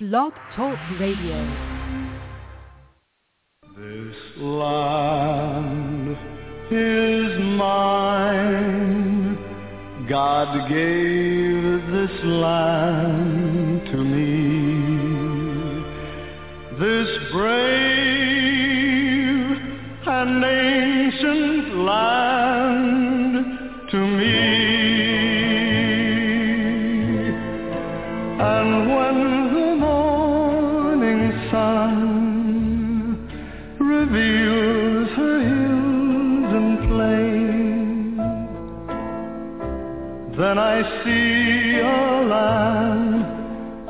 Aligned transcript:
Blog 0.00 0.32
Talk 0.56 0.76
Radio. 0.98 1.38
This 3.76 4.16
land 4.38 6.16
is 6.68 7.38
mine. 7.56 9.38
God 10.08 10.68
gave 10.68 11.86
this 11.92 12.24
land 12.24 13.86
to 13.92 13.98
me. 13.98 15.84
This 16.80 17.08
brave 17.30 18.34
and 20.08 20.44
ancient 20.44 21.76
land 21.76 23.46
to 23.92 23.98
me. 23.98 24.33
Then 40.54 40.62
I 40.62 40.82
see 41.02 41.80
a 41.80 41.82
land 42.34 43.22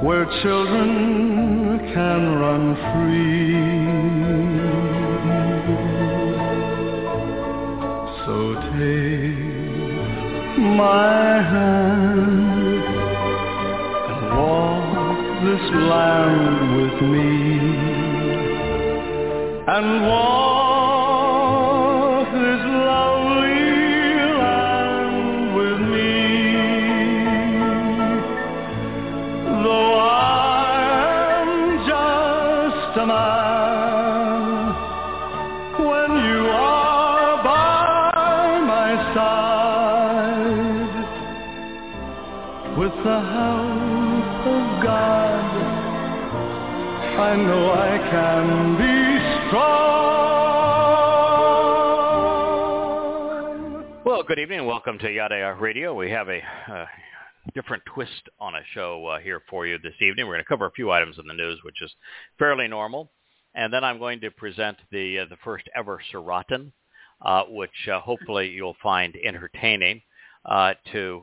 where 0.02 0.24
children 0.42 1.78
can 1.92 2.20
run 2.44 2.74
free. 2.90 3.54
So 8.24 8.36
take 8.78 9.48
my 10.78 11.42
hand 11.52 12.84
and 14.10 14.20
walk 14.38 15.20
this 15.44 15.66
land 15.92 16.56
with 16.78 16.98
me 17.12 17.32
and 19.66 19.86
walk 20.06 20.73
good 54.34 54.42
evening 54.42 54.58
and 54.58 54.66
welcome 54.66 54.98
to 54.98 55.08
Yada 55.08 55.56
Radio. 55.60 55.94
We 55.94 56.10
have 56.10 56.28
a 56.28 56.40
uh, 56.68 56.86
different 57.54 57.84
twist 57.86 58.28
on 58.40 58.56
a 58.56 58.62
show 58.72 59.06
uh, 59.06 59.20
here 59.20 59.40
for 59.48 59.64
you 59.64 59.78
this 59.78 59.94
evening. 60.00 60.26
We're 60.26 60.34
going 60.34 60.42
to 60.42 60.48
cover 60.48 60.66
a 60.66 60.72
few 60.72 60.90
items 60.90 61.20
in 61.20 61.28
the 61.28 61.34
news, 61.34 61.60
which 61.62 61.80
is 61.80 61.94
fairly 62.36 62.66
normal. 62.66 63.12
And 63.54 63.72
then 63.72 63.84
I'm 63.84 64.00
going 64.00 64.20
to 64.22 64.32
present 64.32 64.76
the 64.90 65.20
uh, 65.20 65.26
the 65.30 65.36
first 65.44 65.68
ever 65.76 66.00
Surrotten, 66.12 66.72
uh, 67.24 67.44
which 67.48 67.88
uh, 67.88 68.00
hopefully 68.00 68.48
you'll 68.48 68.74
find 68.82 69.14
entertaining 69.24 70.02
uh, 70.44 70.74
to 70.90 71.22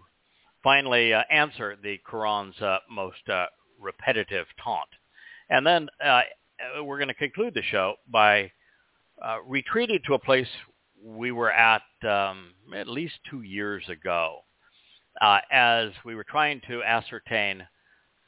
finally 0.63 1.11
answer 1.13 1.75
the 1.83 1.99
Quran's 2.09 2.55
most 2.89 3.27
repetitive 3.77 4.45
taunt. 4.63 4.87
And 5.49 5.67
then 5.67 5.89
we're 6.81 6.97
going 6.97 7.09
to 7.09 7.13
conclude 7.13 7.55
the 7.55 7.61
show 7.61 7.95
by 8.09 8.51
uh, 9.21 9.37
retreating 9.45 9.99
to 10.07 10.13
a 10.13 10.19
place 10.19 10.47
we 11.03 11.31
were 11.31 11.51
at 11.51 11.81
um, 12.07 12.53
at 12.75 12.87
least 12.87 13.15
two 13.29 13.41
years 13.41 13.83
ago 13.89 14.39
uh, 15.19 15.39
as 15.51 15.89
we 16.05 16.15
were 16.15 16.23
trying 16.23 16.61
to 16.67 16.83
ascertain 16.83 17.65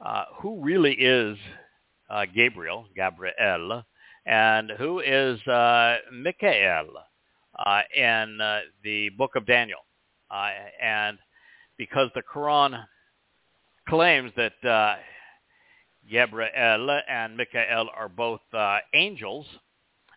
uh, 0.03 0.25
who 0.42 0.62
really 0.62 0.94
is 0.94 1.38
uh, 2.09 2.25
Gabriel, 2.34 2.88
Gabriel, 2.96 3.84
and 4.25 4.72
who 4.78 5.00
is 5.00 5.40
uh, 5.47 5.97
Michael 6.12 6.90
uh, 7.58 7.81
in 7.96 8.40
uh, 8.42 8.59
the 8.84 9.09
book 9.18 9.31
of 9.36 9.46
Daniel. 9.46 9.80
And 10.81 11.20
because 11.78 12.09
the 12.16 12.24
Quran 12.24 12.84
claims 13.88 14.31
that 14.36 14.97
Gabriel 16.09 17.02
and 17.08 17.38
Michael 17.38 17.90
are 17.96 18.09
both 18.09 18.42
angels, 18.94 19.46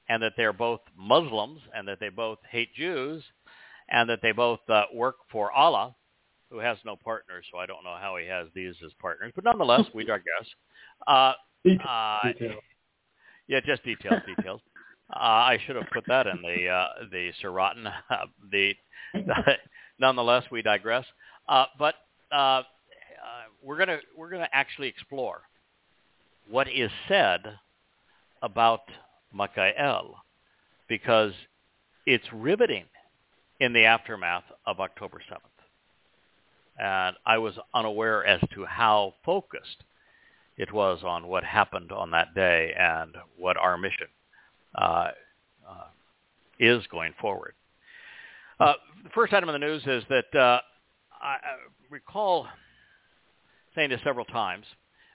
and 0.09 0.23
that 0.23 0.33
they're 0.37 0.53
both 0.53 0.81
Muslims, 0.97 1.61
and 1.75 1.87
that 1.89 2.01
they 2.01 2.09
both 2.09 2.39
hate 2.51 2.75
Jews, 2.75 3.23
and 3.89 4.09
that 4.09 4.21
they 4.23 4.33
both 4.33 4.61
uh, 4.69 4.85
work 4.95 5.17
for 5.31 5.53
Allah, 5.53 5.95
who 6.51 6.59
has 6.59 6.79
no 6.85 6.97
partners, 6.97 7.45
so 7.51 7.59
I 7.59 7.67
don't 7.67 7.85
know 7.85 7.97
how 8.01 8.17
he 8.17 8.27
has 8.27 8.49
these 8.55 8.75
as 8.85 8.93
partners. 9.01 9.33
But 9.35 9.45
nonetheless, 9.45 9.85
we 9.95 10.05
digress. 10.05 10.47
Uh, 11.07 11.35
uh, 11.87 12.33
yeah, 13.49 13.61
just 13.65 13.85
details, 13.85 14.23
details. 14.27 14.61
Uh, 15.13 15.19
I 15.19 15.59
should 15.67 15.77
have 15.77 15.87
put 15.93 16.05
that 16.09 16.27
in 16.27 16.43
the 16.43 16.69
uh, 16.69 16.89
the 17.13 17.31
Surrotten. 17.43 17.87
Uh, 18.11 18.27
the, 18.51 18.75
nonetheless, 20.01 20.45
we 20.51 20.63
digress. 20.63 21.05
Uh, 21.49 21.67
but 21.79 21.95
uh, 22.33 22.37
uh, 22.37 22.63
we're 23.63 23.79
gonna 23.79 23.99
we're 24.17 24.31
gonna 24.31 24.49
actually 24.53 24.89
explore 24.89 25.43
what 26.49 26.69
is 26.69 26.91
said 27.09 27.41
about 28.43 28.83
Michael 29.37 30.17
because 30.89 31.33
it's 32.07 32.27
riveting 32.33 32.85
in 33.61 33.73
the 33.73 33.85
aftermath 33.85 34.45
of 34.67 34.81
October 34.81 35.21
7th. 35.31 35.41
And 36.79 37.17
I 37.25 37.39
was 37.39 37.55
unaware 37.75 38.25
as 38.25 38.41
to 38.55 38.65
how 38.65 39.15
focused 39.25 39.85
it 40.57 40.73
was 40.73 41.03
on 41.05 41.27
what 41.27 41.45
happened 41.45 41.93
on 41.93 42.11
that 42.11 42.35
day 42.35 42.73
and 42.79 43.15
what 43.37 43.57
our 43.57 43.77
mission 43.77 44.09
uh, 44.75 45.09
uh, 45.69 45.87
is 46.59 46.87
going 46.91 47.15
forward. 47.21 47.55
Uh, 48.59 48.75
the 49.05 49.11
first 49.11 49.33
item 49.33 49.49
in 49.49 49.55
the 49.55 49.67
news 49.67 49.83
is 49.87 50.05
that 50.09 50.39
uh, 50.39 50.61
I 51.21 51.37
recall 51.91 52.47
saying 53.75 53.91
this 53.91 54.01
several 54.03 54.25
times, 54.25 54.65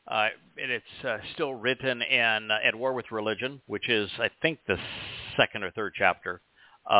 uh, 0.07 0.29
and 0.61 0.71
it's 0.71 1.05
uh, 1.05 1.17
still 1.33 1.53
written 1.53 2.01
in 2.01 2.51
uh, 2.51 2.57
At 2.63 2.75
War 2.75 2.93
with 2.93 3.11
Religion, 3.11 3.61
which 3.67 3.89
is, 3.89 4.09
I 4.19 4.29
think, 4.41 4.59
the 4.67 4.77
second 5.37 5.63
or 5.63 5.71
third 5.71 5.93
chapter 5.95 6.41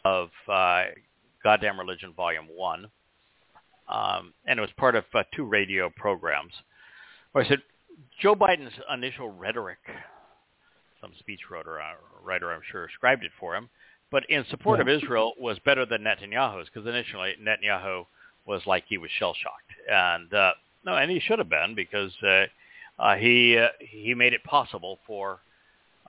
of 0.06 0.30
uh, 0.48 0.84
Goddamn 1.44 1.80
Religion, 1.80 2.14
Volume 2.16 2.48
1. 2.56 2.88
Um, 3.90 4.34
and 4.46 4.58
it 4.60 4.62
was 4.62 4.70
part 4.78 4.96
of 4.96 5.04
uh, 5.14 5.24
two 5.36 5.44
radio 5.44 5.90
programs 5.90 6.54
where 7.32 7.44
I 7.44 7.48
said, 7.48 7.62
Joe 8.22 8.36
Biden's 8.36 8.74
initial 8.94 9.30
rhetoric, 9.30 9.80
some 11.02 11.12
speech 11.20 11.42
writer, 11.50 11.82
uh, 11.82 11.94
writer 12.24 12.52
I'm 12.52 12.62
sure 12.72 12.88
scribed 12.94 13.24
it 13.24 13.32
for 13.40 13.56
him, 13.56 13.70
but 14.12 14.24
in 14.30 14.46
support 14.50 14.80
Yeah. 14.80 14.84
of 14.84 14.90
Israel 14.90 15.34
was 15.40 15.58
better 15.60 15.86
than 15.86 16.04
Netanyahu's 16.04 16.70
because 16.72 16.88
initially 16.88 17.36
Netanyahu 17.42 18.06
was 18.46 18.62
like 18.66 18.86
he 18.88 18.98
was 18.98 19.10
shell-shocked. 19.12 19.72
And 19.92 20.34
uh, 20.34 20.54
no, 20.86 20.96
and 20.96 21.12
he 21.12 21.20
should 21.20 21.40
have 21.40 21.50
been 21.50 21.76
because 21.76 22.12
uh, 22.24 22.46
uh, 23.02 23.16
he 23.16 23.58
uh, 23.58 23.68
he 23.80 24.14
made 24.14 24.34
it 24.34 24.44
possible 24.44 25.00
for 25.08 25.40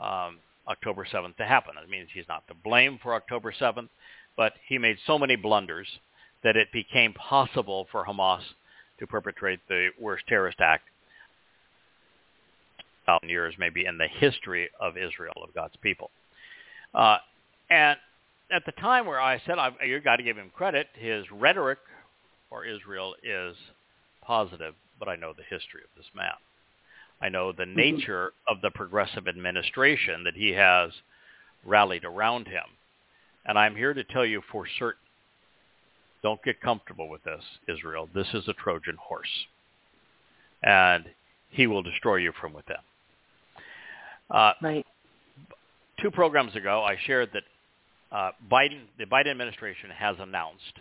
um, 0.00 0.38
October 0.68 1.06
7th 1.10 1.36
to 1.36 1.44
happen. 1.44 1.74
That 1.74 1.88
means 1.88 2.08
he's 2.12 2.28
not 2.28 2.46
to 2.48 2.54
blame 2.54 2.98
for 3.02 3.14
October 3.14 3.52
7th, 3.58 3.88
but 4.36 4.52
he 4.68 4.78
made 4.78 4.98
so 5.06 5.18
many 5.18 5.36
blunders 5.36 5.88
that 6.44 6.56
it 6.56 6.68
became 6.72 7.14
possible 7.14 7.86
for 7.90 8.04
Hamas 8.04 8.42
to 8.98 9.06
perpetrate 9.06 9.60
the 9.68 9.88
worst 10.00 10.24
terrorist 10.28 10.60
act 10.60 10.84
thousand 13.06 13.28
years 13.28 13.54
maybe 13.58 13.84
in 13.84 13.98
the 13.98 14.06
history 14.06 14.70
of 14.80 14.96
Israel, 14.96 15.34
of 15.42 15.52
God's 15.54 15.74
people. 15.82 16.10
Uh, 16.94 17.18
and 17.70 17.98
at 18.52 18.64
the 18.66 18.72
time 18.72 19.06
where 19.06 19.20
I 19.20 19.40
said, 19.46 19.58
I've, 19.58 19.74
you 19.84 19.98
got 20.00 20.16
to 20.16 20.22
give 20.22 20.36
him 20.36 20.50
credit, 20.54 20.86
his 20.94 21.24
rhetoric 21.32 21.78
for 22.48 22.64
Israel 22.64 23.14
is 23.22 23.56
positive, 24.24 24.74
but 24.98 25.08
I 25.08 25.16
know 25.16 25.32
the 25.32 25.42
history 25.42 25.80
of 25.82 25.90
this 25.96 26.06
man. 26.14 26.32
I 27.22 27.28
know 27.28 27.52
the 27.52 27.66
nature 27.66 28.32
of 28.48 28.60
the 28.62 28.70
progressive 28.70 29.28
administration 29.28 30.24
that 30.24 30.34
he 30.34 30.50
has 30.50 30.90
rallied 31.64 32.04
around 32.04 32.48
him. 32.48 32.64
And 33.46 33.58
I'm 33.58 33.76
here 33.76 33.94
to 33.94 34.04
tell 34.04 34.26
you 34.26 34.42
for 34.50 34.66
certain, 34.78 34.98
don't 36.22 36.42
get 36.42 36.60
comfortable 36.60 37.08
with 37.08 37.22
this, 37.24 37.42
Israel. 37.68 38.08
This 38.14 38.26
is 38.34 38.46
a 38.48 38.52
Trojan 38.54 38.96
horse. 39.00 39.46
And 40.62 41.04
he 41.50 41.66
will 41.66 41.82
destroy 41.82 42.16
you 42.16 42.32
from 42.40 42.52
within. 42.52 42.76
Uh, 44.30 44.52
Right. 44.60 44.86
two 46.00 46.10
programs 46.10 46.56
ago, 46.56 46.82
I 46.82 46.96
shared 47.06 47.30
that 47.34 47.42
uh, 48.10 48.32
Biden, 48.50 48.82
the 48.98 49.04
Biden 49.04 49.30
administration 49.30 49.90
has 49.90 50.16
announced 50.18 50.78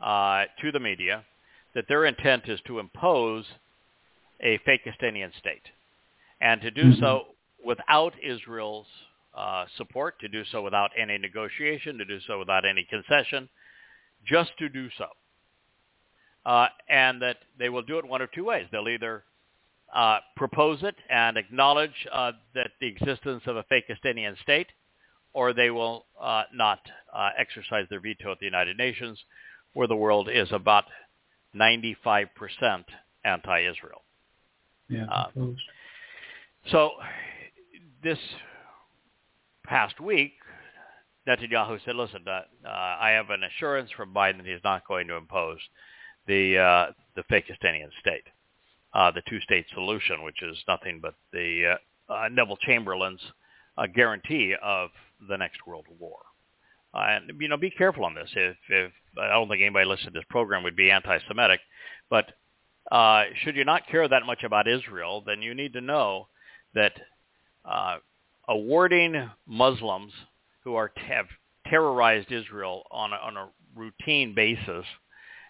uh, 0.00 0.44
to 0.60 0.72
the 0.72 0.80
media 0.80 1.24
that 1.74 1.86
their 1.88 2.04
intent 2.06 2.48
is 2.48 2.60
to 2.66 2.78
impose 2.78 3.44
a 4.40 4.58
Fakistanian 4.66 5.36
state. 5.38 5.62
and 6.40 6.60
to 6.60 6.70
do 6.70 6.84
mm-hmm. 6.84 7.00
so 7.00 7.26
without 7.64 8.12
Israel's 8.22 8.86
uh, 9.36 9.66
support, 9.76 10.18
to 10.20 10.28
do 10.28 10.44
so 10.50 10.62
without 10.62 10.90
any 10.96 11.18
negotiation, 11.18 11.98
to 11.98 12.04
do 12.04 12.18
so 12.26 12.38
without 12.38 12.64
any 12.64 12.84
concession, 12.88 13.48
just 14.24 14.50
to 14.58 14.68
do 14.68 14.88
so. 14.96 15.06
Uh, 16.46 16.66
and 16.88 17.20
that 17.20 17.36
they 17.58 17.68
will 17.68 17.82
do 17.82 17.98
it 17.98 18.04
one 18.04 18.22
of 18.22 18.32
two 18.32 18.44
ways. 18.44 18.66
They'll 18.72 18.88
either 18.88 19.24
uh, 19.94 20.18
propose 20.36 20.82
it 20.82 20.96
and 21.10 21.36
acknowledge 21.36 22.06
uh, 22.12 22.32
that 22.54 22.70
the 22.80 22.86
existence 22.86 23.42
of 23.46 23.56
a 23.56 23.64
Fakistinian 23.64 24.40
state, 24.42 24.68
or 25.34 25.52
they 25.52 25.70
will 25.70 26.06
uh, 26.20 26.44
not 26.54 26.80
uh, 27.14 27.30
exercise 27.38 27.86
their 27.90 28.00
veto 28.00 28.32
at 28.32 28.38
the 28.38 28.46
United 28.46 28.76
Nations, 28.76 29.18
where 29.74 29.86
the 29.86 29.96
world 29.96 30.28
is 30.32 30.48
about 30.52 30.84
95% 31.54 32.28
anti-Israel. 33.24 34.02
Yeah, 34.88 35.04
uh, 35.04 35.26
so 36.70 36.92
this 38.02 38.18
past 39.66 40.00
week, 40.00 40.32
Netanyahu 41.28 41.78
said, 41.84 41.96
listen, 41.96 42.24
uh, 42.26 42.40
uh, 42.66 42.68
I 42.68 43.10
have 43.10 43.30
an 43.30 43.42
assurance 43.44 43.90
from 43.94 44.14
Biden 44.14 44.38
that 44.38 44.46
he's 44.46 44.64
not 44.64 44.86
going 44.86 45.08
to 45.08 45.16
impose 45.16 45.58
the, 46.26 46.58
uh, 46.58 46.92
the 47.16 47.22
Fakistinian 47.30 47.90
state, 48.00 48.24
uh, 48.94 49.10
the 49.10 49.22
two-state 49.28 49.66
solution, 49.74 50.22
which 50.22 50.42
is 50.42 50.56
nothing 50.66 51.00
but 51.02 51.14
the 51.32 51.76
uh, 52.08 52.12
uh, 52.12 52.28
Neville 52.30 52.56
Chamberlain's 52.66 53.20
uh, 53.76 53.86
guarantee 53.86 54.54
of 54.62 54.90
the 55.28 55.36
next 55.36 55.66
world 55.66 55.84
war. 55.98 56.18
Uh, 56.94 57.00
and 57.08 57.40
you 57.40 57.48
know, 57.48 57.58
be 57.58 57.70
careful 57.70 58.04
on 58.04 58.14
this. 58.14 58.30
If, 58.34 58.56
if 58.70 58.92
I 59.20 59.28
don't 59.28 59.48
think 59.48 59.60
anybody 59.60 59.84
listening 59.84 60.14
to 60.14 60.20
this 60.20 60.26
program 60.30 60.62
would 60.62 60.76
be 60.76 60.90
anti-Semitic, 60.90 61.60
but 62.08 62.32
uh, 62.90 63.24
should 63.42 63.56
you 63.56 63.64
not 63.64 63.86
care 63.86 64.08
that 64.08 64.24
much 64.24 64.44
about 64.44 64.66
Israel, 64.68 65.22
then 65.26 65.42
you 65.42 65.54
need 65.54 65.72
to 65.74 65.80
know 65.80 66.28
that 66.74 66.92
uh, 67.64 67.98
awarding 68.48 69.30
Muslims 69.46 70.12
who 70.64 70.74
are 70.74 70.90
have 70.96 71.26
terrorized 71.66 72.32
Israel 72.32 72.84
on 72.90 73.12
a, 73.12 73.16
on 73.16 73.36
a 73.36 73.48
routine 73.76 74.34
basis 74.34 74.84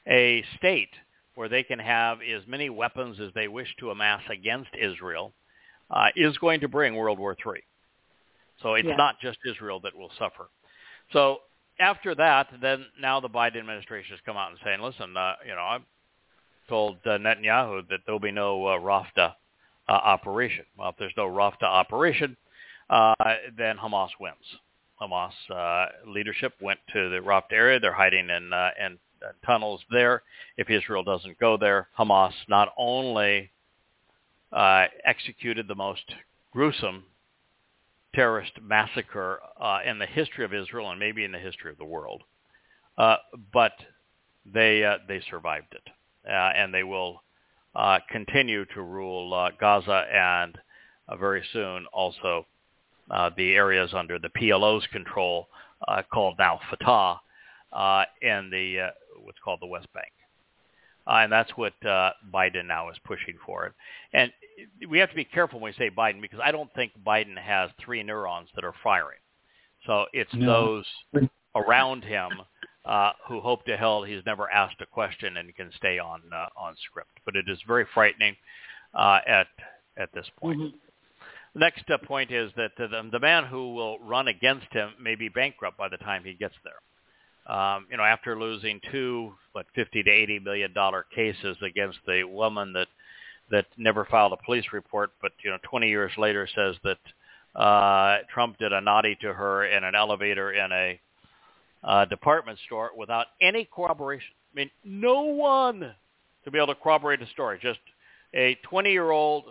a 0.07 0.43
state 0.57 0.91
where 1.35 1.49
they 1.49 1.63
can 1.63 1.79
have 1.79 2.19
as 2.21 2.43
many 2.49 2.69
weapons 2.71 3.21
as 3.21 3.31
they 3.35 3.47
wish 3.47 3.69
to 3.79 3.91
amass 3.91 4.23
against 4.31 4.71
Israel 4.81 5.33
uh, 5.91 6.07
is 6.17 6.37
going 6.39 6.61
to 6.61 6.69
bring 6.69 6.97
World 6.97 7.19
War 7.19 7.37
III. 7.39 7.63
So 8.63 8.75
it's 8.75 8.89
yeah. 8.89 8.97
not 8.97 9.21
just 9.21 9.39
Israel 9.49 9.81
that 9.81 9.97
will 9.97 10.11
suffer. 10.19 10.49
So 11.13 11.39
after 11.79 12.15
that, 12.17 12.49
then 12.61 12.87
now 13.01 13.21
the 13.21 13.29
Biden 13.29 13.59
administration 13.59 14.11
has 14.11 14.21
come 14.27 14.37
out 14.37 14.51
and 14.51 14.59
saying, 14.65 14.81
listen, 14.81 15.17
uh, 15.17 15.35
you 15.47 15.55
know, 15.55 15.63
I've 15.63 15.83
told 16.69 16.97
uh, 17.07 17.11
Netanyahu 17.11 17.89
that 17.89 18.01
there'll 18.05 18.21
be 18.21 18.31
no 18.31 18.67
uh, 18.67 18.79
Rafta 18.79 19.35
uh, 19.89 19.93
operation. 19.93 20.65
Well, 20.77 20.91
if 20.91 20.97
there's 20.99 21.13
no 21.17 21.27
Rafta 21.27 21.65
operation, 21.65 22.37
uh, 22.91 23.15
then 23.57 23.77
Hamas 23.77 24.11
wins. 24.21 24.37
Hamas 25.01 25.33
uh, 25.51 25.87
leadership 26.07 26.55
went 26.61 26.81
to 26.93 27.09
the 27.09 27.19
Rafta 27.19 27.53
area. 27.53 27.81
They're 27.81 27.93
hiding 27.93 28.31
in, 28.31 28.53
uh, 28.53 28.71
in 28.85 28.99
uh, 29.23 29.33
tunnels 29.47 29.81
there. 29.91 30.23
If 30.57 30.71
Israel 30.71 31.03
doesn't 31.03 31.39
go 31.39 31.57
there, 31.57 31.89
Hamas 31.99 32.33
not 32.49 32.73
only 32.77 33.51
uh, 34.53 34.87
executed 35.05 35.69
the 35.69 35.75
most 35.75 36.15
gruesome 36.53 37.05
terrorist 38.15 38.53
massacre 38.63 39.41
uh, 39.61 39.81
in 39.85 39.99
the 39.99 40.07
history 40.07 40.45
of 40.45 40.55
Israel 40.55 40.91
and 40.91 40.99
maybe 40.99 41.25
in 41.25 41.33
the 41.33 41.39
history 41.39 41.71
of 41.71 41.79
the 41.79 41.85
world. 41.85 42.23
Uh, 42.97 43.17
but 43.53 43.73
they 44.45 44.85
uh, 44.85 44.99
they 45.07 45.21
survived 45.31 45.73
it, 45.73 45.89
and 46.25 46.73
they 46.73 46.83
will 46.83 47.23
uh, 47.75 47.99
continue 48.11 48.65
to 48.75 48.83
rule 48.83 49.33
uh, 49.35 49.51
Gaza 49.61 50.05
and 50.13 50.59
very 51.19 51.45
soon 51.53 51.87
also 51.93 52.47
the 53.37 53.55
areas 53.55 53.95
under 53.95 54.19
the 54.19 54.29
PLO's 54.29 54.87
control, 54.93 55.49
called 56.13 56.35
now 56.39 56.61
Fatah, 56.71 57.21
in 58.21 58.51
the 58.51 58.91
what's 59.23 59.39
called 59.45 59.61
the 59.61 59.67
West 59.67 59.93
Bank. 59.95 60.13
Uh, 61.09 61.21
and 61.23 61.33
that's 61.33 61.51
what 61.57 61.73
uh, 61.87 62.11
Biden 62.33 62.67
now 62.67 62.91
is 62.91 62.97
pushing 63.05 63.35
for. 63.47 63.73
And 64.13 64.31
we 64.89 64.99
have 64.99 65.09
to 65.09 65.17
be 65.17 65.25
careful 65.25 65.59
when 65.59 65.73
we 65.73 65.77
say 65.79 65.91
Biden 65.91 66.21
because 66.21 66.41
I 66.43 66.53
don't 66.53 66.73
think 66.75 66.93
Biden 67.07 67.39
has 67.39 67.71
three 67.83 68.03
neurons 68.03 68.49
that 68.55 68.65
are 68.65 68.75
firing. 68.85 69.19
So 69.87 70.05
it's 70.13 70.33
no. 70.35 70.83
those 71.15 71.29
around 71.55 72.05
him 72.05 72.31
uh, 72.89 73.13
who 73.29 73.41
hope 73.41 73.65
to 73.67 73.77
hell 73.77 74.03
he's 74.03 74.23
never 74.27 74.51
asked 74.51 74.81
a 74.81 74.87
question 74.87 75.37
and 75.37 75.55
can 75.55 75.71
stay 75.77 75.99
on 75.99 76.23
uh, 76.33 76.47
on 76.57 76.75
script. 76.89 77.21
But 77.25 77.37
it 77.37 77.45
is 77.49 77.59
very 77.67 77.87
frightening 77.95 78.37
uh, 78.95 79.21
at 79.27 79.49
at 79.97 80.13
this 80.15 80.27
point. 80.41 80.59
Mm-hmm. 80.59 80.77
Next 81.61 81.91
uh, 81.91 81.99
point 81.99 82.31
is 82.31 82.51
that 82.57 82.73
the, 82.77 82.89
the 83.11 83.19
man 83.19 83.45
who 83.45 83.75
will 83.75 83.99
run 84.01 84.29
against 84.29 84.73
him 84.73 84.91
may 85.01 85.15
be 85.15 85.29
bankrupt 85.29 85.77
by 85.77 85.89
the 85.89 85.97
time 85.97 86.23
he 86.25 86.35
gets 86.35 86.55
there 86.63 86.81
um, 87.49 87.87
you 87.91 87.97
know, 87.97 88.03
after 88.03 88.39
losing 88.39 88.81
two, 88.93 89.33
what, 89.53 89.67
50 89.75 90.03
to 90.03 90.11
80 90.11 90.41
million 90.41 90.73
dollar 90.73 91.07
cases 91.15 91.57
against 91.63 91.99
the 92.07 92.25
woman 92.25 92.73
that 92.75 92.89
that 93.51 93.65
never 93.79 94.05
filed 94.05 94.35
a 94.35 94.45
police 94.45 94.67
report, 94.75 95.11
but 95.23 95.33
you 95.43 95.51
know, 95.51 95.57
20 95.63 95.89
years 95.89 96.13
later 96.19 96.47
says 96.55 96.77
that 96.85 97.59
uh, 97.59 98.19
Trump 98.31 98.59
did 98.59 98.75
a 98.75 98.81
naughty 98.83 99.17
to 99.23 99.33
her 99.33 99.65
in 99.65 99.85
an 99.85 99.95
elevator 99.95 100.53
in 100.53 100.71
a 100.71 101.01
uh, 101.85 102.05
department 102.07 102.59
store 102.67 102.91
without 102.97 103.27
any 103.41 103.69
corroboration. 103.73 104.33
I 104.53 104.57
mean, 104.57 104.71
no 104.85 105.23
one 105.23 105.95
to 106.45 106.51
be 106.51 106.59
able 106.59 106.75
to 106.75 106.75
corroborate 106.75 107.21
the 107.21 107.27
story. 107.27 107.59
Just 107.61 107.81
a 108.35 108.59
20-year-old 108.71 109.45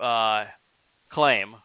uh, 0.00 0.44
claim 1.10 1.56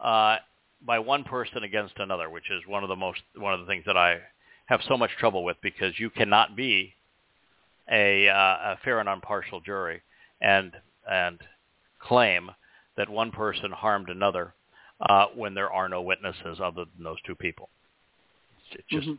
uh, 0.00 0.36
by 0.84 0.98
one 0.98 1.24
person 1.24 1.62
against 1.62 1.94
another, 1.98 2.28
which 2.30 2.50
is 2.50 2.62
one 2.66 2.82
of 2.82 2.88
the 2.88 2.96
most 2.96 3.20
one 3.36 3.54
of 3.54 3.60
the 3.60 3.66
things 3.66 3.84
that 3.86 3.96
I 3.96 4.18
have 4.66 4.80
so 4.88 4.96
much 4.96 5.10
trouble 5.18 5.44
with 5.44 5.56
because 5.62 5.98
you 5.98 6.10
cannot 6.10 6.56
be 6.56 6.94
a, 7.90 8.28
uh, 8.28 8.34
a 8.34 8.78
fair 8.84 9.00
and 9.00 9.08
impartial 9.08 9.60
jury 9.60 10.02
and 10.40 10.72
and 11.10 11.38
claim 12.00 12.50
that 12.96 13.08
one 13.08 13.30
person 13.30 13.70
harmed 13.70 14.08
another 14.08 14.54
uh, 15.00 15.26
when 15.34 15.54
there 15.54 15.72
are 15.72 15.88
no 15.88 16.02
witnesses 16.02 16.60
other 16.62 16.84
than 16.94 17.04
those 17.04 17.20
two 17.26 17.34
people. 17.34 17.68
It's 18.74 18.88
just 18.88 19.06
mm-hmm. 19.06 19.18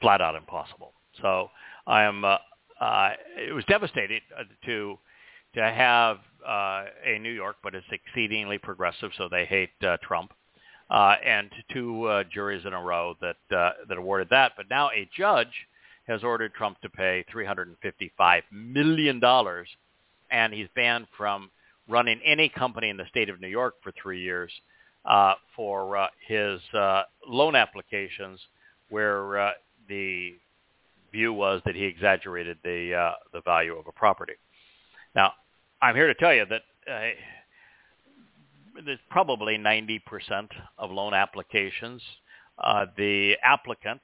flat 0.00 0.20
out 0.20 0.34
impossible. 0.34 0.92
So 1.20 1.50
I 1.86 2.02
am. 2.02 2.24
Uh, 2.24 2.38
uh, 2.80 3.10
it 3.36 3.52
was 3.52 3.64
devastating 3.66 4.20
uh, 4.36 4.42
to 4.66 4.98
to 5.54 5.60
have 5.62 6.18
uh, 6.46 6.84
a 7.04 7.18
New 7.20 7.30
York, 7.30 7.56
but 7.62 7.74
it's 7.74 7.86
exceedingly 7.92 8.58
progressive, 8.58 9.10
so 9.16 9.28
they 9.28 9.44
hate 9.44 9.70
uh, 9.86 9.96
Trump 10.02 10.32
uh, 10.90 11.16
and 11.24 11.50
two 11.72 12.04
uh, 12.04 12.24
juries 12.32 12.64
in 12.66 12.72
a 12.72 12.80
row 12.80 13.16
that 13.20 13.56
uh, 13.56 13.70
that 13.88 13.98
awarded 13.98 14.28
that. 14.30 14.52
But 14.56 14.66
now 14.70 14.90
a 14.90 15.08
judge 15.16 15.52
has 16.06 16.22
ordered 16.22 16.52
Trump 16.54 16.80
to 16.82 16.90
pay 16.90 17.24
355 17.30 18.42
million 18.52 19.20
dollars, 19.20 19.68
and 20.30 20.52
he's 20.52 20.68
banned 20.74 21.06
from 21.16 21.50
running 21.88 22.20
any 22.24 22.48
company 22.48 22.90
in 22.90 22.96
the 22.96 23.06
state 23.08 23.28
of 23.28 23.40
New 23.40 23.48
York 23.48 23.74
for 23.82 23.92
three 24.00 24.20
years 24.20 24.52
uh, 25.04 25.34
for 25.56 25.96
uh, 25.96 26.08
his 26.26 26.60
uh, 26.74 27.02
loan 27.26 27.56
applications, 27.56 28.38
where 28.92 29.40
uh, 29.40 29.50
the 29.88 30.34
view 31.10 31.32
was 31.32 31.62
that 31.64 31.74
he 31.74 31.84
exaggerated 31.84 32.58
the 32.62 32.94
uh, 32.94 33.12
the 33.32 33.40
value 33.42 33.76
of 33.76 33.86
a 33.86 33.92
property. 33.92 34.34
Now, 35.14 35.32
I'm 35.80 35.94
here 35.94 36.06
to 36.06 36.14
tell 36.14 36.34
you 36.34 36.46
that. 36.46 36.62
Uh, 36.90 37.10
there's 38.86 38.98
probably 39.10 39.58
90% 39.58 40.00
of 40.78 40.90
loan 40.90 41.12
applications. 41.12 42.02
Uh, 42.58 42.86
the 42.96 43.36
applicant 43.44 44.00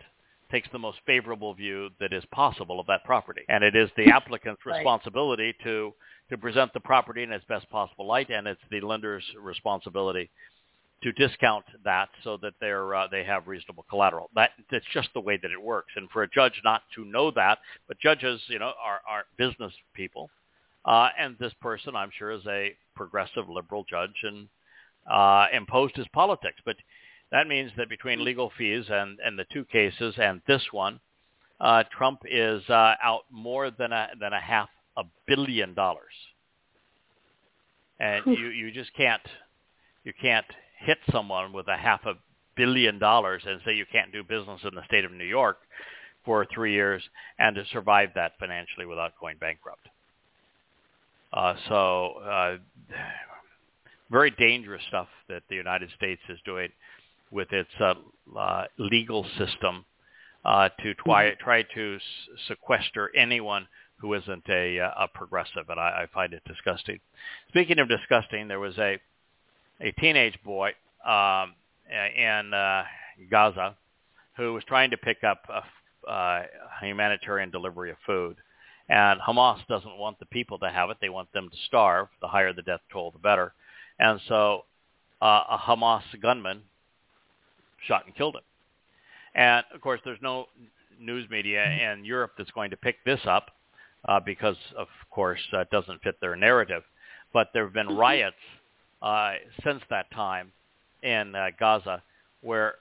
takes 0.50 0.68
the 0.73 0.78
most 0.78 0.99
favorable 1.07 1.54
view 1.54 1.90
that 2.00 2.12
is 2.12 2.25
possible 2.33 2.80
of 2.80 2.87
that 2.87 3.04
property. 3.04 3.42
And 3.49 3.62
it 3.64 3.76
is 3.76 3.90
the 3.97 4.11
applicant's 4.14 4.64
right. 4.66 4.76
responsibility 4.76 5.54
to, 5.64 5.95
to 6.30 6.38
present 6.38 6.73
the 6.73 6.80
property 6.80 7.23
in 7.23 7.33
its 7.33 7.45
best 7.47 7.68
possible 7.71 8.07
light, 8.07 8.30
and 8.30 8.47
it's 8.47 8.61
the 8.71 8.80
lender's 8.80 9.25
responsibility 9.40 10.30
to 11.02 11.12
discount 11.12 11.64
that 11.85 12.09
so 12.25 12.37
that 12.43 12.55
they're 12.61 12.95
uh, 12.95 13.07
they 13.09 13.25
have 13.25 13.47
reasonable 13.47 13.85
collateral. 13.88 14.31
That 14.35 14.50
that's 14.71 14.85
just 14.93 15.09
the 15.14 15.21
way 15.21 15.38
that 15.40 15.50
it 15.50 15.62
works. 15.62 15.93
And 15.97 16.11
for 16.11 16.23
a 16.23 16.28
judge 16.31 16.61
not 16.64 16.83
to 16.97 17.05
know 17.05 17.31
that, 17.33 17.59
but 17.87 17.99
judges, 18.00 18.40
you 18.49 18.59
know, 18.59 18.73
are 18.83 19.00
are 19.09 19.25
business 19.37 19.73
people, 19.95 20.31
uh, 20.85 21.09
and 21.19 21.37
this 21.38 21.52
person, 21.61 21.95
I'm 21.95 22.11
sure, 22.17 22.33
is 22.33 22.47
a 22.47 22.75
progressive 22.97 23.49
liberal 23.49 23.85
judge, 23.88 24.14
and 24.23 24.49
uh, 25.11 25.47
imposed 25.52 25.97
his 25.97 26.09
politics. 26.12 26.61
But 26.64 26.76
that 27.31 27.47
means 27.47 27.71
that 27.76 27.88
between 27.88 28.25
legal 28.25 28.50
fees 28.57 28.87
and, 28.88 29.19
and 29.25 29.38
the 29.38 29.47
two 29.52 29.64
cases 29.67 30.14
and 30.19 30.40
this 30.47 30.62
one, 30.73 30.99
uh, 31.61 31.85
Trump 31.97 32.21
is 32.25 32.62
uh, 32.69 32.95
out 33.02 33.23
more 33.31 33.71
than 33.71 33.93
a 33.93 34.09
than 34.21 34.33
a 34.33 34.40
half 34.40 34.69
a 34.97 35.05
billion 35.26 35.75
dollars, 35.75 36.12
and 38.00 38.25
you 38.26 38.49
you 38.49 38.71
just 38.73 38.93
can't 38.95 39.23
you 40.05 40.12
can't 40.21 40.47
hit 40.80 40.99
someone 41.11 41.52
with 41.52 41.68
a 41.68 41.76
half 41.76 42.04
a 42.06 42.14
billion 42.56 42.99
dollars 42.99 43.42
and 43.47 43.61
say 43.64 43.75
you 43.75 43.87
can't 43.90 44.12
do 44.12 44.23
business 44.23 44.61
in 44.64 44.75
the 44.75 44.85
state 44.87 45.04
of 45.04 45.12
New 45.12 45.25
York 45.25 45.58
for 46.25 46.47
three 46.52 46.73
years 46.73 47.02
and 47.38 47.56
to 47.56 47.64
survive 47.73 48.11
that 48.14 48.32
financially 48.38 48.87
without 48.87 49.12
going 49.20 49.37
bankrupt. 49.38 49.88
Uh, 51.32 51.54
so 51.68 52.12
uh, 52.25 52.56
very 54.11 54.30
dangerous 54.30 54.82
stuff 54.88 55.08
that 55.28 55.42
the 55.49 55.54
United 55.54 55.90
States 55.97 56.20
is 56.28 56.38
doing 56.44 56.68
with 57.30 57.52
its 57.52 57.70
uh, 57.80 57.94
uh, 58.38 58.64
legal 58.78 59.25
system 59.38 59.85
uh, 60.44 60.68
to 60.82 60.94
try, 60.94 61.26
mm-hmm. 61.26 61.44
try 61.44 61.62
to 61.75 61.97
s- 61.97 62.02
sequester 62.49 63.11
anyone 63.14 63.66
who 63.99 64.14
isn't 64.14 64.44
a, 64.49 64.80
uh, 64.80 64.90
a 65.00 65.08
progressive, 65.08 65.68
and 65.68 65.78
I, 65.78 66.02
I 66.02 66.06
find 66.14 66.32
it 66.32 66.42
disgusting. 66.47 67.00
Speaking 67.49 67.78
of 67.78 67.88
disgusting, 67.88 68.49
there 68.49 68.61
was 68.61 68.78
a 68.78 68.99
a 69.80 69.92
teenage 69.92 70.38
boy 70.44 70.73
um, 71.06 71.54
in 72.16 72.52
uh, 72.52 72.85
Gaza 73.30 73.76
who 74.37 74.54
was 74.54 74.62
trying 74.64 74.90
to 74.90 74.97
pick 74.97 75.25
up 75.25 75.42
a, 75.49 76.11
uh, 76.11 76.42
humanitarian 76.80 77.50
delivery 77.50 77.90
of 77.90 77.97
food. 78.06 78.37
And 78.88 79.20
Hamas 79.20 79.58
doesn't 79.66 79.99
want 79.99 80.18
the 80.18 80.26
people 80.26 80.58
to 80.61 80.70
have 80.70 80.90
it. 80.90 80.97
They 81.00 81.11
want 81.11 81.30
them 81.32 81.50
to 81.50 81.56
starve. 81.66 82.08
The 82.23 82.28
higher 82.28 82.52
the 82.52 82.62
death 82.62 82.80
toll, 82.90 83.11
the 83.11 83.18
better. 83.18 83.52
And 83.99 84.20
so 84.28 84.64
uh, 85.20 85.42
a 85.50 85.58
Hamas 85.58 86.02
gunman 86.23 86.62
shot 87.87 88.06
and 88.06 88.14
killed 88.14 88.37
him. 88.37 88.42
And 89.35 89.64
of 89.75 89.80
course, 89.80 90.00
there's 90.04 90.23
no 90.23 90.47
news 90.99 91.28
media 91.28 91.64
in 91.64 92.04
Europe 92.04 92.32
that's 92.38 92.50
going 92.52 92.70
to 92.70 92.76
pick 92.76 93.04
this 93.04 93.20
up 93.26 93.50
uh, 94.08 94.20
because, 94.20 94.56
of 94.76 94.88
course, 95.11 95.40
uh, 95.52 95.61
it 95.61 95.70
doesn't 95.70 96.02
fit 96.02 96.14
their 96.20 96.37
narrative. 96.37 96.82
But 97.32 97.49
there 97.52 97.64
have 97.64 97.75
been 97.75 97.88
riots 97.88 98.37
uh, 99.02 99.35
since 99.64 99.83
that 99.90 100.11
time 100.12 100.52
in 101.02 101.35
uh, 101.35 101.49
Gaza 101.59 102.02
where 102.43 102.75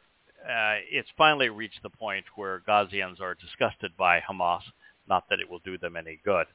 uh, 0.43 0.77
it's 0.91 1.09
finally 1.17 1.49
reached 1.49 1.81
the 1.83 1.89
point 1.89 2.25
where 2.35 2.61
Gazians 2.67 3.19
are 3.19 3.35
disgusted 3.35 3.91
by 3.97 4.19
Hamas, 4.19 4.61
not 5.09 5.25
that 5.29 5.39
it 5.39 5.49
will 5.49 5.59
do 5.59 5.77
them 5.77 5.95
any 5.95 6.19
good. 6.23 6.45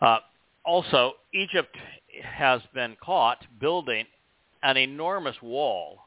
Uh, 0.00 0.18
also, 0.64 1.12
Egypt 1.32 1.76
has 2.22 2.60
been 2.74 2.96
caught 3.02 3.38
building 3.60 4.06
an 4.62 4.76
enormous 4.76 5.36
wall 5.42 5.98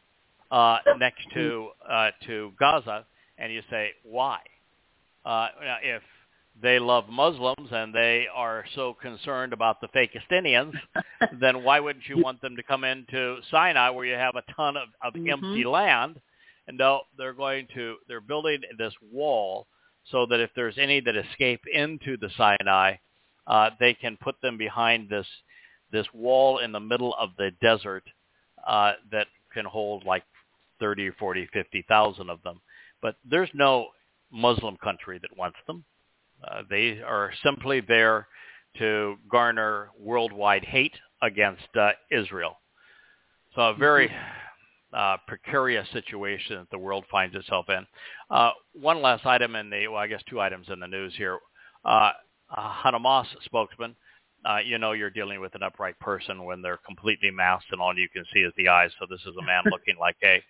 uh, 0.52 0.78
next 1.00 1.22
to 1.34 1.70
uh, 1.90 2.10
to 2.26 2.52
Gaza, 2.60 3.06
and 3.38 3.54
you 3.54 3.62
say 3.70 3.92
why? 4.04 4.40
Uh, 5.26 5.48
if 5.84 6.02
they 6.62 6.80
love 6.80 7.08
Muslims 7.10 7.70
and 7.72 7.94
they 7.94 8.26
are 8.34 8.66
so 8.76 8.96
concerned 9.02 9.54
about 9.54 9.80
the 9.80 9.88
Fakistinians, 9.90 10.74
then 11.40 11.64
why 11.64 11.80
wouldn't 11.80 12.08
you 12.08 12.18
want 12.18 12.42
them 12.42 12.56
to 12.56 12.64
come 12.64 12.84
into 12.84 13.38
Sinai 13.52 13.90
where 13.90 14.06
you 14.06 14.16
have 14.16 14.36
a 14.36 14.54
ton 14.54 14.78
of, 14.78 14.90
of 15.04 15.14
mm-hmm. 15.14 15.30
empty 15.30 15.64
land? 15.64 16.20
And 16.68 16.78
no, 16.78 17.02
they're 17.18 17.34
going 17.34 17.68
to 17.76 17.96
they're 18.08 18.22
building 18.22 18.62
this 18.78 18.94
wall 19.12 19.68
so 20.12 20.26
that 20.26 20.40
if 20.40 20.50
there's 20.56 20.78
any 20.78 21.00
that 21.02 21.16
escape 21.16 21.62
into 21.72 22.18
the 22.18 22.30
Sinai, 22.38 22.96
uh, 23.46 23.70
they 23.80 23.94
can 23.94 24.18
put 24.18 24.36
them 24.42 24.58
behind 24.58 25.10
this 25.10 25.28
this 25.92 26.08
wall 26.14 26.58
in 26.58 26.72
the 26.72 26.80
middle 26.80 27.16
of 27.18 27.30
the 27.38 27.52
desert 27.62 28.04
uh, 28.68 28.94
that 29.12 29.28
can 29.54 29.64
hold 29.64 30.04
like 30.06 30.24
30, 30.80 31.12
40, 31.12 31.48
50,000 31.54 32.30
of 32.30 32.44
them. 32.44 32.60
But 33.02 33.16
there's 33.24 33.50
no 33.54 33.88
Muslim 34.32 34.76
country 34.78 35.18
that 35.20 35.38
wants 35.38 35.58
them. 35.66 35.86
Uh, 36.44 36.62
they 36.70 37.00
are 37.06 37.32
simply 37.44 37.82
there 37.82 38.28
to 38.78 39.16
garner 39.30 39.90
worldwide 40.00 40.64
hate 40.64 40.94
against 41.22 41.68
uh, 41.80 41.92
Israel. 42.12 42.58
So 43.56 43.62
a 43.62 43.74
very 43.74 44.12
uh, 44.94 45.18
precarious 45.28 45.88
situation 45.92 46.58
that 46.58 46.70
the 46.70 46.78
world 46.78 47.06
finds 47.10 47.36
itself 47.36 47.68
in. 47.70 47.86
Uh, 48.30 48.52
one 48.74 49.02
last 49.02 49.26
item 49.26 49.56
in 49.56 49.70
the, 49.70 49.88
well, 49.88 50.00
I 50.00 50.08
guess 50.08 50.22
two 50.30 50.40
items 50.40 50.68
in 50.70 50.80
the 50.80 50.88
news 50.88 51.14
here. 51.18 51.40
Uh, 51.84 52.12
Hamas 52.56 53.26
spokesman, 53.44 53.96
uh, 54.46 54.60
you 54.64 54.78
know 54.78 54.94
you're 54.94 55.10
dealing 55.10 55.42
with 55.42 55.56
an 55.56 55.64
upright 55.64 56.00
person 56.00 56.46
when 56.46 56.62
they're 56.62 56.80
completely 56.86 57.32
masked 57.32 57.72
and 57.72 57.82
all 57.82 57.98
you 57.98 58.08
can 58.10 58.24
see 58.34 58.40
is 58.40 58.54
the 58.58 58.68
eyes. 58.70 58.92
So 59.00 59.06
this 59.10 59.22
is 59.22 59.36
a 59.38 59.46
man 59.46 59.64
looking 59.72 59.98
like 60.00 60.18
a 60.24 60.42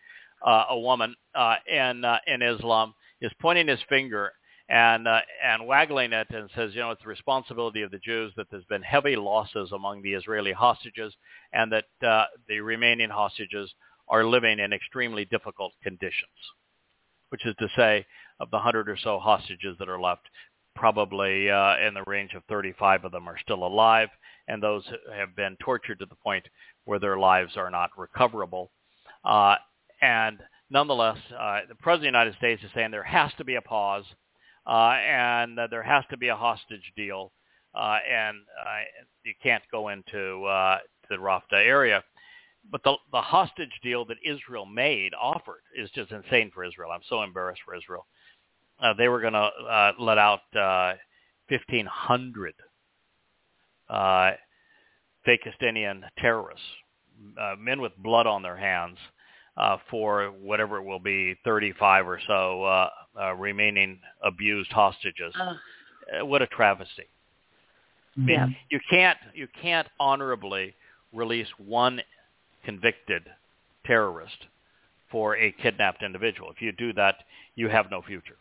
uh, 0.45 0.65
a 0.69 0.79
woman 0.79 1.15
uh, 1.33 1.55
in 1.67 2.05
uh, 2.05 2.19
in 2.27 2.41
Islam 2.41 2.93
is 3.21 3.31
pointing 3.41 3.67
his 3.67 3.79
finger 3.89 4.33
and 4.69 5.07
uh, 5.07 5.21
and 5.43 5.65
waggling 5.65 6.11
it 6.13 6.27
and 6.29 6.49
says, 6.55 6.71
you 6.73 6.81
know, 6.81 6.91
it's 6.91 7.01
the 7.01 7.09
responsibility 7.09 7.81
of 7.83 7.91
the 7.91 7.99
Jews 7.99 8.33
that 8.35 8.47
there's 8.51 8.65
been 8.65 8.81
heavy 8.81 9.15
losses 9.15 9.71
among 9.71 10.01
the 10.01 10.13
Israeli 10.13 10.51
hostages, 10.51 11.13
and 11.53 11.71
that 11.71 12.07
uh, 12.07 12.25
the 12.49 12.59
remaining 12.59 13.09
hostages 13.09 13.73
are 14.09 14.25
living 14.25 14.59
in 14.59 14.73
extremely 14.73 15.25
difficult 15.25 15.73
conditions. 15.83 16.31
Which 17.29 17.45
is 17.45 17.55
to 17.59 17.67
say, 17.75 18.05
of 18.39 18.49
the 18.51 18.59
hundred 18.59 18.89
or 18.89 18.97
so 18.97 19.19
hostages 19.19 19.77
that 19.79 19.89
are 19.89 19.99
left, 19.99 20.29
probably 20.75 21.49
uh, 21.49 21.77
in 21.85 21.93
the 21.93 22.03
range 22.05 22.33
of 22.33 22.43
35 22.47 23.05
of 23.05 23.11
them 23.11 23.27
are 23.27 23.39
still 23.39 23.65
alive, 23.65 24.09
and 24.47 24.61
those 24.61 24.83
have 25.13 25.35
been 25.35 25.57
tortured 25.59 25.99
to 25.99 26.05
the 26.05 26.15
point 26.15 26.45
where 26.85 26.99
their 26.99 27.17
lives 27.17 27.57
are 27.57 27.69
not 27.69 27.89
recoverable. 27.97 28.71
Uh, 29.25 29.55
and 30.01 30.39
nonetheless, 30.69 31.17
uh, 31.37 31.61
the 31.67 31.75
President 31.75 31.93
of 31.93 32.01
the 32.01 32.19
United 32.19 32.37
States 32.37 32.63
is 32.63 32.69
saying 32.73 32.91
there 32.91 33.03
has 33.03 33.31
to 33.37 33.43
be 33.43 33.55
a 33.55 33.61
pause 33.61 34.05
and 34.73 35.59
uh, 35.59 35.67
there 35.67 35.83
has 35.83 36.03
to 36.09 36.17
be 36.17 36.27
a 36.27 36.35
hostage 36.35 36.91
deal, 36.95 37.31
uh, 37.75 37.99
and 38.09 38.37
uh, 38.59 38.79
you 39.23 39.33
can't 39.41 39.63
go 39.71 39.89
into 39.89 40.45
the 41.09 41.15
Rafah 41.15 41.41
area. 41.53 42.03
But 42.69 42.83
the, 42.83 42.95
the 43.13 43.21
hostage 43.21 43.79
deal 43.81 44.03
that 44.05 44.17
Israel 44.25 44.65
made, 44.65 45.13
offered, 45.19 45.61
is 45.75 45.89
just 45.91 46.11
insane 46.11 46.51
for 46.53 46.65
Israel. 46.65 46.91
I'm 46.91 47.01
so 47.07 47.23
embarrassed 47.23 47.61
for 47.63 47.75
Israel. 47.75 48.05
They 48.97 49.07
were 49.07 49.21
going 49.21 49.33
to 49.33 49.93
let 49.99 50.17
out 50.17 50.41
uh, 50.55 50.93
1,500 51.49 52.53
uh, 53.89 54.31
Fakistinian 55.25 56.01
terrorists, 56.17 56.65
uh, 57.39 57.55
men 57.57 57.81
with 57.81 57.91
blood 57.97 58.27
on 58.27 58.43
their 58.43 58.57
hands, 58.57 58.97
uh, 59.55 59.77
for 59.89 60.27
whatever 60.41 60.77
it 60.77 60.83
will 60.83 60.99
be, 60.99 61.35
35 61.43 62.07
or 62.07 62.19
so 62.27 62.89
uh, 63.19 63.33
remaining 63.33 63.99
abused 64.23 64.71
hostages. 64.71 65.33
Uh, 65.39 66.25
what 66.25 66.41
a 66.41 66.47
travesty! 66.47 67.07
I 68.15 68.19
mean, 68.19 68.29
yeah. 68.29 68.47
you 68.69 68.79
can't 68.89 69.17
you 69.33 69.47
can't 69.61 69.87
honorably 69.99 70.73
release 71.13 71.47
one 71.57 72.01
convicted 72.63 73.23
terrorist 73.85 74.47
for 75.11 75.37
a 75.37 75.51
kidnapped 75.51 76.03
individual. 76.03 76.51
If 76.51 76.61
you 76.61 76.71
do 76.71 76.93
that, 76.93 77.15
you 77.55 77.69
have 77.69 77.89
no 77.89 78.01
future. 78.01 78.35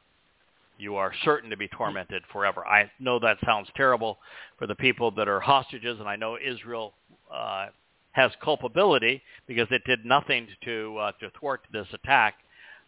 You 0.79 0.97
are 0.97 1.13
certain 1.25 1.49
to 1.51 1.57
be 1.57 1.69
tormented 1.69 2.23
forever. 2.33 2.67
I 2.67 2.91
know 3.01 3.19
that 3.21 3.39
sounds 3.45 3.69
terrible 3.77 4.19
for 4.59 4.67
the 4.67 4.75
people 4.75 5.11
that 5.13 5.29
are 5.29 5.41
hostages, 5.41 5.99
and 6.01 6.09
I 6.09 6.17
know 6.17 6.37
Israel 6.37 6.93
uh, 7.33 7.69
has 8.13 8.31
culpability 8.43 9.23
because 9.47 9.69
it 9.71 9.83
did 9.87 10.05
nothing 10.05 10.49
to 10.65 10.97
uh, 10.99 11.13
to 11.21 11.31
thwart 11.39 11.63
this 11.73 11.87
attack 11.93 12.35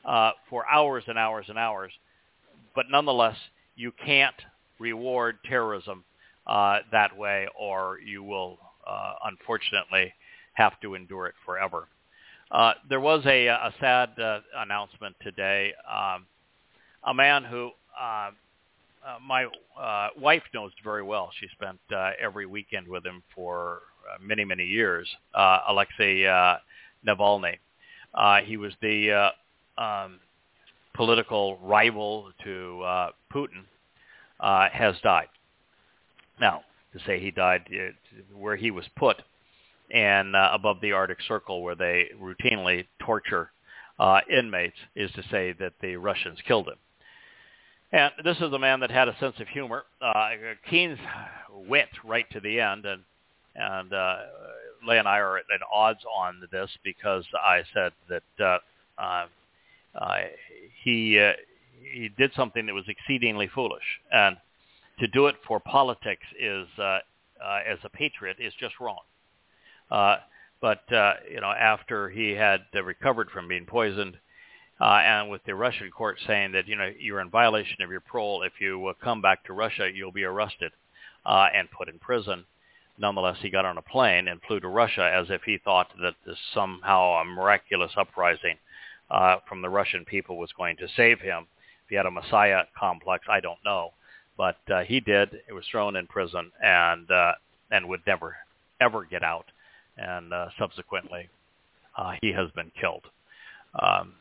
uh, 0.04 0.32
for 0.48 0.66
hours 0.68 1.04
and 1.06 1.18
hours 1.18 1.46
and 1.48 1.58
hours. 1.58 1.92
But 2.74 2.86
nonetheless, 2.90 3.36
you 3.76 3.92
can't 4.04 4.34
reward 4.78 5.38
terrorism 5.44 6.04
uh, 6.46 6.80
that 6.92 7.16
way, 7.16 7.48
or 7.58 7.98
you 8.04 8.22
will 8.22 8.58
uh, 8.86 9.14
unfortunately 9.24 10.12
have 10.54 10.78
to 10.80 10.94
endure 10.94 11.26
it 11.26 11.34
forever. 11.44 11.88
Uh, 12.50 12.72
there 12.88 13.00
was 13.00 13.24
a, 13.26 13.46
a 13.46 13.74
sad 13.78 14.18
uh, 14.18 14.40
announcement 14.56 15.14
today. 15.22 15.72
Um, 15.90 16.26
a 17.04 17.12
man 17.14 17.44
who 17.44 17.70
uh, 18.00 18.30
uh, 19.06 19.18
my 19.26 19.46
uh, 19.80 20.08
wife 20.18 20.42
knows 20.52 20.72
very 20.82 21.02
well. 21.02 21.30
She 21.38 21.46
spent 21.48 21.78
uh, 21.94 22.10
every 22.20 22.46
weekend 22.46 22.88
with 22.88 23.04
him 23.04 23.22
for 23.34 23.82
uh, 24.08 24.18
many, 24.20 24.44
many 24.44 24.64
years. 24.64 25.08
Uh, 25.34 25.60
Alexei 25.68 26.26
uh, 26.26 26.56
Navalny. 27.06 27.58
Uh, 28.14 28.40
he 28.40 28.56
was 28.56 28.72
the 28.82 29.12
uh, 29.12 29.30
um, 29.78 30.18
political 30.94 31.58
rival 31.58 32.30
to 32.44 32.82
uh, 32.82 33.10
Putin. 33.32 33.64
Uh, 34.40 34.68
has 34.72 34.94
died. 35.02 35.26
Now, 36.40 36.62
to 36.92 37.00
say 37.04 37.18
he 37.18 37.32
died 37.32 37.62
uh, 37.72 37.90
where 38.36 38.54
he 38.54 38.70
was 38.70 38.84
put 38.96 39.20
and 39.90 40.36
uh, 40.36 40.50
above 40.52 40.80
the 40.80 40.92
Arctic 40.92 41.18
Circle 41.26 41.62
where 41.62 41.74
they 41.74 42.10
routinely 42.22 42.86
torture 43.00 43.50
uh, 43.98 44.20
inmates 44.30 44.76
is 44.94 45.10
to 45.12 45.24
say 45.30 45.54
that 45.58 45.72
the 45.80 45.96
Russians 45.96 46.38
killed 46.46 46.68
him. 46.68 46.76
And 47.90 48.12
this 48.22 48.36
is 48.36 48.52
a 48.52 48.58
man 48.58 48.80
that 48.80 48.90
had 48.90 49.08
a 49.08 49.18
sense 49.18 49.34
of 49.40 49.48
humor, 49.48 49.84
uh, 50.00 50.30
wit 51.66 51.88
right 52.04 52.30
to 52.30 52.40
the 52.40 52.60
end, 52.60 52.84
and 52.84 53.02
and 53.56 53.92
uh, 53.92 54.18
Leigh 54.86 54.98
and 54.98 55.08
I 55.08 55.18
are 55.18 55.38
at 55.38 55.44
odds 55.72 56.04
on 56.16 56.46
this 56.52 56.70
because 56.84 57.24
I 57.34 57.62
said 57.74 57.92
that 58.08 58.22
uh, 58.38 59.02
uh, 59.02 59.26
he 60.84 61.18
uh, 61.18 61.32
he 61.92 62.10
did 62.16 62.32
something 62.34 62.66
that 62.66 62.74
was 62.74 62.84
exceedingly 62.88 63.48
foolish, 63.48 63.84
and 64.12 64.36
to 65.00 65.06
do 65.08 65.26
it 65.26 65.36
for 65.46 65.60
politics 65.60 66.26
is 66.38 66.66
uh, 66.78 66.82
uh, 66.82 67.60
as 67.66 67.78
a 67.84 67.88
patriot 67.88 68.36
is 68.40 68.52
just 68.60 68.74
wrong. 68.80 69.00
Uh, 69.90 70.16
but 70.60 70.90
uh, 70.92 71.14
you 71.30 71.40
know, 71.40 71.50
after 71.50 72.10
he 72.10 72.30
had 72.32 72.60
uh, 72.74 72.82
recovered 72.82 73.30
from 73.30 73.48
being 73.48 73.64
poisoned, 73.64 74.16
uh, 74.80 75.00
and 75.04 75.30
with 75.30 75.42
the 75.44 75.54
Russian 75.54 75.90
court 75.90 76.18
saying 76.26 76.52
that 76.52 76.66
you 76.66 76.76
know 76.76 76.90
you're 76.98 77.20
in 77.20 77.30
violation 77.30 77.82
of 77.82 77.90
your 77.90 78.00
parole, 78.00 78.42
if 78.42 78.52
you 78.60 78.86
uh, 78.86 78.92
come 79.02 79.22
back 79.22 79.44
to 79.44 79.52
Russia, 79.52 79.88
you'll 79.92 80.12
be 80.12 80.24
arrested 80.24 80.72
uh, 81.24 81.46
and 81.54 81.70
put 81.70 81.88
in 81.88 81.98
prison. 81.98 82.44
Nonetheless, 83.00 83.36
he 83.40 83.50
got 83.50 83.64
on 83.64 83.78
a 83.78 83.82
plane 83.82 84.26
and 84.26 84.40
flew 84.42 84.58
to 84.58 84.66
Russia 84.66 85.08
as 85.14 85.26
if 85.30 85.42
he 85.44 85.58
thought 85.58 85.88
that 86.02 86.14
this 86.26 86.36
somehow 86.52 87.20
a 87.20 87.24
miraculous 87.24 87.92
uprising 87.96 88.56
uh, 89.10 89.36
from 89.48 89.62
the 89.62 89.68
Russian 89.68 90.04
people 90.04 90.36
was 90.36 90.52
going 90.56 90.76
to 90.78 90.88
save 90.96 91.20
him. 91.20 91.46
If 91.84 91.90
he 91.90 91.96
had 91.96 92.06
a 92.06 92.10
Messiah 92.10 92.64
complex, 92.78 93.26
I 93.28 93.40
don't 93.40 93.58
know, 93.64 93.92
but 94.36 94.58
uh, 94.72 94.82
he 94.82 95.00
did. 95.00 95.40
He 95.46 95.52
was 95.52 95.64
thrown 95.70 95.96
in 95.96 96.06
prison 96.06 96.52
and 96.62 97.10
uh, 97.10 97.32
and 97.70 97.88
would 97.88 98.02
never 98.06 98.36
ever 98.80 99.04
get 99.04 99.22
out. 99.22 99.46
And 99.96 100.32
uh, 100.32 100.48
subsequently, 100.58 101.28
uh, 101.96 102.12
he 102.20 102.32
has 102.32 102.50
been 102.52 102.70
killed. 102.78 103.04
Um, 103.80 104.14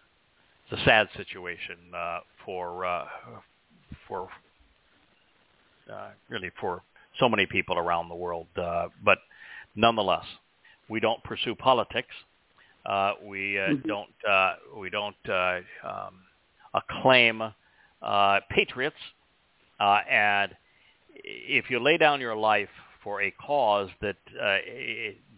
it's 0.69 0.81
a 0.81 0.85
sad 0.85 1.07
situation 1.15 1.77
uh, 1.95 2.19
for 2.43 2.85
uh, 2.85 3.05
for 4.07 4.29
uh, 5.91 6.09
really 6.29 6.51
for 6.59 6.81
so 7.19 7.29
many 7.29 7.45
people 7.45 7.77
around 7.77 8.09
the 8.09 8.15
world. 8.15 8.47
Uh, 8.55 8.87
but 9.03 9.19
nonetheless, 9.75 10.25
we 10.89 10.99
don't 10.99 11.23
pursue 11.23 11.55
politics. 11.55 12.13
Uh, 12.87 13.13
we 13.23 13.59
uh, 13.59 13.63
mm-hmm. 13.63 13.87
don't 13.87 14.09
uh, 14.29 14.53
we 14.79 14.89
don't 14.89 15.15
uh, 15.29 15.59
um, 15.83 16.21
acclaim 16.73 17.41
uh, 18.01 18.39
patriots. 18.49 18.95
Uh, 19.79 19.99
and 20.09 20.55
if 21.13 21.69
you 21.69 21.79
lay 21.79 21.97
down 21.97 22.21
your 22.21 22.35
life 22.35 22.69
for 23.03 23.21
a 23.21 23.31
cause 23.31 23.89
that 24.01 24.15
uh, 24.41 24.57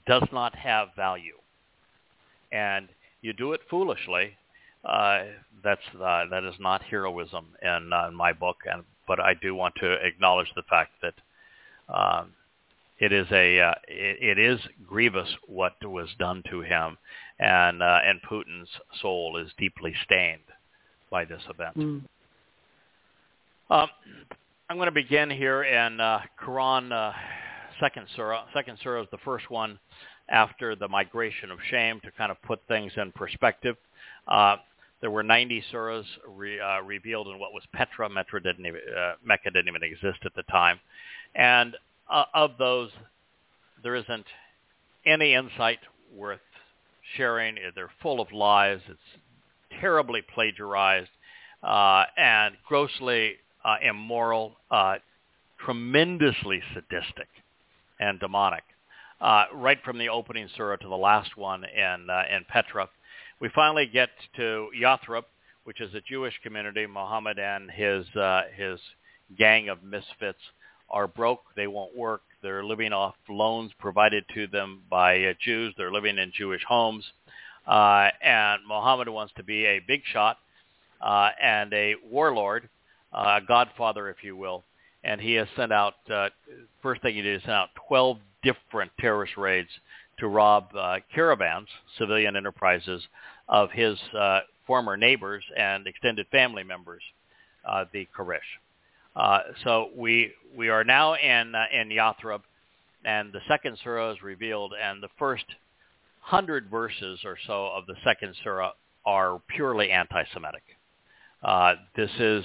does 0.08 0.28
not 0.32 0.56
have 0.56 0.90
value, 0.96 1.38
and 2.52 2.88
you 3.22 3.34
do 3.34 3.54
it 3.54 3.62
foolishly, 3.70 4.38
uh, 4.86 5.24
that's 5.64 5.82
uh, 5.96 6.26
that 6.30 6.44
is 6.44 6.56
not 6.60 6.82
heroism 6.84 7.48
in, 7.62 7.92
uh, 7.94 8.08
in 8.08 8.16
my 8.16 8.32
book. 8.32 8.58
And 8.72 8.84
but 9.08 9.20
I 9.20 9.34
do 9.34 9.56
want 9.56 9.76
to 9.82 9.94
acknowledge 10.06 10.52
the 10.56 10.64
fact 10.70 10.92
that 11.02 11.14
um, 11.94 12.34
it 13.00 13.12
is 13.12 13.28
a 13.32 13.60
uh, 13.60 13.74
it, 13.88 14.38
it 14.38 14.40
is 14.40 14.60
grievous 14.88 15.30
what 15.48 15.74
was 15.84 16.10
done 16.18 16.44
to 16.50 16.62
him, 16.62 16.98
and 17.40 17.82
uh, 17.82 18.00
and 18.06 18.20
Putin's 18.30 18.70
soul 19.02 19.38
is 19.38 19.52
deeply 19.58 19.94
stained 20.04 20.42
by 21.10 21.26
this 21.26 21.42
event. 21.50 21.78
Mm. 21.78 22.02
Um, 23.72 23.90
I'm 24.70 24.78
going 24.78 24.88
to 24.88 24.92
begin 24.92 25.30
here 25.30 25.64
in 25.64 26.00
uh, 26.00 26.20
Quran 26.44 26.92
uh, 26.92 27.14
second 27.80 28.08
surah. 28.16 28.46
Second 28.54 28.78
surah 28.84 29.02
is 29.02 29.08
the 29.12 29.18
first 29.20 29.50
one 29.50 29.80
after 30.30 30.76
the 30.76 30.88
migration 30.88 31.52
of 31.52 31.60
shame 31.70 32.00
to 32.04 32.12
kind 32.12 32.32
of 32.32 32.42
put 32.44 32.60
things 32.68 32.92
in 32.98 33.12
perspective. 33.12 33.76
Uh, 34.28 34.58
there 35.02 35.12
were 35.12 35.24
90 35.24 35.64
surahs 35.72 36.04
re, 36.28 36.60
uh, 36.60 36.82
revealed 36.82 37.28
in 37.28 37.40
what 37.40 37.54
was 37.54 37.64
Petra. 37.74 38.10
Mecca 38.10 38.40
didn't, 38.42 38.66
even, 38.66 38.82
uh, 38.96 39.14
Mecca 39.24 39.50
didn't 39.50 39.70
even 39.70 39.84
exist 39.84 40.20
at 40.26 40.36
the 40.36 40.44
time. 40.44 40.80
And 41.36 41.76
uh, 42.10 42.26
of 42.34 42.52
those, 42.60 42.92
there 43.82 43.96
isn't 43.96 44.26
any 45.06 45.34
insight 45.34 45.80
worth 46.14 46.42
sharing. 47.16 47.56
They're 47.76 47.92
full 48.02 48.20
of 48.20 48.32
lies. 48.32 48.80
It's 48.88 49.80
terribly 49.82 50.22
plagiarized 50.22 51.10
uh, 51.64 52.06
and 52.18 52.56
grossly 52.68 53.34
uh, 53.64 53.76
immoral, 53.82 54.54
uh, 54.72 54.96
tremendously 55.64 56.62
sadistic 56.74 57.28
and 58.00 58.20
demonic. 58.20 58.64
Uh, 59.22 59.46
right 59.54 59.80
from 59.84 59.98
the 59.98 60.08
opening 60.08 60.48
surah 60.56 60.78
to 60.78 60.88
the 60.88 60.96
last 60.96 61.36
one 61.36 61.66
in 61.66 62.10
uh, 62.10 62.24
in 62.34 62.46
Petra, 62.48 62.88
we 63.42 63.50
finally 63.50 63.86
get 63.86 64.10
to 64.38 64.70
Yathrib, 64.82 65.24
which 65.66 65.82
is 65.82 65.94
a 65.94 66.00
Jewish 66.02 66.34
community. 66.42 66.88
Muhammad 66.88 67.38
and 67.38 67.70
his 67.70 68.08
uh, 68.16 68.44
his 68.56 68.80
gang 69.38 69.68
of 69.68 69.84
misfits 69.84 70.40
are 70.90 71.08
broke. 71.08 71.42
They 71.58 71.68
won't 71.68 71.96
work. 71.96 72.22
They're 72.42 72.64
living 72.64 72.94
off 72.94 73.16
loans 73.28 73.72
provided 73.80 74.24
to 74.34 74.48
them 74.48 74.84
by 74.90 75.24
uh, 75.26 75.34
Jews. 75.44 75.74
They're 75.78 75.92
living 75.92 76.18
in 76.18 76.32
Jewish 76.36 76.64
homes. 76.68 77.06
Uh, 77.68 78.10
and 78.24 78.62
Muhammad 78.68 79.10
wants 79.10 79.34
to 79.38 79.44
be 79.44 79.66
a 79.66 79.80
big 79.80 80.02
shot 80.12 80.38
uh, 81.02 81.30
and 81.42 81.74
a 81.74 81.96
warlord, 82.10 82.70
uh, 83.14 83.40
a 83.42 83.46
godfather, 83.46 84.10
if 84.10 84.24
you 84.24 84.36
will. 84.36 84.64
And 85.04 85.22
he 85.22 85.34
has 85.34 85.48
sent 85.56 85.72
out, 85.72 85.96
uh, 86.12 86.30
first 86.82 87.02
thing 87.02 87.16
he 87.16 87.22
did 87.22 87.38
is 87.38 87.42
sent 87.44 87.54
out 87.54 87.70
12 87.88 88.18
different 88.44 88.92
terrorist 89.00 89.38
raids 89.38 89.70
to 90.20 90.28
rob 90.28 90.70
uh, 90.76 90.98
caravans, 91.14 91.68
civilian 91.98 92.36
enterprises, 92.36 93.02
of 93.48 93.72
his 93.72 93.98
former 94.68 94.96
neighbors 94.96 95.44
and 95.58 95.88
extended 95.88 96.28
family 96.32 96.64
members, 96.64 97.02
the 97.94 98.08
Quraysh. 98.18 98.40
Uh, 99.16 99.40
so 99.64 99.90
we 99.96 100.32
we 100.56 100.70
are 100.70 100.84
now 100.84 101.16
in 101.16 101.54
uh, 101.56 101.66
in 101.74 101.90
Yathrib, 101.90 102.42
and 103.06 103.34
the 103.34 103.42
second 103.48 103.78
surah 103.84 104.12
is 104.12 104.22
revealed, 104.22 104.74
and 104.82 105.02
the 105.02 105.10
first 105.18 105.46
hundred 106.22 106.70
verses 106.70 107.20
or 107.26 107.38
so 107.48 107.68
of 107.68 107.86
the 107.86 107.96
second 108.04 108.36
surah 108.44 108.72
are 109.06 109.42
purely 109.48 109.90
anti-Semitic. 109.90 110.64
Uh, 111.42 111.74
this 111.96 112.12
is 112.20 112.44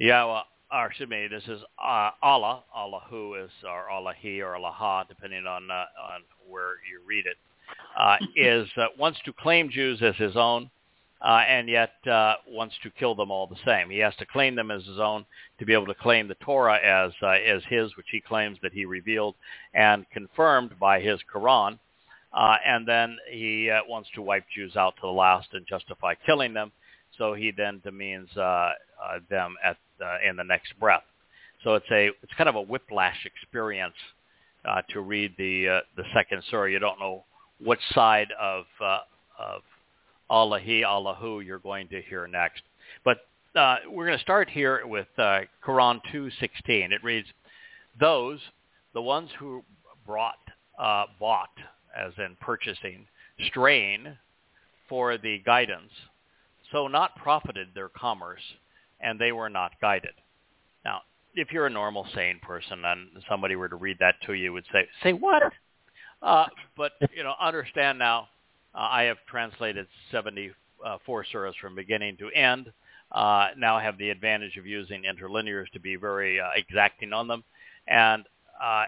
Yahowah, 0.00 0.42
or 0.72 0.86
excuse 0.86 1.08
me, 1.08 1.28
this 1.28 1.44
is 1.44 1.60
uh, 1.82 2.10
Allah, 2.22 2.64
Allahu 2.76 3.34
is, 3.34 3.50
or 3.64 3.90
Allahi, 3.90 4.40
or 4.40 4.56
Allah, 4.56 5.06
depending 5.08 5.46
on 5.46 5.70
uh, 5.70 5.84
on 6.12 6.22
where 6.48 6.74
you 6.90 7.00
read 7.06 7.26
it, 7.26 7.36
uh, 7.98 8.16
is 8.36 8.68
uh, 8.76 8.86
wants 8.98 9.18
to 9.24 9.32
claim 9.32 9.70
Jews 9.70 10.00
as 10.02 10.16
his 10.16 10.36
own, 10.36 10.70
uh, 11.20 11.42
and 11.48 11.68
yet 11.68 11.92
uh, 12.10 12.34
wants 12.48 12.74
to 12.82 12.90
kill 12.90 13.14
them 13.14 13.30
all 13.30 13.46
the 13.46 13.56
same. 13.64 13.90
He 13.90 13.98
has 13.98 14.14
to 14.16 14.26
claim 14.26 14.54
them 14.54 14.70
as 14.70 14.84
his 14.84 14.98
own 14.98 15.24
to 15.58 15.66
be 15.66 15.72
able 15.72 15.86
to 15.86 15.94
claim 15.94 16.28
the 16.28 16.36
Torah 16.36 16.78
as 16.78 17.12
uh, 17.22 17.30
as 17.30 17.62
his, 17.68 17.96
which 17.96 18.06
he 18.10 18.20
claims 18.20 18.58
that 18.62 18.72
he 18.72 18.84
revealed 18.84 19.34
and 19.74 20.08
confirmed 20.10 20.78
by 20.78 21.00
his 21.00 21.18
Quran. 21.32 21.78
Uh, 22.32 22.56
and 22.64 22.86
then 22.86 23.16
he 23.30 23.70
uh, 23.70 23.80
wants 23.88 24.08
to 24.14 24.22
wipe 24.22 24.44
Jews 24.54 24.76
out 24.76 24.94
to 24.96 25.02
the 25.02 25.08
last 25.08 25.48
and 25.54 25.66
justify 25.66 26.14
killing 26.26 26.52
them. 26.52 26.70
So 27.16 27.34
he 27.34 27.50
then 27.50 27.80
demeans 27.82 28.28
uh, 28.36 28.40
uh, 28.40 28.72
them 29.30 29.56
at 29.64 29.76
uh, 30.04 30.18
in 30.28 30.36
the 30.36 30.44
next 30.44 30.78
breath. 30.78 31.02
So 31.64 31.74
it's 31.74 31.90
a 31.90 32.10
it's 32.22 32.32
kind 32.36 32.48
of 32.48 32.54
a 32.54 32.62
whiplash 32.62 33.26
experience 33.26 33.94
uh, 34.64 34.82
to 34.90 35.00
read 35.00 35.34
the 35.36 35.68
uh, 35.68 35.80
the 35.96 36.04
second 36.14 36.42
surah. 36.50 36.66
You 36.66 36.78
don't 36.78 37.00
know 37.00 37.24
which 37.64 37.80
side 37.92 38.28
of 38.40 38.64
uh, 38.80 39.00
of 39.38 39.62
Allahi, 40.30 40.84
Allahu 40.84 41.40
you're 41.40 41.58
going 41.58 41.88
to 41.88 42.02
hear 42.02 42.26
next. 42.26 42.62
But 43.04 43.18
uh, 43.54 43.76
we're 43.90 44.06
going 44.06 44.18
to 44.18 44.22
start 44.22 44.48
here 44.48 44.86
with 44.86 45.08
uh, 45.18 45.40
Quran 45.64 46.00
2.16. 46.12 46.92
It 46.92 47.02
reads, 47.02 47.28
those, 47.98 48.38
the 48.94 49.02
ones 49.02 49.30
who 49.38 49.64
brought, 50.06 50.38
uh, 50.78 51.04
bought, 51.18 51.50
as 51.96 52.12
in 52.18 52.36
purchasing, 52.40 53.06
strain 53.46 54.16
for 54.88 55.18
the 55.18 55.38
guidance, 55.44 55.92
so 56.72 56.88
not 56.88 57.16
profited 57.16 57.68
their 57.74 57.88
commerce, 57.88 58.42
and 59.00 59.18
they 59.18 59.32
were 59.32 59.48
not 59.48 59.72
guided. 59.80 60.14
Now, 60.84 61.02
if 61.34 61.52
you're 61.52 61.66
a 61.66 61.70
normal, 61.70 62.06
sane 62.14 62.40
person 62.40 62.84
and 62.84 63.08
somebody 63.28 63.56
were 63.56 63.68
to 63.68 63.76
read 63.76 63.98
that 64.00 64.16
to 64.26 64.34
you, 64.34 64.52
would 64.52 64.64
say, 64.72 64.86
say 65.02 65.12
what? 65.12 65.42
Uh, 66.22 66.46
but, 66.76 66.92
you 67.14 67.22
know, 67.22 67.34
understand 67.40 67.98
now, 67.98 68.28
I 68.78 69.04
have 69.04 69.18
translated 69.28 69.86
74 70.12 71.24
surahs 71.32 71.54
from 71.60 71.74
beginning 71.74 72.16
to 72.18 72.30
end. 72.30 72.72
Uh, 73.10 73.48
now 73.56 73.78
have 73.78 73.98
the 73.98 74.10
advantage 74.10 74.56
of 74.56 74.66
using 74.66 75.02
interlinears 75.02 75.68
to 75.72 75.80
be 75.80 75.96
very 75.96 76.40
uh, 76.40 76.50
exacting 76.54 77.12
on 77.12 77.26
them, 77.26 77.42
and 77.86 78.24
uh, 78.62 78.84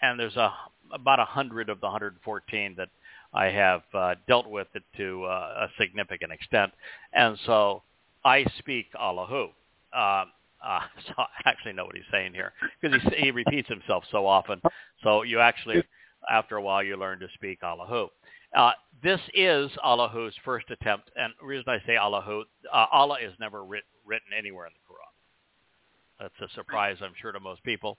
and 0.00 0.18
there's 0.18 0.36
a 0.36 0.52
about 0.92 1.18
a 1.18 1.24
hundred 1.24 1.68
of 1.68 1.80
the 1.80 1.86
114 1.86 2.74
that 2.76 2.88
I 3.34 3.46
have 3.46 3.82
uh, 3.92 4.14
dealt 4.28 4.48
with 4.48 4.68
it 4.74 4.84
to 4.96 5.24
uh, 5.24 5.66
a 5.66 5.68
significant 5.76 6.32
extent, 6.32 6.72
and 7.12 7.36
so 7.46 7.82
I 8.24 8.44
speak 8.58 8.86
Allahu. 8.98 9.48
Uh, 9.92 10.24
uh, 10.64 10.80
so 11.06 11.14
I 11.18 11.26
actually 11.46 11.72
know 11.72 11.84
what 11.84 11.96
he's 11.96 12.04
saying 12.12 12.34
here 12.34 12.52
because 12.80 13.00
he, 13.02 13.24
he 13.24 13.30
repeats 13.32 13.68
himself 13.68 14.04
so 14.10 14.26
often. 14.26 14.60
So 15.02 15.22
you 15.24 15.40
actually, 15.40 15.82
after 16.30 16.56
a 16.56 16.62
while, 16.62 16.82
you 16.82 16.96
learn 16.96 17.18
to 17.20 17.28
speak 17.34 17.62
Allahu. 17.62 18.08
Uh, 18.56 18.72
this 19.02 19.20
is 19.34 19.70
Allahu's 19.84 20.34
first 20.44 20.70
attempt, 20.70 21.10
and 21.16 21.32
the 21.40 21.46
reason 21.46 21.64
I 21.68 21.78
say 21.86 21.96
Allahu, 21.96 22.44
uh, 22.72 22.86
Allah 22.92 23.18
is 23.22 23.32
never 23.38 23.64
writ- 23.64 23.84
written 24.04 24.28
anywhere 24.36 24.66
in 24.66 24.72
the 24.72 24.92
Quran. 24.92 26.30
That's 26.40 26.50
a 26.50 26.54
surprise, 26.54 26.96
I'm 27.00 27.12
sure, 27.20 27.30
to 27.32 27.40
most 27.40 27.62
people. 27.62 27.98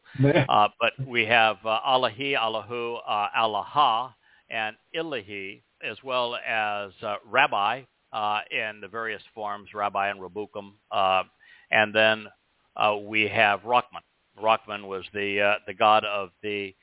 Uh, 0.49 0.67
but 0.79 0.93
we 1.07 1.25
have 1.25 1.57
uh, 1.65 1.79
Allahi, 1.85 2.35
Allahu, 2.35 2.95
uh, 3.07 3.27
Allah, 3.35 4.15
and 4.49 4.75
Ilahi, 4.93 5.61
as 5.89 5.97
well 6.03 6.35
as 6.35 6.91
uh, 7.01 7.15
Rabbi 7.25 7.83
uh, 8.11 8.39
in 8.51 8.81
the 8.81 8.87
various 8.89 9.21
forms, 9.33 9.69
Rabbi 9.73 10.09
and 10.09 10.19
Rabukum. 10.19 10.71
Uh, 10.91 11.23
and 11.71 11.93
then 11.95 12.27
uh, 12.75 12.97
we 12.97 13.27
have 13.27 13.63
Rahman. 13.63 14.01
Rahman 14.41 14.87
was 14.87 15.05
the 15.13 15.41
uh, 15.41 15.55
the 15.67 15.73
god 15.73 16.03
of 16.05 16.29
the 16.41 16.73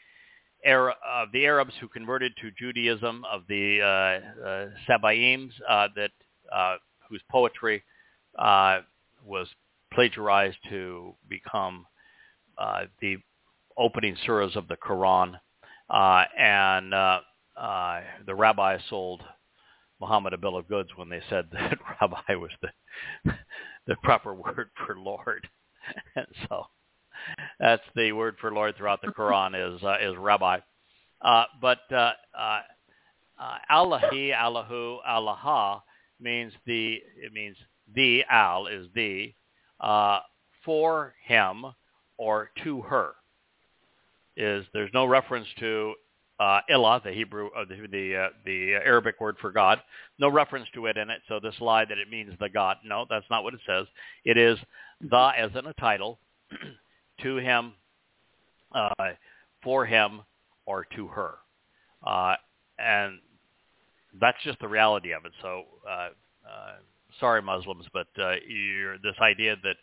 Arab, 0.64 0.96
uh, 1.06 1.26
the 1.32 1.46
Arabs 1.46 1.74
who 1.80 1.88
converted 1.88 2.32
to 2.40 2.50
Judaism, 2.58 3.24
of 3.30 3.42
the 3.48 3.80
uh, 3.80 4.46
uh, 4.46 4.66
Sabaeans 4.88 5.52
uh, 5.68 5.88
that 5.96 6.10
uh, 6.52 6.76
whose 7.08 7.22
poetry 7.30 7.82
was 8.38 9.48
plagiarized 9.92 10.58
to 10.68 11.14
become 11.28 11.86
the 13.00 13.16
opening 13.76 14.16
surahs 14.26 14.56
of 14.56 14.68
the 14.68 14.76
Quran, 14.76 15.34
and 15.90 16.92
the 16.92 18.34
rabbi 18.34 18.78
sold 18.88 19.22
Muhammad 20.00 20.32
a 20.34 20.38
bill 20.38 20.56
of 20.56 20.68
goods 20.68 20.90
when 20.96 21.08
they 21.08 21.22
said 21.30 21.46
that 21.52 21.78
rabbi 22.00 22.34
was 22.34 22.50
the 22.62 23.32
the 23.86 23.96
proper 24.02 24.34
word 24.34 24.70
for 24.84 24.98
Lord, 24.98 25.48
and 26.16 26.26
so 26.48 26.66
that's 27.59 27.83
the 27.94 28.12
word 28.12 28.37
for 28.40 28.52
Lord 28.52 28.76
throughout 28.76 29.00
the 29.02 29.09
Quran 29.09 29.76
is 29.76 29.83
uh, 29.83 29.96
is 30.00 30.16
rabbi. 30.18 30.59
Uh, 31.22 31.44
but 31.61 31.81
uh, 31.90 32.12
uh, 32.38 32.61
uh, 33.40 33.59
Allahi, 33.70 34.33
Allahu, 34.33 34.98
Allaha 35.09 35.81
means 36.20 36.52
the 36.66 36.98
it 37.16 37.33
means 37.33 37.57
the 37.94 38.24
al 38.31 38.66
is 38.66 38.87
the 38.94 39.33
uh, 39.81 40.20
for 40.64 41.14
him 41.24 41.64
or 42.18 42.50
to 42.64 42.83
her. 42.83 43.12
Is 44.37 44.66
there's 44.72 44.90
no 44.92 45.07
reference 45.07 45.48
to 45.61 45.94
uh, 46.38 46.61
Ilah, 46.70 47.02
the 47.02 47.12
Hebrew, 47.12 47.48
uh, 47.57 47.64
the 47.64 47.87
the, 47.90 48.16
uh, 48.16 48.29
the 48.44 48.74
Arabic 48.74 49.20
word 49.20 49.37
for 49.40 49.50
God, 49.50 49.81
no 50.18 50.29
reference 50.29 50.68
to 50.74 50.87
it 50.87 50.96
in 50.96 51.09
it. 51.11 51.22
So 51.29 51.40
this 51.40 51.55
lie 51.61 51.85
that 51.85 51.98
it 51.98 52.11
means 52.11 52.35
the 52.38 52.48
God, 52.48 52.76
no, 52.85 53.07
that's 53.09 53.24
not 53.31 53.42
what 53.42 53.55
it 53.55 53.61
says. 53.66 53.87
It 54.24 54.37
is 54.37 54.59
the 55.00 55.31
as 55.38 55.50
in 55.55 55.66
a 55.66 55.72
title, 55.74 56.18
to 57.22 57.37
him, 57.37 57.72
uh, 58.72 58.90
for 59.62 59.87
him, 59.87 60.22
or 60.66 60.85
to 60.96 61.07
her, 61.09 61.35
uh, 62.07 62.35
and 62.79 63.18
that's 64.20 64.38
just 64.44 64.59
the 64.61 64.68
reality 64.68 65.12
of 65.12 65.24
it. 65.24 65.33
So 65.42 65.64
uh, 65.88 66.09
uh, 66.46 66.76
sorry, 67.20 67.42
Muslims, 67.42 67.87
but 67.92 68.09
uh, 68.20 68.35
this 69.02 69.16
idea 69.20 69.57
that 69.62 69.76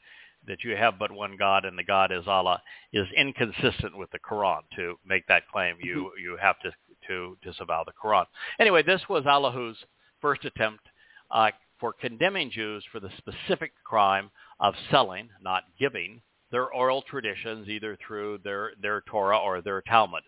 that 0.46 0.64
you 0.64 0.76
have 0.76 1.00
but 1.00 1.12
one 1.12 1.38
God 1.38 1.64
and 1.64 1.78
the 1.78 1.84
God 1.84 2.12
is 2.12 2.28
Allah 2.28 2.62
is 2.92 3.08
inconsistent 3.16 3.98
with 3.98 4.12
the 4.12 4.20
Quran. 4.20 4.62
To 4.76 4.96
make 5.06 5.26
that 5.28 5.48
claim, 5.48 5.78
you 5.82 5.96
mm-hmm. 5.96 6.24
you 6.24 6.38
have 6.42 6.60
to 6.60 6.72
to 7.08 7.38
disavow 7.44 7.84
the 7.84 7.92
Quran. 7.92 8.26
Anyway, 8.60 8.84
this 8.84 9.02
was 9.10 9.26
Allahu's 9.26 9.78
first 10.22 10.46
attempt 10.46 10.84
uh, 11.32 11.52
for 11.80 11.94
condemning 11.94 12.50
Jews 12.50 12.84
for 12.92 13.00
the 13.00 13.10
specific 13.18 13.74
crime 13.84 14.32
of 14.60 14.74
selling, 14.90 15.30
not 15.42 15.64
giving, 15.80 16.22
their 16.54 16.72
oral 16.72 17.02
traditions 17.02 17.68
either 17.68 17.98
through 18.08 18.38
their 18.44 18.74
their 18.80 19.02
Torah 19.08 19.40
or 19.40 19.60
their 19.60 19.82
Talmud 19.82 20.22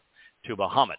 to 0.45 0.55
Muhammad. 0.55 0.97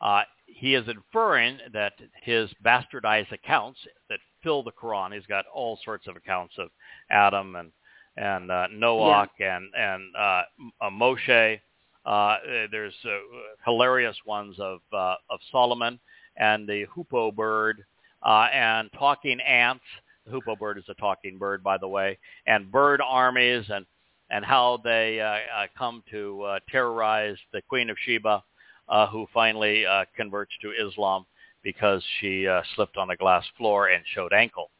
Uh, 0.00 0.22
he 0.46 0.74
is 0.74 0.86
inferring 0.86 1.58
that 1.72 1.94
his 2.22 2.50
bastardized 2.64 3.32
accounts 3.32 3.80
that 4.10 4.20
fill 4.42 4.62
the 4.62 4.70
Quran, 4.70 5.14
he's 5.14 5.26
got 5.26 5.46
all 5.52 5.78
sorts 5.84 6.06
of 6.06 6.16
accounts 6.16 6.54
of 6.58 6.68
Adam 7.10 7.56
and 7.56 7.72
and 8.18 8.50
uh, 8.50 8.66
Noach 8.70 9.28
yeah. 9.40 9.56
and 9.56 9.74
and 9.74 10.16
uh, 10.16 10.42
uh, 10.82 10.90
Moshe. 10.90 11.60
Uh, 12.04 12.36
there's 12.70 12.94
uh, 13.06 13.18
hilarious 13.64 14.16
ones 14.26 14.54
of 14.58 14.80
uh, 14.92 15.14
of 15.30 15.40
Solomon 15.50 15.98
and 16.36 16.68
the 16.68 16.84
hoopoe 16.94 17.32
bird 17.32 17.82
uh, 18.22 18.48
and 18.52 18.90
talking 18.92 19.40
ants. 19.40 19.84
The 20.26 20.32
hoopoe 20.32 20.56
bird 20.56 20.76
is 20.76 20.84
a 20.90 20.94
talking 20.94 21.38
bird, 21.38 21.64
by 21.64 21.78
the 21.78 21.88
way, 21.88 22.18
and 22.46 22.70
bird 22.70 23.00
armies 23.02 23.64
and 23.70 23.86
and 24.30 24.44
how 24.44 24.80
they 24.84 25.20
uh, 25.20 25.26
uh, 25.62 25.66
come 25.76 26.02
to 26.10 26.42
uh, 26.42 26.58
terrorize 26.70 27.36
the 27.52 27.62
Queen 27.62 27.90
of 27.90 27.96
Sheba, 28.04 28.42
uh, 28.88 29.06
who 29.06 29.26
finally 29.32 29.86
uh, 29.86 30.04
converts 30.16 30.52
to 30.62 30.72
Islam 30.72 31.26
because 31.62 32.02
she 32.20 32.46
uh, 32.46 32.62
slipped 32.74 32.96
on 32.96 33.10
a 33.10 33.16
glass 33.16 33.44
floor 33.56 33.88
and 33.88 34.02
showed 34.14 34.32
ankle. 34.32 34.70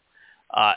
Uh, 0.51 0.75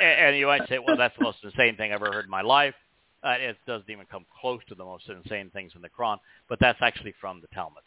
and 0.00 0.36
you 0.36 0.46
might 0.46 0.66
say, 0.68 0.78
well, 0.78 0.96
that's 0.96 1.16
the 1.18 1.24
most 1.24 1.38
insane 1.44 1.76
thing 1.76 1.92
I've 1.92 2.02
ever 2.02 2.12
heard 2.12 2.24
in 2.24 2.30
my 2.30 2.40
life. 2.40 2.74
Uh, 3.22 3.34
it 3.38 3.56
doesn't 3.66 3.88
even 3.90 4.06
come 4.10 4.24
close 4.40 4.60
to 4.68 4.74
the 4.74 4.84
most 4.84 5.08
insane 5.08 5.50
things 5.50 5.72
in 5.74 5.82
the 5.82 5.88
Quran, 5.88 6.18
but 6.48 6.58
that's 6.60 6.78
actually 6.82 7.14
from 7.20 7.40
the 7.40 7.46
Talmud. 7.48 7.82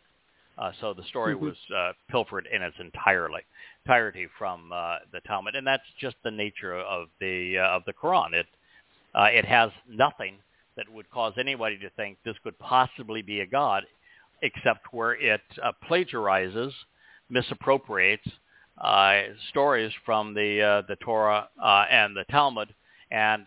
Uh, 0.57 0.71
so 0.81 0.93
the 0.93 1.03
story 1.03 1.35
mm-hmm. 1.35 1.45
was 1.45 1.55
uh, 1.75 1.91
pilfered 2.09 2.47
in 2.51 2.63
its 2.63 2.75
entirely 2.79 3.41
entirety 3.85 4.27
from 4.37 4.71
uh, 4.73 4.97
the 5.11 5.19
Talmud, 5.21 5.55
and 5.55 5.65
that's 5.65 5.83
just 5.99 6.15
the 6.23 6.31
nature 6.31 6.75
of 6.75 7.07
the 7.19 7.59
uh, 7.59 7.75
of 7.75 7.83
the 7.85 7.93
Quran. 7.93 8.33
It 8.33 8.47
uh, 9.17 9.25
it 9.31 9.45
has 9.45 9.71
nothing 9.89 10.35
that 10.75 10.85
would 10.93 11.09
cause 11.09 11.33
anybody 11.39 11.77
to 11.79 11.89
think 11.91 12.17
this 12.23 12.35
could 12.43 12.57
possibly 12.59 13.21
be 13.21 13.39
a 13.39 13.47
god, 13.47 13.83
except 14.41 14.93
where 14.93 15.13
it 15.13 15.41
uh, 15.63 15.71
plagiarizes, 15.89 16.71
misappropriates, 17.29 18.27
uh, 18.77 19.21
stories 19.49 19.91
from 20.05 20.35
the 20.35 20.61
uh, 20.61 20.81
the 20.87 20.95
Torah 20.97 21.49
uh, 21.61 21.85
and 21.89 22.15
the 22.15 22.25
Talmud 22.29 22.73
and 23.09 23.45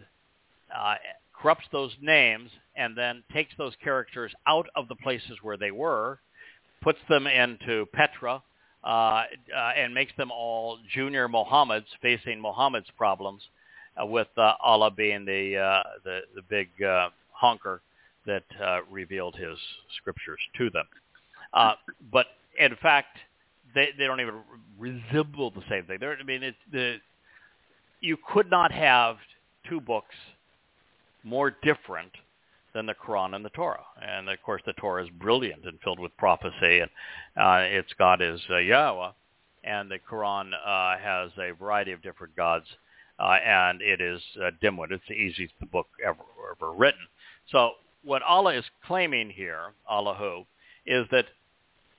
uh, 0.77 0.95
corrupts 1.41 1.67
those 1.71 1.93
names 2.01 2.51
and 2.77 2.97
then 2.97 3.23
takes 3.33 3.53
those 3.57 3.73
characters 3.83 4.33
out 4.47 4.67
of 4.75 4.89
the 4.89 4.97
places 4.97 5.39
where 5.43 5.57
they 5.57 5.71
were, 5.71 6.19
puts 6.83 6.99
them 7.09 7.27
into 7.27 7.87
Petra, 7.93 8.43
uh, 8.83 8.87
uh, 8.89 9.25
and 9.77 9.95
makes 9.95 10.13
them 10.17 10.31
all 10.31 10.79
junior 10.95 11.29
Mohammeds 11.29 11.85
facing 12.01 12.41
Mohammed's 12.41 12.91
problems, 12.97 13.43
uh, 14.01 14.07
with 14.07 14.29
uh, 14.37 14.55
Allah 14.63 14.91
being 14.91 15.25
the 15.25 15.57
uh, 15.57 15.83
the, 16.05 16.21
the 16.35 16.43
big 16.43 16.69
uh, 16.83 17.11
honker 17.33 17.83
that 18.27 18.45
uh, 18.63 18.81
revealed 18.91 19.37
His 19.37 19.59
scriptures 19.97 20.41
to 20.59 20.71
them. 20.71 20.87
Uh, 21.53 21.75
but 22.13 22.27
in 22.59 22.77
fact, 22.77 23.19
they 23.75 23.89
they 23.99 24.07
don't 24.07 24.21
even 24.21 24.41
resemble 24.79 25.51
the 25.51 25.63
same 25.69 25.85
thing. 25.85 25.99
They're, 26.01 26.17
I 26.19 26.23
mean, 26.23 26.43
it's 26.43 26.57
the 26.73 26.97
you 28.01 28.17
could 28.33 28.51
not 28.51 28.73
have 28.73 29.17
two 29.69 29.81
books 29.81 30.15
more 31.23 31.55
different 31.63 32.13
than 32.73 32.87
the 32.87 32.95
Quran 32.95 33.35
and 33.35 33.45
the 33.45 33.51
Torah. 33.51 33.85
And 34.01 34.29
of 34.29 34.41
course, 34.43 34.63
the 34.65 34.73
Torah 34.75 35.05
is 35.05 35.11
brilliant 35.11 35.65
and 35.65 35.79
filled 35.83 35.99
with 35.99 36.17
prophecy, 36.17 36.81
and 36.81 36.91
uh, 37.37 37.65
its 37.67 37.93
God 37.99 38.23
is 38.23 38.41
uh, 38.49 38.55
Yahowah, 38.55 39.13
and 39.65 39.91
the 39.91 39.99
Quran 39.99 40.53
uh, 40.53 40.99
has 40.99 41.31
a 41.39 41.53
variety 41.53 41.93
of 41.93 42.03
different 42.03 42.35
gods, 42.37 42.67
uh, 43.21 43.39
and 43.45 43.83
it 43.83 44.01
is 44.01 44.21
uh, 44.41 44.51
dimwit. 44.63 44.91
It's 44.91 45.05
the 45.09 45.15
easiest 45.15 45.55
book 45.71 45.87
ever 46.05 46.23
ever 46.53 46.73
written. 46.73 47.01
So 47.51 47.73
what 48.03 48.23
Allah 48.23 48.55
is 48.55 48.65
claiming 48.87 49.31
here, 49.31 49.73
Allahu, 49.91 50.45
is 50.87 51.07
that 51.11 51.27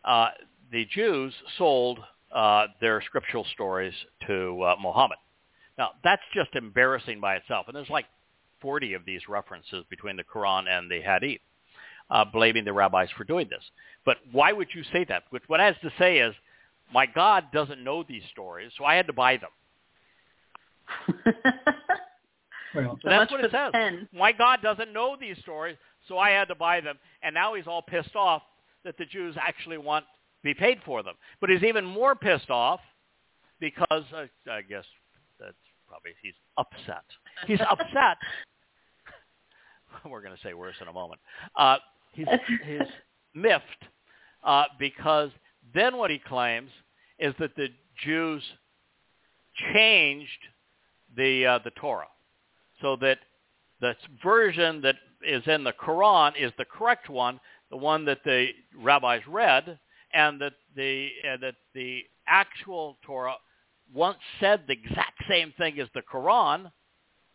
uh, 0.03 0.29
the 0.71 0.85
Jews 0.85 1.33
sold 1.57 1.99
uh, 2.33 2.67
their 2.79 3.01
scriptural 3.01 3.45
stories 3.53 3.93
to 4.27 4.61
uh, 4.61 4.75
Muhammad. 4.81 5.17
Now, 5.77 5.91
that's 6.03 6.21
just 6.33 6.55
embarrassing 6.55 7.19
by 7.19 7.35
itself. 7.35 7.67
And 7.67 7.75
there's 7.75 7.89
like 7.89 8.05
40 8.61 8.93
of 8.93 9.05
these 9.05 9.21
references 9.27 9.83
between 9.89 10.15
the 10.15 10.23
Quran 10.23 10.67
and 10.67 10.89
the 10.89 11.01
Hadith, 11.01 11.41
uh, 12.09 12.25
blaming 12.25 12.65
the 12.65 12.73
rabbis 12.73 13.09
for 13.17 13.23
doing 13.23 13.47
this. 13.49 13.63
But 14.05 14.17
why 14.31 14.51
would 14.53 14.67
you 14.73 14.83
say 14.91 15.05
that? 15.05 15.23
What 15.47 15.59
it 15.59 15.63
has 15.63 15.75
to 15.81 15.91
say 15.97 16.19
is, 16.19 16.33
my 16.93 17.05
God 17.05 17.45
doesn't 17.53 17.83
know 17.83 18.03
these 18.03 18.23
stories, 18.31 18.71
so 18.77 18.83
I 18.83 18.95
had 18.95 19.07
to 19.07 19.13
buy 19.13 19.37
them. 19.37 19.49
well, 22.75 22.99
so 23.01 23.09
that's 23.09 23.31
what 23.31 23.43
it 23.43 23.51
says. 23.51 23.71
My 24.13 24.31
God 24.31 24.59
doesn't 24.61 24.93
know 24.93 25.15
these 25.19 25.37
stories, 25.39 25.77
so 26.07 26.17
I 26.17 26.31
had 26.31 26.47
to 26.49 26.55
buy 26.55 26.81
them. 26.81 26.97
And 27.23 27.33
now 27.33 27.53
he's 27.55 27.67
all 27.67 27.81
pissed 27.81 28.15
off 28.15 28.41
that 28.83 28.97
the 28.97 29.05
Jews 29.05 29.35
actually 29.39 29.77
want 29.77 30.05
to 30.05 30.09
be 30.43 30.53
paid 30.53 30.79
for 30.85 31.03
them. 31.03 31.15
But 31.39 31.49
he's 31.49 31.63
even 31.63 31.85
more 31.85 32.15
pissed 32.15 32.49
off 32.49 32.79
because 33.59 34.03
uh, 34.15 34.25
I 34.49 34.61
guess 34.61 34.85
that's 35.39 35.55
probably 35.87 36.11
he's 36.21 36.33
upset. 36.57 37.03
He's 37.47 37.61
upset. 37.61 38.17
We're 40.09 40.21
going 40.21 40.35
to 40.35 40.41
say 40.41 40.53
worse 40.53 40.75
in 40.81 40.87
a 40.87 40.93
moment. 40.93 41.21
Uh, 41.55 41.77
he's, 42.13 42.27
he's 42.65 42.87
miffed 43.33 43.63
uh, 44.43 44.63
because 44.79 45.29
then 45.73 45.97
what 45.97 46.09
he 46.09 46.19
claims 46.19 46.69
is 47.19 47.33
that 47.39 47.55
the 47.55 47.67
Jews 48.03 48.43
changed 49.73 50.29
the 51.15 51.45
uh, 51.45 51.59
the 51.63 51.71
Torah 51.71 52.07
so 52.81 52.95
that 52.97 53.19
the 53.79 53.95
version 54.23 54.81
that 54.81 54.95
is 55.25 55.43
in 55.47 55.63
the 55.63 55.73
Quran 55.73 56.33
is 56.39 56.51
the 56.57 56.65
correct 56.65 57.09
one, 57.09 57.39
the 57.69 57.77
one 57.77 58.05
that 58.05 58.23
the 58.23 58.47
rabbis 58.77 59.21
read, 59.27 59.79
and 60.13 60.41
that 60.41 60.53
the 60.75 61.09
uh, 61.27 61.37
that 61.37 61.55
the 61.73 62.01
actual 62.27 62.97
Torah 63.03 63.35
once 63.93 64.17
said 64.39 64.63
the 64.67 64.73
exact 64.73 65.23
same 65.29 65.53
thing 65.57 65.79
as 65.79 65.87
the 65.93 66.01
Quran, 66.01 66.71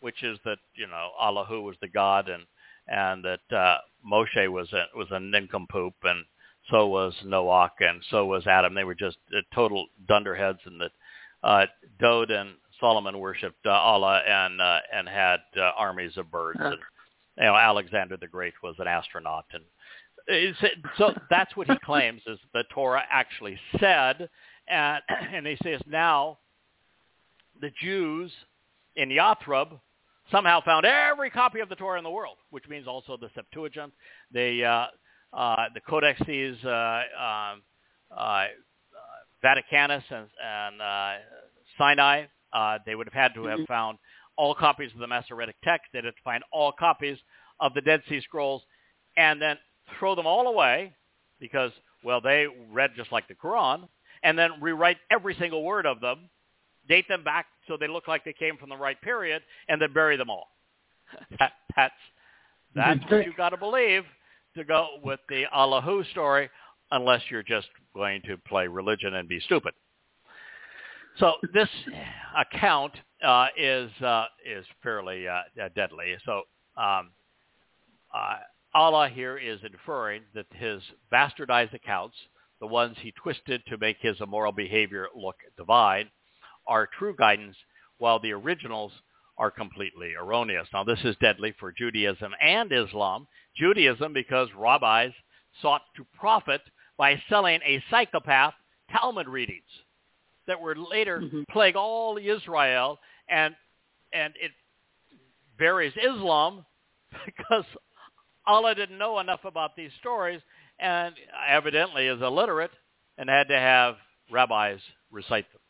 which 0.00 0.22
is 0.22 0.38
that 0.44 0.58
you 0.74 0.86
know 0.86 1.10
Allahu 1.20 1.62
was 1.62 1.76
the 1.80 1.88
God 1.88 2.28
and 2.28 2.44
and 2.88 3.24
that 3.24 3.56
uh, 3.56 3.78
Moshe 4.08 4.50
was 4.50 4.72
a, 4.72 4.84
was 4.96 5.08
a 5.10 5.18
nincompoop 5.18 5.94
and 6.04 6.24
so 6.70 6.86
was 6.86 7.14
Noach 7.24 7.70
and 7.80 8.02
so 8.10 8.26
was 8.26 8.46
Adam. 8.46 8.74
They 8.74 8.84
were 8.84 8.94
just 8.94 9.18
uh, 9.36 9.40
total 9.54 9.86
dunderheads, 10.08 10.60
and 10.64 10.80
that 10.80 10.90
uh, 11.42 11.66
Dode 12.00 12.30
and 12.30 12.50
Solomon 12.80 13.18
worshipped 13.18 13.64
uh, 13.66 13.70
Allah 13.70 14.22
and 14.26 14.60
uh, 14.60 14.78
and 14.92 15.08
had 15.08 15.40
uh, 15.56 15.70
armies 15.76 16.16
of 16.16 16.30
birds. 16.30 16.60
And, 16.62 16.76
you 17.38 17.44
know, 17.44 17.54
Alexander 17.54 18.16
the 18.16 18.28
Great 18.28 18.54
was 18.62 18.76
an 18.78 18.86
astronaut, 18.86 19.44
and 19.52 19.64
so 20.98 21.12
that's 21.30 21.54
what 21.56 21.68
he 21.68 21.78
claims 21.84 22.22
is 22.26 22.38
the 22.52 22.64
Torah 22.72 23.04
actually 23.10 23.58
said, 23.78 24.28
and, 24.68 25.02
and 25.32 25.46
he 25.46 25.56
says 25.62 25.80
now 25.86 26.38
the 27.60 27.70
Jews 27.80 28.32
in 28.96 29.08
Yathrib 29.10 29.78
somehow 30.30 30.60
found 30.64 30.84
every 30.84 31.30
copy 31.30 31.60
of 31.60 31.68
the 31.68 31.76
Torah 31.76 31.98
in 31.98 32.04
the 32.04 32.10
world, 32.10 32.38
which 32.50 32.64
means 32.68 32.86
also 32.86 33.16
the 33.16 33.30
Septuagint, 33.34 33.92
the 34.32 34.64
uh, 34.64 34.86
uh, 35.36 35.66
the 35.74 35.80
Codexes 35.80 36.64
uh, 36.64 37.52
um, 37.52 37.62
uh, 38.16 38.46
Vaticanus 39.44 40.02
and, 40.10 40.26
and 40.44 40.82
uh, 40.82 41.12
Sinai, 41.78 42.24
uh, 42.56 42.78
they 42.86 42.94
would 42.94 43.06
have 43.06 43.14
had 43.14 43.34
to 43.34 43.44
have 43.44 43.60
Mhm. 43.60 43.68
found 43.68 43.98
all 44.36 44.54
copies 44.54 44.92
of 44.92 44.98
the 44.98 45.06
Masoretic 45.06 45.56
text. 45.62 45.92
They'd 45.92 46.04
have 46.04 46.16
to 46.16 46.22
find 46.22 46.42
all 46.50 46.72
copies 46.72 47.22
of 47.60 47.74
the 47.74 47.82
Dead 47.82 48.02
Sea 48.08 48.20
Scrolls, 48.20 48.64
and 49.16 49.40
then 49.40 49.58
throw 49.98 50.14
them 50.14 50.26
all 50.26 50.46
away 50.46 50.94
because, 51.38 51.72
well, 52.02 52.20
they 52.20 52.46
read 52.46 52.94
just 52.94 53.12
like 53.12 53.28
the 53.28 53.34
Quran, 53.34 53.88
and 54.22 54.38
then 54.38 54.60
rewrite 54.60 54.98
every 55.10 55.34
single 55.34 55.62
word 55.62 55.86
of 55.86 56.00
them, 56.00 56.30
date 56.88 57.06
them 57.08 57.22
back 57.22 57.46
so 57.66 57.76
they 57.76 57.88
look 57.88 58.08
like 58.08 58.24
they 58.24 58.32
came 58.32 58.56
from 58.56 58.70
the 58.70 58.76
right 58.76 59.00
period, 59.00 59.42
and 59.68 59.80
then 59.80 59.92
bury 59.92 60.16
them 60.16 60.30
all. 60.30 60.56
that, 61.38 61.52
that's 61.76 61.94
that's 62.74 63.00
what 63.10 63.24
you've 63.24 63.36
got 63.36 63.50
to 63.50 63.56
believe 63.56 64.04
to 64.54 64.64
go 64.64 64.98
with 65.02 65.20
the 65.28 65.46
Allahu 65.52 66.04
story, 66.04 66.50
unless 66.90 67.30
you're 67.30 67.42
just 67.42 67.68
going 67.94 68.22
to 68.22 68.36
play 68.38 68.66
religion 68.66 69.14
and 69.14 69.28
be 69.28 69.40
stupid. 69.40 69.74
So 71.18 71.32
this 71.54 71.68
account 72.36 72.92
uh, 73.24 73.46
is 73.56 73.90
uh, 74.02 74.26
is 74.44 74.66
fairly 74.82 75.26
uh, 75.26 75.40
uh, 75.62 75.68
deadly. 75.74 76.14
So 76.26 76.42
um, 76.76 77.12
uh, 78.14 78.36
Allah 78.74 79.08
here 79.08 79.38
is 79.38 79.60
inferring 79.64 80.22
that 80.34 80.46
his 80.52 80.82
bastardized 81.12 81.72
accounts, 81.72 82.16
the 82.60 82.66
ones 82.66 82.96
he 83.00 83.12
twisted 83.12 83.62
to 83.68 83.78
make 83.78 83.96
his 84.00 84.20
immoral 84.20 84.52
behavior 84.52 85.08
look 85.16 85.36
divine, 85.56 86.10
are 86.66 86.86
true 86.98 87.14
guidance, 87.16 87.56
while 87.96 88.18
the 88.20 88.32
originals 88.32 88.92
are 89.38 89.50
completely 89.50 90.14
erroneous. 90.14 90.68
Now 90.72 90.84
this 90.84 91.00
is 91.04 91.16
deadly 91.20 91.54
for 91.58 91.72
Judaism 91.72 92.32
and 92.42 92.70
Islam. 92.72 93.26
Judaism 93.56 94.12
because 94.12 94.48
rabbis 94.54 95.12
sought 95.62 95.82
to 95.96 96.06
profit 96.18 96.60
by 96.98 97.20
selling 97.30 97.60
a 97.64 97.82
psychopath 97.90 98.54
Talmud 98.90 99.28
readings 99.28 99.64
that 100.46 100.60
were 100.60 100.76
later 100.76 101.20
Mhm. 101.20 101.44
plague 101.48 101.76
all 101.76 102.16
Israel 102.18 102.98
and 103.28 103.54
and 104.12 104.34
it 104.36 104.52
varies 105.58 105.92
Islam 105.96 106.64
because 107.26 107.64
Allah 108.46 108.74
didn't 108.74 108.98
know 108.98 109.18
enough 109.18 109.44
about 109.44 109.74
these 109.76 109.92
stories 109.94 110.40
and 110.78 111.14
evidently 111.48 112.06
is 112.06 112.20
illiterate 112.20 112.70
and 113.18 113.28
had 113.28 113.48
to 113.48 113.58
have 113.58 113.96
rabbis 114.30 114.78
recite 115.10 115.50
them. 115.52 115.60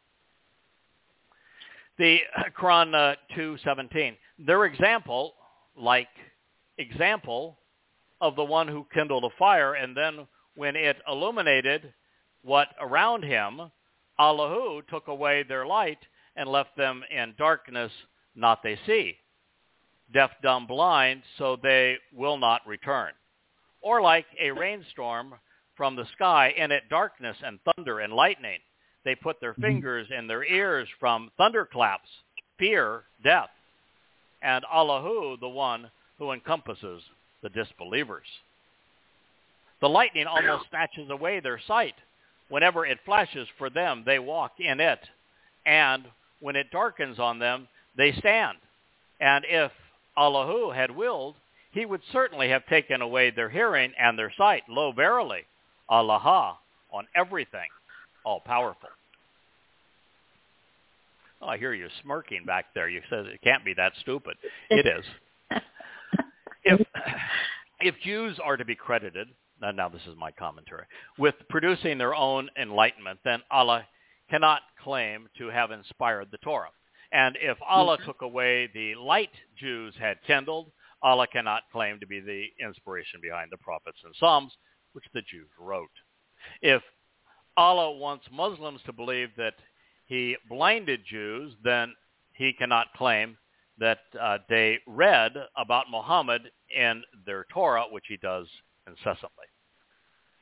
The 1.98 2.20
Quran 2.58 2.94
uh, 2.94 3.16
2:17, 3.34 4.16
their 4.38 4.64
example, 4.64 5.34
like 5.76 6.08
example 6.78 7.58
of 8.20 8.36
the 8.36 8.44
one 8.44 8.68
who 8.68 8.86
kindled 8.92 9.24
a 9.24 9.30
fire, 9.38 9.74
and 9.74 9.96
then 9.96 10.26
when 10.54 10.74
it 10.76 10.96
illuminated 11.06 11.92
what 12.42 12.68
around 12.80 13.22
him, 13.22 13.70
Allahu 14.18 14.82
took 14.88 15.08
away 15.08 15.42
their 15.42 15.66
light 15.66 15.98
and 16.36 16.48
left 16.48 16.76
them 16.76 17.02
in 17.10 17.34
darkness, 17.38 17.92
not 18.34 18.62
they 18.62 18.78
see, 18.86 19.16
deaf, 20.12 20.30
dumb, 20.42 20.66
blind, 20.66 21.22
so 21.38 21.56
they 21.62 21.96
will 22.14 22.36
not 22.36 22.66
return. 22.66 23.12
Or 23.80 24.00
like 24.00 24.26
a 24.40 24.50
rainstorm 24.50 25.34
from 25.76 25.96
the 25.96 26.06
sky, 26.14 26.54
in 26.56 26.72
it 26.72 26.84
darkness 26.88 27.36
and 27.44 27.58
thunder 27.64 28.00
and 28.00 28.12
lightning. 28.12 28.58
They 29.04 29.14
put 29.14 29.40
their 29.40 29.52
mm-hmm. 29.52 29.62
fingers 29.62 30.08
in 30.16 30.26
their 30.26 30.44
ears 30.44 30.88
from 30.98 31.30
thunderclaps, 31.36 32.08
fear, 32.58 33.04
death, 33.22 33.50
and 34.42 34.64
Allahu, 34.72 35.36
the 35.38 35.48
one 35.48 35.90
who 36.18 36.32
encompasses 36.32 37.02
the 37.42 37.48
disbelievers. 37.50 38.26
The 39.80 39.88
lightning 39.88 40.26
almost 40.26 40.68
snatches 40.70 41.10
away 41.10 41.40
their 41.40 41.60
sight. 41.66 41.94
Whenever 42.48 42.86
it 42.86 42.98
flashes 43.04 43.48
for 43.58 43.70
them, 43.70 44.02
they 44.06 44.18
walk 44.18 44.52
in 44.58 44.80
it. 44.80 45.00
And 45.64 46.04
when 46.40 46.56
it 46.56 46.70
darkens 46.70 47.18
on 47.18 47.38
them, 47.38 47.68
they 47.96 48.12
stand. 48.12 48.58
And 49.20 49.44
if 49.48 49.72
Allahu 50.16 50.70
had 50.70 50.90
willed, 50.90 51.34
he 51.72 51.84
would 51.84 52.02
certainly 52.12 52.48
have 52.48 52.66
taken 52.66 53.02
away 53.02 53.30
their 53.30 53.50
hearing 53.50 53.92
and 53.98 54.18
their 54.18 54.32
sight. 54.36 54.62
Lo, 54.68 54.92
verily, 54.92 55.42
Allah 55.88 56.56
on 56.92 57.06
everything, 57.14 57.68
all 58.24 58.40
powerful. 58.40 58.88
Oh, 61.42 61.48
I 61.48 61.58
hear 61.58 61.74
you 61.74 61.88
smirking 62.02 62.44
back 62.46 62.66
there. 62.74 62.88
You 62.88 63.02
said 63.10 63.26
it 63.26 63.42
can't 63.42 63.64
be 63.64 63.74
that 63.74 63.92
stupid. 64.00 64.36
It 64.70 64.86
is. 64.86 65.04
if 66.64 66.86
if 67.80 67.94
Jews 68.02 68.38
are 68.42 68.56
to 68.56 68.64
be 68.64 68.74
credited, 68.74 69.28
now, 69.60 69.88
this 69.88 70.02
is 70.06 70.16
my 70.16 70.30
commentary, 70.30 70.84
with 71.18 71.34
producing 71.48 71.98
their 71.98 72.14
own 72.14 72.48
enlightenment, 72.60 73.20
then 73.24 73.42
Allah 73.50 73.86
cannot 74.30 74.62
claim 74.82 75.28
to 75.38 75.48
have 75.48 75.70
inspired 75.70 76.28
the 76.30 76.38
Torah. 76.38 76.70
And 77.12 77.36
if 77.40 77.56
Allah 77.66 77.98
took 78.04 78.22
away 78.22 78.68
the 78.74 78.94
light 78.96 79.30
Jews 79.58 79.94
had 79.98 80.18
kindled, 80.26 80.70
Allah 81.02 81.26
cannot 81.26 81.62
claim 81.72 82.00
to 82.00 82.06
be 82.06 82.20
the 82.20 82.46
inspiration 82.60 83.20
behind 83.22 83.50
the 83.50 83.58
prophets 83.58 83.98
and 84.04 84.14
Psalms, 84.18 84.52
which 84.92 85.04
the 85.14 85.22
Jews 85.22 85.48
wrote. 85.58 85.88
If 86.62 86.82
Allah 87.56 87.92
wants 87.96 88.26
Muslims 88.32 88.80
to 88.86 88.92
believe 88.92 89.30
that 89.36 89.54
he 90.06 90.36
blinded 90.48 91.00
Jews, 91.08 91.54
then 91.62 91.94
he 92.32 92.52
cannot 92.52 92.92
claim 92.96 93.38
that 93.78 93.98
uh, 94.20 94.38
they 94.48 94.78
read 94.86 95.32
about 95.56 95.90
Muhammad 95.90 96.50
in 96.74 97.02
their 97.24 97.46
Torah, 97.52 97.84
which 97.90 98.04
he 98.08 98.16
does 98.16 98.46
incessantly. 98.86 99.46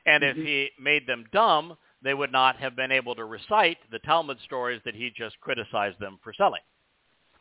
And 0.05 0.23
if 0.23 0.37
Mhm. 0.37 0.45
he 0.45 0.71
made 0.77 1.07
them 1.07 1.25
dumb, 1.31 1.77
they 2.01 2.13
would 2.13 2.31
not 2.31 2.57
have 2.57 2.75
been 2.75 2.91
able 2.91 3.15
to 3.15 3.25
recite 3.25 3.79
the 3.89 3.99
Talmud 3.99 4.39
stories 4.41 4.81
that 4.83 4.95
he 4.95 5.09
just 5.09 5.39
criticized 5.39 5.99
them 5.99 6.19
for 6.19 6.33
selling. 6.33 6.61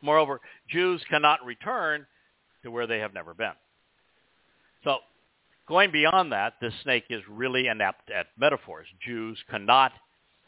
Moreover, 0.00 0.40
Jews 0.68 1.04
cannot 1.04 1.44
return 1.44 2.06
to 2.62 2.70
where 2.70 2.86
they 2.86 2.98
have 3.00 3.12
never 3.12 3.34
been. 3.34 3.54
So 4.82 5.02
going 5.66 5.90
beyond 5.90 6.32
that, 6.32 6.58
this 6.60 6.74
snake 6.80 7.06
is 7.10 7.26
really 7.28 7.68
inept 7.68 8.10
at 8.10 8.36
metaphors. 8.38 8.88
Jews 9.00 9.42
cannot 9.44 9.92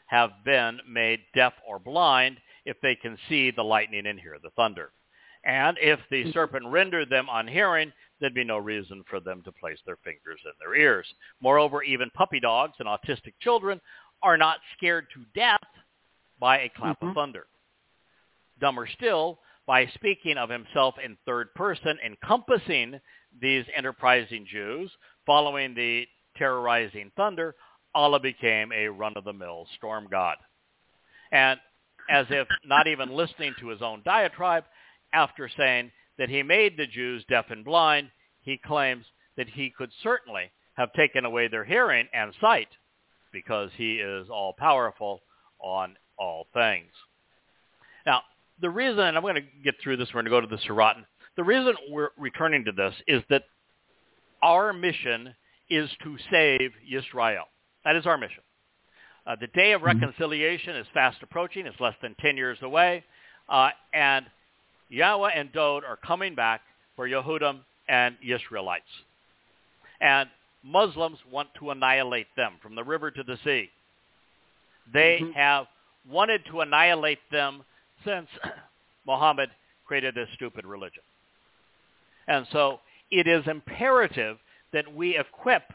have 0.07 0.45
been 0.45 0.81
made 0.87 1.27
deaf 1.35 1.55
or 1.67 1.79
blind 1.79 2.41
if 2.65 2.81
they 2.81 2.95
can 2.95 3.19
see 3.29 3.51
the 3.51 3.65
lightning 3.65 4.07
and 4.07 4.19
hear 4.19 4.39
the 4.39 4.51
thunder. 4.51 4.93
And 5.45 5.79
if 5.79 6.01
the 6.09 6.33
serpent 6.33 6.67
rendered 6.67 7.09
them 7.09 7.29
unhearing, 7.31 7.93
there'd 8.21 8.35
be 8.35 8.45
no 8.45 8.59
reason 8.59 9.05
for 9.09 9.21
them 9.21 9.43
to 9.43 9.53
place 9.53 9.79
their 9.85 9.97
fingers 9.97 10.41
in 10.45 10.53
their 10.59 10.75
ears. 10.75 11.07
Moreover, 11.41 11.83
even 11.83 12.11
puppy 12.11 12.41
dogs 12.41 12.75
and 12.79 12.89
autistic 12.89 13.35
children 13.41 13.81
are 14.23 14.37
not 14.37 14.59
scared 14.77 15.07
to 15.15 15.25
death 15.35 15.61
by 16.39 16.61
a 16.61 16.69
clap 16.71 17.01
Mhm. 17.01 17.09
of 17.09 17.15
thunder. 17.15 17.47
Dumber 18.59 18.87
still, 18.87 19.41
by 19.67 19.87
speaking 19.87 20.39
of 20.39 20.49
himself 20.49 20.99
in 20.99 21.17
third 21.27 21.55
person, 21.55 21.99
encompassing 22.01 23.01
these 23.39 23.69
enterprising 23.75 24.47
Jews, 24.47 24.97
following 25.27 25.75
the 25.75 26.09
terrorizing 26.37 27.11
thunder, 27.11 27.55
Allah 27.95 28.21
became 28.21 28.73
a 28.73 28.89
run-of-the-mill 28.89 29.67
storm 29.77 30.07
god. 30.09 30.39
And 31.33 31.61
as 32.09 32.31
if 32.31 32.49
not 32.65 32.87
even 32.87 33.11
listening 33.11 33.55
to 33.59 33.69
his 33.69 33.83
own 33.83 34.03
diatribe, 34.03 34.65
after 35.13 35.49
saying 35.49 35.93
that 36.19 36.29
he 36.29 36.43
made 36.43 36.77
the 36.77 36.87
Jews 36.87 37.25
deaf 37.29 37.47
and 37.51 37.65
blind, 37.65 38.11
he 38.43 38.59
claims 38.59 39.05
that 39.37 39.49
he 39.49 39.71
could 39.71 39.91
certainly 40.03 40.51
have 40.75 40.93
taken 40.93 41.25
away 41.25 41.49
their 41.49 41.65
hearing 41.65 42.07
and 42.13 42.33
sight 42.41 42.69
because 43.33 43.71
he 43.77 43.97
is 43.97 44.29
all-powerful 44.31 45.21
on 45.61 45.97
all 46.19 46.47
things. 46.55 46.91
Now, 48.07 48.23
the 48.61 48.71
reason, 48.71 49.01
and 49.01 49.17
I'm 49.17 49.23
going 49.23 49.35
to 49.35 49.43
get 49.65 49.75
through 49.83 49.97
this, 49.99 50.09
we're 50.15 50.23
going 50.23 50.25
to 50.27 50.31
go 50.31 50.41
to 50.41 50.47
the 50.47 50.63
Surrotten. 50.69 51.05
The 51.37 51.45
reason 51.45 51.75
we're 51.91 52.11
returning 52.17 52.65
to 52.65 52.73
this 52.73 52.95
is 53.07 53.23
that 53.29 53.43
our 54.43 54.73
mission 54.73 55.35
is 55.69 55.91
to 56.05 56.17
save 56.31 56.71
Yisrael. 56.91 57.45
That 57.85 57.97
is 57.97 58.07
our 58.07 58.17
mission. 58.17 58.43
Uh, 59.27 59.37
the 59.41 59.49
day 59.49 59.73
of 59.73 59.83
reconciliation 59.83 60.77
is 60.77 60.87
fast 60.95 61.19
approaching. 61.23 61.67
It's 61.67 61.81
less 61.81 61.97
than 62.01 62.15
10 62.21 62.37
years 62.37 62.59
away. 62.63 63.05
Uh, 63.49 63.71
and 63.93 64.27
Yahowah 64.91 65.31
and 65.35 65.53
Dod 65.53 65.85
are 65.85 65.97
coming 65.97 66.35
back 66.35 66.61
for 66.95 67.09
Yehudim 67.09 67.61
and 67.89 68.17
Israelites. 68.23 68.85
And 70.01 70.29
Muslims 70.63 71.19
want 71.31 71.49
to 71.59 71.71
annihilate 71.71 72.27
them 72.37 72.55
from 72.63 72.75
the 72.75 72.85
river 72.85 73.11
to 73.11 73.23
the 73.23 73.39
sea. 73.45 73.71
They 74.93 75.21
Mhm. 75.21 75.35
have 75.35 75.67
wanted 76.09 76.45
to 76.47 76.61
annihilate 76.61 77.21
them 77.31 77.65
since 78.05 78.29
Muhammad 79.07 79.51
created 79.85 80.15
this 80.15 80.29
stupid 80.35 80.65
religion. 80.65 81.03
And 82.27 82.47
so 82.49 82.81
it 83.11 83.27
is 83.27 83.47
imperative 83.47 84.39
that 84.73 84.93
we 84.93 85.17
equip 85.17 85.73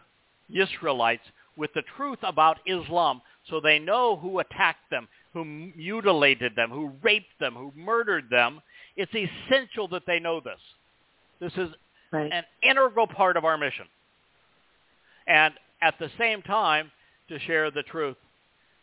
Israelites 0.54 1.24
with 1.56 1.74
the 1.74 1.82
truth 1.95 2.19
about 2.24 2.60
Islam 2.65 3.21
so 3.50 3.60
they 3.60 3.80
know 3.80 4.15
who 4.17 4.39
attacked 4.39 4.89
them, 4.89 5.08
who 5.34 5.45
mutilated 5.45 6.56
them, 6.56 6.69
who 6.69 6.91
raped 7.02 7.38
them, 7.39 7.56
who 7.56 7.71
murdered 7.76 8.30
them. 8.30 8.62
It's 8.95 9.13
essential 9.13 9.88
that 9.89 10.04
they 10.06 10.19
know 10.19 10.39
this. 10.39 10.60
This 11.39 11.54
is 11.58 11.69
Right. 12.12 12.32
an 12.32 12.43
integral 12.62 13.08
part 13.08 13.38
of 13.38 13.45
our 13.45 13.58
mission. 13.58 13.88
and 15.27 15.54
at 15.82 15.97
the 15.99 16.10
same 16.17 16.41
time 16.41 16.91
to 17.30 17.39
share 17.39 17.71
the 17.71 17.84
truth 17.84 18.17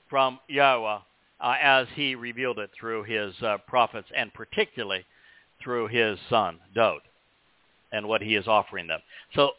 from 0.08 0.38
Yahowah 0.48 1.02
uh, 1.40 1.54
as 1.60 1.86
he 1.94 2.14
revealed 2.14 2.58
it 2.58 2.70
through 2.78 3.02
his 3.04 3.34
uh, 3.42 3.58
prophets 3.66 4.08
and 4.16 4.32
particularly 4.32 5.04
through 5.62 5.88
his 5.88 6.18
son, 6.30 6.58
Dode, 6.74 7.02
and 7.92 8.06
what 8.08 8.22
he 8.22 8.34
is 8.36 8.46
offering 8.48 8.86
them. 8.86 9.00
So 9.34 9.50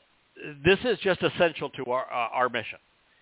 this 0.63 0.79
is 0.85 0.97
just 0.99 1.21
essential 1.21 1.69
to 1.71 1.85
our, 1.85 2.05
uh, 2.11 2.29
our 2.31 2.49
mission. 2.49 2.79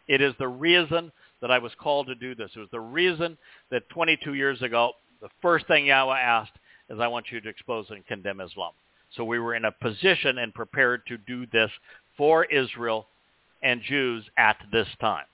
It 0.08 0.22
is 0.22 0.34
the 0.40 0.48
reason 0.48 1.12
that 1.42 1.52
I 1.52 1.58
was 1.58 1.72
called 1.80 2.08
to 2.08 2.16
do 2.16 2.36
this. 2.36 2.52
It 2.56 2.60
was 2.60 2.70
the 2.72 2.80
reason 2.80 3.38
that 3.72 3.90
22 3.90 4.36
years 4.36 4.62
ago, 4.62 4.94
the 5.22 5.30
first 5.42 5.68
thing 5.68 5.86
Yahowah 5.86 6.18
asked 6.22 6.54
is, 6.89 7.00
I 7.00 7.08
want 7.08 7.32
you 7.32 7.41
to 7.41 7.50
expose 7.50 7.88
and 7.89 8.06
condemn 8.06 8.41
Islam. 8.41 8.73
So 9.15 9.23
we 9.23 9.39
were 9.39 9.56
in 9.56 9.65
a 9.65 9.71
position 9.71 10.38
and 10.38 10.54
prepared 10.54 11.06
to 11.08 11.17
do 11.17 11.45
this 11.47 11.71
for 12.17 12.45
Israel 12.45 13.08
and 13.62 13.82
Jews 13.82 14.26
at 14.38 14.58
this 14.71 14.88
time. 15.00 15.26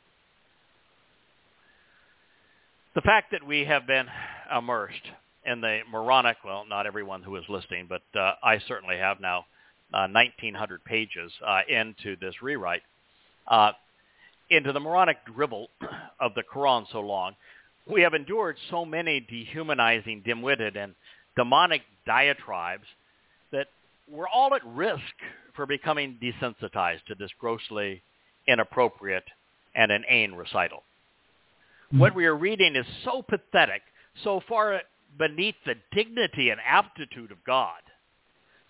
The 2.95 3.01
fact 3.01 3.31
that 3.31 3.45
we 3.45 3.65
have 3.65 3.87
been 3.87 4.05
immersed 4.55 5.01
in 5.45 5.61
the 5.61 5.79
moronic, 5.91 6.37
well, 6.45 6.65
not 6.67 6.85
everyone 6.85 7.23
who 7.23 7.35
is 7.35 7.43
listening, 7.49 7.87
but 7.89 8.03
uh, 8.17 8.33
I 8.43 8.59
certainly 8.67 8.97
have 8.97 9.19
now, 9.19 9.45
uh, 9.93 10.07
1,900 10.07 10.83
pages 10.83 11.31
uh, 11.45 11.61
into 11.67 12.15
this 12.15 12.41
rewrite, 12.41 12.83
uh, 13.47 13.71
into 14.49 14.71
the 14.71 14.79
moronic 14.79 15.17
dribble 15.25 15.69
of 16.19 16.33
the 16.35 16.43
Quran 16.43 16.85
so 16.91 16.99
long, 16.99 17.35
we 17.87 18.01
have 18.01 18.13
endured 18.13 18.57
so 18.69 18.85
many 18.85 19.19
dehumanizing, 19.19 20.21
dim-witted, 20.23 20.77
and 20.77 20.93
demonic 21.35 21.81
diatribes 22.05 22.85
that 23.51 23.67
we're 24.09 24.27
all 24.27 24.53
at 24.53 24.65
risk 24.65 25.01
for 25.55 25.65
becoming 25.65 26.17
desensitized 26.21 27.05
to 27.07 27.15
this 27.15 27.31
grossly 27.39 28.01
inappropriate 28.47 29.23
and 29.75 29.91
inane 29.91 30.33
recital. 30.33 30.83
Mm-hmm. 31.87 31.99
What 31.99 32.15
we 32.15 32.25
are 32.25 32.35
reading 32.35 32.75
is 32.75 32.85
so 33.03 33.21
pathetic, 33.21 33.81
so 34.23 34.41
far 34.47 34.81
beneath 35.17 35.55
the 35.65 35.75
dignity 35.95 36.49
and 36.49 36.59
aptitude 36.65 37.31
of 37.31 37.37
God, 37.45 37.81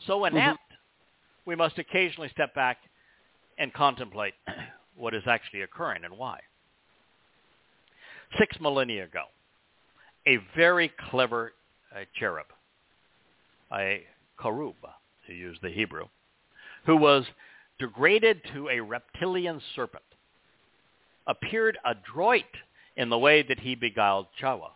so 0.05 0.19
mm-hmm. 0.19 0.35
inept, 0.35 0.59
mm-hmm. 0.59 1.49
we 1.49 1.55
must 1.55 1.77
occasionally 1.77 2.29
step 2.29 2.53
back 2.53 2.77
and 3.57 3.73
contemplate 3.73 4.33
what 4.97 5.13
is 5.13 5.23
actually 5.27 5.61
occurring 5.61 6.03
and 6.03 6.17
why. 6.17 6.39
Six 8.39 8.57
millennia 8.59 9.05
ago, 9.05 9.25
a 10.27 10.37
very 10.55 10.91
clever 11.09 11.53
uh, 11.95 12.01
cherub, 12.19 12.47
a 13.73 14.03
karub, 14.39 14.75
to 15.27 15.33
use 15.33 15.57
the 15.61 15.69
Hebrew, 15.69 16.05
who 16.85 16.97
was 16.97 17.25
degraded 17.79 18.41
to 18.53 18.69
a 18.69 18.79
reptilian 18.79 19.61
serpent, 19.75 20.03
appeared 21.27 21.77
adroit 21.85 22.43
in 22.95 23.09
the 23.09 23.17
way 23.17 23.41
that 23.43 23.59
he 23.59 23.75
beguiled 23.75 24.27
Chawa. 24.41 24.71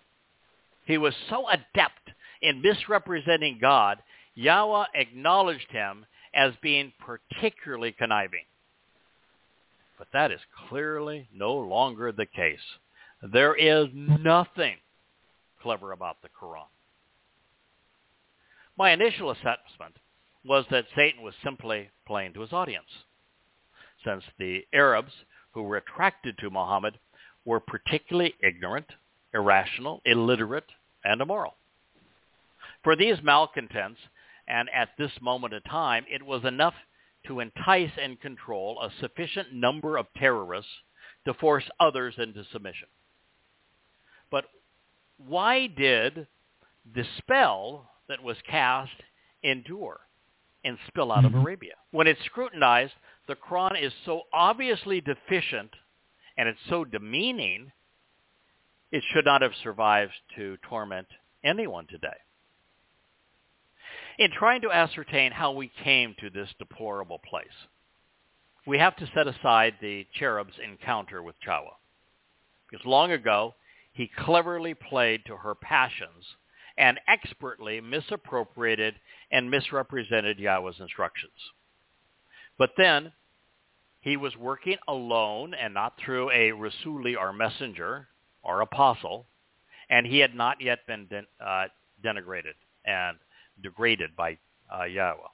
He 0.86 0.98
was 0.98 1.14
so 1.30 1.48
adept 1.50 2.12
in 2.42 2.62
misrepresenting 2.62 3.58
God, 3.60 4.02
Yahowah 4.38 4.86
acknowledged 4.96 5.70
him 5.72 6.06
as 6.34 6.54
being 6.62 6.94
particularly 7.00 7.92
conniving. 7.92 8.46
But 9.98 10.08
that 10.14 10.32
is 10.32 10.40
clearly 10.70 11.28
no 11.34 11.56
longer 11.56 12.12
the 12.12 12.28
case. 12.28 12.60
There 13.22 13.56
is 13.56 13.88
nothing 13.94 14.76
clever 15.62 15.92
about 15.92 16.22
the 16.22 16.30
Quran. 16.30 16.68
My 18.78 18.92
initial 18.92 19.32
assessment 19.32 19.98
was 20.46 20.66
that 20.70 20.86
Satan 20.96 21.24
was 21.24 21.34
simply 21.44 21.90
playing 22.06 22.34
to 22.34 22.42
his 22.42 22.54
audience, 22.54 22.90
since 24.06 24.24
the 24.38 24.66
Arabs 24.72 25.12
who 25.52 25.64
were 25.64 25.78
attracted 25.78 26.38
to 26.38 26.52
Muhammad 26.52 27.00
were 27.44 27.60
particularly 27.60 28.36
ignorant, 28.42 28.86
irrational, 29.34 30.02
illiterate, 30.06 30.72
and 31.04 31.22
immoral. 31.22 31.56
For 32.84 32.96
these 32.96 33.18
malcontents, 33.24 34.00
and 34.48 34.70
at 34.70 34.90
this 34.98 35.12
moment 35.22 35.54
in 35.54 35.62
time, 35.64 36.06
it 36.10 36.24
was 36.24 36.46
enough 36.46 36.76
to 37.26 37.40
entice 37.40 37.92
and 38.00 38.22
control 38.22 38.80
a 38.82 38.92
sufficient 39.00 39.54
number 39.54 39.98
of 39.98 40.06
terrorists 40.16 40.72
to 41.26 41.34
force 41.34 41.66
others 41.80 42.16
into 42.18 42.46
submission. 42.52 42.88
But 44.30 44.46
why 45.18 45.68
did 45.68 46.28
the 46.94 47.04
spell 47.18 47.90
that 48.10 48.24
was 48.24 48.38
cast 48.50 48.92
endure 49.44 50.00
and 50.64 50.78
spill 50.88 51.12
out 51.12 51.26
of 51.26 51.32
mm-hmm. 51.32 51.42
Arabia? 51.42 51.74
When 51.92 52.08
it's 52.08 52.24
scrutinized, 52.26 52.94
the 53.28 53.36
Quran 53.36 53.82
is 53.82 53.94
so 54.06 54.24
obviously 54.34 55.02
deficient 55.02 55.72
and 56.38 56.48
it's 56.48 56.60
so 56.70 56.86
demeaning, 56.86 57.72
it 58.92 59.04
should 59.14 59.26
not 59.26 59.42
have 59.42 59.52
survived 59.64 60.14
to 60.36 60.58
torment 60.70 61.08
anyone 61.44 61.88
today. 61.88 62.08
In 64.20 64.32
trying 64.32 64.62
to 64.62 64.72
ascertain 64.72 65.32
how 65.32 65.52
we 65.52 65.72
came 65.84 66.16
to 66.20 66.30
this 66.30 66.50
deplorable 66.58 67.20
place, 67.20 67.48
we 68.66 68.78
have 68.80 68.96
to 68.98 69.10
set 69.14 69.28
aside 69.28 69.76
the 69.80 70.06
cherub's 70.14 70.54
encounter 70.64 71.22
with 71.22 71.36
Chawa. 71.46 71.74
Because 72.70 72.86
long 72.86 73.12
ago, 73.12 73.56
he 73.94 74.10
cleverly 74.26 74.74
played 74.74 75.26
to 75.26 75.38
her 75.38 75.56
passions 75.56 76.26
and 76.78 77.00
expertly 77.08 77.82
misappropriated 77.82 78.96
and 79.32 79.50
misrepresented 79.50 80.38
Yahowah's 80.38 80.80
instructions. 80.80 81.34
But 82.58 82.72
then 82.78 83.12
he 84.02 84.18
was 84.18 84.36
working 84.38 84.78
alone 84.88 85.54
and 85.54 85.74
not 85.74 85.94
through 86.04 86.30
a 86.32 86.52
Rasuli 86.52 87.18
or 87.18 87.34
messenger 87.34 88.08
or 88.44 88.62
apostle, 88.62 89.26
and 89.90 90.06
he 90.06 90.20
had 90.20 90.36
not 90.36 90.62
yet 90.62 90.80
been 90.88 91.08
den- 91.08 91.28
uh, 91.46 91.66
denigrated 92.04 92.54
and 92.86 93.18
degraded 93.62 94.16
by 94.16 94.38
uh, 94.72 94.82
Yahowah. 94.82 95.30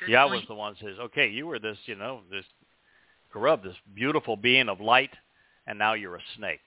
Good 0.00 0.08
Yahowah 0.10 0.30
was 0.30 0.42
the 0.48 0.54
one 0.54 0.74
who 0.74 0.88
says, 0.88 0.98
okay, 0.98 1.28
you 1.28 1.46
were 1.46 1.58
this, 1.58 1.78
you 1.86 1.94
know, 1.94 2.20
this 2.30 2.44
corrupt, 3.32 3.64
this 3.64 3.76
beautiful 3.94 4.36
being 4.36 4.68
of 4.68 4.80
light, 4.80 5.10
and 5.66 5.78
now 5.78 5.94
you're 5.94 6.16
a 6.16 6.22
snake. 6.36 6.60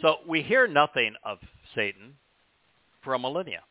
So 0.00 0.16
we 0.28 0.42
hear 0.42 0.66
nothing 0.66 1.14
of 1.24 1.38
Satan 1.74 2.14
for 3.02 3.14
a 3.14 3.18
millennia, 3.18 3.62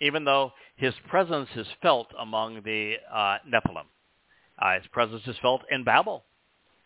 even 0.00 0.24
though 0.24 0.52
his 0.76 0.94
presence 1.08 1.48
is 1.56 1.66
felt 1.82 2.08
among 2.18 2.62
the 2.62 2.96
uh, 3.12 3.38
Nephilim. 3.48 3.86
Uh, 4.58 4.74
his 4.74 4.86
presence 4.92 5.22
is 5.26 5.36
felt 5.42 5.62
in 5.70 5.84
Babel 5.84 6.24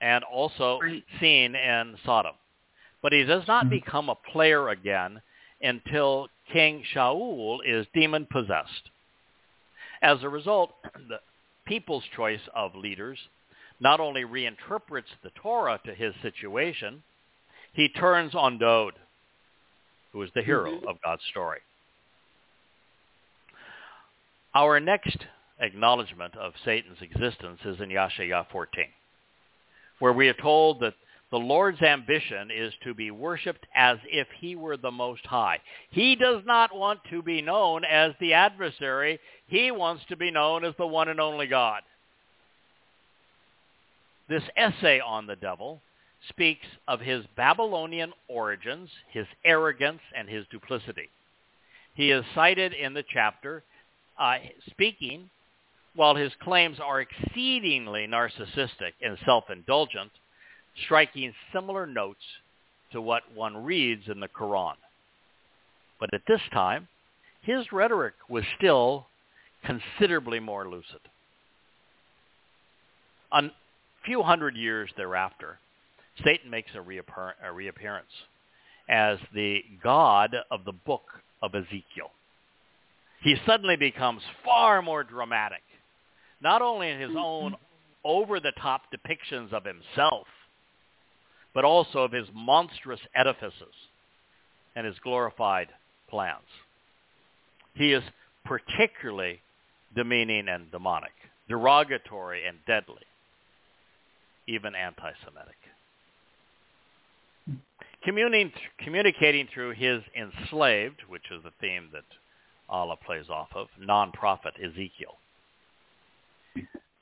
and 0.00 0.24
also 0.24 0.80
right. 0.80 1.04
seen 1.20 1.54
in 1.54 1.96
Sodom. 2.04 2.34
But 3.02 3.12
he 3.12 3.24
does 3.24 3.46
not 3.46 3.64
mm-hmm. 3.64 3.70
become 3.70 4.08
a 4.08 4.14
player 4.32 4.68
again 4.68 5.20
until 5.62 6.28
King 6.52 6.82
Shaul 6.94 7.58
is 7.64 7.86
demon-possessed. 7.94 8.90
As 10.02 10.22
a 10.22 10.28
result, 10.28 10.72
the 11.08 11.20
people's 11.66 12.04
choice 12.16 12.40
of 12.54 12.74
leaders 12.74 13.18
not 13.80 14.00
only 14.00 14.24
reinterprets 14.24 15.10
the 15.22 15.30
Torah 15.42 15.80
to 15.84 15.94
his 15.94 16.14
situation, 16.22 17.02
he 17.72 17.88
turns 17.88 18.34
on 18.34 18.58
Dowd, 18.58 18.94
who 20.12 20.22
is 20.22 20.30
the 20.34 20.42
hero 20.42 20.72
mm-hmm. 20.72 20.88
of 20.88 20.96
God's 21.04 21.22
story. 21.30 21.60
Our 24.54 24.80
next 24.80 25.18
acknowledgement 25.60 26.36
of 26.36 26.52
Satan's 26.64 26.98
existence 27.00 27.60
is 27.64 27.80
in 27.80 27.90
Yashayah 27.90 28.46
14, 28.50 28.86
where 30.00 30.12
we 30.12 30.28
are 30.28 30.34
told 30.34 30.80
that 30.80 30.94
the 31.30 31.38
Lord's 31.38 31.80
ambition 31.80 32.50
is 32.50 32.72
to 32.82 32.92
be 32.92 33.12
worshipped 33.12 33.64
as 33.74 33.98
if 34.06 34.26
he 34.40 34.56
were 34.56 34.76
the 34.76 34.90
Most 34.90 35.24
High. 35.24 35.60
He 35.90 36.16
does 36.16 36.42
not 36.44 36.74
want 36.74 36.98
to 37.10 37.22
be 37.22 37.40
known 37.40 37.84
as 37.84 38.14
the 38.18 38.34
adversary. 38.34 39.20
He 39.46 39.70
wants 39.70 40.02
to 40.08 40.16
be 40.16 40.32
known 40.32 40.64
as 40.64 40.74
the 40.76 40.86
one 40.86 41.08
and 41.08 41.20
only 41.20 41.46
God. 41.46 41.82
This 44.28 44.42
essay 44.56 45.00
on 45.00 45.28
the 45.28 45.36
devil 45.36 45.80
speaks 46.28 46.66
of 46.86 47.00
his 47.00 47.24
Babylonian 47.36 48.12
origins, 48.28 48.90
his 49.10 49.26
arrogance, 49.44 50.00
and 50.16 50.28
his 50.28 50.44
duplicity. 50.50 51.08
He 51.94 52.10
is 52.10 52.24
cited 52.34 52.72
in 52.72 52.94
the 52.94 53.04
chapter 53.12 53.62
uh, 54.18 54.36
speaking 54.70 55.30
while 55.94 56.14
his 56.14 56.32
claims 56.42 56.78
are 56.78 57.00
exceedingly 57.00 58.06
narcissistic 58.06 58.92
and 59.02 59.18
self-indulgent, 59.24 60.10
striking 60.84 61.34
similar 61.52 61.86
notes 61.86 62.20
to 62.92 63.00
what 63.00 63.22
one 63.34 63.64
reads 63.64 64.08
in 64.08 64.20
the 64.20 64.28
Quran. 64.28 64.74
But 65.98 66.14
at 66.14 66.22
this 66.28 66.40
time, 66.52 66.88
his 67.42 67.72
rhetoric 67.72 68.14
was 68.28 68.44
still 68.56 69.06
considerably 69.64 70.40
more 70.40 70.68
lucid. 70.68 71.00
A 73.32 73.42
few 74.04 74.22
hundred 74.22 74.56
years 74.56 74.90
thereafter, 74.96 75.58
Satan 76.24 76.50
makes 76.50 76.70
a, 76.74 76.80
a 77.46 77.52
reappearance 77.52 78.10
as 78.88 79.18
the 79.34 79.62
god 79.82 80.34
of 80.50 80.64
the 80.64 80.72
book 80.72 81.04
of 81.42 81.54
Ezekiel. 81.54 82.10
He 83.22 83.36
suddenly 83.46 83.76
becomes 83.76 84.22
far 84.44 84.82
more 84.82 85.04
dramatic 85.04 85.62
not 86.40 86.62
only 86.62 86.90
in 86.90 87.00
his 87.00 87.14
own 87.16 87.54
over-the-top 88.04 88.82
depictions 88.92 89.52
of 89.52 89.64
himself, 89.64 90.26
but 91.54 91.64
also 91.64 92.00
of 92.00 92.12
his 92.12 92.26
monstrous 92.34 93.00
edifices 93.14 93.74
and 94.74 94.86
his 94.86 94.96
glorified 95.02 95.68
plans. 96.08 96.46
He 97.74 97.92
is 97.92 98.02
particularly 98.44 99.40
demeaning 99.94 100.48
and 100.48 100.70
demonic, 100.70 101.12
derogatory 101.48 102.46
and 102.46 102.56
deadly, 102.66 103.04
even 104.46 104.74
anti-Semitic. 104.74 105.56
Communicating 108.02 109.48
through 109.52 109.72
his 109.72 110.02
enslaved, 110.16 111.02
which 111.08 111.30
is 111.30 111.42
the 111.42 111.52
theme 111.60 111.88
that 111.92 112.04
Allah 112.68 112.96
plays 113.04 113.28
off 113.28 113.48
of, 113.54 113.68
non-prophet 113.78 114.54
Ezekiel. 114.62 115.16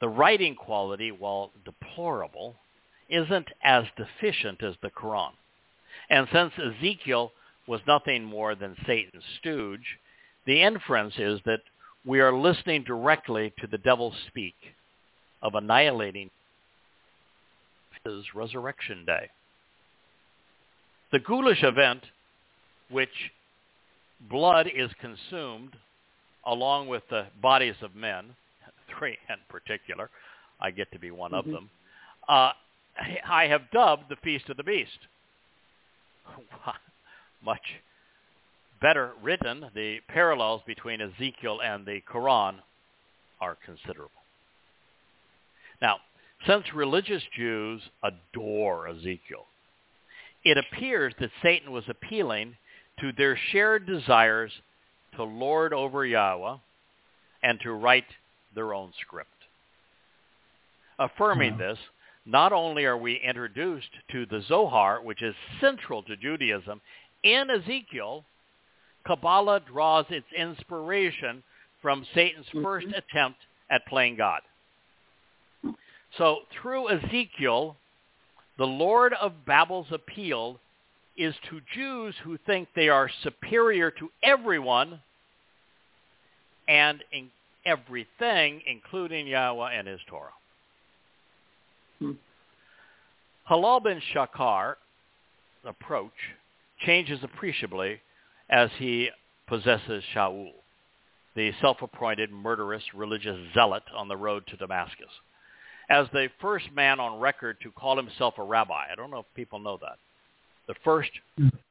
The 0.01 0.09
writing 0.09 0.55
quality, 0.55 1.11
while 1.11 1.51
deplorable, 1.65 2.55
isn't 3.09 3.49
as 3.63 3.85
deficient 3.97 4.63
as 4.63 4.75
the 4.83 4.91
Quran. 4.91 5.33
And 6.11 6.29
since 6.33 6.53
Ezekiel 6.59 7.33
was 7.67 7.81
nothing 7.87 8.25
more 8.25 8.55
than 8.55 8.77
Satan's 8.87 9.25
stooge, 9.39 9.99
the 10.47 10.63
inference 10.63 11.15
is 11.19 11.41
that 11.45 11.61
we 12.05 12.21
are 12.21 12.33
listening 12.33 12.85
directly 12.85 13.53
to 13.59 13.67
the 13.67 13.79
devil 13.79 14.15
speak 14.29 14.55
of 15.43 15.55
annihilating 15.55 16.31
his 18.05 18.25
resurrection 18.35 19.05
day. 19.05 19.29
The 21.11 21.19
ghoulish 21.19 21.63
event, 21.63 22.03
which 22.91 23.33
blood 24.29 24.69
is 24.75 24.91
consumed 25.01 25.75
along 26.47 26.89
with 26.89 27.03
the 27.11 27.27
bodies 27.41 27.77
of 27.83 27.95
men, 27.95 28.35
three 28.99 29.17
in 29.29 29.37
particular, 29.49 30.11
I 30.61 30.71
get 30.71 30.91
to 30.93 30.99
be 30.99 31.11
one 31.11 31.33
mm-hmm. 31.33 31.49
of 31.49 31.55
them, 31.55 31.71
uh, 32.29 32.53
I 33.29 33.45
have 33.45 33.71
dubbed 33.71 34.05
the 34.09 34.17
Feast 34.17 34.49
of 34.49 34.57
the 34.57 34.65
Beast. 34.65 34.99
Much 37.45 37.63
better 38.81 39.13
written, 39.23 39.67
the 39.75 39.99
parallels 40.09 40.63
between 40.67 41.01
Ezekiel 41.01 41.61
and 41.63 41.87
the 41.87 42.01
Quran 42.13 42.57
are 43.41 43.57
considerable. 43.65 44.11
Now, 45.81 45.99
since 46.47 46.65
religious 46.75 47.23
Jews 47.37 47.83
adore 48.03 48.89
Ezekiel, 48.89 49.47
it 50.49 50.57
appears 50.57 51.13
that 51.21 51.31
Satan 51.43 51.73
was 51.73 51.85
appealing 51.89 52.57
to 53.01 53.13
their 53.13 53.39
shared 53.53 53.87
desires 53.87 54.51
to 55.17 55.23
lord 55.23 55.75
over 55.75 56.07
Yahowah 56.07 56.61
and 57.43 57.61
to 57.61 57.73
write 57.73 58.07
their 58.55 58.73
own 58.73 58.93
script. 59.01 59.31
Affirming 60.99 61.53
mm-hmm. 61.53 61.61
this, 61.61 61.79
not 62.25 62.53
only 62.53 62.87
are 62.87 62.97
we 62.97 63.21
introduced 63.21 63.91
to 64.11 64.25
the 64.27 64.43
Zohar, 64.49 65.03
which 65.03 65.23
is 65.23 65.35
central 65.61 66.03
to 66.05 66.17
Judaism, 66.17 66.81
in 67.23 67.51
Ezekiel, 67.51 68.25
Kabbalah 69.07 69.61
draws 69.71 70.07
its 70.09 70.27
inspiration 70.37 71.43
from 71.83 72.07
Satan's 72.15 72.47
mm-hmm. 72.47 72.63
first 72.63 72.87
attempt 72.87 73.39
at 73.71 73.87
playing 73.87 74.17
God. 74.17 74.41
So 76.17 76.39
through 76.61 76.89
Ezekiel, 76.89 77.77
the 78.59 78.67
Lord 78.67 79.15
of 79.15 79.33
Babel's 79.47 79.87
appeal 79.93 80.59
is 81.17 81.35
to 81.49 81.61
Jews 81.75 82.15
who 82.25 82.39
think 82.47 82.69
they 82.75 82.89
are 82.89 83.11
superior 83.23 83.91
to 83.93 84.11
everyone 84.23 85.01
and 86.69 87.03
in 87.13 87.31
everything, 87.65 88.63
including 88.67 89.27
Yahowah 89.27 89.79
and 89.79 89.89
his 89.89 90.01
Torah. 90.09 90.33
Hmm. 91.99 92.13
Halal 93.51 93.83
bin 93.83 94.01
Shakar 94.15 94.75
approach 95.65 96.13
changes 96.85 97.21
appreciably 97.23 98.01
as 98.51 98.71
he 98.79 99.11
possesses 99.49 100.05
Shaul, 100.15 100.51
the 101.35 101.53
self-appointed 101.61 102.31
murderous 102.31 102.83
religious 102.95 103.37
zealot 103.55 103.83
on 103.97 104.09
the 104.09 104.17
road 104.17 104.47
to 104.49 104.57
Damascus. 104.57 105.09
As 105.91 106.07
the 106.12 106.28
first 106.41 106.66
man 106.74 107.01
on 107.01 107.20
record 107.20 107.57
to 107.62 107.70
call 107.70 107.97
himself 107.97 108.34
a 108.39 108.43
rabbi. 108.43 108.84
I 108.91 108.95
don't 108.95 109.11
know 109.11 109.20
if 109.20 109.34
people 109.34 109.59
know 109.59 109.78
that. 109.80 109.99
The 110.66 110.74
first 110.84 111.11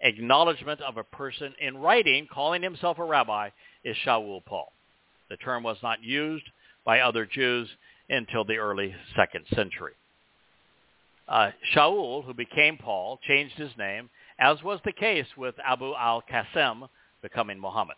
acknowledgement 0.01 0.81
of 0.81 0.97
a 0.97 1.03
person 1.03 1.53
in 1.61 1.77
writing 1.77 2.27
calling 2.31 2.63
himself 2.63 2.97
a 2.97 3.03
rabbi 3.03 3.49
is 3.83 3.95
Shaul 4.03 4.43
Paul. 4.43 4.71
The 5.29 5.37
term 5.37 5.61
was 5.61 5.77
not 5.83 6.03
used 6.03 6.45
by 6.83 7.01
other 7.01 7.25
Jews 7.25 7.69
until 8.09 8.43
the 8.43 8.57
early 8.57 8.95
second 9.15 9.45
century. 9.53 9.93
Uh, 11.27 11.51
Shaul, 11.75 12.25
who 12.25 12.33
became 12.33 12.77
Paul, 12.77 13.19
changed 13.27 13.55
his 13.55 13.71
name 13.77 14.09
as 14.39 14.63
was 14.63 14.79
the 14.85 14.91
case 14.91 15.25
with 15.35 15.55
Abu 15.63 15.93
al-Qasim 15.95 16.87
becoming 17.21 17.59
Muhammad. 17.59 17.97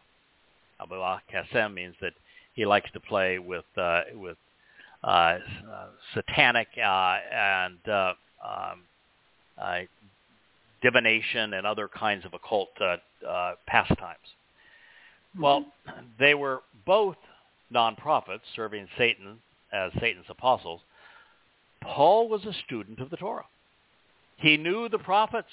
Abu 0.82 0.96
al-Qasim 0.96 1.74
means 1.74 1.96
that 2.02 2.14
he 2.54 2.66
likes 2.66 2.92
to 2.92 3.00
play 3.00 3.40
with 3.40 3.66
uh, 3.78 4.02
with 4.16 4.38
satanic 6.14 6.68
uh, 6.78 7.18
and 7.34 7.78
uh, 7.88 8.14
um, 8.46 8.82
uh, 9.58 9.80
divination 10.82 11.54
and 11.54 11.66
other 11.66 11.88
kinds 11.88 12.26
of 12.26 12.34
occult 12.34 12.70
pastimes. 13.68 14.18
Well, 15.40 15.66
they 16.20 16.34
were 16.34 16.62
both 16.86 17.18
non-prophets 17.70 18.44
serving 18.56 18.88
Satan 18.98 19.38
as 19.72 19.92
Satan's 20.00 20.26
apostles. 20.30 20.82
Paul 21.82 22.28
was 22.28 22.46
a 22.46 22.54
student 22.66 23.00
of 23.00 23.10
the 23.10 23.18
Torah. 23.18 23.46
He 24.38 24.58
knew 24.58 24.90
the 24.90 24.98
prophets 24.98 25.50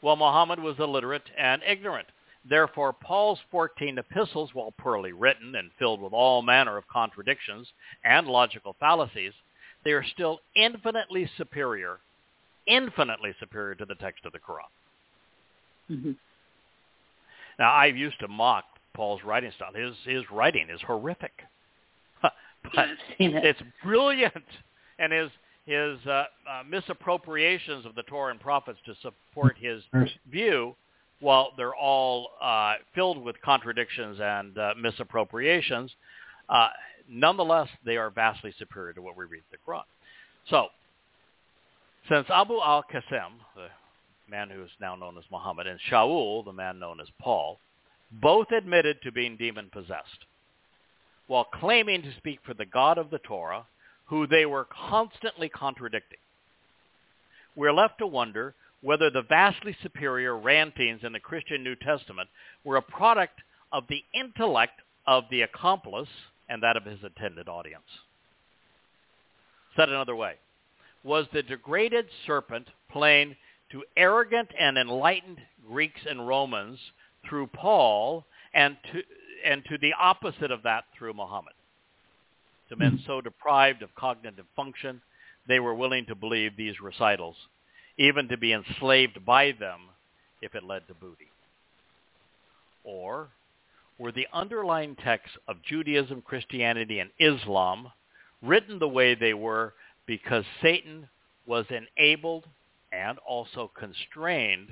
while 0.00 0.16
Muhammad 0.16 0.58
was 0.58 0.78
illiterate 0.78 1.22
and 1.36 1.62
ignorant. 1.66 2.08
Therefore, 2.48 2.92
Paul's 2.92 3.38
14 3.50 3.98
epistles, 3.98 4.50
while 4.54 4.72
poorly 4.78 5.12
written 5.12 5.54
and 5.54 5.70
filled 5.78 6.00
with 6.00 6.12
all 6.12 6.42
manner 6.42 6.76
of 6.76 6.88
contradictions 6.88 7.68
and 8.04 8.26
logical 8.26 8.74
fallacies, 8.80 9.32
they 9.84 9.92
are 9.92 10.04
still 10.04 10.40
infinitely 10.56 11.30
superior, 11.36 11.98
infinitely 12.66 13.34
superior 13.38 13.74
to 13.74 13.84
the 13.84 13.94
text 13.96 14.24
of 14.24 14.32
the 14.32 14.38
Quran. 14.38 15.90
Mm-hmm. 15.90 16.12
Now, 17.58 17.72
I 17.72 17.86
used 17.86 18.20
to 18.20 18.28
mock 18.28 18.64
Paul's 18.94 19.22
writing 19.24 19.52
style. 19.56 19.72
His 19.74 19.94
his 20.04 20.24
writing 20.30 20.68
is 20.70 20.80
horrific, 20.86 21.32
but 22.22 22.32
it's 23.18 23.62
brilliant, 23.82 24.44
and 24.98 25.12
his 25.12 25.30
his 25.66 25.98
uh, 26.06 26.10
uh, 26.10 26.62
misappropriations 26.68 27.84
of 27.84 27.94
the 27.94 28.02
Torah 28.04 28.30
and 28.30 28.40
prophets 28.40 28.78
to 28.86 28.94
support 29.02 29.56
his 29.58 29.82
view, 30.30 30.74
while 31.20 31.52
they're 31.56 31.74
all 31.74 32.30
uh, 32.40 32.74
filled 32.94 33.22
with 33.22 33.40
contradictions 33.42 34.18
and 34.20 34.56
uh, 34.56 34.74
misappropriations, 34.80 35.90
uh, 36.48 36.68
nonetheless, 37.08 37.68
they 37.84 37.96
are 37.96 38.10
vastly 38.10 38.54
superior 38.58 38.92
to 38.92 39.02
what 39.02 39.16
we 39.16 39.24
read 39.24 39.38
in 39.38 39.44
the 39.50 39.58
Quran. 39.70 39.82
So, 40.48 40.68
since 42.08 42.26
Abu 42.30 42.54
al-Qasim, 42.54 43.32
the 43.54 43.68
man 44.30 44.48
who 44.50 44.62
is 44.62 44.70
now 44.80 44.94
known 44.94 45.18
as 45.18 45.24
Muhammad, 45.30 45.66
and 45.66 45.80
Shaul, 45.90 46.44
the 46.44 46.52
man 46.52 46.78
known 46.78 47.00
as 47.00 47.08
Paul, 47.20 47.58
both 48.10 48.50
admitted 48.52 49.02
to 49.02 49.12
being 49.12 49.36
demon-possessed, 49.36 50.24
while 51.26 51.44
claiming 51.44 52.02
to 52.02 52.16
speak 52.16 52.40
for 52.44 52.54
the 52.54 52.64
God 52.64 52.96
of 52.96 53.10
the 53.10 53.18
Torah, 53.18 53.66
who 54.06 54.26
they 54.26 54.46
were 54.46 54.66
constantly 54.88 55.50
contradicting. 55.50 56.18
We're 57.54 57.74
left 57.74 57.98
to 57.98 58.06
wonder 58.06 58.54
whether 58.82 59.10
the 59.10 59.22
vastly 59.22 59.76
superior 59.82 60.36
rantings 60.36 61.00
in 61.02 61.12
the 61.12 61.20
Christian 61.20 61.64
New 61.64 61.74
Testament 61.76 62.28
were 62.64 62.76
a 62.76 62.82
product 62.82 63.40
of 63.72 63.84
the 63.88 64.02
intellect 64.14 64.80
of 65.06 65.24
the 65.30 65.42
accomplice 65.42 66.08
and 66.48 66.62
that 66.62 66.76
of 66.76 66.84
his 66.84 67.02
attended 67.02 67.48
audience. 67.48 67.82
Said 69.76 69.88
another 69.88 70.16
way, 70.16 70.34
was 71.04 71.26
the 71.32 71.42
degraded 71.42 72.06
serpent 72.26 72.68
playing 72.90 73.36
to 73.70 73.84
arrogant 73.96 74.48
and 74.58 74.78
enlightened 74.78 75.38
Greeks 75.66 76.00
and 76.08 76.26
Romans 76.26 76.78
through 77.28 77.48
Paul 77.48 78.24
and 78.54 78.76
to, 78.92 79.02
and 79.44 79.62
to 79.66 79.78
the 79.78 79.92
opposite 79.98 80.50
of 80.50 80.62
that 80.62 80.84
through 80.96 81.14
Muhammad? 81.14 81.52
to 82.68 82.76
men 82.76 82.92
mm-hmm. 82.92 83.06
so 83.06 83.20
deprived 83.20 83.82
of 83.82 83.94
cognitive 83.94 84.46
function 84.54 85.00
they 85.46 85.60
were 85.60 85.74
willing 85.74 86.04
to 86.06 86.14
believe 86.14 86.56
these 86.56 86.80
recitals, 86.80 87.36
even 87.98 88.28
to 88.28 88.36
be 88.36 88.52
enslaved 88.52 89.24
by 89.24 89.52
them 89.52 89.80
if 90.40 90.54
it 90.54 90.64
led 90.64 90.86
to 90.88 90.94
booty? 90.94 91.28
Or 92.84 93.28
were 93.98 94.12
the 94.12 94.28
underlying 94.32 94.94
texts 94.96 95.36
of 95.48 95.62
Judaism, 95.62 96.22
Christianity, 96.22 97.00
and 97.00 97.10
Islam 97.18 97.90
written 98.42 98.78
the 98.78 98.88
way 98.88 99.14
they 99.14 99.34
were 99.34 99.74
because 100.06 100.44
Satan 100.62 101.08
was 101.46 101.66
enabled 101.70 102.44
and 102.92 103.18
also 103.18 103.70
constrained 103.78 104.68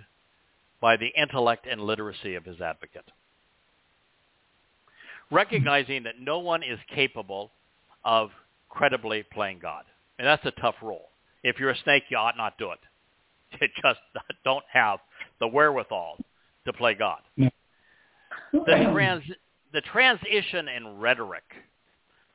by 0.80 0.96
the 0.96 1.08
intellect 1.08 1.66
and 1.68 1.80
literacy 1.80 2.36
of 2.36 2.44
his 2.44 2.60
advocate? 2.60 3.10
Recognizing 5.30 6.04
that 6.04 6.20
no 6.20 6.38
one 6.38 6.62
is 6.62 6.78
capable 6.94 7.50
of 8.04 8.30
credibly 8.68 9.24
playing 9.24 9.58
God. 9.58 9.84
And 10.18 10.26
that's 10.26 10.46
a 10.46 10.52
tough 10.52 10.76
role. 10.80 11.08
If 11.42 11.58
you're 11.58 11.70
a 11.70 11.78
snake, 11.82 12.04
you 12.08 12.16
ought 12.16 12.36
not 12.36 12.58
do 12.58 12.70
it. 12.70 12.78
Just 13.60 14.00
don't 14.44 14.64
have 14.72 15.00
the 15.40 15.48
wherewithal 15.48 16.18
to 16.66 16.72
play 16.72 16.94
God. 16.94 17.20
The, 17.36 18.90
trans, 18.92 19.24
the 19.72 19.80
transition 19.82 20.68
in 20.68 20.98
rhetoric 20.98 21.44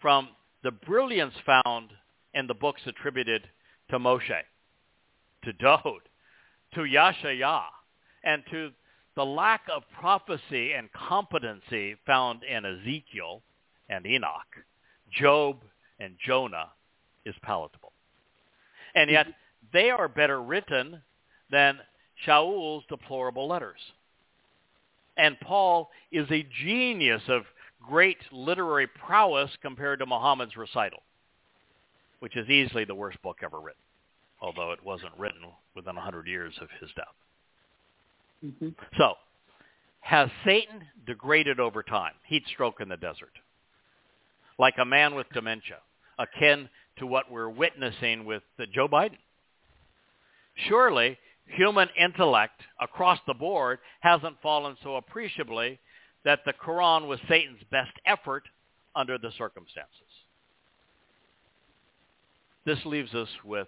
from 0.02 0.30
the 0.64 0.72
brilliance 0.72 1.34
found 1.46 1.92
in 2.34 2.48
the 2.48 2.54
books 2.54 2.82
attributed 2.86 3.48
to 3.90 4.00
Moshe, 4.00 4.42
to 5.44 5.54
Dowd, 5.54 6.02
to 6.74 6.82
Yashaya, 6.82 7.64
and 8.24 8.44
to 8.52 8.72
the 9.16 9.26
lack 9.26 9.62
of 9.74 9.84
prophecy 10.00 10.74
and 10.74 10.90
competency 10.94 11.96
found 12.06 12.44
in 12.44 12.66
Ezekiel 12.66 13.42
and 13.90 14.06
Enoch, 14.06 14.56
Job 15.12 15.58
and 16.00 16.16
Jonah 16.26 16.70
is 17.26 17.36
palatable. 17.44 17.92
And 18.96 19.10
yet 19.10 19.28
they 19.74 19.90
are 19.90 20.08
better 20.08 20.42
written 20.42 21.02
than 21.50 21.80
Shaul's 22.26 22.84
deplorable 22.90 23.48
letters. 23.48 23.80
And 25.18 25.40
Paul 25.42 25.90
is 26.12 26.30
a 26.32 26.48
genius 26.64 27.22
of 27.28 27.44
great 27.88 28.18
literary 28.32 28.88
prowess 28.88 29.50
compared 29.62 30.00
to 30.00 30.06
Muhammad's 30.06 30.56
recital, 30.56 31.02
which 32.20 32.38
is 32.38 32.50
easily 32.50 32.86
the 32.86 32.96
worst 32.96 33.22
book 33.22 33.40
ever 33.44 33.60
written, 33.60 33.82
although 34.42 34.72
it 34.72 34.84
wasn't 34.84 35.12
written 35.18 35.42
within 35.76 35.96
100 35.96 36.28
years 36.28 36.54
of 36.62 36.70
his 36.80 36.90
death. 36.96 37.06
Mm-hmm. 38.46 38.70
So, 38.98 39.16
has 40.02 40.30
Satan 40.46 40.82
degraded 41.06 41.60
over 41.60 41.84
time? 41.84 42.14
Heat 42.26 42.44
stroke 42.52 42.82
in 42.82 42.90
the 42.90 42.98
desert. 42.98 43.34
Like 44.58 44.76
a 44.80 44.86
man 44.86 45.16
with 45.16 45.28
dementia, 45.34 45.78
akin 46.18 46.70
to 46.98 47.08
what 47.08 47.32
we're 47.32 47.50
witnessing 47.50 48.26
with 48.26 48.44
Joe 48.74 48.88
Biden. 48.88 49.18
Surely, 50.56 51.18
human 51.46 51.90
intellect 51.98 52.62
across 52.80 53.20
the 53.28 53.34
board 53.34 53.80
hasn't 54.02 54.42
fallen 54.42 54.76
so 54.84 54.96
appreciably 54.96 55.80
that 56.24 56.46
the 56.46 56.54
Quran 56.54 57.08
was 57.08 57.20
Satan's 57.28 57.64
best 57.72 57.94
effort 58.06 58.44
under 58.96 59.18
the 59.18 59.32
circumstances. 59.38 59.90
This 62.66 62.80
leaves 62.86 63.14
us 63.16 63.30
with 63.44 63.68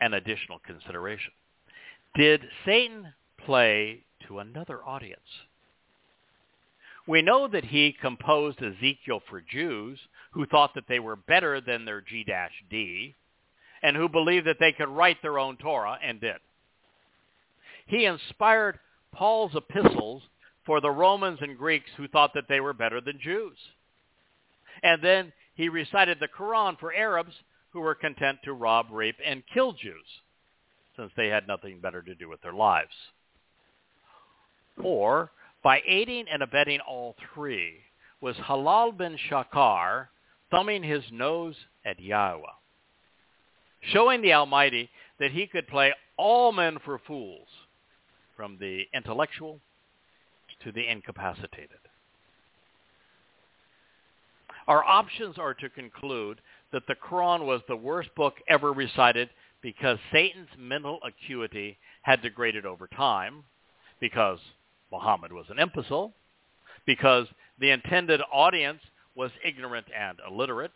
an 0.00 0.14
additional 0.14 0.58
consideration. 0.58 1.32
Did 2.14 2.42
Satan 2.64 3.14
play 3.44 4.04
to 4.26 4.40
another 4.40 4.84
audience? 4.84 5.20
We 7.06 7.22
know 7.22 7.48
that 7.48 7.64
he 7.64 7.96
composed 7.98 8.62
Ezekiel 8.62 9.22
for 9.28 9.40
Jews 9.40 9.98
who 10.32 10.46
thought 10.46 10.74
that 10.74 10.88
they 10.88 11.00
were 11.00 11.16
better 11.16 11.60
than 11.60 11.84
their 11.84 12.00
G-D 12.00 13.14
and 13.84 13.94
who 13.94 14.08
believed 14.08 14.46
that 14.46 14.56
they 14.58 14.72
could 14.72 14.88
write 14.88 15.20
their 15.20 15.38
own 15.38 15.58
Torah 15.58 15.98
and 16.02 16.18
did. 16.18 16.38
He 17.86 18.06
inspired 18.06 18.78
Paul's 19.12 19.54
epistles 19.54 20.22
for 20.64 20.80
the 20.80 20.90
Romans 20.90 21.38
and 21.42 21.58
Greeks 21.58 21.90
who 21.98 22.08
thought 22.08 22.32
that 22.34 22.48
they 22.48 22.60
were 22.60 22.72
better 22.72 23.02
than 23.02 23.20
Jews. 23.22 23.58
And 24.82 25.02
then 25.02 25.34
he 25.54 25.68
recited 25.68 26.18
the 26.18 26.28
Quran 26.28 26.80
for 26.80 26.94
Arabs 26.94 27.34
who 27.72 27.80
were 27.80 27.94
content 27.94 28.38
to 28.44 28.54
rob, 28.54 28.86
rape, 28.90 29.18
and 29.24 29.42
kill 29.52 29.74
Jews, 29.74 30.06
since 30.96 31.12
they 31.14 31.28
had 31.28 31.46
nothing 31.46 31.80
better 31.80 32.00
to 32.00 32.14
do 32.14 32.28
with 32.28 32.40
their 32.40 32.54
lives. 32.54 32.94
Or, 34.82 35.30
by 35.62 35.82
aiding 35.86 36.24
and 36.32 36.42
abetting 36.42 36.80
all 36.80 37.16
three, 37.34 37.80
was 38.22 38.36
Halal 38.36 38.96
bin 38.96 39.18
Shakar 39.28 40.08
thumbing 40.50 40.82
his 40.82 41.04
nose 41.12 41.56
at 41.84 41.98
Yahowah, 41.98 42.54
showing 43.92 44.22
the 44.22 44.32
Almighty 44.32 44.88
that 45.18 45.32
he 45.32 45.46
could 45.46 45.68
play 45.68 45.92
all 46.16 46.52
men 46.52 46.78
for 46.84 46.98
fools, 47.06 47.48
from 48.36 48.56
the 48.58 48.84
intellectual 48.94 49.60
to 50.62 50.72
the 50.72 50.88
incapacitated. 50.88 51.78
Our 54.66 54.82
options 54.82 55.36
are 55.38 55.54
to 55.54 55.68
conclude 55.68 56.40
that 56.72 56.86
the 56.86 56.94
Quran 56.94 57.44
was 57.44 57.60
the 57.68 57.76
worst 57.76 58.14
book 58.14 58.34
ever 58.48 58.72
recited 58.72 59.28
because 59.60 59.98
Satan's 60.12 60.48
mental 60.58 60.98
acuity 61.04 61.78
had 62.02 62.22
degraded 62.22 62.66
over 62.66 62.86
time, 62.86 63.44
because 64.00 64.38
Muhammad 64.90 65.32
was 65.32 65.46
an 65.48 65.58
imbecile, 65.58 66.12
because 66.86 67.26
the 67.58 67.70
intended 67.70 68.20
audience 68.32 68.80
was 69.14 69.30
ignorant 69.44 69.86
and 69.96 70.18
illiterate, 70.28 70.72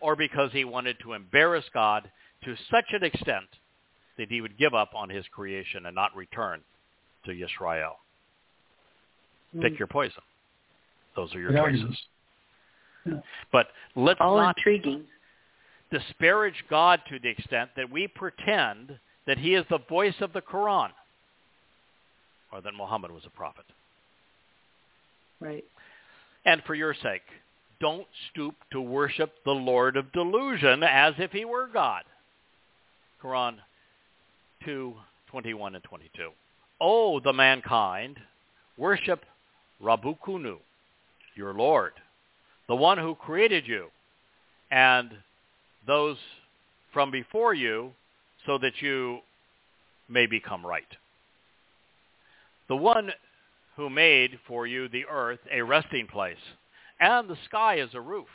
or 0.00 0.16
because 0.16 0.50
he 0.52 0.64
wanted 0.64 0.96
to 1.00 1.12
embarrass 1.12 1.64
God 1.74 2.10
to 2.44 2.54
such 2.70 2.86
an 2.92 3.04
extent 3.04 3.46
that 4.16 4.28
he 4.28 4.40
would 4.40 4.58
give 4.58 4.74
up 4.74 4.90
on 4.94 5.08
his 5.08 5.24
creation 5.32 5.86
and 5.86 5.94
not 5.94 6.14
return 6.16 6.60
to 7.24 7.30
Yisrael. 7.30 7.92
Mm. 9.56 9.62
Pick 9.62 9.78
your 9.78 9.88
poison. 9.88 10.22
Those 11.16 11.34
are 11.34 11.40
your 11.40 11.52
yeah. 11.52 11.62
choices. 11.62 11.98
Yeah. 13.06 13.14
But 13.52 13.68
let's 13.96 14.20
All 14.20 14.36
not 14.36 14.56
intriguing. 14.58 15.04
disparage 15.90 16.64
God 16.68 17.00
to 17.08 17.18
the 17.18 17.28
extent 17.28 17.70
that 17.76 17.90
we 17.90 18.08
pretend 18.08 18.98
that 19.26 19.38
he 19.38 19.54
is 19.54 19.64
the 19.70 19.78
voice 19.88 20.14
of 20.20 20.32
the 20.32 20.42
Quran 20.42 20.90
or 22.52 22.60
that 22.60 22.74
Muhammad 22.74 23.10
was 23.10 23.22
a 23.26 23.30
prophet. 23.30 23.64
Right. 25.40 25.64
And 26.44 26.62
for 26.66 26.74
your 26.74 26.94
sake, 26.94 27.22
don't 27.80 28.06
stoop 28.30 28.54
to 28.72 28.80
worship 28.80 29.32
the 29.44 29.52
Lord 29.52 29.96
of 29.96 30.10
delusion 30.12 30.82
as 30.82 31.14
if 31.18 31.30
he 31.30 31.44
were 31.44 31.68
God. 31.72 32.02
Quran 33.22 33.56
2, 34.64 34.94
21 35.30 35.74
and 35.74 35.84
22. 35.84 36.30
Oh, 36.80 37.20
the 37.20 37.32
mankind, 37.32 38.18
worship 38.76 39.24
Rabbukunu, 39.82 40.56
your 41.34 41.54
Lord, 41.54 41.92
the 42.68 42.76
one 42.76 42.98
who 42.98 43.14
created 43.14 43.66
you, 43.66 43.86
and 44.70 45.10
those 45.86 46.16
from 46.92 47.10
before 47.10 47.54
you, 47.54 47.92
so 48.46 48.58
that 48.58 48.80
you 48.80 49.18
may 50.08 50.26
become 50.26 50.64
right. 50.64 50.84
The 52.68 52.76
one 52.76 53.10
who 53.76 53.90
made 53.90 54.38
for 54.46 54.66
you 54.66 54.88
the 54.88 55.06
earth 55.10 55.40
a 55.52 55.62
resting 55.62 56.06
place, 56.06 56.36
and 57.00 57.28
the 57.28 57.38
sky 57.46 57.80
as 57.80 57.90
a 57.94 58.00
roof, 58.00 58.28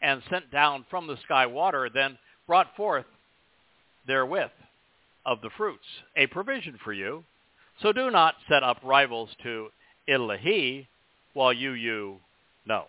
and 0.00 0.22
sent 0.30 0.50
down 0.50 0.86
from 0.90 1.06
the 1.06 1.18
sky 1.24 1.46
water, 1.46 1.88
then 1.92 2.18
brought 2.46 2.74
forth 2.76 3.04
therewith 4.08 4.50
of 5.24 5.40
the 5.42 5.50
fruits 5.56 5.84
a 6.16 6.26
provision 6.26 6.76
for 6.82 6.92
you. 6.92 7.22
So 7.80 7.92
do 7.92 8.10
not 8.10 8.34
set 8.48 8.64
up 8.64 8.78
rivals 8.82 9.28
to 9.44 9.68
Ilahi 10.08 10.88
while 11.34 11.52
you, 11.52 11.72
you 11.72 12.16
know. 12.66 12.86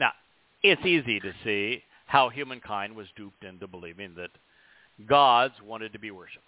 Now, 0.00 0.12
it's 0.64 0.84
easy 0.84 1.20
to 1.20 1.32
see 1.44 1.84
how 2.06 2.30
humankind 2.30 2.96
was 2.96 3.06
duped 3.16 3.44
into 3.44 3.68
believing 3.68 4.14
that 4.16 4.30
gods 5.06 5.54
wanted 5.64 5.92
to 5.92 6.00
be 6.00 6.10
worshipped. 6.10 6.42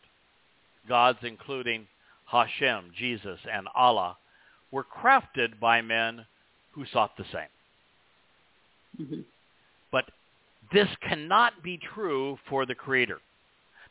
Gods 0.89 1.19
including 1.23 1.87
Hashem, 2.27 2.91
Jesus, 2.99 3.39
and 3.53 3.69
Allah 3.77 4.17
were 4.73 4.85
crafted 4.85 5.61
by 5.61 5.83
men 5.83 6.27
who 6.73 6.85
sought 6.93 7.17
the 7.17 7.25
same. 7.25 7.53
Mm-hmm. 9.01 9.21
This 10.73 10.89
cannot 11.07 11.63
be 11.63 11.79
true 11.95 12.39
for 12.49 12.65
the 12.65 12.75
Creator 12.75 13.19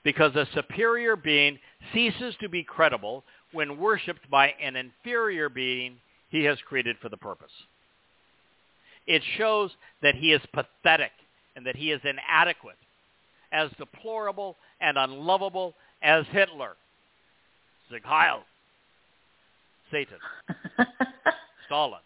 because 0.04 0.36
a 0.36 0.48
superior 0.54 1.16
being 1.16 1.60
ceases 1.94 2.36
to 2.42 2.50
be 2.50 2.64
credible 2.64 3.24
when 3.54 3.78
worshipped 3.78 4.30
by 4.30 4.54
an 4.62 4.76
inferior 4.76 5.50
being 5.50 5.98
he 6.30 6.44
has 6.46 6.58
created 6.68 6.96
for 7.02 7.10
the 7.10 7.18
purpose. 7.18 7.52
It 9.06 9.22
shows 9.38 9.72
that 10.02 10.16
he 10.16 10.32
is 10.32 10.42
pathetic 10.54 11.12
and 11.56 11.66
that 11.66 11.76
he 11.76 11.92
is 11.92 12.02
inadequate, 12.04 12.78
as 13.52 13.70
deplorable 13.78 14.56
and 14.80 14.98
unlovable 14.98 15.76
as 16.02 16.26
Hitler, 16.32 16.76
Heil, 18.04 18.44
Satan, 19.92 20.18
Stalin, 21.66 22.00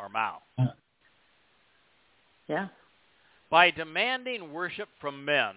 or 0.00 0.08
Mao. 0.08 0.38
Yeah. 2.46 2.68
By 3.50 3.70
demanding 3.70 4.52
worship 4.52 4.88
from 5.00 5.24
men, 5.24 5.54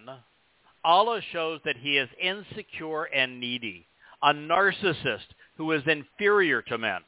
Allah 0.83 1.21
shows 1.31 1.59
that 1.65 1.77
he 1.77 1.97
is 1.97 2.09
insecure 2.21 3.03
and 3.03 3.39
needy, 3.39 3.85
a 4.23 4.33
narcissist 4.33 5.27
who 5.57 5.71
is 5.73 5.83
inferior 5.85 6.61
to 6.63 6.77
men. 6.77 7.01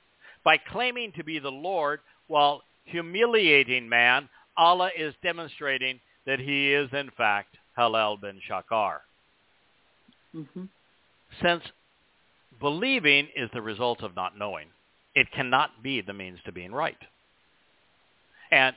By 0.43 0.57
claiming 0.57 1.13
to 1.13 1.23
be 1.23 1.39
the 1.39 1.51
Lord 1.51 2.01
while 2.27 2.61
humiliating 2.86 3.88
man, 3.88 4.29
Allah 4.57 4.91
is 4.97 5.13
demonstrating 5.23 5.99
that 6.25 6.39
he 6.39 6.73
is 6.73 6.89
in 6.93 7.09
fact 7.17 7.55
Halal 7.77 8.19
bin 8.19 8.39
Shakar. 8.49 8.97
Mm-hmm. 10.36 10.65
Since 11.41 11.63
believing 12.59 13.27
is 13.36 13.49
the 13.53 13.61
result 13.61 14.03
of 14.03 14.15
not 14.15 14.38
knowing, 14.38 14.67
it 15.15 15.31
cannot 15.31 15.81
be 15.81 16.01
the 16.01 16.13
means 16.13 16.39
to 16.45 16.51
being 16.51 16.71
right. 16.71 16.97
And 18.51 18.75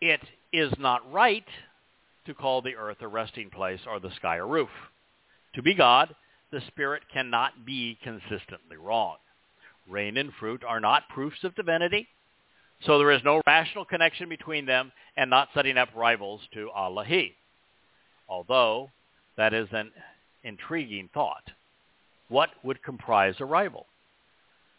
it 0.00 0.20
is 0.52 0.72
not 0.78 1.12
right 1.12 1.44
to 2.26 2.34
call 2.34 2.62
the 2.62 2.76
earth 2.76 2.98
a 3.00 3.08
resting 3.08 3.50
place 3.50 3.80
or 3.86 4.00
the 4.00 4.14
sky 4.16 4.36
a 4.36 4.44
roof. 4.44 4.70
To 5.54 5.62
be 5.62 5.74
God, 5.74 6.14
the 6.50 6.60
Spirit 6.68 7.02
cannot 7.12 7.64
be 7.64 7.98
consistently 8.02 8.76
wrong. 8.76 9.16
Rain 9.88 10.16
and 10.16 10.32
fruit 10.38 10.62
are 10.66 10.80
not 10.80 11.08
proofs 11.08 11.44
of 11.44 11.54
divinity, 11.54 12.08
so 12.84 12.98
there 12.98 13.12
is 13.12 13.22
no 13.24 13.40
rational 13.46 13.84
connection 13.84 14.28
between 14.28 14.66
them 14.66 14.92
and 15.16 15.30
not 15.30 15.48
setting 15.54 15.78
up 15.78 15.88
rivals 15.94 16.40
to 16.54 16.70
Allahi. 16.76 17.34
Although 18.28 18.90
that 19.36 19.54
is 19.54 19.68
an 19.72 19.92
intriguing 20.42 21.08
thought. 21.12 21.50
What 22.28 22.50
would 22.62 22.82
comprise 22.82 23.34
a 23.38 23.44
rival? 23.44 23.86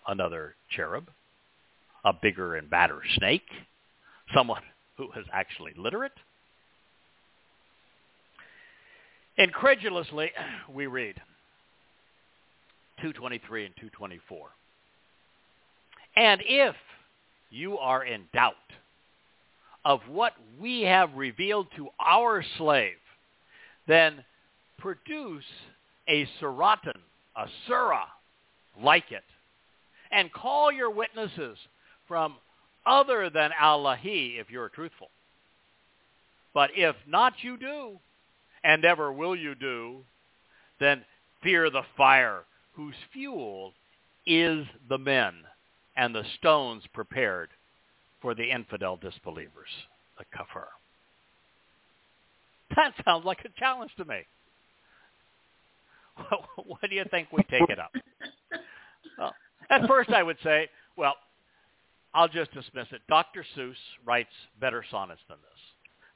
Another 0.07 0.55
cherub? 0.69 1.09
A 2.03 2.13
bigger 2.13 2.55
and 2.55 2.69
badder 2.69 3.01
snake? 3.17 3.47
Someone 4.33 4.61
who 4.97 5.11
is 5.17 5.25
actually 5.31 5.73
literate? 5.77 6.11
Incredulously, 9.37 10.31
we 10.73 10.87
read 10.87 11.15
223 12.97 13.65
and 13.65 13.75
224. 13.75 14.47
And 16.15 16.41
if 16.43 16.75
you 17.51 17.77
are 17.77 18.03
in 18.03 18.23
doubt 18.33 18.55
of 19.85 20.01
what 20.09 20.33
we 20.59 20.81
have 20.81 21.13
revealed 21.15 21.67
to 21.75 21.89
our 22.03 22.43
slave, 22.57 22.97
then 23.87 24.23
produce 24.79 25.43
a 26.09 26.27
suratan, 26.41 26.97
a 27.35 27.45
surah, 27.67 28.05
like 28.81 29.11
it, 29.11 29.23
and 30.11 30.33
call 30.33 30.71
your 30.71 30.89
witnesses 30.89 31.57
from 32.07 32.35
other 32.87 33.29
than 33.29 33.51
Allahi 33.59 34.37
if 34.39 34.49
you're 34.49 34.69
truthful. 34.69 35.09
But 36.53 36.71
if 36.75 36.95
not 37.07 37.33
you 37.41 37.57
do, 37.57 37.99
and 38.63 38.83
ever 38.83 39.11
will 39.11 39.35
you 39.35 39.53
do, 39.53 39.97
then 40.79 41.03
fear 41.43 41.69
the 41.69 41.83
fire 41.95 42.41
whose 42.73 42.95
fuel 43.13 43.73
is 44.25 44.65
the 44.89 44.97
men 44.97 45.33
and 45.95 46.13
the 46.13 46.23
stones 46.37 46.83
prepared 46.93 47.49
for 48.21 48.33
the 48.33 48.51
infidel 48.51 48.97
disbelievers, 48.97 49.69
the 50.17 50.25
kafir. 50.35 50.67
That 52.75 52.93
sounds 53.05 53.25
like 53.25 53.39
a 53.45 53.59
challenge 53.59 53.91
to 53.97 54.05
me. 54.05 54.21
Why 56.55 56.77
do 56.89 56.95
you 56.95 57.05
think 57.09 57.27
we 57.31 57.43
take 57.43 57.69
it 57.69 57.79
up? 57.79 57.91
Well, 59.17 59.33
at 59.69 59.87
first 59.87 60.09
I 60.09 60.23
would 60.23 60.37
say, 60.43 60.69
well, 60.95 61.15
I'll 62.13 62.27
just 62.27 62.51
dismiss 62.53 62.87
it. 62.91 63.01
Dr. 63.07 63.45
Seuss 63.55 63.75
writes 64.05 64.29
better 64.59 64.83
sonnets 64.89 65.21
than 65.27 65.37
this. 65.41 65.59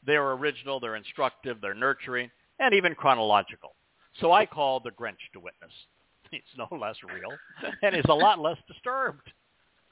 They're 0.05 0.31
original, 0.31 0.79
they're 0.79 0.95
instructive, 0.95 1.57
they're 1.61 1.73
nurturing, 1.73 2.31
and 2.59 2.73
even 2.73 2.95
chronological. 2.95 3.75
So 4.19 4.31
I 4.31 4.45
call 4.45 4.79
the 4.79 4.91
Grinch 4.91 5.21
to 5.33 5.39
witness. 5.39 5.71
He's 6.31 6.41
no 6.57 6.67
less 6.75 6.95
real, 7.03 7.37
and 7.83 7.93
he's 7.93 8.05
a 8.07 8.13
lot 8.13 8.39
less 8.39 8.57
disturbed. 8.67 9.31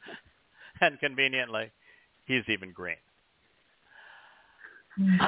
And 0.82 0.98
conveniently, 1.02 1.72
he's 2.24 2.44
even 2.48 2.72
green. 2.72 2.96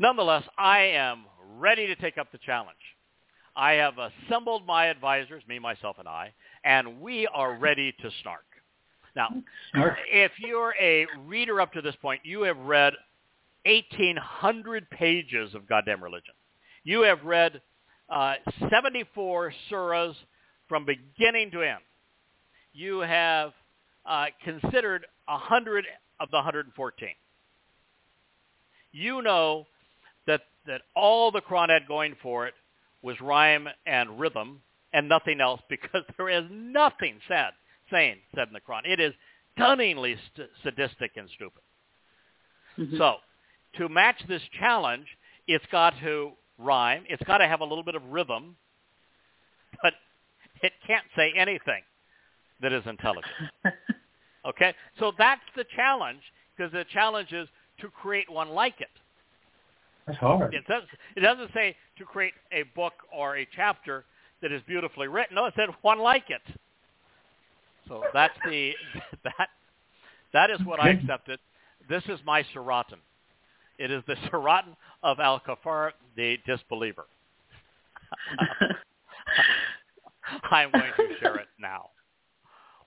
Nonetheless, 0.00 0.44
I 0.56 0.78
am 0.78 1.26
ready 1.58 1.86
to 1.86 1.96
take 1.96 2.16
up 2.16 2.32
the 2.32 2.38
challenge. 2.38 2.78
I 3.54 3.72
have 3.72 3.94
assembled 3.98 4.64
my 4.66 4.86
advisors, 4.86 5.42
me, 5.46 5.58
myself, 5.58 5.96
and 5.98 6.08
I, 6.08 6.32
and 6.64 7.00
we 7.00 7.26
are 7.26 7.56
ready 7.56 7.92
to 8.00 8.10
snark. 8.22 8.44
Now, 9.16 9.28
if 10.12 10.32
you're 10.38 10.74
a 10.80 11.06
reader 11.26 11.60
up 11.60 11.72
to 11.72 11.82
this 11.82 11.96
point, 11.96 12.20
you 12.24 12.42
have 12.42 12.58
read 12.58 12.94
1,800 13.64 14.88
pages 14.90 15.54
of 15.54 15.68
goddamn 15.68 16.02
religion. 16.02 16.34
You 16.84 17.02
have 17.02 17.24
read 17.24 17.60
uh, 18.08 18.34
74 18.70 19.52
surahs 19.70 20.14
from 20.68 20.86
beginning 20.86 21.50
to 21.52 21.62
end. 21.62 21.80
You 22.72 23.00
have 23.00 23.52
uh, 24.06 24.26
considered 24.44 25.06
100 25.26 25.84
of 26.20 26.30
the 26.30 26.36
114. 26.36 27.08
You 28.92 29.22
know 29.22 29.66
that, 30.26 30.42
that 30.66 30.82
all 30.96 31.30
the 31.30 31.40
Quran 31.40 31.68
had 31.68 31.86
going 31.86 32.16
for 32.22 32.46
it 32.46 32.54
was 33.02 33.20
rhyme 33.20 33.68
and 33.86 34.18
rhythm 34.18 34.60
and 34.92 35.08
nothing 35.08 35.40
else 35.40 35.60
because 35.68 36.02
there 36.16 36.28
is 36.28 36.44
nothing 36.50 37.18
said, 37.28 37.50
saying 37.90 38.16
said 38.34 38.48
in 38.48 38.54
the 38.54 38.60
Quran. 38.60 38.82
It 38.84 39.00
is 39.00 39.12
stunningly 39.56 40.16
st- 40.34 40.48
sadistic 40.62 41.12
and 41.16 41.28
stupid. 41.34 41.62
Mm-hmm. 42.78 42.96
So 42.96 43.16
to 43.76 43.88
match 43.88 44.16
this 44.28 44.42
challenge, 44.58 45.06
it's 45.46 45.64
got 45.70 45.94
to 46.02 46.32
rhyme. 46.58 47.04
It's 47.08 47.22
got 47.24 47.38
to 47.38 47.48
have 47.48 47.60
a 47.60 47.64
little 47.64 47.84
bit 47.84 47.94
of 47.94 48.04
rhythm, 48.04 48.56
but 49.82 49.94
it 50.62 50.72
can't 50.86 51.04
say 51.16 51.32
anything 51.36 51.82
that 52.60 52.72
is 52.72 52.82
intelligent. 52.86 53.32
okay? 54.46 54.74
So 54.98 55.12
that's 55.16 55.40
the 55.56 55.64
challenge 55.74 56.20
because 56.56 56.72
the 56.72 56.84
challenge 56.92 57.32
is 57.32 57.48
to 57.80 57.88
create 57.88 58.30
one 58.30 58.50
like 58.50 58.80
it. 58.80 58.88
That's 60.06 60.18
hard. 60.18 60.54
It 60.54 60.66
doesn't, 60.66 60.88
it 61.16 61.20
doesn't 61.20 61.50
say 61.54 61.76
to 61.98 62.04
create 62.04 62.32
a 62.52 62.62
book 62.74 62.94
or 63.12 63.36
a 63.36 63.46
chapter 63.54 64.04
that 64.42 64.52
is 64.52 64.62
beautifully 64.66 65.08
written. 65.08 65.36
No, 65.36 65.46
it 65.46 65.54
said 65.56 65.68
one 65.82 65.98
like 65.98 66.24
it. 66.28 66.42
So 67.88 68.04
that's 68.12 68.34
the 68.44 68.72
that 69.24 69.48
that 70.32 70.50
is 70.50 70.60
what 70.64 70.80
I 70.80 70.90
accepted. 70.90 71.40
This 71.88 72.02
is 72.08 72.20
my 72.24 72.44
Surrotten. 72.54 73.00
It 73.78 73.90
is 73.90 74.02
the 74.06 74.14
Surrotten 74.30 74.76
of 75.02 75.18
al 75.20 75.40
kafar, 75.40 75.92
the 76.16 76.36
disbeliever. 76.46 77.06
I'm 80.50 80.70
going 80.70 80.92
to 80.96 81.18
share 81.20 81.36
it 81.36 81.48
now. 81.58 81.90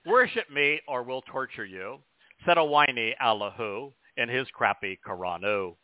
Worship 0.06 0.48
me 0.50 0.80
or 0.86 1.02
we'll 1.02 1.22
torture 1.22 1.64
you, 1.64 1.98
said 2.44 2.58
a 2.58 2.64
whiny 2.64 3.14
Allahu 3.20 3.92
in 4.16 4.28
his 4.28 4.46
crappy 4.52 4.98
Quranu. 5.06 5.74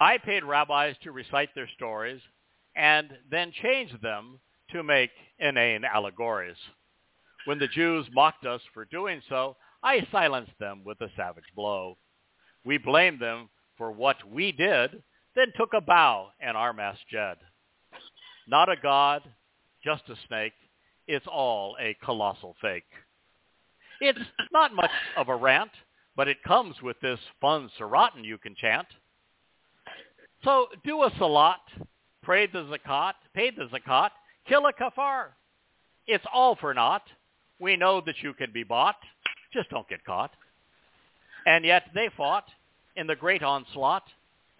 I 0.00 0.18
paid 0.18 0.44
rabbis 0.44 0.96
to 1.02 1.12
recite 1.12 1.54
their 1.54 1.68
stories 1.76 2.20
and 2.74 3.10
then 3.30 3.52
changed 3.62 4.00
them 4.02 4.40
to 4.72 4.82
make 4.82 5.10
inane 5.38 5.84
allegories. 5.84 6.56
When 7.46 7.58
the 7.58 7.68
Jews 7.68 8.06
mocked 8.12 8.44
us 8.44 8.60
for 8.74 8.84
doing 8.84 9.22
so, 9.28 9.56
I 9.82 10.06
silenced 10.12 10.58
them 10.58 10.82
with 10.84 11.00
a 11.00 11.08
savage 11.16 11.44
blow. 11.56 11.96
We 12.64 12.78
blamed 12.78 13.20
them 13.20 13.48
for 13.78 13.90
what 13.90 14.16
we 14.30 14.52
did, 14.52 15.02
then 15.34 15.52
took 15.56 15.72
a 15.72 15.80
bow 15.80 16.28
and 16.40 16.56
our 16.56 16.72
masjid. 16.72 17.36
Not 18.46 18.68
a 18.68 18.76
god, 18.76 19.22
just 19.82 20.02
a 20.08 20.14
snake. 20.28 20.52
It's 21.06 21.26
all 21.26 21.76
a 21.80 21.96
colossal 22.04 22.56
fake. 22.60 22.84
It's 24.00 24.18
not 24.52 24.74
much 24.74 24.90
of 25.16 25.28
a 25.28 25.36
rant, 25.36 25.70
but 26.16 26.28
it 26.28 26.42
comes 26.42 26.80
with 26.82 27.00
this 27.00 27.18
fun 27.40 27.70
Surrotten 27.78 28.24
you 28.24 28.38
can 28.38 28.54
chant. 28.54 28.86
So 30.44 30.66
do 30.84 31.02
a 31.02 31.10
salat, 31.18 31.60
pray 32.22 32.46
the 32.46 32.64
zakat, 32.64 33.14
pay 33.34 33.50
the 33.50 33.68
zakat, 33.68 34.10
kill 34.48 34.66
a 34.66 34.72
kafar. 34.72 35.28
It's 36.06 36.24
all 36.32 36.56
for 36.56 36.72
naught. 36.74 37.02
We 37.60 37.76
know 37.76 38.00
that 38.06 38.22
you 38.22 38.32
can 38.34 38.52
be 38.52 38.64
bought. 38.64 38.96
Just 39.52 39.70
don't 39.70 39.88
get 39.88 40.04
caught. 40.04 40.32
And 41.46 41.64
yet 41.64 41.84
they 41.94 42.08
fought 42.16 42.46
in 42.96 43.06
the 43.06 43.16
great 43.16 43.42
onslaught 43.42 44.04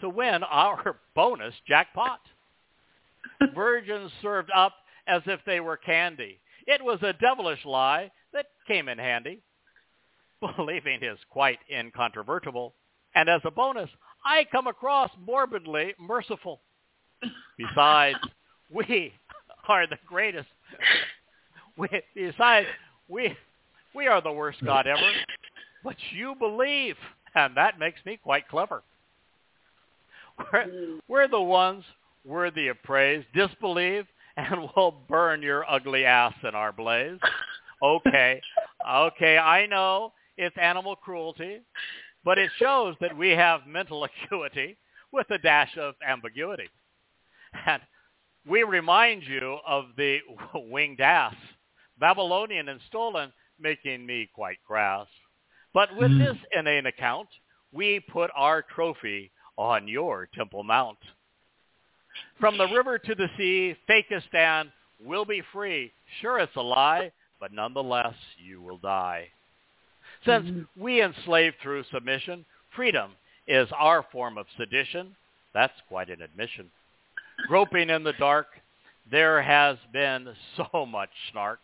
to 0.01 0.09
win 0.09 0.42
our 0.44 0.96
bonus 1.14 1.55
jackpot. 1.66 2.20
Virgins 3.55 4.11
served 4.22 4.51
up 4.55 4.74
as 5.07 5.22
if 5.26 5.40
they 5.46 5.61
were 5.61 5.76
candy. 5.76 6.38
It 6.66 6.82
was 6.82 6.98
a 7.03 7.12
devilish 7.14 7.64
lie 7.64 8.11
that 8.32 8.46
came 8.66 8.88
in 8.88 8.98
handy. 8.98 9.40
Believing 10.57 11.03
is 11.03 11.18
quite 11.30 11.59
incontrovertible. 11.70 12.74
And 13.14 13.28
as 13.28 13.40
a 13.44 13.51
bonus, 13.51 13.90
I 14.24 14.46
come 14.51 14.66
across 14.66 15.11
morbidly 15.26 15.94
merciful. 15.98 16.61
Besides, 17.59 18.18
we 18.70 19.12
are 19.68 19.86
the 19.86 19.98
greatest. 20.07 20.48
We, 21.76 21.88
besides, 22.14 22.66
we 23.11 23.36
we 23.94 24.06
are 24.06 24.22
the 24.22 24.32
worst 24.32 24.64
God 24.64 24.86
ever. 24.86 25.00
But 25.82 25.96
you 26.12 26.34
believe, 26.38 26.96
and 27.34 27.56
that 27.56 27.78
makes 27.78 27.98
me 28.04 28.18
quite 28.22 28.48
clever. 28.48 28.82
We're, 30.52 30.98
we're 31.08 31.28
the 31.28 31.40
ones 31.40 31.84
worthy 32.24 32.68
of 32.68 32.82
praise. 32.82 33.24
Disbelieve, 33.34 34.06
and 34.36 34.68
we'll 34.76 34.94
burn 35.08 35.42
your 35.42 35.68
ugly 35.70 36.04
ass 36.04 36.34
in 36.46 36.54
our 36.54 36.72
blaze. 36.72 37.18
Okay, 37.82 38.40
okay, 38.88 39.38
I 39.38 39.66
know 39.66 40.12
it's 40.36 40.56
animal 40.61 40.96
cruelty, 40.96 41.61
but 42.24 42.38
it 42.38 42.50
shows 42.58 42.94
that 43.00 43.16
we 43.16 43.30
have 43.30 43.66
mental 43.66 44.04
acuity 44.24 44.76
with 45.12 45.30
a 45.30 45.38
dash 45.38 45.76
of 45.78 45.94
ambiguity. 46.06 46.68
And 47.66 47.82
we 48.46 48.62
remind 48.62 49.24
you 49.24 49.58
of 49.66 49.86
the 49.96 50.18
winged 50.54 51.00
ass, 51.00 51.34
Babylonian 52.01 52.68
and 52.68 52.80
stolen, 52.88 53.32
making 53.61 54.05
me 54.05 54.28
quite 54.34 54.59
crass. 54.66 55.07
But 55.72 55.94
with 55.96 56.11
mm. 56.11 56.18
this 56.18 56.36
inane 56.59 56.86
account, 56.86 57.28
we 57.72 58.01
put 58.01 58.30
our 58.34 58.62
trophy 58.62 59.30
on 59.57 59.86
your 59.86 60.28
Temple 60.34 60.64
Mount. 60.64 60.98
From 62.40 62.59
the 62.59 62.66
river 62.66 62.98
to 62.98 63.14
the 63.14 63.28
sea, 63.36 63.76
Fakistan 63.88 64.72
will 65.05 65.24
be 65.24 65.42
free. 65.53 65.92
Sure, 66.20 66.38
it's 66.38 66.57
a 66.57 66.62
lie, 66.62 67.12
but 67.38 67.53
nonetheless, 67.53 68.14
you 68.38 68.61
will 68.61 68.78
die. 68.78 69.28
Since 70.24 70.46
mm-hmm. 70.46 70.82
we 70.82 71.03
enslave 71.03 71.55
through 71.62 71.84
submission, 71.92 72.44
freedom 72.74 73.12
is 73.46 73.68
our 73.76 74.05
form 74.11 74.38
of 74.38 74.46
sedition. 74.57 75.14
That's 75.55 75.72
quite 75.88 76.11
an 76.11 76.22
admission. 76.22 76.70
Groping 77.48 77.90
in 77.90 78.05
the 78.05 78.12
dark, 78.14 78.46
there 79.11 79.42
has 79.42 79.76
been 79.92 80.28
so 80.56 80.86
much 80.86 81.11
snark. 81.32 81.61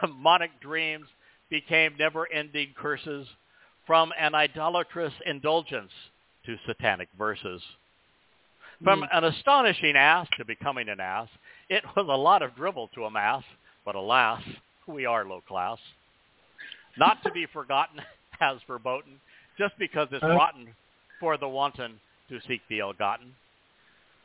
Demonic 0.00 0.60
dreams 0.60 1.06
became 1.50 1.94
never-ending 1.98 2.74
curses 2.76 3.26
from 3.86 4.12
an 4.18 4.34
idolatrous 4.34 5.12
indulgence 5.24 5.92
to 6.44 6.56
satanic 6.66 7.08
verses. 7.16 7.62
From 8.82 9.02
mm. 9.02 9.08
an 9.12 9.24
astonishing 9.24 9.94
ass 9.96 10.26
to 10.38 10.44
becoming 10.44 10.88
an 10.88 11.00
ass, 11.00 11.28
it 11.68 11.84
was 11.96 12.06
a 12.08 12.16
lot 12.16 12.42
of 12.42 12.54
dribble 12.56 12.90
to 12.94 13.04
amass, 13.04 13.42
but 13.84 13.94
alas, 13.94 14.42
we 14.86 15.06
are 15.06 15.24
low 15.24 15.40
class. 15.46 15.78
Not 16.98 17.22
to 17.22 17.30
be 17.30 17.46
forgotten 17.52 18.00
as 18.40 18.58
verboten, 18.66 19.20
just 19.58 19.74
because 19.78 20.08
it's 20.10 20.22
rotten 20.22 20.68
for 21.20 21.36
the 21.36 21.48
wanton 21.48 21.98
to 22.28 22.40
seek 22.46 22.60
the 22.68 22.80
ill-gotten. 22.80 23.32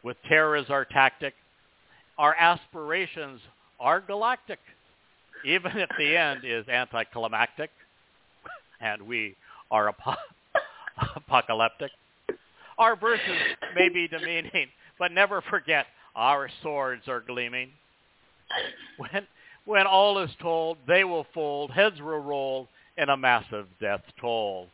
With 0.03 0.17
terror 0.27 0.55
as 0.55 0.69
our 0.69 0.83
tactic, 0.83 1.33
our 2.17 2.35
aspirations 2.35 3.41
are 3.79 3.99
galactic, 3.99 4.59
even 5.45 5.71
if 5.77 5.89
the 5.97 6.15
end 6.15 6.41
is 6.43 6.67
anticlimactic, 6.67 7.69
and 8.79 9.01
we 9.01 9.35
are 9.69 9.89
ap- 9.89 10.17
apocalyptic. 11.15 11.91
Our 12.77 12.95
verses 12.95 13.37
may 13.75 13.89
be 13.89 14.07
demeaning, 14.07 14.67
but 14.99 15.11
never 15.11 15.41
forget 15.41 15.85
our 16.15 16.49
swords 16.61 17.07
are 17.07 17.21
gleaming. 17.21 17.69
When, 18.97 19.27
when 19.65 19.87
all 19.87 20.19
is 20.19 20.31
told, 20.41 20.77
they 20.87 21.03
will 21.03 21.25
fold, 21.33 21.71
heads 21.71 21.99
will 21.99 22.19
roll 22.19 22.67
in 22.97 23.09
a 23.09 23.17
massive 23.17 23.67
death 23.79 24.01
toll. 24.19 24.67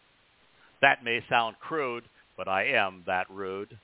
That 0.81 1.03
may 1.03 1.23
sound 1.29 1.57
crude, 1.59 2.03
but 2.35 2.47
I 2.47 2.65
am 2.65 3.03
that 3.07 3.29
rude. 3.29 3.77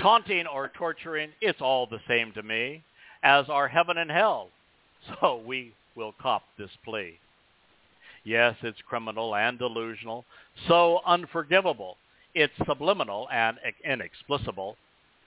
Taunting 0.00 0.46
or 0.46 0.70
torturing, 0.76 1.30
it's 1.40 1.60
all 1.60 1.86
the 1.86 2.00
same 2.08 2.32
to 2.32 2.42
me, 2.42 2.82
as 3.22 3.48
are 3.48 3.68
heaven 3.68 3.98
and 3.98 4.10
hell. 4.10 4.48
So 5.20 5.42
we 5.46 5.74
will 5.96 6.14
cop 6.18 6.44
this 6.56 6.70
plea. 6.82 7.18
Yes, 8.24 8.56
it's 8.62 8.78
criminal 8.88 9.36
and 9.36 9.58
delusional, 9.58 10.24
so 10.66 11.00
unforgivable. 11.04 11.98
It's 12.34 12.54
subliminal 12.66 13.28
and 13.30 13.58
inexplicable, 13.84 14.76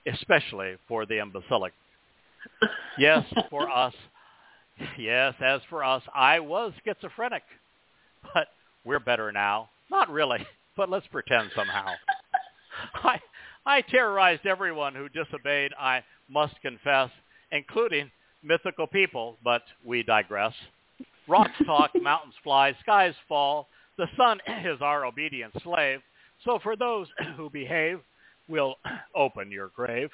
especially 0.04 0.74
for 0.88 1.06
the 1.06 1.20
imbecilic. 1.20 1.72
Yes, 2.98 3.24
for 3.48 3.70
us. 3.70 3.94
Yes, 4.98 5.34
as 5.40 5.60
for 5.70 5.84
us, 5.84 6.02
I 6.12 6.40
was 6.40 6.72
schizophrenic, 6.84 7.44
but 8.34 8.48
we're 8.84 8.98
better 8.98 9.30
now. 9.30 9.70
Not 9.88 10.10
really, 10.10 10.44
but 10.76 10.90
let's 10.90 11.06
pretend 11.06 11.50
somehow. 11.54 11.92
I, 12.94 13.20
I 13.68 13.82
terrorized 13.82 14.46
everyone 14.46 14.94
who 14.94 15.10
disobeyed, 15.10 15.72
I 15.78 16.02
must 16.30 16.58
confess, 16.62 17.10
including 17.52 18.10
mythical 18.42 18.86
people, 18.86 19.36
but 19.44 19.60
we 19.84 20.02
digress. 20.02 20.54
Rocks 21.28 21.52
talk, 21.66 21.90
mountains 22.00 22.32
fly, 22.42 22.74
skies 22.80 23.12
fall. 23.28 23.68
The 23.98 24.06
sun 24.16 24.40
is 24.64 24.80
our 24.80 25.04
obedient 25.04 25.52
slave. 25.62 26.00
So 26.46 26.58
for 26.62 26.76
those 26.76 27.08
who 27.36 27.50
behave, 27.50 28.00
we'll 28.48 28.76
open 29.14 29.52
your 29.52 29.68
grave. 29.76 30.08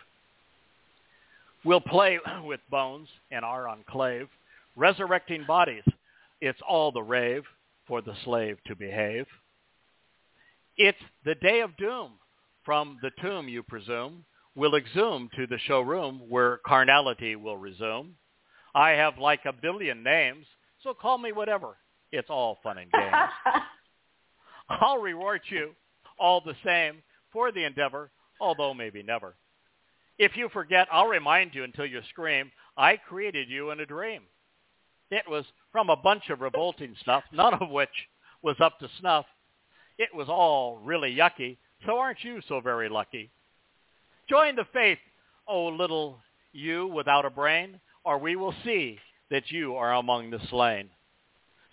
We'll 1.64 1.80
play 1.80 2.18
with 2.44 2.58
bones 2.72 3.06
in 3.30 3.44
our 3.44 3.68
enclave, 3.68 4.26
resurrecting 4.74 5.44
bodies. 5.46 5.84
It's 6.40 6.60
all 6.68 6.90
the 6.90 7.04
rave 7.04 7.44
for 7.86 8.02
the 8.02 8.16
slave 8.24 8.58
to 8.66 8.74
behave. 8.74 9.26
It's 10.76 10.98
the 11.24 11.36
day 11.36 11.60
of 11.60 11.76
doom. 11.76 12.14
From 12.64 12.98
the 13.02 13.10
tomb, 13.20 13.48
you 13.48 13.62
presume, 13.62 14.24
will 14.54 14.74
exhume 14.74 15.28
to 15.36 15.46
the 15.46 15.58
showroom 15.66 16.22
where 16.28 16.60
carnality 16.66 17.36
will 17.36 17.58
resume. 17.58 18.14
I 18.74 18.90
have 18.90 19.18
like 19.18 19.44
a 19.44 19.52
billion 19.52 20.02
names, 20.02 20.46
so 20.82 20.94
call 20.94 21.18
me 21.18 21.32
whatever. 21.32 21.76
It's 22.12 22.30
all 22.30 22.58
fun 22.62 22.78
and 22.78 22.90
games. 22.90 23.14
I'll 24.68 24.98
reward 24.98 25.42
you 25.48 25.70
all 26.18 26.40
the 26.40 26.54
same 26.64 27.02
for 27.32 27.52
the 27.52 27.64
endeavor, 27.64 28.10
although 28.40 28.72
maybe 28.72 29.02
never. 29.02 29.36
If 30.18 30.36
you 30.36 30.48
forget, 30.48 30.86
I'll 30.92 31.08
remind 31.08 31.54
you 31.54 31.64
until 31.64 31.86
you 31.86 32.00
scream, 32.08 32.50
I 32.76 32.96
created 32.96 33.48
you 33.48 33.70
in 33.70 33.80
a 33.80 33.86
dream. 33.86 34.22
It 35.10 35.24
was 35.28 35.44
from 35.72 35.90
a 35.90 35.96
bunch 35.96 36.30
of 36.30 36.40
revolting 36.40 36.94
stuff, 37.00 37.24
none 37.32 37.54
of 37.54 37.70
which 37.70 37.90
was 38.42 38.56
up 38.60 38.78
to 38.78 38.88
snuff. 39.00 39.26
It 39.98 40.08
was 40.14 40.28
all 40.28 40.78
really 40.78 41.14
yucky, 41.14 41.56
so 41.86 41.98
aren't 41.98 42.22
you 42.22 42.40
so 42.48 42.60
very 42.60 42.88
lucky? 42.88 43.30
Join 44.28 44.56
the 44.56 44.66
faith, 44.72 44.98
O 45.46 45.66
oh 45.66 45.68
little 45.68 46.18
you 46.52 46.86
without 46.86 47.24
a 47.24 47.30
brain, 47.30 47.80
or 48.04 48.18
we 48.18 48.36
will 48.36 48.54
see 48.64 48.98
that 49.30 49.50
you 49.50 49.74
are 49.76 49.94
among 49.94 50.30
the 50.30 50.40
slain. 50.48 50.88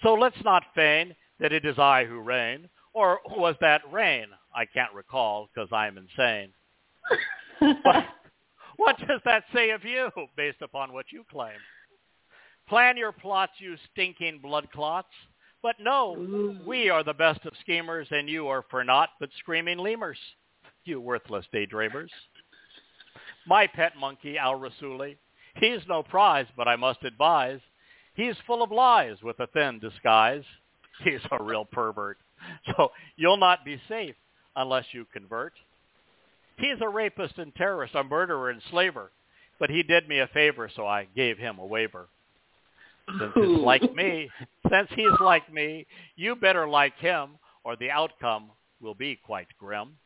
So 0.04 0.14
let's 0.14 0.44
not 0.44 0.64
feign 0.76 1.16
that 1.40 1.54
it 1.54 1.66
is 1.66 1.78
I 1.78 2.06
who 2.06 2.20
reign, 2.20 2.70
or 2.94 3.20
was 3.30 3.56
that 3.62 3.82
rain? 3.92 4.28
I 4.54 4.66
can't 4.66 4.94
recall 4.94 5.50
because 5.54 5.70
I'm 5.72 5.98
insane. 5.98 6.52
but 7.84 8.06
what 8.78 8.98
does 9.00 9.22
that 9.26 9.44
say 9.54 9.70
of 9.70 9.84
you 9.84 10.10
based 10.36 10.62
upon 10.62 10.92
what 10.92 11.06
you 11.12 11.24
claim? 11.30 11.58
Plan 12.68 12.98
your 12.98 13.12
plots, 13.12 13.54
you 13.60 13.76
stinking 13.92 14.40
blood 14.42 14.70
clots. 14.72 15.10
But 15.64 15.76
no, 15.80 16.58
we 16.66 16.90
are 16.90 17.04
the 17.04 17.14
best 17.14 17.46
of 17.46 17.54
schemers, 17.62 18.08
and 18.12 18.28
you 18.28 18.48
are 18.48 18.64
for 18.70 18.84
naught 18.84 19.10
but 19.20 19.30
screaming 19.38 19.78
lemurs, 19.78 20.18
you 20.86 21.00
worthless 21.00 21.46
daydreamers. 21.54 22.10
My 23.46 23.68
pet 23.68 23.94
monkey, 24.00 24.38
Al-Rasuli, 24.38 25.18
He's 25.56 25.82
no 25.88 26.04
prize, 26.04 26.48
but 26.56 26.68
I 26.68 26.76
must 26.76 27.04
advise. 27.04 27.60
He's 28.14 28.36
full 28.48 28.64
of 28.64 28.72
lies 28.72 29.18
with 29.22 29.40
a 29.40 29.48
thin 29.48 29.80
disguise. 29.80 30.44
He's 31.04 31.22
a 31.32 31.44
real 31.44 31.66
pervert. 31.66 32.18
So 32.76 32.92
you'll 33.16 33.38
not 33.38 33.64
be 33.64 33.80
safe 33.88 34.16
unless 34.56 34.86
you 34.92 35.06
convert. 35.14 35.54
He's 36.58 36.82
a 36.82 36.90
rapist 36.90 37.38
and 37.38 37.54
terrorist, 37.56 37.96
a 37.96 38.04
murderer 38.04 38.50
and 38.50 38.62
slaver. 38.70 39.12
But 39.60 39.70
he 39.70 39.84
did 39.84 40.08
me 40.08 40.20
a 40.20 40.28
favor, 40.28 40.70
so 40.76 40.88
I 40.88 41.08
gave 41.16 41.38
him 41.38 41.60
a 41.60 41.66
waiver. 41.66 42.08
Since 43.20 43.32
he's 43.36 43.60
like 43.60 43.94
me, 43.96 44.30
since 44.70 44.90
he's 44.96 45.20
like 45.20 45.52
me, 45.52 45.86
you 46.16 46.36
better 46.36 46.68
like 46.68 46.98
him, 46.98 47.38
or 47.64 47.76
the 47.76 47.92
outcome 47.92 48.52
will 48.82 48.96
be 48.96 49.20
quite 49.24 49.48
grim. 49.60 49.98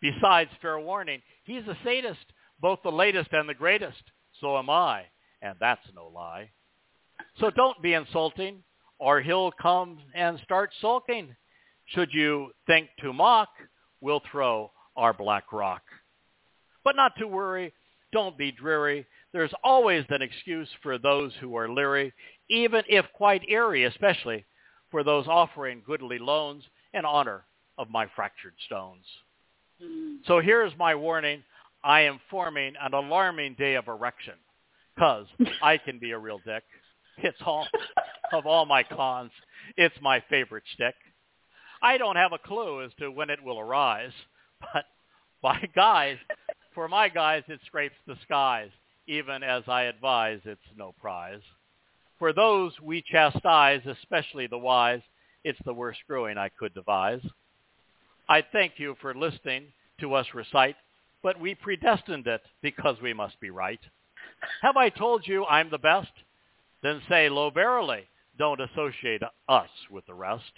Besides, 0.00 0.50
fair 0.60 0.78
warning, 0.78 1.22
he's 1.44 1.66
a 1.66 1.76
sadist, 1.84 2.24
both 2.60 2.80
the 2.82 2.92
latest 2.92 3.32
and 3.32 3.48
the 3.48 3.54
greatest 3.54 4.02
so 4.40 4.58
am 4.58 4.70
I, 4.70 5.04
and 5.42 5.56
that's 5.60 5.86
no 5.94 6.08
lie. 6.08 6.50
So 7.40 7.50
don't 7.50 7.80
be 7.82 7.94
insulting, 7.94 8.62
or 8.98 9.20
he'll 9.20 9.52
come 9.52 9.98
and 10.14 10.38
start 10.44 10.70
sulking. 10.80 11.34
Should 11.86 12.10
you 12.12 12.50
think 12.66 12.88
to 13.00 13.12
mock, 13.12 13.48
we'll 14.00 14.22
throw 14.30 14.70
our 14.96 15.12
black 15.12 15.52
rock. 15.52 15.82
But 16.82 16.96
not 16.96 17.12
to 17.18 17.26
worry, 17.26 17.72
don't 18.12 18.36
be 18.36 18.52
dreary. 18.52 19.06
There's 19.34 19.52
always 19.64 20.04
an 20.10 20.22
excuse 20.22 20.68
for 20.80 20.96
those 20.96 21.32
who 21.40 21.56
are 21.56 21.68
leery, 21.68 22.12
even 22.48 22.84
if 22.88 23.04
quite 23.14 23.42
eerie, 23.48 23.82
especially 23.82 24.44
for 24.92 25.02
those 25.02 25.26
offering 25.26 25.82
goodly 25.84 26.20
loans 26.20 26.62
in 26.92 27.04
honor 27.04 27.44
of 27.76 27.90
my 27.90 28.06
fractured 28.14 28.54
stones. 28.66 29.04
Mm. 29.82 30.18
So 30.28 30.38
here's 30.38 30.72
my 30.78 30.94
warning. 30.94 31.42
I 31.82 32.02
am 32.02 32.20
forming 32.30 32.74
an 32.80 32.94
alarming 32.94 33.56
day 33.58 33.74
of 33.74 33.88
erection 33.88 34.34
because 34.94 35.26
I 35.62 35.78
can 35.78 35.98
be 35.98 36.12
a 36.12 36.18
real 36.18 36.40
dick. 36.46 36.62
It's 37.18 37.38
all 37.44 37.66
of 38.32 38.46
all 38.46 38.66
my 38.66 38.84
cons. 38.84 39.32
It's 39.76 39.96
my 40.00 40.22
favorite 40.30 40.62
stick. 40.74 40.94
I 41.82 41.98
don't 41.98 42.16
have 42.16 42.32
a 42.32 42.38
clue 42.38 42.84
as 42.84 42.92
to 43.00 43.10
when 43.10 43.30
it 43.30 43.42
will 43.42 43.58
arise, 43.58 44.12
but 44.60 44.84
by 45.42 45.68
guys, 45.74 46.18
for 46.72 46.86
my 46.86 47.08
guys, 47.08 47.42
it 47.48 47.58
scrapes 47.66 47.96
the 48.06 48.16
skies. 48.22 48.70
Even 49.06 49.42
as 49.42 49.62
I 49.68 49.82
advise, 49.82 50.40
it's 50.44 50.60
no 50.76 50.94
prize. 51.00 51.42
For 52.18 52.32
those 52.32 52.72
we 52.80 53.02
chastise, 53.02 53.82
especially 53.86 54.46
the 54.46 54.58
wise, 54.58 55.02
it's 55.42 55.58
the 55.64 55.74
worst 55.74 56.00
screwing 56.00 56.38
I 56.38 56.48
could 56.48 56.72
devise. 56.74 57.20
I 58.28 58.42
thank 58.52 58.74
you 58.78 58.96
for 59.00 59.14
listening 59.14 59.66
to 60.00 60.14
us 60.14 60.26
recite 60.34 60.76
but 61.24 61.40
we 61.40 61.54
predestined 61.54 62.26
it 62.26 62.42
because 62.60 62.96
we 63.02 63.14
must 63.14 63.40
be 63.40 63.50
right. 63.50 63.80
Have 64.60 64.76
I 64.76 64.90
told 64.90 65.26
you 65.26 65.46
I'm 65.46 65.70
the 65.70 65.78
best? 65.78 66.12
Then 66.82 67.00
say, 67.08 67.30
lo 67.30 67.48
verily, 67.48 68.02
don't 68.38 68.60
associate 68.60 69.22
us 69.48 69.70
with 69.90 70.04
the 70.06 70.14
rest. 70.14 70.52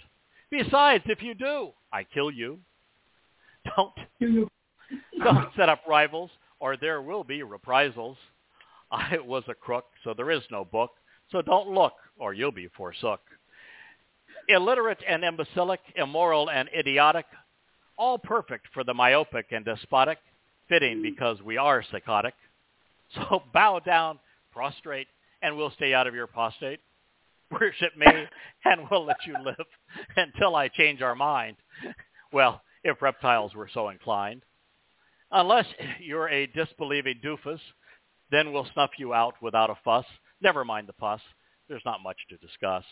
Besides, 0.51 1.05
if 1.07 1.23
you 1.23 1.33
do, 1.33 1.69
I 1.91 2.03
kill 2.03 2.29
you. 2.29 2.59
Don't 3.75 3.93
don't 5.23 5.49
set 5.55 5.69
up 5.69 5.81
rivals, 5.87 6.31
or 6.59 6.75
there 6.75 7.01
will 7.01 7.23
be 7.23 7.43
reprisals. 7.43 8.17
I 8.91 9.17
was 9.19 9.43
a 9.47 9.53
crook, 9.53 9.85
so 10.03 10.13
there 10.13 10.31
is 10.31 10.43
no 10.51 10.65
book. 10.65 10.91
So 11.31 11.41
don't 11.41 11.69
look, 11.69 11.93
or 12.17 12.33
you'll 12.33 12.51
be 12.51 12.69
forsook. 12.75 13.19
Illiterate 14.49 15.03
and 15.07 15.23
imbecilic, 15.23 15.81
immoral 15.95 16.49
and 16.49 16.69
idiotic, 16.77 17.25
all 17.97 18.17
perfect 18.17 18.67
for 18.73 18.83
the 18.83 18.93
myopic 18.93 19.47
and 19.51 19.65
despotic, 19.65 20.19
fitting 20.69 21.01
because 21.01 21.41
we 21.41 21.57
are 21.57 21.83
psychotic. 21.91 22.33
So 23.15 23.41
bow 23.53 23.79
down, 23.79 24.19
prostrate, 24.51 25.07
and 25.41 25.55
we'll 25.55 25.71
stay 25.71 25.93
out 25.93 26.07
of 26.07 26.13
your 26.13 26.25
apostate. 26.25 26.81
Worship 27.51 27.95
me, 27.95 28.05
and 28.65 28.81
we'll 28.91 29.05
let 29.05 29.25
you 29.25 29.33
live 29.45 29.65
until 30.17 30.57
I 30.57 30.67
change 30.67 31.01
our 31.01 31.15
mind. 31.15 31.55
Well, 32.33 32.61
if 32.83 33.01
reptiles 33.01 33.55
were 33.55 33.69
so 33.73 33.87
inclined. 33.87 34.41
Unless 35.31 35.67
you're 36.01 36.27
a 36.27 36.47
disbelieving 36.47 37.21
doofus, 37.23 37.59
then 38.31 38.51
we'll 38.51 38.67
snuff 38.73 38.91
you 38.97 39.13
out 39.13 39.35
without 39.41 39.69
a 39.69 39.77
fuss. 39.83 40.05
Never 40.41 40.65
mind 40.65 40.87
the 40.87 40.93
fuss. 40.93 41.21
There's 41.69 41.85
not 41.85 42.03
much 42.03 42.17
to 42.29 42.37
discuss. 42.37 42.83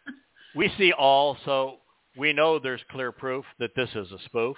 we 0.54 0.70
see 0.78 0.92
all, 0.92 1.36
so 1.44 1.78
we 2.16 2.32
know 2.32 2.58
there's 2.58 2.80
clear 2.90 3.12
proof 3.12 3.44
that 3.58 3.74
this 3.74 3.90
is 3.94 4.10
a 4.12 4.18
spoof. 4.26 4.56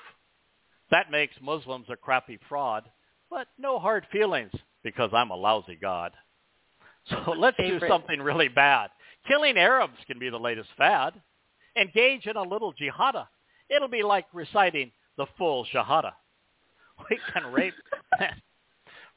That 0.90 1.10
makes 1.10 1.34
Muslims 1.42 1.86
a 1.90 1.96
crappy 1.96 2.38
fraud, 2.48 2.84
but 3.30 3.48
no 3.58 3.78
hard 3.78 4.06
feelings 4.12 4.52
because 4.84 5.10
I'm 5.12 5.30
a 5.30 5.36
lousy 5.36 5.76
god. 5.76 6.12
So 7.08 7.34
let's 7.38 7.56
do 7.56 7.78
something 7.88 8.20
really 8.20 8.48
bad. 8.48 8.90
Killing 9.28 9.56
Arabs 9.56 9.96
can 10.08 10.18
be 10.18 10.28
the 10.28 10.40
latest 10.40 10.70
fad. 10.76 11.14
Engage 11.80 12.26
in 12.26 12.36
a 12.36 12.42
little 12.42 12.74
jihada. 12.74 13.28
It'll 13.68 13.86
be 13.86 14.02
like 14.02 14.26
reciting 14.32 14.90
the 15.16 15.26
full 15.38 15.64
shahada. 15.72 16.12
We 17.10 17.18
can 17.32 17.52
rape 17.52 17.74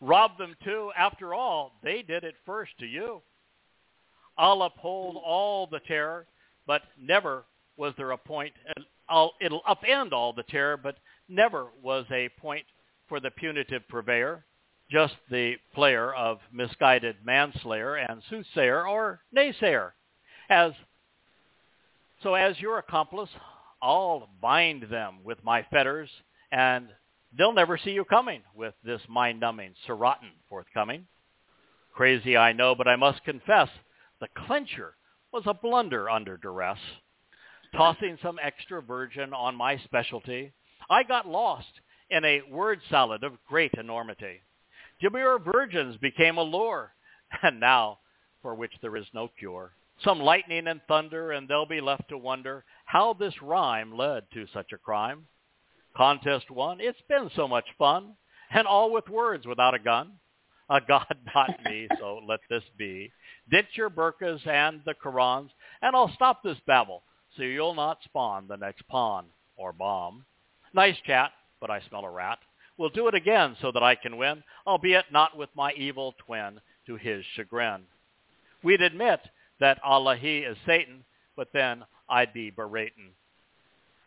rob 0.02 0.38
them 0.38 0.56
too. 0.64 0.92
After 0.98 1.34
all, 1.34 1.74
they 1.84 2.02
did 2.02 2.24
it 2.24 2.36
first 2.46 2.72
to 2.80 2.86
you. 2.86 3.22
I'll 4.38 4.62
uphold 4.64 5.18
all 5.24 5.68
the 5.68 5.82
terror, 5.82 6.26
but 6.66 6.84
never 7.00 7.44
was 7.78 7.94
there 7.98 8.12
a 8.12 8.18
point. 8.18 8.54
I'll, 9.10 9.34
it'll 9.42 9.64
upend 9.64 10.14
all 10.14 10.34
the 10.34 10.44
terror, 10.44 10.78
but 10.78 10.98
never 11.28 11.68
was 11.82 12.06
a 12.12 12.30
point 12.40 12.66
for 13.08 13.20
the 13.20 13.32
punitive 13.32 13.88
purveyor, 13.90 14.46
just 14.90 15.16
the 15.30 15.56
player 15.74 16.14
of 16.14 16.40
misguided 16.54 17.18
manslayer 17.26 17.96
and 17.96 18.22
soothsayer 18.30 18.88
or 18.88 19.20
naysayer. 19.36 19.92
As 20.50 20.74
so, 22.22 22.34
as 22.34 22.60
your 22.60 22.80
accomplice, 22.80 23.30
I'll 23.82 24.30
bind 24.42 24.84
them 24.84 25.20
with 25.24 25.42
my 25.44 25.64
fetters 25.72 26.10
and 26.52 26.90
They'll 27.38 27.54
never 27.54 27.78
see 27.78 27.92
you 27.92 28.06
coming 28.06 28.42
with 28.56 28.74
this 28.84 29.02
mind-numbing 29.08 29.76
Surrotten 29.88 30.32
forthcoming. 30.50 31.06
Crazy, 31.94 32.36
I 32.36 32.54
know, 32.54 32.76
but 32.76 32.88
I 32.88 32.96
must 32.96 33.24
confess, 33.24 33.70
the 34.20 34.28
clincher 34.46 34.96
was 35.32 35.44
a 35.46 35.54
blunder 35.54 36.10
under 36.10 36.38
duress. 36.38 36.80
Tossing 37.76 38.18
some 38.22 38.40
extra 38.42 38.82
virgin 38.82 39.34
on 39.34 39.56
my 39.56 39.78
specialty, 39.78 40.54
I 40.90 41.04
got 41.04 41.28
lost 41.28 41.68
in 42.10 42.26
a 42.26 42.42
word 42.50 42.80
salad 42.90 43.24
of 43.24 43.34
great 43.48 43.74
enormity. 43.76 44.42
Demure 45.00 45.40
virgins 45.40 45.98
became 45.98 46.38
a 46.38 46.44
lure, 46.44 46.94
and 47.44 47.60
now 47.60 48.00
for 48.42 48.56
which 48.56 48.74
there 48.82 48.96
is 48.96 49.06
no 49.14 49.30
cure. 49.38 49.74
Some 50.04 50.20
lightning 50.20 50.68
and 50.68 50.82
thunder, 50.88 51.32
and 51.34 51.48
they'll 51.48 51.66
be 51.66 51.82
left 51.82 52.10
to 52.10 52.18
wonder 52.18 52.64
how 52.86 53.14
this 53.14 53.42
rhyme 53.42 53.96
led 53.96 54.24
to 54.34 54.48
such 54.54 54.72
a 54.72 54.78
crime. 54.78 55.28
Contest 55.96 56.50
won. 56.52 56.80
It's 56.80 57.02
been 57.08 57.30
so 57.36 57.48
much 57.48 57.66
fun. 57.78 58.16
And 58.52 58.68
all 58.68 58.92
with 58.92 59.08
words 59.10 59.46
without 59.46 59.74
a 59.74 59.80
gun. 59.80 60.14
A 60.70 60.80
God, 60.82 61.16
not 61.36 61.64
me, 61.66 61.88
so 62.00 62.22
let 62.28 62.40
this 62.50 62.64
be. 62.78 63.12
Ditch 63.50 63.66
your 63.76 63.90
burkas 63.90 64.46
and 64.48 64.82
the 64.86 64.94
Qurans, 64.94 65.50
and 65.82 65.96
I'll 65.96 66.14
stop 66.14 66.44
this 66.44 66.58
babble 66.68 67.04
so 67.36 67.44
you'll 67.44 67.74
not 67.74 68.04
spawn 68.04 68.48
the 68.48 68.58
next 68.58 68.88
pawn 68.88 69.26
or 69.56 69.74
bomb. 69.74 70.26
Nice 70.74 70.98
chat, 71.06 71.32
but 71.60 71.72
I 71.72 71.82
smell 71.88 72.06
a 72.06 72.10
rat. 72.10 72.40
We'll 72.78 72.90
do 72.90 73.08
it 73.08 73.16
again 73.16 73.56
so 73.62 73.72
that 73.72 73.84
I 73.84 73.96
can 73.96 74.18
win, 74.18 74.44
albeit 74.66 75.12
not 75.12 75.38
with 75.38 75.50
my 75.56 75.74
evil 75.74 76.16
twin 76.26 76.62
to 76.86 76.96
his 76.96 77.26
chagrin. 77.36 77.82
We'd 78.64 78.82
admit 78.82 79.20
that 79.60 79.80
Allah 79.84 80.16
he 80.16 80.40
is 80.40 80.58
Satan, 80.66 81.04
but 81.36 81.50
then 81.54 81.84
I'd 82.08 82.34
be 82.34 82.50
berating 82.50 83.12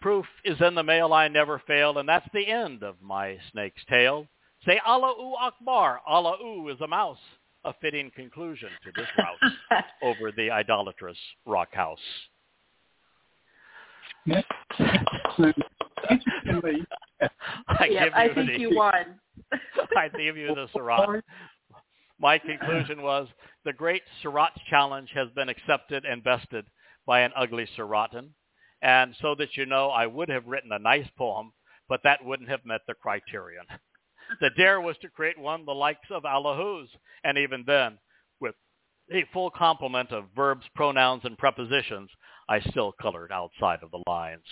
Proof 0.03 0.27
is 0.45 0.61
in 0.61 0.75
the 0.75 0.83
mail, 0.83 1.13
I 1.13 1.29
never 1.29 1.63
fail, 1.65 1.99
and 1.99 2.09
that's 2.09 2.29
the 2.35 2.47
end 2.47 2.83
of 2.83 2.97
my 3.01 3.39
snake's 3.53 3.85
tale. 3.89 4.27
Say 4.67 4.81
Allahu 4.87 5.35
Akbar, 5.41 6.01
Allahu 6.09 6.69
is 6.69 6.81
a 6.81 6.89
mouse. 6.89 7.19
A 7.65 7.73
fitting 7.81 8.11
conclusion 8.17 8.71
to 8.83 8.91
this 8.97 9.07
route 9.17 9.85
over 10.03 10.33
the 10.33 10.51
idolatrous 10.51 11.17
rock 11.47 11.73
house. 11.73 12.01
I, 17.69 17.87
yep, 17.89 18.11
I 18.13 18.29
think 18.35 18.51
the, 18.51 18.59
you 18.59 18.75
won. 18.75 19.21
I 19.97 20.09
give 20.09 20.37
you 20.37 20.49
the 20.57 20.67
Surah. 20.73 21.21
My 22.19 22.37
conclusion 22.39 23.03
was 23.03 23.29
the 23.65 23.73
great 23.73 24.03
Surah 24.23 24.49
challenge 24.69 25.11
has 25.15 25.29
been 25.37 25.49
accepted 25.49 26.05
and 26.05 26.25
bested 26.25 26.67
by 27.07 27.21
an 27.21 27.31
ugly 27.37 27.69
Surrotten. 27.79 28.31
And 28.83 29.15
so 29.21 29.35
that 29.37 29.57
you 29.57 29.65
know, 29.65 29.89
I 29.89 30.07
would 30.07 30.29
have 30.29 30.47
written 30.47 30.73
a 30.73 30.79
nice 30.79 31.07
poem, 31.17 31.53
but 31.89 32.01
that 32.05 32.25
wouldn't 32.25 32.49
have 32.49 32.65
met 32.65 32.81
the 32.87 32.95
criterion. 32.95 33.65
the 34.41 34.51
dare 34.57 34.81
was 34.81 34.97
to 34.99 35.09
create 35.09 35.39
one 35.39 35.65
the 35.65 35.73
likes 35.73 36.11
of 36.11 36.25
Allahus, 36.25 36.89
and 37.25 37.39
even 37.39 37.65
then, 37.67 37.99
with 38.41 38.55
a 39.13 39.25
full 39.33 39.51
complement 39.51 40.11
of 40.11 40.25
verbs, 40.35 40.67
pronouns, 40.75 41.23
and 41.25 41.39
prepositions, 41.39 42.11
I 42.49 42.61
still 42.61 42.93
colored 43.01 43.31
outside 43.31 43.81
of 43.83 43.91
the 43.91 44.03
lines. 44.07 44.43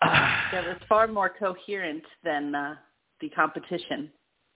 yeah, 0.04 0.68
was 0.68 0.76
far 0.88 1.08
more 1.08 1.30
coherent 1.30 2.04
than 2.22 2.54
uh, 2.54 2.76
the 3.20 3.28
competition. 3.30 4.10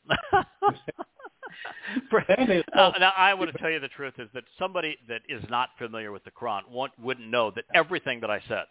uh, 2.75 2.93
now, 2.99 3.13
I 3.17 3.35
want 3.35 3.53
to 3.53 3.59
tell 3.59 3.71
you 3.71 3.81
the 3.81 3.89
truth 3.89 4.15
is 4.19 4.29
that 4.35 4.45
somebody 4.59 4.97
that 5.09 5.23
is 5.29 5.43
not 5.51 5.71
familiar 5.79 6.13
with 6.13 6.25
the 6.25 6.31
Quran 6.31 6.63
wouldn't 6.99 7.29
know 7.29 7.51
that 7.55 7.65
everything 7.75 8.21
that 8.21 8.31
I 8.31 8.41
said 8.49 8.65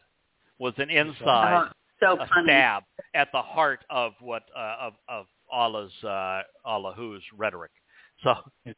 was 0.60 0.74
an 0.78 0.90
inside 0.90 1.68
uh, 1.68 1.70
so 2.00 2.20
a 2.20 2.28
stab 2.44 2.84
at 3.14 3.30
the 3.32 3.42
heart 3.42 3.84
of 3.90 4.14
what 4.22 4.44
uh, 4.56 4.76
of 4.82 4.94
of 5.08 5.26
Allah's 5.52 5.92
uh, 6.04 6.42
Allah's 6.66 7.24
rhetoric. 7.38 7.72
So 8.24 8.36
it 8.66 8.78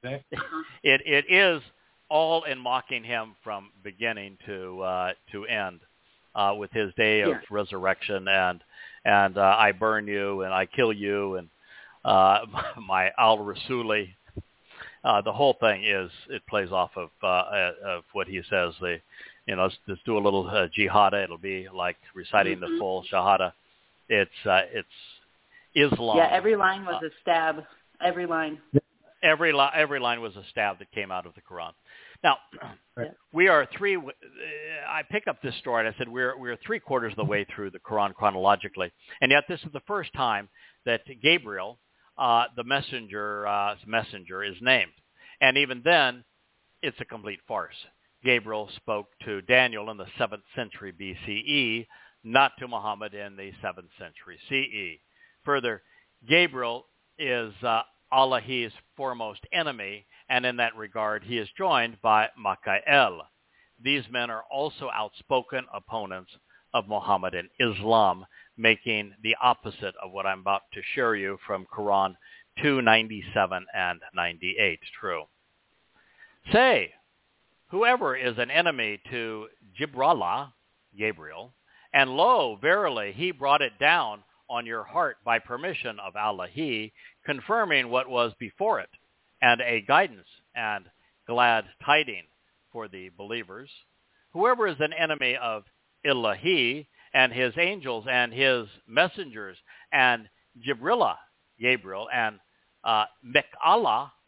it 0.83 1.25
is 1.29 1.61
all 2.09 2.43
in 2.43 2.59
mocking 2.59 3.03
him 3.03 3.35
from 3.43 3.71
beginning 3.83 4.37
to 4.45 4.81
uh, 4.81 5.13
to 5.31 5.45
end 5.45 5.79
uh, 6.35 6.53
with 6.57 6.71
his 6.71 6.93
day 6.95 7.21
of 7.21 7.29
yeah. 7.29 7.39
resurrection 7.49 8.27
and 8.27 8.61
and 9.05 9.37
uh, 9.37 9.55
I 9.57 9.71
burn 9.71 10.07
you 10.07 10.41
and 10.43 10.53
I 10.53 10.65
kill 10.65 10.93
you 10.93 11.35
and 11.35 11.49
uh, 12.05 12.39
my 12.87 13.11
Al 13.17 13.37
Rasuli. 13.39 14.09
Uh, 15.03 15.21
the 15.21 15.33
whole 15.33 15.55
thing 15.59 15.83
is 15.83 16.11
it 16.29 16.43
plays 16.47 16.71
off 16.71 16.91
of 16.95 17.09
uh, 17.23 17.27
uh, 17.27 17.71
of 17.85 18.03
what 18.13 18.27
he 18.27 18.41
says. 18.49 18.73
The 18.79 18.99
you 19.47 19.55
know 19.55 19.63
let's, 19.63 19.75
let's 19.87 20.01
do 20.05 20.17
a 20.17 20.19
little 20.19 20.47
uh, 20.47 20.67
jihada. 20.77 21.23
It'll 21.23 21.37
be 21.37 21.67
like 21.73 21.97
reciting 22.13 22.59
mm-hmm. 22.59 22.73
the 22.73 22.79
full 22.79 23.03
shahada. 23.11 23.53
It's 24.09 24.29
uh, 24.45 24.61
it's 24.71 24.87
Islam. 25.75 26.17
Yeah, 26.17 26.29
every 26.31 26.55
line 26.55 26.85
was 26.85 27.01
a 27.03 27.09
stab. 27.21 27.63
Every 28.03 28.25
line. 28.25 28.59
Every 29.23 29.53
li- 29.53 29.69
every 29.75 29.99
line 29.99 30.21
was 30.21 30.35
a 30.35 30.43
stab 30.51 30.79
that 30.79 30.91
came 30.91 31.11
out 31.11 31.25
of 31.25 31.33
the 31.35 31.41
Quran. 31.41 31.71
Now, 32.23 32.37
Right. 32.97 33.11
we 33.31 33.47
are 33.47 33.67
three. 33.77 33.95
Uh, 33.95 34.01
I 34.87 35.03
pick 35.09 35.27
up 35.27 35.41
this 35.41 35.55
story. 35.59 35.85
and 35.85 35.93
I 35.93 35.97
said 35.97 36.09
we're 36.09 36.37
we're 36.37 36.57
three 36.57 36.79
quarters 36.79 37.13
of 37.13 37.17
the 37.17 37.25
way 37.25 37.45
through 37.55 37.71
the 37.71 37.79
Quran 37.79 38.13
chronologically, 38.13 38.91
and 39.21 39.31
yet 39.31 39.45
this 39.47 39.61
is 39.61 39.71
the 39.71 39.81
first 39.81 40.13
time 40.13 40.49
that 40.85 41.01
Gabriel, 41.21 41.77
uh, 42.21 42.45
the 42.55 42.63
messenger 42.63 43.47
uh, 43.47 43.75
messenger 43.87 44.43
is 44.43 44.55
named. 44.61 44.91
And 45.41 45.57
even 45.57 45.81
then, 45.83 46.23
it's 46.83 47.01
a 47.01 47.05
complete 47.05 47.39
farce. 47.47 47.75
Gabriel 48.23 48.69
spoke 48.75 49.07
to 49.25 49.41
Daniel 49.41 49.89
in 49.89 49.97
the 49.97 50.05
7th 50.19 50.43
century 50.55 50.93
BCE, 50.93 51.87
not 52.23 52.51
to 52.59 52.67
Muhammad 52.67 53.15
in 53.15 53.35
the 53.35 53.51
7th 53.63 53.89
century 53.97 54.37
CE. 54.47 55.01
Further, 55.43 55.81
Gabriel 56.29 56.85
is 57.17 57.51
uh, 57.63 57.81
Allah's 58.11 58.71
foremost 58.95 59.41
enemy, 59.51 60.05
and 60.29 60.45
in 60.45 60.57
that 60.57 60.75
regard, 60.75 61.23
he 61.23 61.39
is 61.39 61.49
joined 61.57 61.99
by 62.03 62.27
Mikael. 62.37 63.21
These 63.83 64.03
men 64.11 64.29
are 64.29 64.43
also 64.51 64.91
outspoken 64.93 65.65
opponents 65.73 66.31
of 66.73 66.87
Muhammad 66.87 67.33
and 67.33 67.49
Islam, 67.59 68.25
making 68.57 69.13
the 69.23 69.35
opposite 69.41 69.95
of 70.03 70.11
what 70.11 70.25
I'm 70.25 70.39
about 70.39 70.63
to 70.73 70.81
share 70.95 71.15
you 71.15 71.37
from 71.45 71.65
Quran 71.65 72.15
297 72.61 73.65
and 73.73 73.99
98 74.13 74.79
true. 74.99 75.23
Say, 76.51 76.93
whoever 77.69 78.15
is 78.15 78.37
an 78.37 78.51
enemy 78.51 78.99
to 79.09 79.47
Jibrallah, 79.79 80.51
Gabriel, 80.97 81.53
And 81.93 82.09
lo, 82.15 82.57
verily, 82.61 83.11
he 83.13 83.31
brought 83.31 83.61
it 83.61 83.77
down 83.79 84.23
on 84.49 84.65
your 84.65 84.83
heart 84.83 85.17
by 85.23 85.39
permission 85.39 85.97
of 85.99 86.15
Allah-He, 86.15 86.93
confirming 87.25 87.89
what 87.89 88.09
was 88.09 88.33
before 88.39 88.79
it, 88.79 88.89
and 89.41 89.61
a 89.61 89.81
guidance 89.81 90.27
and 90.55 90.85
glad 91.27 91.65
tiding 91.85 92.23
for 92.71 92.87
the 92.87 93.09
believers. 93.17 93.69
Whoever 94.33 94.67
is 94.67 94.79
an 94.79 94.93
enemy 94.93 95.37
of 95.41 95.63
Ilahi 96.05 96.87
and 97.13 97.31
his 97.31 97.53
angels 97.57 98.05
and 98.09 98.33
his 98.33 98.67
messengers 98.87 99.57
and 99.91 100.29
Jibrilla, 100.65 101.15
Gabriel, 101.59 102.07
and 102.13 102.39
uh, 102.83 103.05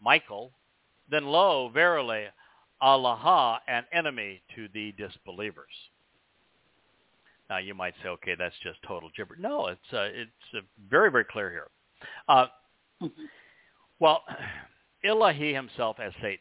Michael, 0.01 0.51
then 1.09 1.26
lo, 1.26 1.69
verily, 1.74 2.26
Allah, 2.82 3.61
an 3.67 3.86
enemy 3.93 4.41
to 4.55 4.67
the 4.74 4.93
disbelievers. 4.97 5.71
Now 7.49 7.57
you 7.57 7.74
might 7.74 7.93
say, 8.01 8.09
okay, 8.09 8.36
that's 8.38 8.55
just 8.63 8.80
total 8.88 9.09
gibberish. 9.15 9.41
No, 9.41 9.67
it's 9.67 9.93
uh, 9.93 10.09
it's 10.11 10.32
uh, 10.57 10.61
very 10.89 11.11
very 11.11 11.26
clear 11.26 11.49
here. 11.51 11.67
Uh, 12.28 12.47
well, 13.99 14.24
Ilahi 15.05 15.53
himself 15.53 15.97
as 15.99 16.13
Satan 16.21 16.39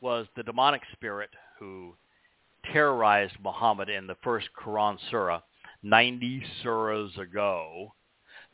was 0.00 0.26
the 0.36 0.42
demonic 0.42 0.82
spirit 0.92 1.30
who 1.58 1.94
terrorized 2.72 3.34
Muhammad 3.42 3.88
in 3.88 4.06
the 4.06 4.16
first 4.22 4.48
Quran 4.58 4.98
surah 5.10 5.40
90 5.82 6.42
surahs 6.64 7.16
ago. 7.18 7.94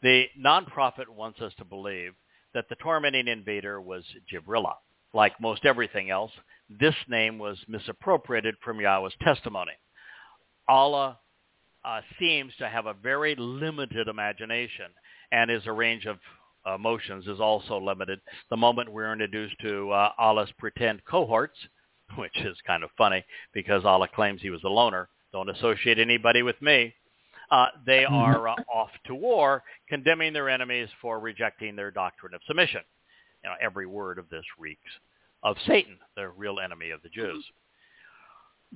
The 0.02 0.26
non-prophet 0.36 1.08
wants 1.08 1.40
us 1.40 1.52
to 1.58 1.64
believe 1.64 2.12
that 2.54 2.68
the 2.68 2.76
tormenting 2.76 3.28
invader 3.28 3.80
was 3.80 4.04
Jibrilla. 4.30 4.74
Like 5.14 5.40
most 5.40 5.64
everything 5.64 6.10
else, 6.10 6.32
this 6.68 6.94
name 7.08 7.38
was 7.38 7.58
misappropriated 7.68 8.54
from 8.62 8.78
Yahowah's 8.78 9.14
testimony. 9.22 9.72
Allah 10.68 11.18
uh, 11.84 12.00
seems 12.18 12.52
to 12.58 12.68
have 12.68 12.86
a 12.86 12.94
very 12.94 13.34
limited 13.36 14.08
imagination, 14.08 14.86
and 15.32 15.50
his 15.50 15.66
range 15.66 16.06
of 16.06 16.18
emotions 16.74 17.26
is 17.26 17.40
also 17.40 17.78
limited. 17.78 18.20
The 18.50 18.56
moment 18.56 18.92
we're 18.92 19.12
introduced 19.12 19.56
to 19.62 19.90
uh, 19.90 20.12
Allah's 20.18 20.52
pretend 20.58 21.04
cohorts, 21.04 21.58
which 22.16 22.36
is 22.38 22.56
kind 22.66 22.84
of 22.84 22.90
funny 22.96 23.24
because 23.52 23.84
Allah 23.84 24.08
claims 24.14 24.40
he 24.40 24.50
was 24.50 24.62
a 24.64 24.68
loner. 24.68 25.08
Don't 25.32 25.50
associate 25.50 25.98
anybody 25.98 26.42
with 26.42 26.60
me. 26.60 26.94
Uh, 27.50 27.66
they 27.86 28.04
are 28.10 28.48
uh, 28.48 28.54
off 28.72 28.90
to 29.06 29.14
war, 29.14 29.62
condemning 29.88 30.32
their 30.32 30.48
enemies 30.48 30.88
for 31.00 31.20
rejecting 31.20 31.76
their 31.76 31.90
doctrine 31.90 32.34
of 32.34 32.40
submission. 32.46 32.82
You 33.44 33.50
know, 33.50 33.56
every 33.60 33.86
word 33.86 34.18
of 34.18 34.28
this 34.30 34.44
reeks 34.58 34.80
of 35.42 35.56
Satan, 35.66 35.98
the 36.16 36.28
real 36.28 36.60
enemy 36.60 36.90
of 36.90 37.02
the 37.02 37.08
Jews. 37.08 37.44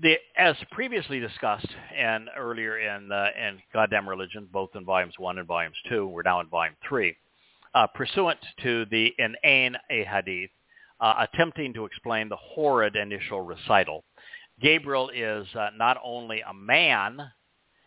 The, 0.02 0.16
as 0.36 0.56
previously 0.72 1.20
discussed 1.20 1.68
and 1.96 2.28
earlier 2.36 2.78
in 2.78 3.10
uh, 3.10 3.28
in 3.38 3.62
Goddamn 3.72 4.06
Religion, 4.06 4.46
both 4.52 4.70
in 4.74 4.84
volumes 4.84 5.14
one 5.18 5.38
and 5.38 5.46
volumes 5.46 5.76
two, 5.88 6.06
we're 6.06 6.22
now 6.22 6.40
in 6.40 6.48
volume 6.48 6.74
three. 6.86 7.16
Uh, 7.74 7.86
pursuant 7.86 8.38
to 8.62 8.84
the 8.90 9.14
Inane 9.18 9.76
a 9.90 10.04
Hadith, 10.04 10.50
uh, 11.00 11.26
attempting 11.32 11.74
to 11.74 11.84
explain 11.84 12.28
the 12.28 12.36
horrid 12.36 12.96
initial 12.96 13.40
recital, 13.40 14.04
Gabriel 14.60 15.10
is 15.14 15.46
uh, 15.54 15.68
not 15.76 15.98
only 16.02 16.40
a 16.40 16.54
man 16.54 17.20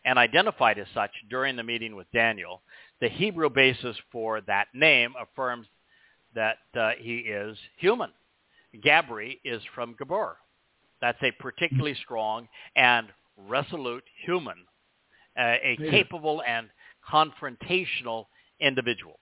and 0.06 0.18
identified 0.18 0.80
as 0.80 0.88
such 0.94 1.12
during 1.30 1.56
the 1.56 1.64
meeting 1.64 1.96
with 1.96 2.08
Daniel. 2.14 2.62
The 3.02 3.10
Hebrew 3.10 3.50
basis 3.50 3.96
for 4.12 4.42
that 4.42 4.68
name 4.74 5.14
affirms 5.20 5.68
that 6.36 6.58
uh, 6.76 6.92
he 6.98 7.18
is 7.18 7.58
human. 7.78 8.12
Gabri 8.84 9.40
is 9.44 9.62
from 9.74 9.96
Gabor, 9.98 10.38
that's 11.02 11.22
a 11.24 11.32
particularly 11.32 11.96
strong 12.04 12.48
and 12.76 13.08
resolute 13.48 14.04
human, 14.26 14.58
uh, 15.38 15.42
a 15.42 15.78
yeah. 15.80 15.90
capable 15.90 16.44
and 16.46 16.70
confrontational 17.12 18.26
individual. 18.60 19.19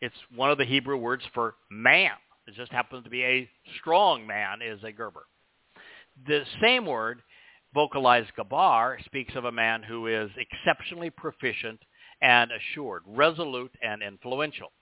It's 0.00 0.14
one 0.34 0.50
of 0.50 0.58
the 0.58 0.64
Hebrew 0.64 0.96
words 0.96 1.24
for 1.34 1.54
man. 1.70 2.12
It 2.46 2.54
just 2.54 2.72
happens 2.72 3.04
to 3.04 3.10
be 3.10 3.22
a 3.22 3.48
strong 3.78 4.26
man 4.26 4.60
is 4.62 4.82
a 4.82 4.92
Gerber. 4.92 5.26
The 6.26 6.44
same 6.60 6.86
word, 6.86 7.22
vocalized 7.74 8.30
Gabar, 8.36 9.02
speaks 9.04 9.34
of 9.36 9.44
a 9.44 9.52
man 9.52 9.82
who 9.82 10.06
is 10.06 10.30
exceptionally 10.36 11.10
proficient 11.10 11.80
and 12.22 12.50
assured, 12.50 13.02
resolute 13.06 13.72
and 13.82 14.02
influential. 14.02 14.72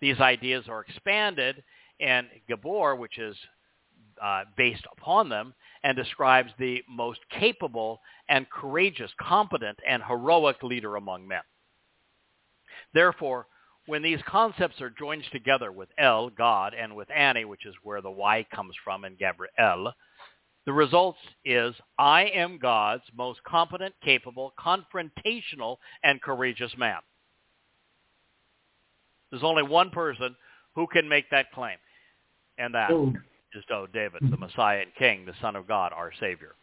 These 0.00 0.18
ideas 0.18 0.64
are 0.68 0.80
expanded 0.80 1.62
in 1.98 2.26
Gabor, 2.48 2.96
which 2.96 3.18
is 3.18 3.36
uh, 4.22 4.44
based 4.56 4.84
upon 4.96 5.28
them 5.28 5.54
and 5.82 5.96
describes 5.96 6.50
the 6.58 6.82
most 6.88 7.20
capable 7.38 8.00
and 8.28 8.48
courageous, 8.50 9.10
competent, 9.20 9.78
and 9.86 10.02
heroic 10.02 10.62
leader 10.62 10.96
among 10.96 11.26
men. 11.26 11.42
Therefore, 12.92 13.46
when 13.90 14.02
these 14.02 14.20
concepts 14.24 14.80
are 14.80 14.88
joined 14.88 15.24
together 15.32 15.72
with 15.72 15.88
El, 15.98 16.30
God, 16.30 16.74
and 16.74 16.94
with 16.94 17.10
Ani, 17.10 17.44
which 17.44 17.66
is 17.66 17.74
where 17.82 18.00
the 18.00 18.10
Y 18.10 18.46
comes 18.54 18.74
from 18.84 19.04
in 19.04 19.16
Gabriel, 19.16 19.92
the 20.64 20.72
result 20.72 21.16
is 21.44 21.74
I 21.98 22.26
am 22.26 22.58
God's 22.58 23.02
most 23.16 23.42
competent, 23.42 23.92
capable, 24.04 24.52
confrontational, 24.56 25.78
and 26.04 26.22
courageous 26.22 26.70
man. 26.78 27.00
There's 29.30 29.42
only 29.42 29.64
one 29.64 29.90
person 29.90 30.36
who 30.76 30.86
can 30.86 31.08
make 31.08 31.28
that 31.30 31.50
claim, 31.50 31.78
and 32.58 32.72
that 32.76 32.92
oh. 32.92 33.12
is 33.54 33.64
O 33.72 33.88
David, 33.88 34.22
the 34.30 34.36
Messiah 34.36 34.82
and 34.82 34.94
King, 34.96 35.26
the 35.26 35.34
Son 35.40 35.56
of 35.56 35.66
God, 35.66 35.92
our 35.92 36.12
Savior. 36.20 36.54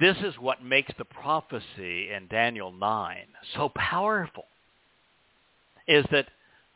This 0.00 0.16
is 0.24 0.34
what 0.40 0.64
makes 0.64 0.92
the 0.98 1.04
prophecy 1.04 2.10
in 2.10 2.26
Daniel 2.28 2.72
9 2.72 3.18
so 3.54 3.68
powerful, 3.76 4.46
is 5.88 6.04
that 6.12 6.26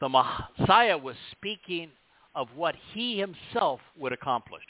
the 0.00 0.08
Messiah 0.08 0.98
was 0.98 1.14
speaking 1.30 1.90
of 2.34 2.48
what 2.56 2.74
he 2.92 3.18
himself 3.18 3.80
would 3.96 4.12
accomplish. 4.12 4.64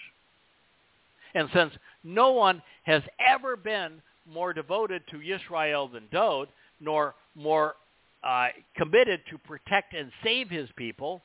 And 1.34 1.49
since 1.55 1.72
no 2.05 2.32
one 2.32 2.61
has 2.82 3.03
ever 3.18 3.57
been 3.57 4.03
more 4.30 4.53
devoted 4.53 5.03
to 5.11 5.20
Israel 5.20 5.88
than 5.88 6.05
Dowd, 6.12 6.49
nor 6.80 7.14
more 7.34 7.76
uh, 8.22 8.49
committed 8.76 9.20
to 9.30 9.38
protect 9.38 9.95
and 9.95 10.11
save 10.22 10.51
his 10.51 10.68
people, 10.76 11.22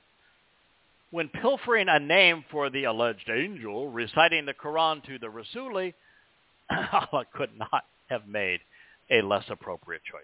when 1.12 1.30
pilfering 1.30 1.88
a 1.90 2.00
name 2.00 2.44
for 2.52 2.70
the 2.70 2.84
alleged 2.86 3.30
angel, 3.30 3.90
reciting 3.90 4.46
the 4.46 4.54
Quran 4.54 5.04
to 5.06 5.18
the 5.18 5.28
Rasuli, 5.28 5.94
Allah 6.70 7.26
could 7.34 7.58
not 7.58 7.86
have 8.10 8.28
made 8.28 8.60
a 9.10 9.22
less 9.22 9.46
appropriate 9.50 10.02
choice. 10.04 10.24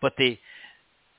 But 0.00 0.14
the 0.18 0.38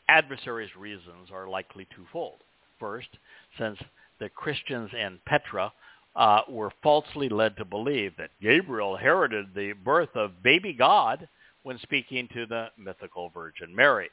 adversary's 0.09 0.75
reasons 0.75 1.29
are 1.31 1.47
likely 1.47 1.87
twofold. 1.95 2.39
First, 2.79 3.09
since 3.57 3.77
the 4.19 4.29
Christians 4.29 4.89
in 4.93 5.19
Petra 5.25 5.71
uh, 6.15 6.41
were 6.49 6.71
falsely 6.81 7.29
led 7.29 7.55
to 7.57 7.65
believe 7.65 8.13
that 8.17 8.31
Gabriel 8.41 8.97
heralded 8.97 9.47
the 9.55 9.73
birth 9.73 10.15
of 10.15 10.43
baby 10.43 10.73
God 10.73 11.27
when 11.63 11.77
speaking 11.79 12.27
to 12.33 12.45
the 12.45 12.67
mythical 12.77 13.29
Virgin 13.29 13.75
Mary. 13.75 14.09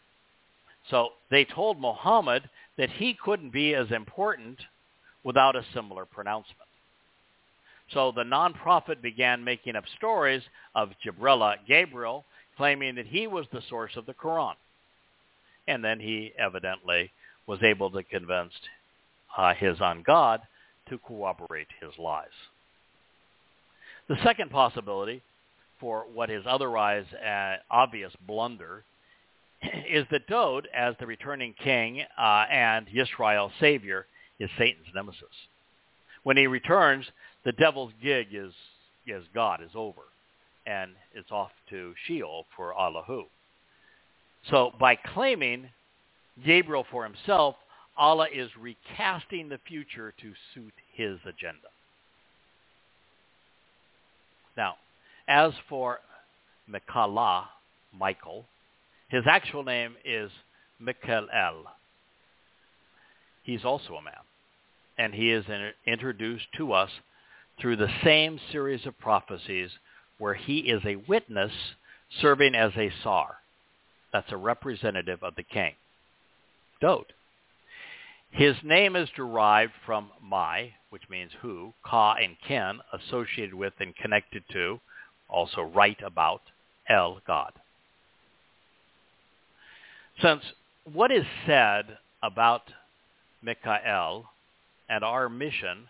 So 0.91 1.11
they 1.31 1.45
told 1.45 1.81
Muhammad 1.81 2.49
that 2.77 2.91
he 2.91 3.17
couldn't 3.25 3.53
be 3.53 3.75
as 3.75 3.91
important 3.91 4.59
without 5.23 5.57
a 5.57 5.65
similar 5.73 6.05
pronouncement. 6.05 6.69
So 7.93 8.13
the 8.13 8.25
non-prophet 8.25 9.01
began 9.01 9.45
making 9.45 9.77
up 9.77 9.85
stories 9.97 10.43
of 10.75 10.91
Jibrilla, 11.05 11.57
Gabriel, 11.67 12.25
claiming 12.57 12.95
that 12.97 13.07
he 13.07 13.27
was 13.27 13.47
the 13.53 13.63
source 13.69 13.93
of 13.97 14.07
the 14.07 14.15
Quran. 14.15 14.55
And 15.67 15.85
then 15.85 16.01
he 16.01 16.33
evidently 16.39 17.11
was 17.47 17.63
able 17.63 17.91
to 17.91 18.03
convince 18.03 18.53
uh, 19.37 19.55
his 19.55 19.81
on 19.81 20.03
God 20.03 20.41
to 20.89 20.99
corroborate 20.99 21.69
his 21.81 21.93
lies. 21.99 22.27
The 24.09 24.17
second 24.23 24.51
possibility 24.51 25.23
for 25.81 26.05
what 26.13 26.31
is 26.31 26.45
otherwise 26.47 27.07
an 27.23 27.59
obvious 27.71 28.13
blunder 28.27 28.85
is 29.89 30.07
that 30.11 30.27
Dowd, 30.27 30.69
as 30.75 30.95
the 30.99 31.07
returning 31.07 31.55
king 31.63 32.03
uh, 32.19 32.45
and 32.51 32.87
Yisrael's 32.87 33.53
savior, 33.61 34.07
is 34.39 34.51
Satan's 34.59 34.87
nemesis. 34.95 35.23
When 36.23 36.37
he 36.37 36.47
returns, 36.47 37.07
the 37.45 37.53
devil's 37.53 37.93
gig 38.03 38.29
is, 38.33 38.53
is 39.07 39.25
God, 39.35 39.63
is 39.63 39.71
over, 39.75 40.03
and 40.67 40.93
it's 41.15 41.31
off 41.31 41.51
to 41.71 41.95
Sheol 42.07 42.47
for 42.57 42.75
Allahu. 42.79 43.25
So 44.51 44.73
by 44.79 44.97
claiming 44.97 45.69
Gabriel 46.45 46.87
for 46.91 47.05
himself, 47.05 47.57
Allah 47.97 48.27
is 48.35 48.51
recasting 48.59 49.49
the 49.49 49.59
future 49.67 50.13
to 50.21 50.33
suit 50.53 50.73
his 50.95 51.19
agenda. 51.27 51.69
Now, 54.57 54.75
as 55.29 55.53
for 55.69 56.01
Mikala, 56.69 57.45
Michael, 57.93 58.45
his 59.09 59.25
actual 59.27 59.63
name 59.63 59.95
is 60.05 60.31
El. 60.87 61.65
He's 63.43 63.65
also 63.65 63.95
a 63.95 64.03
man. 64.03 64.15
And 64.99 65.15
he 65.15 65.31
is 65.31 65.45
in, 65.49 65.71
introduced 65.87 66.47
to 66.57 66.73
us 66.73 66.91
through 67.61 67.77
the 67.77 67.91
same 68.03 68.41
series 68.51 68.87
of 68.87 68.99
prophecies 68.99 69.71
where 70.19 70.35
he 70.35 70.59
is 70.59 70.83
a 70.85 70.97
witness 71.09 71.53
serving 72.21 72.55
as 72.55 72.73
a 72.77 72.91
sar. 73.03 73.37
That's 74.15 74.31
a 74.31 74.37
representative 74.37 75.25
of 75.25 75.35
the 75.35 75.43
king. 75.43 75.73
Dowd. 76.81 77.07
His 78.31 78.55
name 78.63 78.95
is 78.95 79.09
derived 79.17 79.73
from 79.85 80.09
Mai, 80.23 80.73
which 80.91 81.03
means 81.11 81.33
who, 81.43 81.75
Ka 81.85 82.15
and 82.15 82.37
Ken, 82.47 82.79
associated 82.93 83.55
with 83.55 83.73
and 83.81 83.95
connected 83.97 84.45
to, 84.53 84.79
also 85.29 85.63
write 85.63 86.01
about, 86.01 86.43
El, 86.89 87.23
God. 87.27 87.55
Since 90.23 90.43
what 90.93 91.11
is 91.11 91.25
said 91.45 91.99
about 92.23 92.63
Mikael 93.43 94.31
and 94.89 95.03
our 95.03 95.29
mission, 95.29 95.89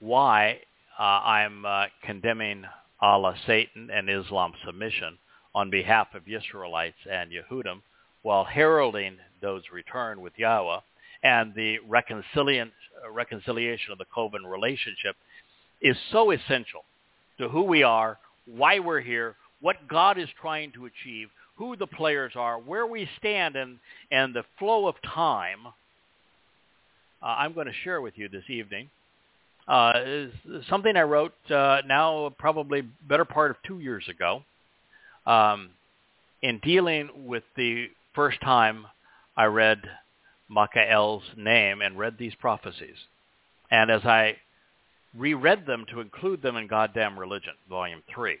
why 0.00 0.60
uh, 0.98 1.02
I'm 1.02 1.66
uh, 1.66 1.84
condemning 2.02 2.64
Allah, 2.98 3.34
Satan, 3.46 3.90
and 3.92 4.08
Islam 4.08 4.54
submission 4.64 5.18
on 5.54 5.70
behalf 5.70 6.08
of 6.14 6.22
Israelites 6.28 6.96
and 7.10 7.30
Yehudim, 7.30 7.80
while 8.22 8.44
heralding 8.44 9.16
Dowd's 9.40 9.70
return 9.72 10.20
with 10.20 10.32
Yahowah 10.38 10.82
and 11.22 11.54
the 11.54 11.78
reconciliation 11.86 13.92
of 13.92 13.98
the 13.98 14.04
Coven 14.14 14.44
relationship 14.44 15.16
is 15.80 15.96
so 16.10 16.30
essential 16.30 16.84
to 17.38 17.48
who 17.48 17.62
we 17.62 17.82
are, 17.82 18.18
why 18.46 18.78
we're 18.78 19.00
here, 19.00 19.36
what 19.60 19.88
God 19.88 20.18
is 20.18 20.28
trying 20.40 20.72
to 20.72 20.86
achieve, 20.86 21.28
who 21.56 21.76
the 21.76 21.86
players 21.86 22.32
are, 22.34 22.58
where 22.58 22.86
we 22.86 23.08
stand, 23.18 23.56
and, 23.56 23.78
and 24.10 24.34
the 24.34 24.44
flow 24.58 24.88
of 24.88 24.94
time, 25.02 25.66
uh, 27.22 27.26
I'm 27.26 27.52
going 27.52 27.66
to 27.66 27.72
share 27.84 28.00
with 28.00 28.14
you 28.16 28.28
this 28.28 28.48
evening. 28.48 28.90
Uh, 29.68 29.92
something 30.68 30.96
I 30.96 31.02
wrote 31.02 31.34
uh, 31.50 31.82
now 31.86 32.34
probably 32.38 32.82
better 33.08 33.24
part 33.24 33.52
of 33.52 33.56
two 33.64 33.78
years 33.78 34.04
ago 34.08 34.42
um, 35.26 35.70
in 36.42 36.58
dealing 36.58 37.26
with 37.26 37.44
the 37.56 37.86
first 38.14 38.40
time 38.40 38.86
I 39.36 39.44
read 39.44 39.82
Makael's 40.50 41.22
name 41.36 41.80
and 41.80 41.98
read 41.98 42.16
these 42.18 42.34
prophecies. 42.34 42.96
And 43.70 43.90
as 43.90 44.04
I 44.04 44.36
reread 45.16 45.66
them 45.66 45.86
to 45.90 46.00
include 46.00 46.42
them 46.42 46.56
in 46.56 46.66
Goddamn 46.66 47.18
Religion, 47.18 47.54
Volume 47.68 48.02
3, 48.14 48.36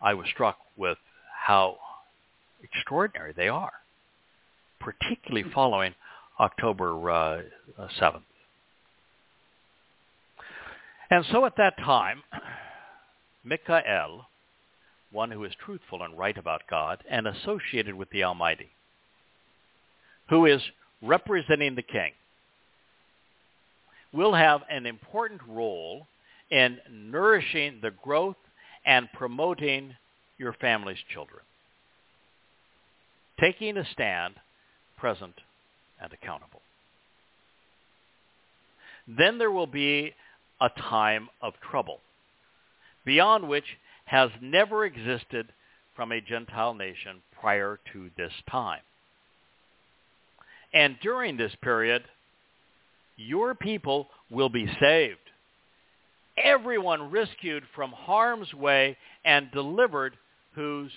I 0.00 0.14
was 0.14 0.26
struck 0.32 0.58
with 0.76 0.98
how 1.46 1.78
extraordinary 2.62 3.32
they 3.32 3.48
are, 3.48 3.72
particularly 4.80 5.50
following 5.52 5.94
October 6.38 7.10
uh, 7.10 7.42
7th. 8.00 8.22
And 11.10 11.24
so 11.30 11.44
at 11.44 11.56
that 11.56 11.76
time, 11.78 12.22
Mikael, 13.44 14.26
one 15.14 15.30
who 15.30 15.44
is 15.44 15.52
truthful 15.64 16.02
and 16.02 16.18
right 16.18 16.36
about 16.36 16.62
God 16.68 17.02
and 17.08 17.26
associated 17.26 17.94
with 17.94 18.10
the 18.10 18.24
Almighty, 18.24 18.68
who 20.28 20.46
is 20.46 20.60
representing 21.00 21.74
the 21.74 21.82
king, 21.82 22.12
will 24.12 24.34
have 24.34 24.62
an 24.70 24.86
important 24.86 25.40
role 25.48 26.06
in 26.50 26.78
nourishing 26.90 27.78
the 27.80 27.92
growth 28.02 28.36
and 28.84 29.08
promoting 29.12 29.94
your 30.38 30.52
family's 30.52 30.98
children. 31.12 31.40
Taking 33.40 33.76
a 33.76 33.84
stand, 33.92 34.34
present 34.98 35.34
and 36.00 36.12
accountable. 36.12 36.60
Then 39.06 39.38
there 39.38 39.50
will 39.50 39.66
be 39.66 40.14
a 40.60 40.70
time 40.70 41.28
of 41.42 41.54
trouble, 41.70 42.00
beyond 43.04 43.48
which 43.48 43.64
has 44.04 44.30
never 44.40 44.84
existed 44.84 45.48
from 45.96 46.12
a 46.12 46.20
Gentile 46.20 46.74
nation 46.74 47.22
prior 47.40 47.78
to 47.92 48.10
this 48.16 48.32
time. 48.50 48.80
And 50.72 50.96
during 51.00 51.36
this 51.36 51.54
period, 51.62 52.02
your 53.16 53.54
people 53.54 54.08
will 54.30 54.48
be 54.48 54.66
saved. 54.80 55.18
Everyone 56.36 57.10
rescued 57.10 57.62
from 57.74 57.92
harm's 57.92 58.52
way 58.52 58.96
and 59.24 59.50
delivered 59.52 60.16
whose 60.54 60.90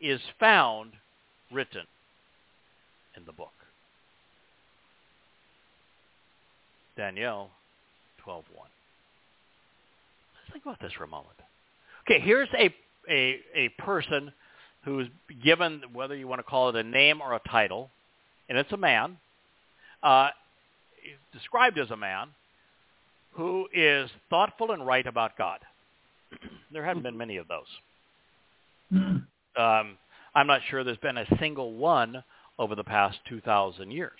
is 0.00 0.20
found 0.38 0.92
written 1.50 1.86
in 3.16 3.24
the 3.24 3.32
book. 3.32 3.52
Daniel 6.96 7.50
12.1. 8.26 8.42
Let's 10.34 10.52
think 10.52 10.64
about 10.64 10.80
this 10.80 10.92
for 10.92 11.04
a 11.04 11.08
moment. 11.08 11.36
Okay, 12.10 12.20
here's 12.20 12.48
a, 12.58 12.74
a, 13.10 13.40
a 13.54 13.68
person 13.80 14.32
who's 14.82 15.08
given, 15.44 15.82
whether 15.92 16.16
you 16.16 16.26
want 16.26 16.38
to 16.38 16.42
call 16.42 16.70
it 16.70 16.76
a 16.76 16.82
name 16.82 17.20
or 17.20 17.34
a 17.34 17.40
title, 17.50 17.90
and 18.48 18.56
it's 18.56 18.72
a 18.72 18.78
man, 18.78 19.18
uh, 20.02 20.30
described 21.34 21.78
as 21.78 21.90
a 21.90 21.96
man 21.98 22.28
who 23.32 23.68
is 23.74 24.08
thoughtful 24.30 24.70
and 24.70 24.86
right 24.86 25.06
about 25.06 25.36
God. 25.36 25.58
there 26.72 26.82
haven't 26.82 27.02
been 27.02 27.18
many 27.18 27.36
of 27.36 27.46
those. 27.46 27.66
Um, 29.58 29.98
I'm 30.34 30.46
not 30.46 30.62
sure 30.70 30.84
there's 30.84 30.96
been 30.98 31.18
a 31.18 31.26
single 31.38 31.74
one 31.74 32.24
over 32.58 32.74
the 32.74 32.84
past 32.84 33.18
2,000 33.28 33.90
years. 33.90 34.12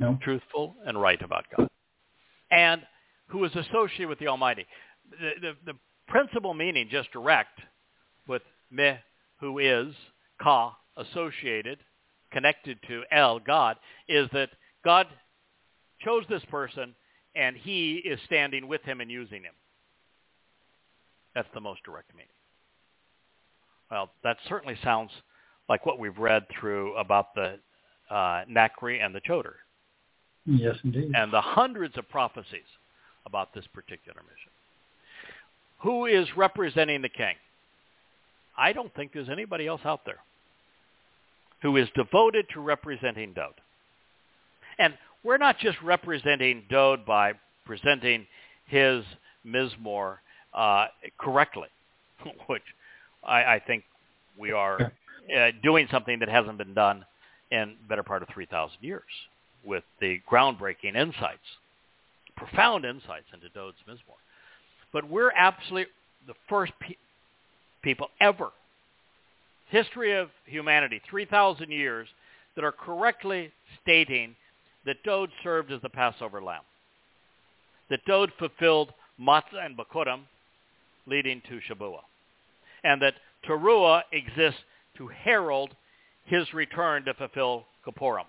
No. 0.00 0.18
Truthful 0.20 0.74
and 0.84 1.00
right 1.00 1.22
about 1.22 1.44
God. 1.56 1.68
And 2.50 2.82
who 3.28 3.44
is 3.44 3.52
associated 3.54 4.08
with 4.08 4.18
the 4.18 4.26
Almighty. 4.26 4.66
The, 5.12 5.30
the, 5.40 5.72
the 5.72 5.78
principal 6.10 6.52
meaning, 6.52 6.88
just 6.90 7.10
direct, 7.12 7.60
with 8.26 8.42
me, 8.70 8.94
who 9.40 9.58
is, 9.58 9.94
ka, 10.42 10.76
associated, 10.96 11.78
connected 12.30 12.78
to 12.88 13.02
El, 13.10 13.38
God, 13.40 13.76
is 14.08 14.28
that 14.32 14.50
God 14.84 15.06
chose 16.00 16.24
this 16.28 16.42
person 16.50 16.94
and 17.34 17.56
he 17.56 17.94
is 17.96 18.18
standing 18.26 18.68
with 18.68 18.82
him 18.82 19.00
and 19.00 19.10
using 19.10 19.42
him. 19.42 19.54
That's 21.34 21.48
the 21.54 21.60
most 21.60 21.82
direct 21.84 22.12
meaning. 22.14 22.28
Well, 23.90 24.10
that 24.24 24.36
certainly 24.48 24.76
sounds 24.82 25.10
like 25.68 25.86
what 25.86 25.98
we've 25.98 26.18
read 26.18 26.44
through 26.58 26.96
about 26.96 27.34
the 27.34 27.58
uh, 28.10 28.44
Nakri 28.50 29.04
and 29.04 29.14
the 29.14 29.20
Choder. 29.20 29.54
Yes, 30.46 30.76
indeed. 30.82 31.12
And 31.14 31.32
the 31.32 31.40
hundreds 31.40 31.96
of 31.96 32.08
prophecies 32.08 32.66
about 33.26 33.54
this 33.54 33.64
particular 33.72 34.20
mission. 34.22 34.49
Who 35.82 36.06
is 36.06 36.26
representing 36.36 37.02
the 37.02 37.08
king? 37.08 37.34
I 38.56 38.72
don't 38.72 38.94
think 38.94 39.12
there's 39.12 39.28
anybody 39.28 39.66
else 39.66 39.80
out 39.84 40.04
there 40.04 40.18
who 41.62 41.76
is 41.76 41.88
devoted 41.94 42.46
to 42.52 42.60
representing 42.60 43.32
Dowd. 43.32 43.54
And 44.78 44.94
we're 45.22 45.38
not 45.38 45.58
just 45.58 45.80
representing 45.82 46.64
Dowd 46.70 47.04
by 47.04 47.34
presenting 47.64 48.26
his 48.66 49.04
Mizmor 49.46 50.16
uh, 50.54 50.86
correctly, 51.18 51.68
which 52.46 52.62
I, 53.24 53.44
I, 53.44 53.62
think 53.66 53.84
we 54.38 54.52
are 54.52 54.92
uh, 55.36 55.50
doing 55.62 55.86
something 55.90 56.18
that 56.20 56.28
hasn't 56.28 56.58
been 56.58 56.74
done 56.74 57.04
in 57.50 57.76
better 57.88 58.02
part 58.02 58.22
of 58.22 58.28
3,000 58.32 58.76
years 58.80 59.02
with 59.64 59.84
the 60.00 60.20
groundbreaking 60.30 60.96
insights, 60.96 61.38
profound 62.36 62.84
insights 62.84 63.26
into 63.32 63.48
Dowd's 63.50 63.76
Mizmor. 63.88 64.16
But 64.92 65.08
we're 65.08 65.32
absolutely 65.32 65.92
the 66.26 66.34
first 66.48 66.72
pe- 66.80 66.96
people 67.82 68.08
ever 68.20 68.50
history 69.70 70.16
of 70.16 70.28
humanity, 70.44 71.00
3,000 71.08 71.70
years, 71.70 72.08
that 72.56 72.64
are 72.64 72.72
correctly 72.72 73.52
stating 73.80 74.34
that 74.84 75.02
Dowd 75.04 75.30
served 75.42 75.72
as 75.72 75.80
the 75.82 75.88
Passover 75.88 76.42
lamb, 76.42 76.62
that 77.88 78.04
Dowd 78.04 78.32
fulfilled 78.38 78.92
Matzah 79.20 79.64
and 79.64 79.76
Bakurim, 79.76 80.22
leading 81.06 81.40
to 81.48 81.60
Shabuah, 81.68 82.02
and 82.84 83.00
that 83.02 83.14
Teruah 83.46 84.02
exists 84.12 84.60
to 84.96 85.08
herald 85.08 85.70
his 86.24 86.52
return 86.52 87.04
to 87.04 87.14
fulfill 87.14 87.64
Kippurim, 87.86 88.26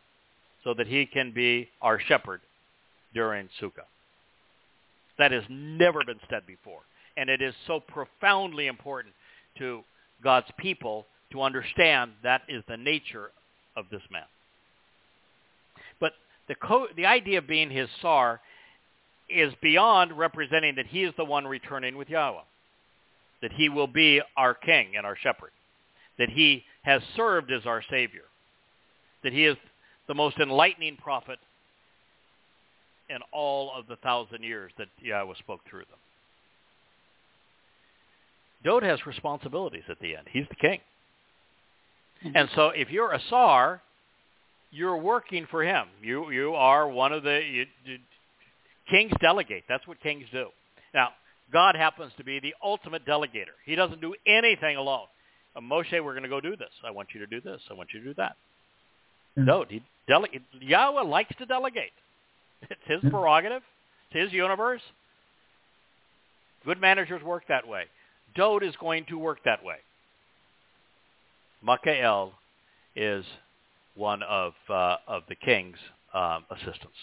so 0.64 0.74
that 0.76 0.88
he 0.88 1.06
can 1.06 1.32
be 1.32 1.70
our 1.82 2.00
shepherd 2.00 2.42
during 3.14 3.50
Sukkah. 3.60 3.86
That 5.22 5.32
has 5.32 5.44
never 5.50 6.04
been 6.04 6.20
said 6.32 6.48
before, 6.48 6.80
and 7.16 7.30
it 7.30 7.44
is 7.44 7.54
so 7.68 7.80
profoundly 7.80 8.66
important 8.66 9.14
to 9.60 9.84
God's 10.24 10.48
people 10.58 11.06
to 11.32 11.44
understand 11.44 12.14
that 12.24 12.42
is 12.50 12.64
the 12.68 12.76
nature 12.76 13.30
of 13.76 13.86
this 13.92 14.02
man. 14.10 14.24
But 16.00 16.14
the, 16.48 16.56
co- 16.56 16.88
the 16.96 17.06
idea 17.06 17.38
of 17.38 17.46
being 17.46 17.70
his 17.70 17.88
sar 18.02 18.42
is 19.30 19.54
beyond 19.62 20.18
representing 20.18 20.74
that 20.78 20.88
he 20.88 21.04
is 21.04 21.14
the 21.18 21.26
one 21.26 21.46
returning 21.46 21.98
with 21.98 22.08
Yahowah, 22.08 22.42
that 23.44 23.52
he 23.52 23.70
will 23.70 23.86
be 23.86 24.24
our 24.36 24.56
king 24.56 24.98
and 24.98 25.06
our 25.06 25.16
shepherd, 25.16 25.52
that 26.18 26.30
he 26.30 26.64
has 26.82 27.04
served 27.16 27.52
as 27.52 27.68
our 27.68 27.84
savior, 27.92 28.26
that 29.24 29.34
he 29.34 29.46
is 29.46 29.56
the 30.08 30.16
most 30.16 30.40
enlightening 30.40 30.98
prophet 30.98 31.38
in 33.14 33.22
all 33.32 33.72
of 33.78 33.88
the 33.88 33.98
thousand 33.98 34.44
years 34.44 34.72
that 34.78 34.88
Yahowah 35.04 35.38
spoke 35.38 35.62
through 35.70 35.80
them. 35.82 36.00
Dowd 38.64 38.84
has 38.84 39.06
responsibilities 39.06 39.84
at 39.90 40.00
the 40.00 40.16
end. 40.16 40.28
He's 40.32 40.46
the 40.50 40.56
king. 40.56 40.80
Mm-hmm. 42.24 42.38
And 42.38 42.50
so 42.56 42.70
if 42.70 42.90
you're 42.90 43.12
a 43.12 43.22
Sar, 43.30 43.82
you're 44.72 44.98
working 44.98 45.48
for 45.50 45.64
him. 45.64 45.88
You 46.02 46.32
you 46.32 46.54
are 46.54 46.88
one 46.88 47.12
of 47.12 47.24
the 47.24 47.42
you, 47.44 47.66
you, 47.86 47.98
kings 48.90 49.12
delegate. 49.20 49.64
That's 49.68 49.86
what 49.88 50.00
kings 50.02 50.26
do. 50.32 50.48
Now, 50.94 51.10
God 51.52 51.76
happens 51.76 52.12
to 52.18 52.24
be 52.24 52.40
the 52.40 52.54
ultimate 52.64 53.06
delegator. 53.06 53.56
He 53.66 53.76
doesn't 53.76 54.02
do 54.02 54.16
anything 54.26 54.78
alone. 54.78 55.08
Uh, 55.56 55.60
Moshe, 55.60 55.92
we're 55.92 56.14
going 56.14 56.24
to 56.24 56.30
go 56.30 56.40
do 56.40 56.56
this. 56.56 56.70
I 56.86 56.92
want 56.92 57.10
you 57.14 57.20
to 57.20 57.28
do 57.28 57.42
this. 57.42 57.60
I 57.70 57.74
want 57.74 57.90
you 57.94 58.00
to 58.02 58.06
do 58.06 58.14
that. 58.16 58.36
Mm-hmm. 59.38 59.46
No, 59.46 59.66
he 59.68 59.82
delegate. 60.08 60.44
Yahowah 60.62 61.08
likes 61.08 61.34
to 61.40 61.46
delegate. 61.46 61.92
It's 62.70 62.82
his 62.86 63.12
prerogative. 63.12 63.62
It's 64.12 64.26
his 64.26 64.34
universe. 64.34 64.82
Good 66.66 66.80
managers 66.80 67.24
work 67.24 67.44
that 67.50 67.68
way. 67.68 67.84
Dowd 68.36 68.64
is 68.64 68.76
going 68.80 69.06
to 69.06 69.18
work 69.18 69.40
that 69.46 69.64
way. 69.64 69.78
Makael 71.66 72.32
is 72.96 73.26
one 73.96 74.24
of 74.24 74.54
uh, 74.70 74.98
of 75.08 75.24
the 75.28 75.36
king's 75.36 75.78
um, 76.14 76.46
assistants. 76.50 76.98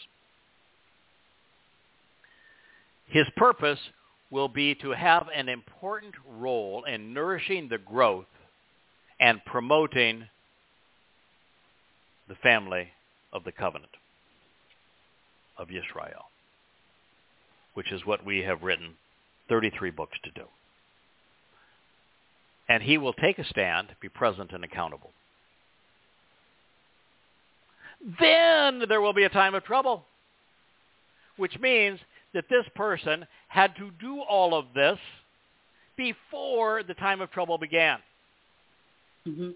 His 3.09 3.27
purpose 3.37 3.79
will 4.31 4.49
be 4.49 4.75
to 4.77 4.91
have 4.91 5.27
an 5.35 5.49
important 5.49 6.15
role 6.29 6.85
in 6.85 7.15
nourishing 7.15 7.69
the 7.69 7.79
growth 7.79 8.27
and 9.21 9.45
promoting 9.47 10.25
the 12.29 12.35
family 12.37 12.89
of 13.33 13.45
the 13.45 13.53
covenant 13.53 13.91
of 15.59 15.71
Israel, 15.71 16.31
which 17.75 17.93
is 17.93 18.07
what 18.07 18.25
we 18.25 18.39
have 18.41 18.63
written 18.63 18.95
33 19.49 19.91
books 19.91 20.19
to 20.25 20.31
do. 20.31 20.45
And 22.69 22.83
he 22.83 22.99
will 22.99 23.15
take 23.15 23.39
a 23.39 23.45
stand, 23.45 23.89
be 24.01 24.09
present 24.09 24.53
and 24.53 24.63
accountable. 24.63 25.11
Then 28.21 28.83
there 28.89 29.01
will 29.01 29.15
be 29.15 29.25
a 29.25 29.29
time 29.29 29.55
of 29.55 29.65
trouble, 29.65 30.05
which 31.37 31.59
means 31.59 31.99
that 32.35 32.45
this 32.51 32.65
person 32.75 33.27
had 33.49 33.75
to 33.77 33.91
do 34.01 34.21
all 34.21 34.55
of 34.55 34.67
this 34.75 34.99
before 35.97 36.83
the 36.83 36.95
time 36.95 37.21
of 37.21 37.31
trouble 37.31 37.59
began. 37.59 37.99
Mm-hmm. 39.27 39.51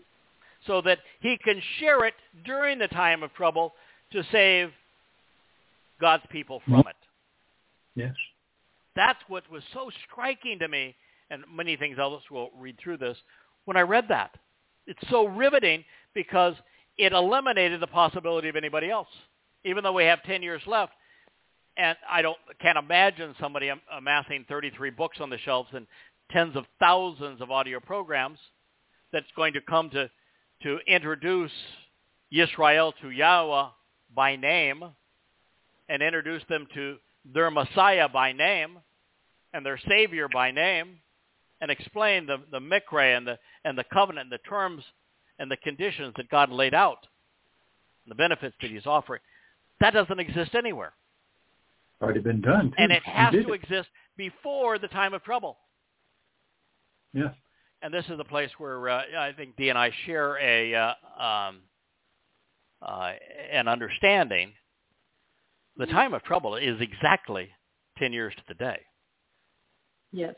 So 0.67 0.81
that 0.83 0.99
he 1.21 1.39
can 1.39 1.61
share 1.79 2.05
it 2.05 2.15
during 2.45 2.79
the 2.79 2.89
time 2.89 3.23
of 3.23 3.33
trouble 3.35 3.75
to 4.13 4.23
save 4.33 4.71
God's 6.03 6.25
people 6.31 6.61
from 6.65 6.75
mm-hmm. 6.75 6.89
it. 6.89 6.97
Yes. 7.95 8.15
That's 8.97 9.21
what 9.29 9.51
was 9.51 9.63
so 9.73 9.89
striking 10.11 10.59
to 10.59 10.69
me, 10.69 10.97
and 11.31 11.45
many 11.51 11.77
things 11.77 11.99
else 11.99 12.25
will 12.31 12.51
read 12.59 12.77
through 12.83 12.99
this, 12.99 13.17
when 13.65 13.77
I 13.77 13.83
read 13.83 14.07
that. 14.09 14.35
It's 14.87 15.01
so 15.09 15.27
riveting 15.27 15.85
because 16.13 16.55
it 16.99 17.13
eliminated 17.13 17.81
the 17.81 17.87
possibility 17.87 18.49
of 18.49 18.57
anybody 18.57 18.91
else. 18.91 19.07
Even 19.65 19.85
though 19.85 19.93
we 19.93 20.05
have 20.05 20.23
10 20.25 20.43
years 20.43 20.61
left, 20.67 20.93
and 21.77 21.97
I 22.11 22.21
don't 22.21 22.37
can't 22.61 22.77
imagine 22.77 23.35
somebody 23.41 23.71
amassing 23.97 24.45
33 24.49 24.91
books 24.91 25.19
on 25.21 25.31
the 25.31 25.39
shelves 25.39 25.71
and 25.73 25.87
tens 26.33 26.57
of 26.57 26.65
thousands 26.81 27.41
of 27.41 27.51
audio 27.51 27.79
programs 27.79 28.39
that's 29.13 29.27
going 29.37 29.55
to 29.55 29.61
come 29.63 29.89
to 29.91 30.11
to 30.65 30.79
introduce 30.87 31.53
Yisrael 32.35 32.93
to 33.01 33.07
Yahowah 33.07 33.71
by 34.15 34.37
name 34.37 34.85
and 35.89 36.03
introduce 36.03 36.43
them 36.49 36.67
to 36.75 36.97
their 37.33 37.51
Messiah 37.51 38.09
by 38.09 38.33
name 38.33 38.79
and 39.53 39.65
their 39.65 39.79
Savior 39.89 40.29
by 40.29 40.51
name 40.51 40.99
and 41.61 41.71
explain 41.71 42.27
the, 42.27 42.39
the 42.51 42.59
mikra 42.59 43.17
and 43.17 43.27
the, 43.27 43.39
and 43.65 43.79
the 43.79 43.85
covenant 43.93 44.31
and 44.31 44.33
the 44.33 44.49
terms 44.49 44.83
and 45.39 45.51
the 45.51 45.57
conditions 45.57 46.13
that 46.17 46.29
God 46.29 46.51
laid 46.51 46.75
out, 46.75 47.07
and 48.05 48.11
the 48.11 48.15
benefits 48.15 48.55
that 48.61 48.71
he's 48.71 48.87
offering. 48.87 49.21
That 49.81 49.93
doesn't 49.93 50.21
exist 50.21 50.55
anywhere. 50.55 50.93
Already 52.01 52.21
been 52.21 52.41
done. 52.41 52.71
Too. 52.71 52.77
And 52.79 52.93
it 52.93 53.03
has 53.05 53.33
to 53.33 53.53
it. 53.53 53.63
exist 53.63 53.89
before 54.17 54.79
the 54.79 54.89
time 54.89 55.15
of 55.15 55.23
trouble. 55.25 55.57
Yes. 57.13 57.35
And 57.83 57.93
this 57.93 58.05
is 58.09 58.17
the 58.17 58.25
place 58.25 58.51
where 58.59 58.89
uh, 58.89 59.03
I 59.19 59.33
think 59.37 59.57
Dee 59.57 59.69
and 59.69 59.79
I 59.79 59.91
share 60.07 60.39
a 60.39 60.75
uh, 60.75 61.23
um, 61.23 61.61
uh, 62.81 63.13
an 63.53 63.69
understanding. 63.69 64.53
The 65.77 65.87
time 65.87 66.15
of 66.15 66.23
trouble 66.23 66.57
is 66.57 66.81
exactly 66.81 67.51
ten 67.99 68.13
years 68.13 68.35
to 68.37 68.43
the 68.49 68.55
day. 68.55 68.81
Yes. 70.13 70.35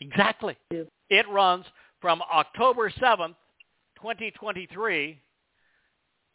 Exactly. 0.00 0.56
Yes. 0.70 0.86
It 1.10 1.28
runs 1.28 1.64
from 2.00 2.22
October 2.32 2.92
seventh 2.98 3.36
2023 3.96 5.20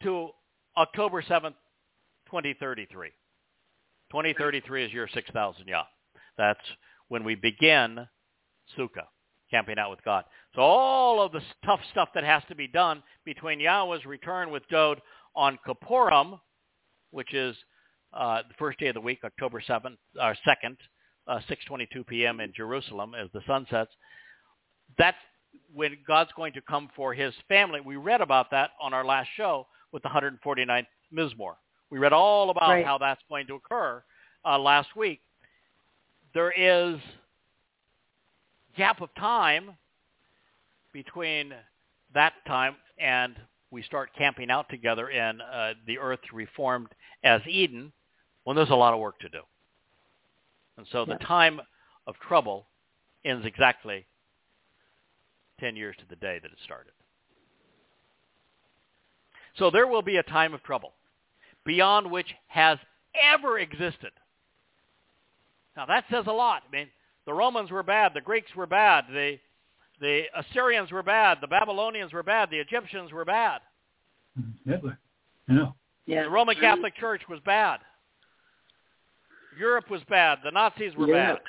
to 0.02 0.28
October 0.76 1.22
7th, 1.22 1.54
2033. 2.26 3.08
2033 4.10 4.84
is 4.84 4.92
year 4.92 5.08
6,000 5.12 5.68
Yah. 5.68 5.84
That's 6.36 6.60
when 7.08 7.24
we 7.24 7.34
begin 7.34 8.06
Sukkah, 8.76 9.06
camping 9.50 9.78
out 9.78 9.90
with 9.90 10.02
God. 10.04 10.24
So 10.54 10.60
all 10.60 11.22
of 11.22 11.32
the 11.32 11.40
tough 11.64 11.80
stuff 11.90 12.08
that 12.14 12.24
has 12.24 12.42
to 12.48 12.54
be 12.54 12.68
done 12.68 13.02
between 13.24 13.60
Yahowah's 13.60 14.04
return 14.04 14.50
with 14.50 14.68
Dowd 14.68 15.00
on 15.34 15.58
Kippurim, 15.66 16.38
which 17.10 17.32
is 17.32 17.56
uh, 18.12 18.42
the 18.48 18.54
first 18.58 18.78
day 18.78 18.88
of 18.88 18.94
the 18.94 19.00
week, 19.00 19.20
October 19.24 19.62
7th, 19.66 19.96
or 20.20 20.36
2nd, 20.46 20.76
uh, 21.26 21.40
6.22 21.48 22.06
p.m. 22.06 22.40
in 22.40 22.52
Jerusalem 22.54 23.14
as 23.14 23.28
the 23.32 23.40
sun 23.46 23.66
sets, 23.70 23.90
that's 24.98 25.16
when 25.74 25.96
God's 26.06 26.30
going 26.36 26.52
to 26.54 26.60
come 26.62 26.88
for 26.94 27.14
his 27.14 27.34
family. 27.48 27.80
We 27.80 27.96
read 27.96 28.20
about 28.20 28.50
that 28.50 28.70
on 28.80 28.92
our 28.92 29.04
last 29.04 29.28
show 29.36 29.66
with 29.92 30.02
the 30.02 30.08
149th 30.08 30.86
Mizmor. 31.14 31.54
We 31.90 31.98
read 31.98 32.12
all 32.12 32.50
about 32.50 32.70
right. 32.70 32.84
how 32.84 32.98
that's 32.98 33.20
going 33.28 33.46
to 33.48 33.54
occur 33.54 34.02
uh, 34.44 34.58
last 34.58 34.88
week. 34.96 35.20
There 36.34 36.52
is 36.52 36.98
gap 38.76 39.02
of 39.02 39.10
time 39.14 39.70
between 40.92 41.52
that 42.14 42.32
time 42.46 42.76
and 42.98 43.36
we 43.70 43.82
start 43.82 44.10
camping 44.16 44.50
out 44.50 44.68
together 44.68 45.08
in 45.08 45.40
uh, 45.40 45.72
the 45.86 45.98
earth 45.98 46.20
reformed 46.32 46.88
as 47.24 47.40
Eden 47.46 47.92
when 48.44 48.56
there's 48.56 48.70
a 48.70 48.74
lot 48.74 48.94
of 48.94 49.00
work 49.00 49.18
to 49.20 49.28
do. 49.28 49.40
And 50.76 50.86
so 50.90 51.04
the 51.04 51.16
time 51.16 51.60
of 52.06 52.14
trouble 52.26 52.66
ends 53.24 53.46
exactly 53.46 54.06
10 55.60 55.76
years 55.76 55.94
to 55.98 56.04
the 56.08 56.16
day 56.16 56.40
that 56.42 56.50
it 56.50 56.58
started. 56.64 56.92
So 59.58 59.70
there 59.70 59.86
will 59.86 60.02
be 60.02 60.16
a 60.16 60.22
time 60.22 60.54
of 60.54 60.62
trouble 60.62 60.94
beyond 61.64 62.10
which 62.10 62.34
has 62.48 62.78
ever 63.14 63.58
existed. 63.58 64.10
Now 65.76 65.86
that 65.86 66.04
says 66.10 66.24
a 66.26 66.32
lot. 66.32 66.62
I 66.68 66.72
mean, 66.72 66.88
the 67.26 67.32
Romans 67.32 67.70
were 67.70 67.82
bad, 67.82 68.12
the 68.14 68.20
Greeks 68.20 68.54
were 68.56 68.66
bad, 68.66 69.04
the 69.08 69.38
the 70.00 70.24
Assyrians 70.36 70.90
were 70.90 71.02
bad, 71.02 71.38
the 71.40 71.46
Babylonians 71.46 72.12
were 72.12 72.24
bad, 72.24 72.50
the 72.50 72.58
Egyptians 72.58 73.12
were 73.12 73.24
bad. 73.24 73.60
Hitler. 74.66 74.98
Yeah. 75.48 75.66
yeah. 76.06 76.24
The 76.24 76.30
Roman 76.30 76.56
Catholic 76.56 76.96
Church 76.96 77.22
was 77.28 77.38
bad. 77.44 77.80
Europe 79.58 79.90
was 79.90 80.02
bad. 80.08 80.38
The 80.44 80.50
Nazis 80.50 80.94
were 80.96 81.08
yeah. 81.08 81.34
bad. 81.34 81.40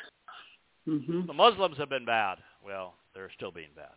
Mm-hmm. 0.87 1.27
The 1.27 1.33
Muslims 1.33 1.77
have 1.77 1.89
been 1.89 2.05
bad. 2.05 2.39
Well, 2.65 2.95
they're 3.13 3.31
still 3.35 3.51
being 3.51 3.69
bad. 3.75 3.93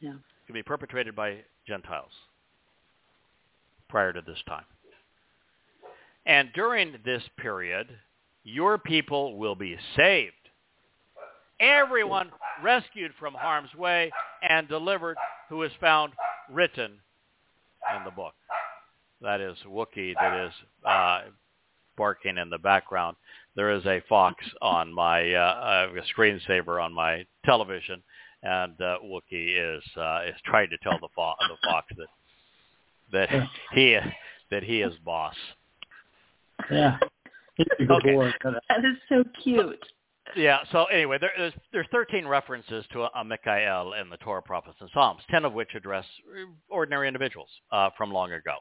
Yeah. 0.00 0.14
Can 0.46 0.54
be 0.54 0.62
perpetrated 0.62 1.16
by 1.16 1.38
Gentiles 1.66 2.10
prior 3.88 4.12
to 4.12 4.20
this 4.20 4.38
time. 4.46 4.64
And 6.26 6.50
during 6.54 6.94
this 7.04 7.22
period, 7.38 7.88
your 8.44 8.78
people 8.78 9.36
will 9.36 9.54
be 9.54 9.76
saved. 9.96 10.32
Everyone 11.60 12.30
rescued 12.62 13.12
from 13.18 13.34
harm's 13.34 13.74
way 13.74 14.10
and 14.48 14.68
delivered 14.68 15.16
who 15.48 15.62
is 15.62 15.72
found 15.80 16.12
written 16.50 16.92
in 17.96 18.04
the 18.04 18.10
book. 18.10 18.34
That 19.20 19.40
is 19.40 19.56
Wookie 19.66 20.14
that 20.20 20.46
is 20.46 20.52
uh, 20.84 21.20
barking 21.96 22.38
in 22.38 22.50
the 22.50 22.58
background. 22.58 23.16
There 23.56 23.70
is 23.70 23.84
a 23.86 24.02
fox 24.08 24.44
on 24.60 24.92
my 24.92 25.32
uh, 25.32 25.88
a 25.96 26.20
screensaver 26.20 26.82
on 26.82 26.92
my 26.92 27.24
television, 27.44 28.02
and 28.42 28.80
uh, 28.80 28.98
Wookie 29.04 29.76
is 29.76 29.82
uh, 29.96 30.22
is 30.26 30.34
trying 30.44 30.70
to 30.70 30.78
tell 30.78 30.98
the, 31.00 31.08
fo- 31.14 31.34
the 31.48 31.68
fox 31.70 31.86
that 31.96 32.08
that 33.12 33.48
he 33.72 33.98
that 34.50 34.62
he 34.62 34.82
is 34.82 34.94
boss. 35.04 35.34
Yeah. 36.70 36.98
Okay. 37.90 38.14
That 38.68 38.84
is 38.84 38.96
so 39.08 39.24
cute. 39.42 39.78
Yeah. 40.36 40.58
So 40.72 40.84
anyway, 40.86 41.18
there, 41.20 41.30
there's 41.36 41.52
there's 41.72 41.86
13 41.92 42.26
references 42.26 42.84
to 42.92 43.02
a, 43.02 43.10
a 43.14 43.24
Mikael 43.24 43.92
in 44.00 44.10
the 44.10 44.16
Torah, 44.18 44.42
prophets, 44.42 44.76
and 44.80 44.90
Psalms, 44.92 45.22
10 45.30 45.44
of 45.44 45.52
which 45.52 45.68
address 45.74 46.04
ordinary 46.68 47.06
individuals 47.06 47.48
uh, 47.70 47.90
from 47.96 48.12
long 48.12 48.32
ago. 48.32 48.56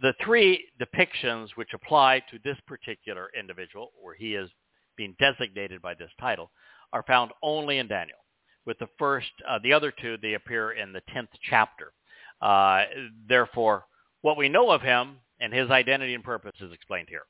The 0.00 0.14
three 0.22 0.66
depictions 0.80 1.48
which 1.54 1.74
apply 1.74 2.22
to 2.30 2.38
this 2.44 2.58
particular 2.66 3.30
individual, 3.38 3.90
where 4.00 4.14
he 4.14 4.34
is 4.34 4.50
being 4.96 5.16
designated 5.18 5.82
by 5.82 5.94
this 5.94 6.10
title, 6.20 6.50
are 6.92 7.04
found 7.04 7.32
only 7.42 7.78
in 7.78 7.88
Daniel. 7.88 8.18
With 8.66 8.78
the 8.78 8.88
first, 8.98 9.30
uh, 9.48 9.58
the 9.62 9.72
other 9.72 9.92
two, 9.92 10.16
they 10.20 10.34
appear 10.34 10.72
in 10.72 10.92
the 10.92 11.02
10th 11.14 11.28
chapter. 11.48 11.92
Uh, 12.40 12.84
therefore, 13.28 13.84
what 14.22 14.36
we 14.36 14.48
know 14.48 14.70
of 14.70 14.80
him 14.80 15.18
and 15.40 15.52
his 15.52 15.70
identity 15.70 16.14
and 16.14 16.24
purpose 16.24 16.54
is 16.60 16.72
explained 16.72 17.08
here. 17.08 17.24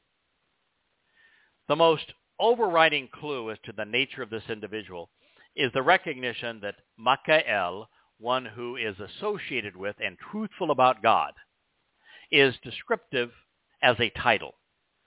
The 1.68 1.76
most 1.76 2.12
overriding 2.38 3.08
clue 3.12 3.50
as 3.50 3.58
to 3.64 3.72
the 3.72 3.84
nature 3.84 4.22
of 4.22 4.30
this 4.30 4.42
individual 4.48 5.10
is 5.56 5.72
the 5.72 5.82
recognition 5.82 6.60
that 6.60 6.76
Makael, 6.98 7.86
one 8.18 8.44
who 8.44 8.76
is 8.76 8.96
associated 8.98 9.76
with 9.76 9.96
and 10.04 10.16
truthful 10.30 10.70
about 10.70 11.02
God, 11.02 11.32
is 12.34 12.54
descriptive 12.64 13.30
as 13.80 13.96
a 14.00 14.10
title. 14.10 14.54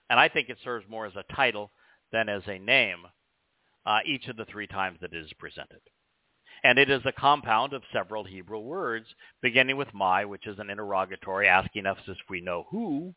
And 0.08 0.18
I 0.18 0.28
think 0.28 0.48
it 0.48 0.56
serves 0.64 0.86
more 0.88 1.04
as 1.04 1.12
a 1.14 1.34
title 1.34 1.70
than 2.10 2.30
as 2.30 2.42
a 2.46 2.58
name 2.58 3.00
uh, 3.84 3.98
each 4.06 4.28
of 4.28 4.36
the 4.36 4.46
three 4.46 4.66
times 4.66 4.98
that 5.02 5.12
it 5.12 5.24
is 5.24 5.32
presented. 5.38 5.80
And 6.64 6.78
it 6.78 6.90
is 6.90 7.02
a 7.04 7.12
compound 7.12 7.74
of 7.74 7.82
several 7.92 8.24
Hebrew 8.24 8.58
words, 8.58 9.06
beginning 9.42 9.76
with 9.76 9.92
my, 9.92 10.24
which 10.24 10.46
is 10.46 10.58
an 10.58 10.70
interrogatory 10.70 11.46
asking 11.46 11.86
us 11.86 11.98
if 12.06 12.16
we 12.30 12.40
know 12.40 12.66
who 12.70 13.14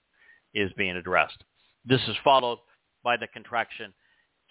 is 0.53 0.71
being 0.77 0.97
addressed. 0.97 1.43
This 1.85 2.01
is 2.07 2.15
followed 2.23 2.59
by 3.03 3.15
the 3.17 3.27
contraction 3.27 3.93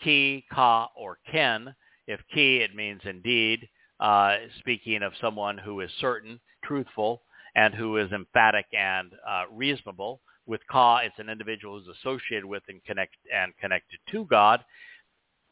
ki, 0.03 0.47
ka, 0.51 0.89
or 0.97 1.19
ken. 1.31 1.75
If 2.07 2.21
ki, 2.33 2.57
it 2.59 2.75
means 2.75 3.03
indeed, 3.05 3.69
uh, 4.01 4.37
speaking 4.59 5.03
of 5.03 5.13
someone 5.21 5.59
who 5.59 5.81
is 5.81 5.91
certain, 6.01 6.41
truthful, 6.65 7.23
and 7.55 7.75
who 7.75 7.97
is 7.97 8.13
emphatic 8.13 8.67
and 8.77 9.13
uh, 9.29 9.45
reasonable. 9.53 10.21
With 10.47 10.61
ka, 10.71 10.99
it's 10.99 11.19
an 11.19 11.29
individual 11.29 11.79
who's 11.79 11.97
associated 11.99 12.45
with 12.45 12.63
and 12.69 12.83
connect 12.85 13.17
and 13.33 13.53
connected 13.61 13.99
to 14.13 14.25
God. 14.25 14.65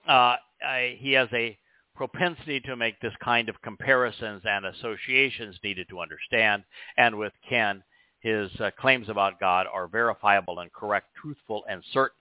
Uh, 0.07 0.37
I, 0.63 0.97
he 0.99 1.13
has 1.13 1.29
a 1.33 1.59
propensity 1.95 2.61
to 2.61 2.77
make 2.77 3.01
this 3.01 3.13
kind 3.23 3.49
of 3.49 3.61
comparisons 3.63 4.43
and 4.45 4.67
associations 4.67 5.59
needed 5.63 5.89
to 5.91 6.01
understand. 6.01 6.63
And 6.97 7.19
with 7.19 7.33
Ken, 7.49 7.83
his 8.21 8.51
uh, 8.61 8.71
claims 8.79 9.09
about 9.09 9.41
God 9.41 9.67
are 9.73 9.89
verifiable 9.89 10.61
and 10.61 10.73
correct, 10.73 11.09
truthful 11.21 11.65
and 11.69 11.83
certain. 11.93 12.17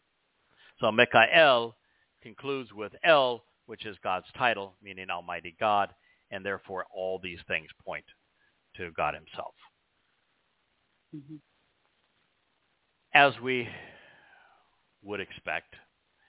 So 0.79 0.91
Mikael 0.91 1.75
concludes 2.21 2.73
with 2.73 2.93
El, 3.03 3.43
which 3.65 3.85
is 3.85 3.97
God's 4.03 4.27
title, 4.37 4.75
meaning 4.83 5.09
Almighty 5.09 5.55
God, 5.59 5.93
and 6.31 6.45
therefore 6.45 6.85
all 6.93 7.19
these 7.21 7.39
things 7.47 7.67
point 7.85 8.05
to 8.77 8.91
God 8.91 9.13
himself. 9.13 9.53
Mm-hmm. 11.15 11.35
As 13.13 13.33
we 13.41 13.67
would 15.03 15.19
expect, 15.19 15.75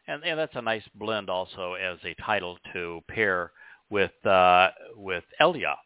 and, 0.07 0.23
and, 0.25 0.39
that's 0.39 0.55
a 0.55 0.63
nice 0.63 0.85
blend 0.95 1.29
also 1.29 1.75
as 1.75 1.99
a 2.05 2.15
title 2.23 2.59
to 2.73 3.01
pair 3.09 3.53
with 3.91 4.13
uh, 4.25 4.69
with 4.97 5.25
Elia, 5.41 5.77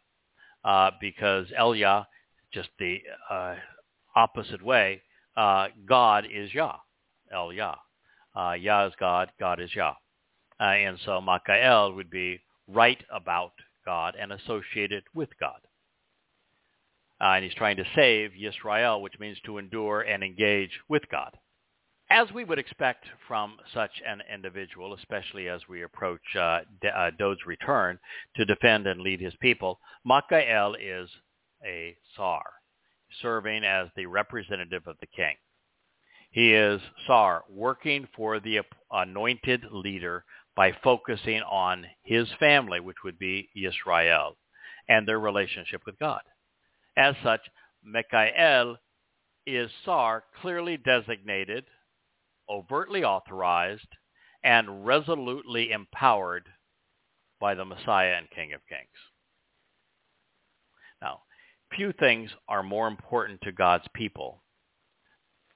uh, 0.64 0.90
because 1.00 1.46
Elia, 1.58 2.06
just 2.52 2.68
the 2.78 2.98
uh, 3.30 3.54
opposite 4.14 4.62
way, 4.62 5.02
uh, 5.36 5.68
God 5.86 6.26
is 6.32 6.52
Yah, 6.52 6.76
El 7.32 7.52
Yah. 7.52 7.76
Uh, 8.36 8.52
Yah 8.52 8.86
is 8.86 8.92
God, 9.00 9.30
God 9.40 9.60
is 9.60 9.74
Yah. 9.74 9.94
Uh, 10.60 10.64
and 10.64 10.98
so 11.04 11.20
Makael 11.20 11.94
would 11.94 12.10
be 12.10 12.40
right 12.68 13.02
about 13.12 13.52
God 13.84 14.14
and 14.20 14.32
associated 14.32 15.04
with 15.14 15.30
God. 15.40 15.60
Uh, 17.22 17.34
and 17.36 17.44
he's 17.44 17.54
trying 17.54 17.76
to 17.76 17.84
save 17.94 18.32
Yisrael, 18.32 19.00
which 19.00 19.18
means 19.20 19.38
to 19.46 19.58
endure 19.58 20.00
and 20.00 20.24
engage 20.24 20.72
with 20.88 21.02
God. 21.10 21.30
As 22.10 22.30
we 22.32 22.44
would 22.44 22.58
expect 22.58 23.04
from 23.28 23.56
such 23.72 23.92
an 24.06 24.20
individual, 24.32 24.92
especially 24.94 25.48
as 25.48 25.60
we 25.68 25.82
approach 25.82 26.20
uh, 26.36 26.60
uh, 26.94 27.10
Dowd's 27.18 27.46
return 27.46 27.98
to 28.36 28.44
defend 28.44 28.86
and 28.86 29.00
lead 29.00 29.20
his 29.20 29.34
people, 29.40 29.78
Makael 30.06 30.74
is 30.78 31.08
a 31.64 31.96
Sar, 32.16 32.42
serving 33.22 33.64
as 33.64 33.88
the 33.96 34.06
representative 34.06 34.82
of 34.86 34.96
the 35.00 35.06
king. 35.06 35.36
He 36.32 36.52
is 36.52 36.80
Sar, 37.06 37.44
working 37.48 38.08
for 38.16 38.40
the 38.40 38.60
anointed 38.90 39.64
leader 39.70 40.24
by 40.56 40.72
focusing 40.82 41.40
on 41.42 41.86
his 42.02 42.28
family, 42.40 42.80
which 42.80 43.04
would 43.04 43.18
be 43.18 43.48
Yisrael, 43.56 44.32
and 44.88 45.06
their 45.06 45.20
relationship 45.20 45.82
with 45.86 45.98
God. 45.98 46.20
As 46.96 47.14
such, 47.22 47.40
Mikael 47.82 48.76
is 49.46 49.70
Sar 49.84 50.24
clearly 50.40 50.76
designated, 50.76 51.64
overtly 52.48 53.02
authorized, 53.02 53.88
and 54.44 54.84
resolutely 54.84 55.72
empowered 55.72 56.48
by 57.40 57.54
the 57.54 57.64
Messiah 57.64 58.14
and 58.16 58.30
King 58.30 58.52
of 58.52 58.60
Kings. 58.68 58.88
Now, 61.00 61.22
few 61.74 61.92
things 61.92 62.30
are 62.48 62.62
more 62.62 62.86
important 62.86 63.40
to 63.42 63.52
God's 63.52 63.86
people 63.94 64.42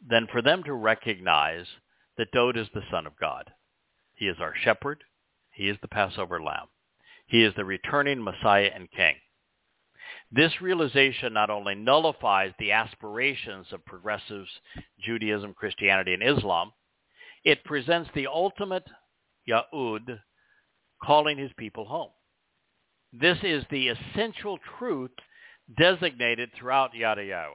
than 0.08 0.26
for 0.32 0.42
them 0.42 0.62
to 0.64 0.72
recognize 0.72 1.66
that 2.16 2.32
Dowd 2.32 2.56
is 2.56 2.68
the 2.74 2.82
Son 2.90 3.06
of 3.06 3.16
God. 3.20 3.52
He 4.14 4.26
is 4.26 4.36
our 4.40 4.54
shepherd. 4.64 5.04
He 5.50 5.68
is 5.68 5.76
the 5.82 5.88
Passover 5.88 6.42
lamb. 6.42 6.68
He 7.26 7.44
is 7.44 7.54
the 7.56 7.64
returning 7.64 8.22
Messiah 8.22 8.70
and 8.74 8.90
King. 8.90 9.16
This 10.32 10.60
realization 10.60 11.32
not 11.32 11.50
only 11.50 11.74
nullifies 11.74 12.52
the 12.58 12.72
aspirations 12.72 13.66
of 13.72 13.84
progressives, 13.84 14.50
Judaism, 15.00 15.54
Christianity, 15.54 16.14
and 16.14 16.22
Islam, 16.22 16.72
it 17.44 17.64
presents 17.64 18.10
the 18.14 18.26
ultimate 18.26 18.86
Yahud 19.48 20.18
calling 21.02 21.38
his 21.38 21.52
people 21.56 21.84
home. 21.84 22.10
This 23.12 23.38
is 23.42 23.64
the 23.70 23.88
essential 23.88 24.58
truth 24.78 25.12
designated 25.78 26.50
throughout 26.58 26.94
Yada 26.94 27.50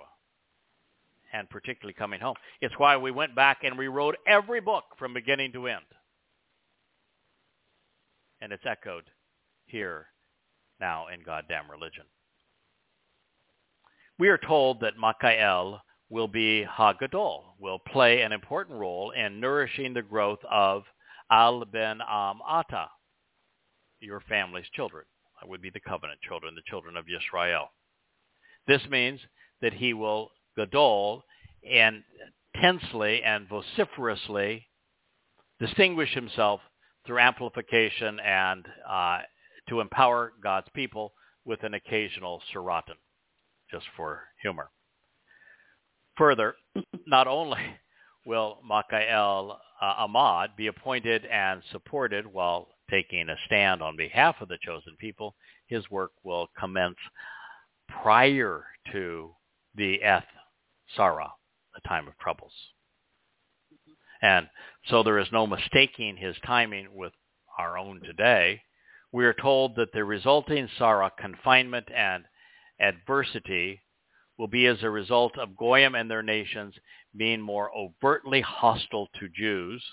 and 1.33 1.49
particularly 1.49 1.93
coming 1.93 2.19
home. 2.19 2.35
It's 2.61 2.77
why 2.77 2.97
we 2.97 3.11
went 3.11 3.35
back 3.35 3.59
and 3.63 3.77
rewrote 3.77 4.15
every 4.25 4.61
book 4.61 4.83
from 4.97 5.13
beginning 5.13 5.51
to 5.53 5.67
end 5.67 5.85
and 8.41 8.51
it's 8.51 8.65
echoed 8.65 9.03
here 9.65 10.07
now 10.79 11.05
in 11.13 11.21
goddamn 11.23 11.69
religion. 11.69 12.05
We 14.21 14.29
are 14.29 14.37
told 14.37 14.81
that 14.81 14.99
Makael 14.99 15.79
will 16.11 16.27
be 16.27 16.63
Hagadol, 16.63 17.55
will 17.57 17.79
play 17.79 18.21
an 18.21 18.31
important 18.31 18.77
role 18.77 19.09
in 19.09 19.39
nourishing 19.39 19.95
the 19.95 20.03
growth 20.03 20.37
of 20.47 20.83
Al 21.31 21.65
Ben 21.65 22.01
Am 22.07 22.39
Ata, 22.47 22.87
your 23.99 24.19
family's 24.29 24.69
children. 24.75 25.05
That 25.41 25.49
would 25.49 25.63
be 25.63 25.71
the 25.71 25.79
covenant 25.79 26.21
children, 26.21 26.53
the 26.53 26.61
children 26.67 26.97
of 26.97 27.05
Yisrael. 27.07 27.69
This 28.67 28.83
means 28.91 29.19
that 29.63 29.73
he 29.73 29.95
will 29.95 30.29
Gadol 30.55 31.23
tensely 32.61 33.23
and 33.23 33.49
vociferously 33.49 34.67
distinguish 35.59 36.13
himself 36.13 36.61
through 37.07 37.17
amplification 37.17 38.19
and 38.19 38.67
uh, 38.87 39.21
to 39.69 39.79
empower 39.79 40.33
God's 40.43 40.67
people 40.75 41.11
with 41.43 41.63
an 41.63 41.73
occasional 41.73 42.39
seraton, 42.53 42.97
just 43.71 43.85
for 43.95 44.23
humor. 44.41 44.69
Further, 46.17 46.55
not 47.07 47.27
only 47.27 47.61
will 48.25 48.59
Makael 48.69 49.57
uh, 49.81 49.85
Ahmad 49.97 50.51
be 50.55 50.67
appointed 50.67 51.25
and 51.25 51.61
supported 51.71 52.25
while 52.25 52.67
taking 52.89 53.29
a 53.29 53.35
stand 53.45 53.81
on 53.81 53.95
behalf 53.95 54.35
of 54.41 54.49
the 54.49 54.57
chosen 54.63 54.95
people, 54.99 55.35
his 55.67 55.89
work 55.89 56.11
will 56.23 56.49
commence 56.59 56.97
prior 58.03 58.65
to 58.91 59.31
the 59.75 60.01
Eth 60.03 60.25
Sarah, 60.95 61.31
the 61.73 61.87
time 61.87 62.07
of 62.07 62.17
troubles. 62.19 62.53
And 64.21 64.47
so 64.89 65.01
there 65.01 65.17
is 65.19 65.27
no 65.31 65.47
mistaking 65.47 66.17
his 66.17 66.35
timing 66.45 66.87
with 66.93 67.13
our 67.57 67.77
own 67.77 68.01
today. 68.01 68.61
We 69.11 69.25
are 69.25 69.33
told 69.33 69.75
that 69.75 69.91
the 69.93 70.03
resulting 70.03 70.69
Sarah 70.77 71.11
confinement 71.19 71.87
and 71.95 72.23
adversity 72.81 73.81
will 74.37 74.47
be 74.47 74.65
as 74.65 74.81
a 74.81 74.89
result 74.89 75.37
of 75.37 75.55
Goyim 75.55 75.95
and 75.95 76.09
their 76.09 76.23
nations 76.23 76.73
being 77.15 77.41
more 77.41 77.69
overtly 77.75 78.41
hostile 78.41 79.07
to 79.19 79.29
Jews 79.29 79.83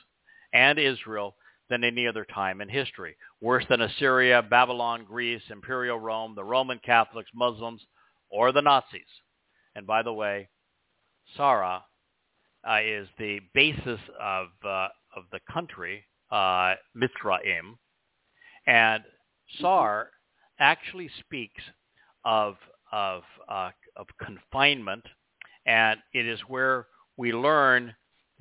and 0.52 0.78
Israel 0.78 1.36
than 1.69 1.85
any 1.85 2.06
other 2.06 2.24
time 2.24 2.60
in 2.60 2.69
history. 2.69 3.16
Worse 3.40 3.65
than 3.69 3.82
Assyria, 3.82 4.43
Babylon, 4.43 5.05
Greece, 5.05 5.43
Imperial 5.51 5.98
Rome, 5.98 6.35
the 6.35 6.44
Roman 6.44 6.81
Catholics, 6.85 7.31
Muslims, 7.35 7.82
or 8.31 8.52
the 8.52 8.62
Nazis. 8.62 9.02
And 9.74 9.86
by 9.86 10.02
the 10.02 10.12
way, 10.12 10.48
Sarah 11.36 11.85
uh, 12.69 12.78
is 12.82 13.09
the 13.19 13.40
basis 13.55 14.01
of 14.20 14.48
uh, 14.65 14.89
of 15.16 15.24
the 15.32 15.40
country, 15.52 16.05
uh, 16.31 16.74
Mitzrayim, 16.97 17.77
and 18.66 19.02
Sar 19.60 20.10
actually 20.59 21.10
speaks 21.20 21.62
of 22.24 22.56
of 22.93 23.23
uh, 23.48 23.70
of 23.97 24.06
confinement, 24.23 25.05
and 25.66 25.98
it 26.12 26.27
is 26.27 26.40
where 26.48 26.86
we 27.16 27.32
learn 27.32 27.94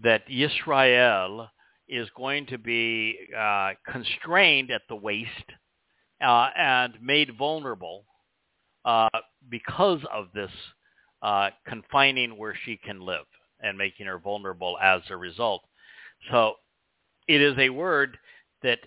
that 0.03 0.23
Israel 0.29 1.49
is 1.89 2.07
going 2.15 2.45
to 2.47 2.57
be 2.57 3.17
uh, 3.37 3.71
constrained 3.89 4.71
at 4.71 4.81
the 4.89 4.95
waist 4.95 5.29
uh, 6.21 6.49
and 6.57 6.93
made 7.01 7.37
vulnerable 7.37 8.05
uh, 8.85 9.09
because 9.49 10.01
of 10.13 10.27
this 10.33 10.51
uh, 11.21 11.49
confining 11.67 12.37
where 12.37 12.55
she 12.65 12.77
can 12.77 13.01
live 13.01 13.25
and 13.61 13.77
making 13.77 14.05
her 14.05 14.19
vulnerable 14.19 14.77
as 14.81 15.01
a 15.09 15.17
result. 15.17 15.63
So 16.31 16.55
it 17.27 17.41
is 17.41 17.57
a 17.57 17.69
word 17.69 18.17
that 18.63 18.79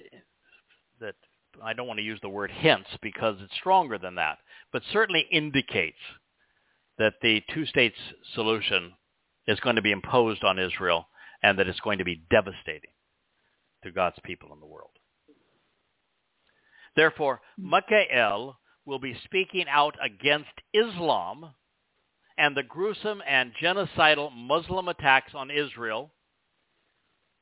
that 1.00 1.14
I 1.62 1.72
don't 1.72 1.86
want 1.86 1.98
to 1.98 2.04
use 2.04 2.18
the 2.22 2.28
word 2.28 2.50
hints 2.50 2.88
because 3.02 3.36
it's 3.40 3.54
stronger 3.56 3.98
than 3.98 4.14
that, 4.16 4.38
but 4.72 4.82
certainly 4.92 5.26
indicates 5.30 5.98
that 6.98 7.14
the 7.22 7.42
two 7.52 7.66
states 7.66 7.96
solution 8.34 8.92
is 9.46 9.60
going 9.60 9.76
to 9.76 9.82
be 9.82 9.90
imposed 9.90 10.44
on 10.44 10.58
Israel 10.58 11.08
and 11.42 11.58
that 11.58 11.66
it's 11.66 11.80
going 11.80 11.98
to 11.98 12.04
be 12.04 12.22
devastating 12.30 12.90
to 13.82 13.90
God's 13.90 14.18
people 14.24 14.52
in 14.52 14.60
the 14.60 14.66
world. 14.66 14.90
Therefore, 16.96 17.40
Michael 17.56 18.58
will 18.84 18.98
be 18.98 19.18
speaking 19.24 19.66
out 19.68 19.96
against 20.02 20.50
Islam 20.74 21.54
and 22.36 22.56
the 22.56 22.62
gruesome 22.62 23.22
and 23.26 23.52
genocidal 23.62 24.32
Muslim 24.34 24.88
attacks 24.88 25.32
on 25.34 25.50
Israel, 25.50 26.12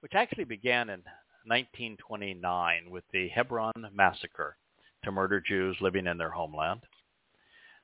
which 0.01 0.15
actually 0.15 0.45
began 0.45 0.89
in 0.89 1.03
1929 1.47 2.91
with 2.91 3.05
the 3.13 3.29
Hebron 3.29 3.73
massacre 3.93 4.57
to 5.05 5.13
murder 5.13 5.41
Jews 5.41 5.77
living 5.81 6.07
in 6.07 6.19
their 6.19 6.31
homeland. 6.31 6.81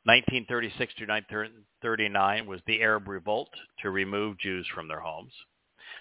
1936 0.05 0.94
to 0.94 1.06
1939 1.06 2.47
was 2.47 2.60
the 2.66 2.82
Arab 2.82 3.09
Revolt 3.09 3.48
to 3.81 3.90
remove 3.90 4.39
Jews 4.39 4.66
from 4.74 4.86
their 4.86 5.01
homes. 5.01 5.32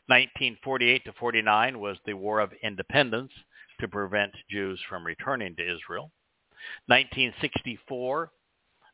1948 0.07 1.05
to 1.05 1.13
49 1.13 1.79
was 1.79 1.97
the 2.05 2.13
War 2.13 2.41
of 2.41 2.51
Independence 2.61 3.31
to 3.79 3.87
prevent 3.87 4.33
Jews 4.49 4.79
from 4.89 5.05
returning 5.05 5.55
to 5.55 5.63
Israel. 5.63 6.11
1964 6.87 8.31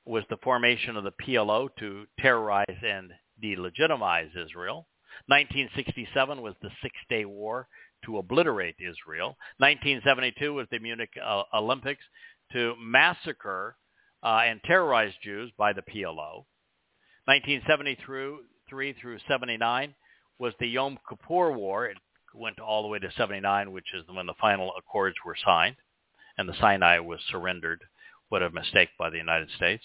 was 0.06 0.24
the 0.30 0.38
formation 0.38 0.96
of 0.96 1.04
the 1.04 1.14
PLO 1.24 1.70
to 1.80 2.06
terrorize 2.20 2.66
and 2.84 3.12
delegitimize 3.44 4.30
Israel. 4.38 4.88
1967 5.26 6.42
was 6.42 6.54
the 6.62 6.70
Six-Day 6.84 7.26
War 7.26 7.68
to 8.06 8.20
obliterate 8.20 8.76
Israel. 8.80 9.38
1972 9.58 10.54
was 10.54 10.68
the 10.72 10.80
Munich 10.80 11.10
uh, 11.24 11.44
Olympics 11.54 12.04
to 12.54 12.76
massacre 12.80 13.76
uh, 14.24 14.42
and 14.46 14.62
terrorized 14.64 15.16
Jews 15.24 15.52
by 15.58 15.74
the 15.74 15.82
PLO. 15.82 16.46
1973 17.26 18.94
through 19.00 19.20
79 19.28 19.96
was 20.40 20.54
the 20.60 20.68
Yom 20.68 20.98
Kippur 21.08 21.52
War. 21.52 21.88
It 21.88 21.98
went 22.34 22.60
all 22.60 22.82
the 22.82 22.88
way 22.88 23.00
to 23.00 23.12
79, 23.18 23.72
which 23.72 23.94
is 23.94 24.04
when 24.12 24.26
the 24.26 24.34
final 24.40 24.74
accords 24.78 25.16
were 25.26 25.36
signed, 25.46 25.76
and 26.38 26.48
the 26.48 26.60
Sinai 26.60 27.00
was 27.00 27.20
surrendered. 27.30 27.82
What 28.30 28.44
a 28.44 28.50
mistake 28.50 28.90
by 28.98 29.10
the 29.10 29.18
United 29.18 29.50
States. 29.56 29.84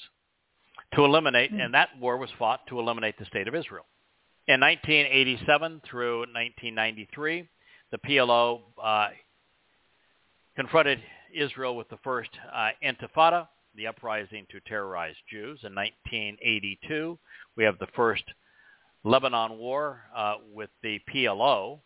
To 0.95 1.05
eliminate, 1.05 1.51
and 1.51 1.75
that 1.75 1.89
war 1.99 2.19
was 2.19 2.31
fought 2.39 2.67
to 2.69 2.79
eliminate 2.79 3.19
the 3.19 3.25
state 3.25 3.49
of 3.49 3.55
Israel. 3.55 3.87
In 4.47 4.61
1987 4.61 5.81
through 5.89 6.19
1993, 6.21 7.49
the 7.91 7.99
PLO 7.99 8.61
uh, 8.83 9.09
confronted 10.57 11.01
Israel 11.35 11.77
with 11.77 11.89
the 11.89 11.97
first 12.05 12.31
uh, 12.55 12.71
Intifada, 12.85 13.49
the 13.77 13.87
uprising 13.87 14.47
to 14.51 14.61
terrorize 14.61 15.17
Jews. 15.31 15.61
In 15.63 15.75
1982, 15.75 17.19
we 17.57 17.65
have 17.65 17.79
the 17.79 17.89
first 17.95 18.25
Lebanon 19.05 19.59
War 19.59 20.03
uh, 20.17 20.37
with 20.53 20.71
the 20.83 21.01
PLO. 21.13 21.81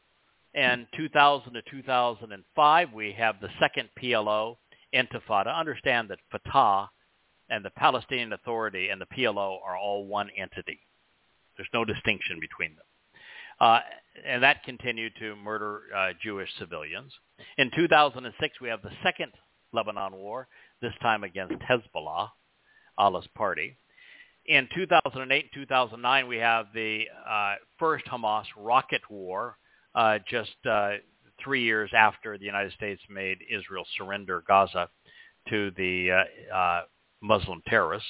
And 0.55 0.87
2000 0.97 1.53
to 1.55 1.63
2005, 1.71 2.93
we 2.93 3.13
have 3.13 3.37
the 3.41 3.51
second 3.61 3.89
PLO 4.01 4.57
Intifada. 4.95 5.55
Understand 5.55 6.09
that 6.09 6.19
Fatah 6.31 6.89
and 7.51 7.65
the 7.65 7.71
Palestinian 7.71 8.33
Authority 8.33 8.89
and 8.89 9.01
the 9.01 9.07
PLO 9.07 9.59
are 9.65 9.77
all 9.77 10.07
one 10.07 10.31
entity. 10.37 10.81
There's 11.57 11.69
no 11.75 11.85
distinction 11.85 12.41
between 12.41 12.77
them. 12.77 12.85
Uh, 13.61 13.81
and 14.25 14.43
that 14.43 14.63
continued 14.65 15.13
to 15.19 15.37
murder 15.37 15.83
uh, 15.95 16.11
Jewish 16.23 16.49
civilians. 16.59 17.13
In 17.57 17.71
2006, 17.75 18.61
we 18.61 18.69
have 18.69 18.83
the 18.83 18.93
second 19.03 19.33
Lebanon 19.73 20.15
war, 20.15 20.49
this 20.81 20.93
time 21.03 21.25
against 21.25 21.55
Hezbollah, 21.55 22.29
Allah's 22.97 23.29
party. 23.37 23.77
In 24.47 24.69
2008 24.75 25.45
and 25.45 25.51
2009, 25.53 26.27
we 26.27 26.37
have 26.39 26.67
the 26.75 27.05
uh, 27.29 27.57
first 27.79 28.05
Hamas 28.07 28.45
rocket 28.57 29.03
war, 29.11 29.59
uh, 29.95 30.19
just 30.29 30.57
uh, 30.69 30.93
three 31.43 31.63
years 31.63 31.91
after 31.95 32.39
the 32.39 32.45
United 32.45 32.73
States 32.73 33.03
made 33.11 33.39
Israel 33.51 33.85
surrender 33.97 34.43
Gaza 34.47 34.89
to 35.51 35.71
the 35.77 36.11
uh, 36.53 36.55
uh, 36.55 36.83
Muslim 37.21 37.63
terrorists. 37.69 38.09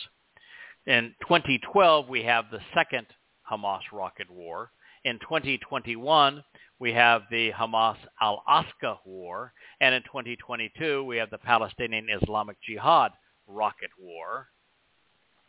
In 0.86 1.14
2012, 1.22 2.09
we 2.09 2.22
have 2.22 2.47
the 2.51 2.60
second 2.74 3.06
Hamas 3.51 3.80
rocket 3.93 4.30
war. 4.30 4.70
In 5.05 5.19
2021, 5.20 6.43
we 6.79 6.93
have 6.93 7.23
the 7.31 7.53
Hamas 7.53 7.97
al-Aqsa 8.20 8.99
war. 9.05 9.53
And 9.81 9.95
in 9.95 10.03
2022, 10.03 11.05
we 11.05 11.16
have 11.16 11.31
the 11.31 11.39
Palestinian 11.39 12.09
Islamic 12.11 12.57
Jihad 12.62 13.12
rocket 13.47 13.91
war 13.99 14.49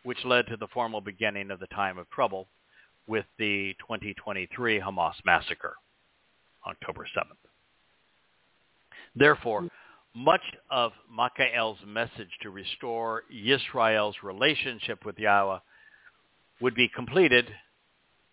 which 0.03 0.23
led 0.25 0.47
to 0.47 0.57
the 0.57 0.67
formal 0.67 1.01
beginning 1.01 1.51
of 1.51 1.59
the 1.59 1.67
time 1.67 1.97
of 1.97 2.09
trouble 2.09 2.47
with 3.07 3.25
the 3.37 3.75
2023 3.79 4.79
Hamas 4.79 5.13
massacre, 5.25 5.75
October 6.67 7.05
7th. 7.15 7.49
Therefore, 9.15 9.67
much 10.15 10.41
of 10.69 10.91
Michael's 11.09 11.79
message 11.85 12.29
to 12.41 12.49
restore 12.49 13.23
Israel's 13.31 14.15
relationship 14.23 15.05
with 15.05 15.15
Yahowah 15.17 15.61
would 16.61 16.75
be 16.75 16.89
completed 16.95 17.49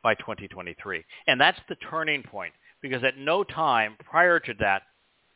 by 0.06 0.14
2023. 0.14 1.04
And 1.26 1.40
that's 1.40 1.58
the 1.68 1.74
turning 1.90 2.22
point 2.22 2.52
because 2.80 3.02
at 3.02 3.18
no 3.18 3.42
time 3.42 3.96
prior 4.08 4.38
to 4.38 4.54
that 4.60 4.82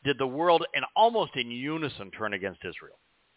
did 0.04 0.16
the 0.16 0.26
world 0.28 0.64
in 0.74 0.84
almost 0.94 1.34
in 1.34 1.50
unison 1.50 2.08
turn 2.12 2.34
against 2.34 2.60
Israel. 2.60 2.96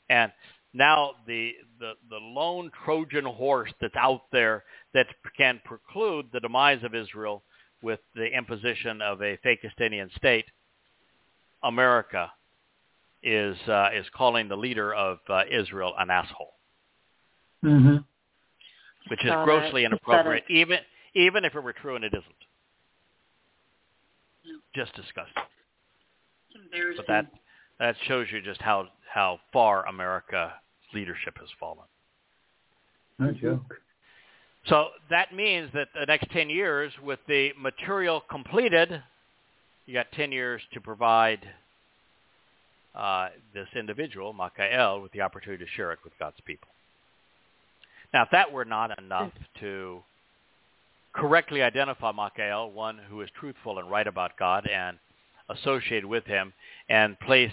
And 0.09 0.31
now 0.75 1.13
the, 1.25 1.53
the, 1.79 1.93
the 2.11 2.17
lone 2.17 2.69
Trojan 2.85 3.25
horse 3.25 3.71
that's 3.81 3.95
out 3.95 4.25
there 4.31 4.63
that 4.93 5.07
can 5.35 5.59
preclude 5.65 6.27
the 6.31 6.39
demise 6.39 6.83
of 6.83 6.93
Israel 6.93 7.41
with 7.81 7.99
the 8.13 8.27
imposition 8.27 9.01
of 9.01 9.19
a 9.23 9.35
Fakistinian 9.43 10.15
state, 10.15 10.45
America 11.63 12.31
is 13.23 13.57
uh, 13.67 13.89
is 13.95 14.05
calling 14.15 14.47
the 14.49 14.55
leader 14.55 14.93
of 14.93 15.17
uh, 15.29 15.41
Israel 15.51 15.93
an 15.97 16.11
asshole, 16.11 16.53
Mm-hmm. 17.63 17.97
which 19.07 19.23
is 19.23 19.29
Got 19.29 19.41
it. 19.41 19.45
grossly 19.45 19.85
inappropriate, 19.85 20.43
even 20.49 20.77
even 21.15 21.45
if 21.45 21.55
it 21.55 21.63
were 21.63 21.73
true 21.73 21.95
and 21.95 22.03
it 22.03 22.13
isn't. 22.13 22.25
Just 24.75 24.93
disgusting. 24.95 25.43
But 26.97 27.07
that 27.07 27.31
that 27.79 27.95
shows 28.07 28.27
you 28.31 28.41
just 28.41 28.61
how 28.61 28.87
how 29.11 29.39
far 29.51 29.87
America 29.87 30.53
leadership 30.93 31.37
has 31.39 31.49
fallen. 31.59 31.85
No 33.19 33.31
joke. 33.31 33.75
So 34.67 34.87
that 35.09 35.33
means 35.35 35.69
that 35.73 35.89
the 35.93 36.05
next 36.05 36.31
10 36.31 36.49
years, 36.49 36.91
with 37.03 37.19
the 37.27 37.51
material 37.59 38.23
completed, 38.29 39.03
you 39.85 39.93
got 39.93 40.11
10 40.13 40.31
years 40.31 40.61
to 40.73 40.79
provide 40.79 41.39
uh, 42.95 43.29
this 43.53 43.67
individual, 43.75 44.31
Michael, 44.31 45.01
with 45.01 45.11
the 45.11 45.21
opportunity 45.21 45.65
to 45.65 45.71
share 45.71 45.91
it 45.91 45.99
with 46.03 46.13
God's 46.17 46.37
people. 46.45 46.69
Now, 48.13 48.23
if 48.23 48.29
that 48.31 48.51
were 48.51 48.65
not 48.65 48.97
enough 48.97 49.31
to 49.59 50.01
correctly 51.13 51.61
identify 51.61 52.11
Michael, 52.11 52.71
one 52.71 52.99
who 53.09 53.21
is 53.21 53.29
truthful 53.39 53.79
and 53.79 53.89
right 53.89 54.07
about 54.07 54.37
God 54.37 54.67
and 54.67 54.97
associated 55.49 56.05
with 56.05 56.25
him, 56.25 56.53
and 56.89 57.19
place 57.19 57.51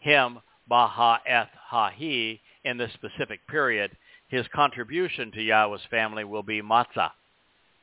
him, 0.00 0.38
Baha'eth 0.68 1.48
Hahi, 1.70 2.40
in 2.64 2.78
this 2.78 2.92
specific 2.94 3.40
period, 3.48 3.90
his 4.28 4.46
contribution 4.54 5.30
to 5.32 5.40
Yahowah's 5.40 5.82
family 5.90 6.24
will 6.24 6.42
be 6.42 6.62
matzah, 6.62 7.10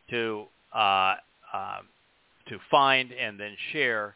to 0.10 0.46
uh, 0.74 1.16
uh, 1.54 1.80
to 2.48 2.58
find 2.72 3.12
and 3.12 3.40
then 3.40 3.56
share 3.72 4.16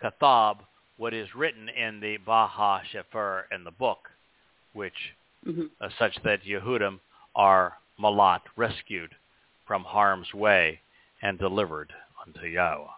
kathab, 0.00 0.58
what 0.98 1.14
is 1.14 1.34
written 1.34 1.68
in 1.68 2.00
the 2.00 2.18
Baha 2.18 2.82
Shefer 2.92 3.44
in 3.50 3.64
the 3.64 3.70
book, 3.72 4.10
which 4.72 5.14
Mhm. 5.46 5.70
uh, 5.80 5.88
such 5.98 6.14
that 6.22 6.44
Yehudim 6.44 7.00
are 7.34 7.78
malat, 7.98 8.42
rescued 8.56 9.10
from 9.66 9.84
harm's 9.84 10.32
way 10.34 10.80
and 11.22 11.38
delivered 11.38 11.92
unto 12.26 12.40
Yahowah. 12.40 12.88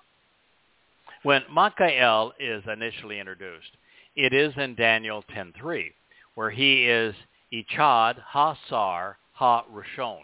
When 1.22 1.42
Michael 1.50 2.32
is 2.38 2.62
initially 2.70 3.18
introduced, 3.18 3.70
it 4.16 4.32
is 4.32 4.52
in 4.56 4.74
Daniel 4.74 5.24
10.3, 5.34 5.92
where 6.34 6.50
he 6.50 6.84
is 6.84 7.14
Ichad 7.52 8.16
Hasar 8.32 9.14
Ha-Rishon. 9.32 10.20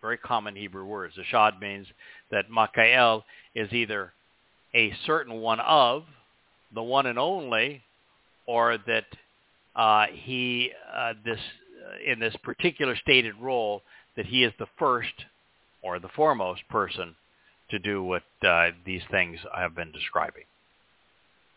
very 0.00 0.18
common 0.18 0.56
Hebrew 0.56 0.84
words. 0.84 1.14
Eshad 1.16 1.60
means 1.60 1.86
that 2.30 2.50
Makael 2.50 3.22
is 3.54 3.72
either 3.72 4.12
a 4.74 4.92
certain 5.06 5.40
one 5.40 5.60
of, 5.60 6.04
the 6.74 6.82
one 6.82 7.06
and 7.06 7.18
only, 7.18 7.82
or 8.46 8.78
that 8.86 9.06
uh, 9.76 10.06
he 10.12 10.72
uh, 10.94 11.14
this 11.24 11.38
in 12.06 12.18
this 12.18 12.34
particular 12.42 12.96
stated 12.96 13.34
role 13.40 13.82
that 14.18 14.26
he 14.26 14.42
is 14.42 14.52
the 14.58 14.66
first 14.80 15.14
or 15.80 16.00
the 16.00 16.08
foremost 16.08 16.60
person 16.68 17.14
to 17.70 17.78
do 17.78 18.02
what 18.02 18.24
uh, 18.42 18.70
these 18.84 19.02
things 19.12 19.38
I 19.54 19.62
have 19.62 19.76
been 19.76 19.92
describing. 19.92 20.42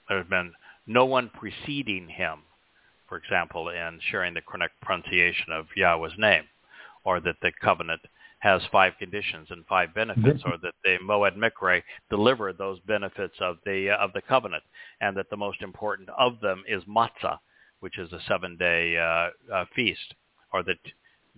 There 0.07 0.19
has 0.19 0.27
been 0.27 0.53
no 0.85 1.05
one 1.05 1.31
preceding 1.33 2.07
him, 2.07 2.41
for 3.09 3.17
example, 3.17 3.69
in 3.69 3.99
sharing 4.11 4.35
the 4.35 4.41
correct 4.41 4.75
pronunciation 4.79 5.51
of 5.51 5.65
Yahowah's 5.75 6.13
name, 6.19 6.43
or 7.03 7.19
that 7.21 7.37
the 7.41 7.51
covenant 7.63 8.01
has 8.39 8.61
five 8.71 8.93
conditions 8.99 9.47
and 9.49 9.65
five 9.65 9.95
benefits, 9.95 10.43
or 10.45 10.57
that 10.61 10.75
the 10.83 10.97
Moed 11.03 11.35
Mikre 11.35 11.81
delivered 12.11 12.59
those 12.59 12.79
benefits 12.81 13.35
of 13.39 13.57
the 13.65 13.89
uh, 13.89 13.97
of 13.97 14.13
the 14.13 14.21
covenant, 14.21 14.63
and 14.99 15.17
that 15.17 15.31
the 15.31 15.37
most 15.37 15.63
important 15.63 16.09
of 16.09 16.39
them 16.41 16.63
is 16.67 16.83
matzah, 16.83 17.39
which 17.79 17.97
is 17.97 18.11
a 18.13 18.21
seven-day 18.27 18.97
uh, 18.97 19.29
uh, 19.51 19.65
feast, 19.75 20.13
or 20.53 20.61
that 20.61 20.77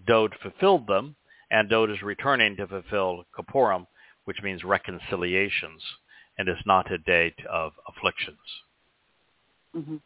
Dowd 0.05 0.35
fulfilled 0.41 0.87
them, 0.87 1.15
and 1.51 1.69
Dowd 1.69 1.91
is 1.91 2.01
returning 2.01 2.55
to 2.57 2.67
fulfill 2.67 3.25
Kippurim, 3.37 3.87
which 4.25 4.41
means 4.41 4.63
reconciliations, 4.63 5.81
and 6.37 6.49
is 6.49 6.57
not 6.65 6.91
a 6.91 6.97
date 6.97 7.39
of 7.49 7.73
afflictions. 7.87 8.37
Mm-hmm. 9.75 9.97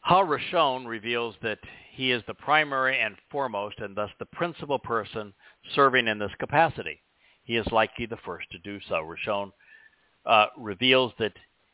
Ha-Rishon 0.00 0.86
reveals 0.86 1.34
that 1.42 1.60
he 1.92 2.10
is 2.10 2.22
the 2.26 2.34
primary 2.34 3.00
and 3.00 3.16
foremost 3.30 3.78
and 3.78 3.96
thus 3.96 4.10
the 4.18 4.26
principal 4.26 4.78
person 4.78 5.32
serving 5.74 6.08
in 6.08 6.18
this 6.18 6.34
capacity. 6.38 7.00
He 7.44 7.56
is 7.56 7.66
likely 7.72 8.04
the 8.06 8.18
first 8.18 8.50
to 8.50 8.58
do 8.58 8.80
so. 8.88 8.96
Rishon 8.96 9.52
uh, 10.26 10.46
reveals 10.58 11.12
that 11.18 11.32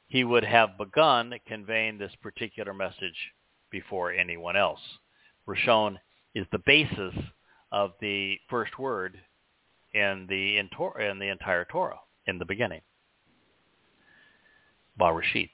he 0.09 0.25
would 0.25 0.45
have 0.45 0.79
begun 0.79 1.35
conveying 1.47 1.99
this 1.99 2.13
particular 2.23 2.73
message 2.73 3.33
before 3.71 4.13
anyone 4.13 4.57
else. 4.57 4.81
Rishon 5.49 5.97
is 6.35 6.47
the 6.53 6.63
basis 6.67 7.15
of 7.73 7.93
the 8.01 8.37
first 8.49 8.79
word 8.79 9.19
in 9.95 10.27
the 10.29 10.59
in, 10.59 10.69
in 11.01 11.19
the 11.19 11.29
entire 11.29 11.65
Torah 11.65 12.01
in 12.27 12.39
the 12.39 12.45
beginning. 12.45 12.81
Barashit 14.99 15.51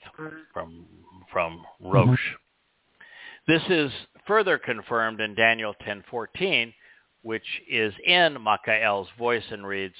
from 0.52 0.86
from 1.32 1.64
Rosh. 1.80 2.08
Mm-hmm. 2.08 3.52
This 3.52 3.62
is 3.68 3.92
further 4.26 4.58
confirmed 4.58 5.20
in 5.20 5.34
Daniel 5.34 5.74
10:14, 5.86 6.72
which 7.22 7.46
is 7.68 7.94
in 8.04 8.34
Makael's 8.34 9.08
voice 9.18 9.44
and 9.50 9.66
reads, 9.66 9.94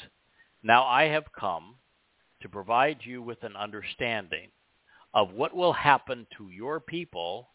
"Now 0.63 0.85
I 0.85 1.05
have 1.05 1.33
come 1.39 1.77
to 2.43 2.49
provide 2.49 2.99
you 3.05 3.23
with 3.23 3.43
an 3.45 3.57
understanding 3.57 4.51
of 5.15 5.33
what 5.33 5.55
will 5.55 5.73
happen 5.73 6.27
to 6.37 6.51
your 6.51 6.81
people 6.81 7.49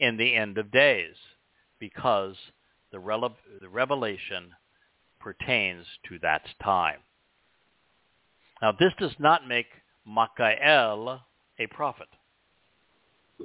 in 0.00 0.16
the 0.16 0.34
end 0.34 0.58
of 0.58 0.70
days, 0.70 1.14
because 1.80 2.36
the, 2.92 2.98
rele- 2.98 3.34
the 3.60 3.68
revelation 3.68 4.52
pertains 5.18 5.84
to 6.08 6.18
that 6.20 6.42
time." 6.62 6.98
Now, 8.62 8.72
this 8.72 8.92
does 8.98 9.14
not 9.18 9.48
make 9.48 9.66
Makael 10.06 11.20
a 11.58 11.66
prophet. 11.68 12.08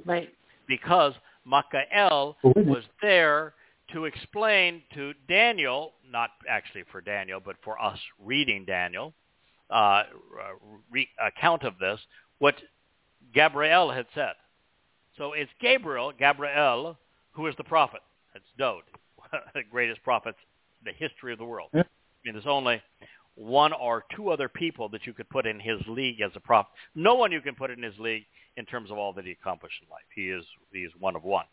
Right. 0.04 0.32
Because 0.68 1.14
Makael 1.46 2.36
was 2.42 2.84
there 3.00 3.54
to 3.92 4.04
explain 4.04 4.82
to 4.94 5.12
Daniel, 5.28 5.92
not 6.10 6.30
actually 6.48 6.84
for 6.90 7.00
Daniel, 7.00 7.40
but 7.44 7.56
for 7.62 7.80
us 7.80 7.98
reading 8.22 8.64
Daniel, 8.64 9.14
uh, 9.70 10.02
re- 10.90 11.08
account 11.24 11.62
of 11.62 11.78
this, 11.78 12.00
what 12.38 12.56
Gabriel 13.32 13.90
had 13.90 14.06
said. 14.14 14.34
So 15.16 15.32
it's 15.32 15.50
Gabriel, 15.60 16.12
Gabriel, 16.18 16.98
who 17.32 17.46
is 17.46 17.54
the 17.56 17.64
prophet. 17.64 18.00
It's 18.36 18.44
Dowd, 18.58 18.82
the 19.54 19.62
greatest 19.70 20.02
prophets 20.02 20.38
in 20.80 20.92
the 20.92 20.96
history 20.96 21.32
of 21.32 21.38
the 21.38 21.44
world. 21.44 21.70
Yeah. 21.72 21.80
I 21.82 21.84
mean, 22.24 22.34
there's 22.34 22.46
only 22.46 22.82
one 23.34 23.72
or 23.72 24.04
two 24.14 24.30
other 24.30 24.48
people 24.48 24.88
that 24.90 25.06
you 25.06 25.12
could 25.12 25.28
put 25.28 25.46
in 25.46 25.60
his 25.60 25.80
league 25.88 26.20
as 26.20 26.32
a 26.34 26.40
prophet. 26.40 26.70
No 26.94 27.14
one 27.14 27.32
you 27.32 27.40
can 27.40 27.54
put 27.54 27.70
in 27.70 27.82
his 27.82 27.98
league 27.98 28.24
in 28.56 28.64
terms 28.64 28.90
of 28.90 28.98
all 28.98 29.12
that 29.14 29.24
he 29.24 29.32
accomplished 29.32 29.76
in 29.82 29.88
life. 29.90 30.04
He 30.14 30.30
is 30.30 30.44
he 30.72 30.80
is 30.80 30.92
one 30.98 31.16
of 31.16 31.24
one. 31.24 31.46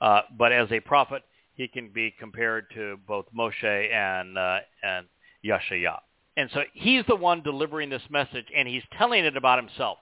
Uh, 0.00 0.22
but 0.36 0.52
as 0.52 0.70
a 0.72 0.80
prophet, 0.80 1.22
he 1.54 1.68
can 1.68 1.88
be 1.88 2.14
compared 2.18 2.66
to 2.74 2.98
both 3.06 3.26
Moshe 3.36 3.92
and 3.92 4.36
uh, 4.36 4.58
and 4.82 5.06
Yeshaya. 5.44 5.98
And 6.36 6.50
so 6.52 6.62
he's 6.72 7.04
the 7.06 7.16
one 7.16 7.42
delivering 7.42 7.90
this 7.90 8.02
message, 8.10 8.46
and 8.54 8.66
he's 8.66 8.82
telling 8.98 9.24
it 9.24 9.36
about 9.36 9.58
himself, 9.58 9.98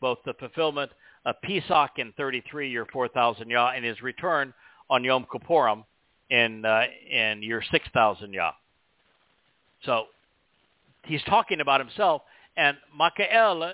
both 0.00 0.18
the 0.24 0.32
fulfillment 0.34 0.90
of 1.26 1.34
Pesach 1.42 1.90
in 1.98 2.12
33 2.16 2.70
year 2.70 2.86
4,000 2.90 3.50
Yah, 3.50 3.72
and 3.74 3.84
his 3.84 4.00
return 4.00 4.54
on 4.90 5.04
Yom 5.04 5.26
Kippurim 5.32 5.84
in 6.30 6.64
uh, 6.64 6.82
in 7.10 7.42
year 7.42 7.62
6,000 7.70 8.32
Yah. 8.32 8.52
So 9.84 10.04
he's 11.04 11.22
talking 11.24 11.60
about 11.60 11.80
himself, 11.80 12.22
and 12.56 12.76
Makael 12.98 13.72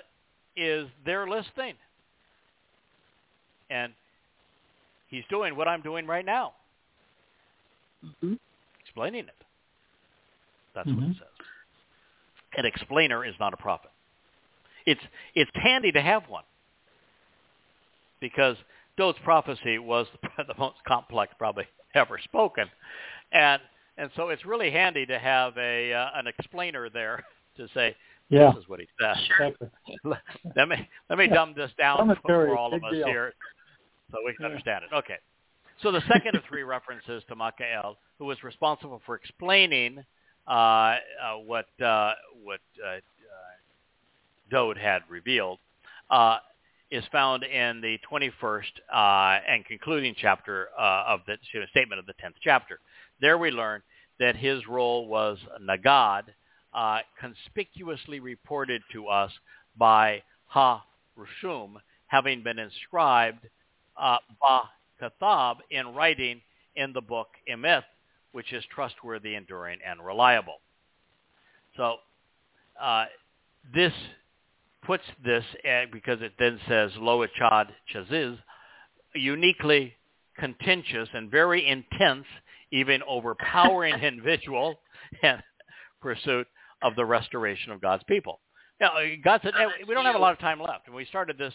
is 0.55 0.87
there 1.05 1.27
listening. 1.27 1.75
And 3.69 3.93
he's 5.07 5.23
doing 5.29 5.55
what 5.55 5.67
I'm 5.67 5.81
doing 5.81 6.05
right 6.05 6.25
now. 6.25 6.53
Mm-hmm. 8.05 8.33
Explaining 8.81 9.25
it. 9.25 9.33
That's 10.75 10.87
mm-hmm. 10.87 11.01
what 11.01 11.11
it 11.11 11.17
says. 11.17 11.47
An 12.57 12.65
explainer 12.65 13.25
is 13.25 13.33
not 13.39 13.53
a 13.53 13.57
prophet. 13.57 13.89
It's 14.85 15.01
it's 15.33 15.49
handy 15.55 15.91
to 15.91 16.01
have 16.01 16.23
one. 16.27 16.43
Because 18.19 18.57
Dowd's 18.97 19.17
prophecy 19.23 19.77
was 19.79 20.07
the 20.37 20.53
most 20.57 20.77
complex 20.87 21.33
probably 21.37 21.65
ever 21.95 22.17
spoken. 22.23 22.67
And 23.31 23.61
and 23.97 24.09
so 24.15 24.29
it's 24.29 24.45
really 24.45 24.71
handy 24.71 25.05
to 25.05 25.19
have 25.19 25.57
a 25.57 25.93
uh, 25.93 26.09
an 26.15 26.27
explainer 26.27 26.89
there 26.89 27.23
to 27.57 27.67
say, 27.73 27.95
yeah. 28.29 28.51
This 28.51 28.63
is 28.63 28.69
what 28.69 28.79
he 28.79 28.87
said. 28.99 29.15
Sure. 29.37 29.51
let 30.55 30.67
me 30.67 30.89
let 31.09 31.19
me 31.19 31.27
dumb 31.27 31.53
this 31.55 31.71
down 31.77 31.97
Commentary, 31.97 32.49
for 32.49 32.57
all 32.57 32.73
of 32.73 32.83
us 32.83 32.93
deal. 32.93 33.05
here, 33.07 33.33
so 34.11 34.17
we 34.25 34.33
can 34.33 34.43
Yeah. 34.43 34.47
understand 34.47 34.85
it. 34.85 34.95
Okay. 34.95 35.17
So 35.81 35.91
the 35.91 36.01
second 36.11 36.35
of 36.35 36.43
three 36.49 36.63
references 36.63 37.23
to 37.27 37.35
Makael, 37.35 37.95
who 38.17 38.25
was 38.25 38.41
responsible 38.43 39.01
for 39.05 39.15
explaining 39.15 40.03
uh, 40.47 40.51
uh, 40.51 40.97
what 41.45 41.67
uh, 41.83 42.13
what 42.43 42.61
uh, 42.83 42.87
uh, 42.87 42.99
Dowd 44.49 44.77
had 44.77 45.01
revealed, 45.09 45.59
uh, 46.09 46.37
is 46.93 47.03
found 47.11 47.43
in 47.43 47.81
the 47.81 47.97
21st 48.09 48.61
uh, 48.93 49.39
and 49.49 49.65
concluding 49.65 50.13
chapter 50.15 50.67
uh, 50.79 51.05
of 51.07 51.21
the 51.25 51.33
excuse 51.33 51.67
statement 51.71 51.97
of 51.97 52.05
the 52.05 52.13
10th 52.13 52.35
chapter. 52.39 52.79
There 53.19 53.39
we 53.39 53.49
learn 53.49 53.81
that 54.19 54.35
his 54.35 54.67
role 54.67 55.07
was 55.07 55.39
Nagad, 55.59 56.25
uh, 56.71 56.99
conspicuously 57.19 58.19
reported 58.19 58.83
to 58.91 59.07
us 59.07 59.31
by 59.75 60.21
Ha 60.45 60.85
Rishum, 61.17 61.77
having 62.05 62.43
been 62.43 62.59
inscribed 62.59 63.47
uh, 63.99 64.17
Ba 64.39 64.61
Kathab 64.99 65.57
in 65.71 65.95
writing 65.95 66.41
in 66.75 66.93
the 66.93 67.01
book 67.01 67.29
Emeth, 67.49 67.85
which 68.33 68.53
is 68.53 68.63
trustworthy, 68.71 69.33
enduring, 69.33 69.79
and 69.83 70.05
reliable. 70.05 70.59
So 71.75 71.95
uh, 72.79 73.05
this 73.73 73.93
puts 74.85 75.03
this, 75.23 75.43
uh, 75.67 75.85
because 75.91 76.21
it 76.21 76.33
then 76.39 76.59
says 76.67 76.91
Lo 76.97 77.25
Echad 77.25 77.67
Chaziz, 77.93 78.37
uniquely 79.15 79.93
contentious 80.37 81.09
and 81.13 81.29
very 81.29 81.67
intense, 81.67 82.25
even 82.71 83.01
overpowering 83.07 83.95
individual 84.01 84.75
and 85.21 85.41
pursuit 86.01 86.47
of 86.81 86.95
the 86.95 87.05
restoration 87.05 87.71
of 87.71 87.81
God's 87.81 88.03
people. 88.07 88.39
Now, 88.79 88.91
God 89.23 89.39
said, 89.43 89.53
hey, 89.55 89.65
we 89.87 89.93
don't 89.93 90.05
have 90.05 90.15
a 90.15 90.19
lot 90.19 90.33
of 90.33 90.39
time 90.39 90.59
left. 90.59 90.87
And 90.87 90.95
we 90.95 91.05
started 91.05 91.37
this 91.37 91.53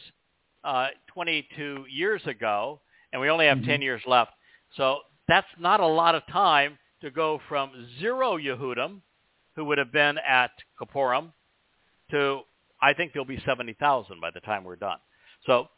uh, 0.64 0.88
22 1.12 1.84
years 1.90 2.22
ago, 2.26 2.80
and 3.12 3.20
we 3.20 3.28
only 3.28 3.46
have 3.46 3.62
10 3.62 3.82
years 3.82 4.00
left. 4.06 4.30
So 4.76 5.00
that's 5.26 5.46
not 5.58 5.80
a 5.80 5.86
lot 5.86 6.14
of 6.14 6.22
time 6.32 6.78
to 7.02 7.10
go 7.10 7.40
from 7.48 7.88
zero 8.00 8.38
Yehudim, 8.38 9.00
who 9.56 9.64
would 9.66 9.78
have 9.78 9.92
been 9.92 10.16
at 10.18 10.50
Kippurim, 10.80 11.32
to 12.10 12.40
I 12.80 12.92
think 12.92 13.12
there'll 13.12 13.26
be 13.26 13.42
70,000 13.44 14.20
by 14.20 14.30
the 14.30 14.40
time 14.40 14.64
we're 14.64 14.76
done. 14.76 14.98
So 15.46 15.68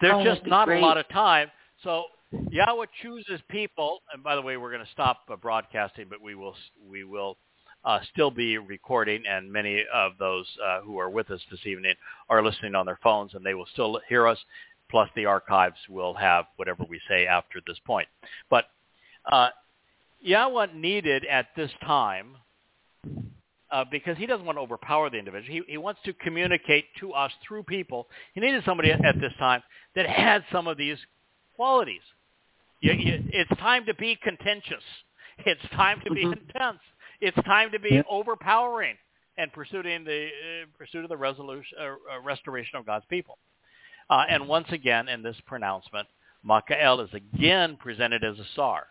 there's 0.00 0.14
Oh, 0.14 0.24
just 0.24 0.46
not 0.46 0.66
great. 0.66 0.82
a 0.82 0.86
lot 0.86 0.98
of 0.98 1.08
time. 1.08 1.50
So 1.82 2.04
Yahowah 2.32 2.86
chooses 3.02 3.40
people, 3.50 4.00
and 4.12 4.22
by 4.22 4.34
the 4.34 4.42
way, 4.42 4.56
we're 4.56 4.72
going 4.72 4.84
to 4.84 4.90
stop 4.92 5.20
uh, 5.30 5.36
broadcasting, 5.36 6.06
but 6.08 6.20
we 6.20 6.34
will 6.34 6.54
we 6.88 7.04
will 7.04 7.36
uh, 7.84 8.00
still 8.12 8.30
be 8.30 8.58
recording, 8.58 9.22
and 9.26 9.50
many 9.50 9.84
of 9.94 10.12
those 10.18 10.46
uh, 10.64 10.80
who 10.80 10.98
are 10.98 11.08
with 11.08 11.30
us 11.30 11.40
this 11.50 11.60
evening 11.66 11.94
are 12.28 12.42
listening 12.44 12.74
on 12.74 12.84
their 12.86 12.98
phones, 13.02 13.34
and 13.34 13.44
they 13.44 13.54
will 13.54 13.68
still 13.72 14.00
hear 14.08 14.26
us. 14.26 14.38
Plus, 14.90 15.08
the 15.16 15.26
archives 15.26 15.76
will 15.88 16.14
have 16.14 16.46
whatever 16.56 16.84
we 16.88 17.00
say 17.08 17.26
after 17.26 17.60
this 17.66 17.78
point. 17.84 18.06
But 18.50 18.66
uh, 19.30 19.48
Yahowah 20.26 20.74
needed 20.74 21.24
at 21.24 21.46
this 21.56 21.70
time, 21.84 22.36
uh, 23.70 23.84
because 23.90 24.16
he 24.16 24.26
doesn't 24.26 24.46
want 24.46 24.56
to 24.56 24.62
overpower 24.62 25.10
the 25.10 25.18
individual, 25.18 25.62
he, 25.66 25.72
he 25.72 25.76
wants 25.76 26.00
to 26.04 26.12
communicate 26.14 26.86
to 27.00 27.12
us 27.12 27.32
through 27.46 27.62
people. 27.64 28.06
He 28.34 28.40
needed 28.40 28.62
somebody 28.64 28.92
at, 28.92 29.00
this 29.20 29.32
time 29.38 29.62
that 29.94 30.06
had 30.06 30.44
some 30.52 30.66
of 30.66 30.76
these 30.76 30.98
qualities. 31.54 32.02
You, 32.80 32.92
you, 32.92 33.18
it's 33.32 33.60
time 33.60 33.86
to 33.86 33.94
be 33.94 34.16
contentious. 34.22 34.82
It's 35.44 35.60
time 35.74 36.00
to 36.06 36.14
be 36.14 36.24
Mhm. 36.24 36.32
intense. 36.32 36.78
It's 37.20 37.36
time 37.44 37.70
to 37.72 37.78
be 37.78 37.96
Yeah. 37.96 38.02
overpowering 38.08 38.96
and 39.36 39.52
pursuing 39.52 40.02
the 40.02 40.28
uh, 40.28 40.66
pursuit 40.78 41.04
of 41.04 41.10
the 41.10 41.16
resolution, 41.16 41.76
uh, 41.78 41.94
uh, 42.10 42.20
restoration 42.20 42.78
of 42.78 42.86
God's 42.86 43.04
people. 43.04 43.36
Uh, 44.08 44.24
and 44.30 44.48
once 44.48 44.72
again, 44.72 45.10
in 45.10 45.22
this 45.22 45.38
pronouncement, 45.42 46.08
Makael 46.42 47.04
is 47.04 47.12
again 47.12 47.76
presented 47.76 48.24
as 48.24 48.38
a 48.38 48.46
sar, 48.54 48.86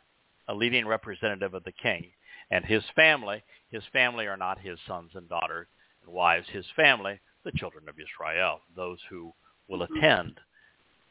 a 0.48 0.54
leading 0.54 0.86
representative 0.86 1.56
of 1.56 1.64
the 1.64 1.72
king 1.72 2.12
and 2.52 2.66
his 2.66 2.84
family. 2.96 3.44
His 3.70 3.84
family 3.92 4.28
are 4.28 4.38
not 4.38 4.60
his 4.60 4.80
sons 4.88 5.12
and 5.16 5.28
daughters 5.30 5.68
and 6.04 6.14
wives. 6.14 6.48
His 6.52 6.66
family, 6.76 7.20
the 7.44 7.52
children 7.54 7.86
of 7.90 7.96
Israel, 7.96 8.60
those 8.76 9.00
who 9.10 9.34
will 9.68 9.84
attend 9.84 10.40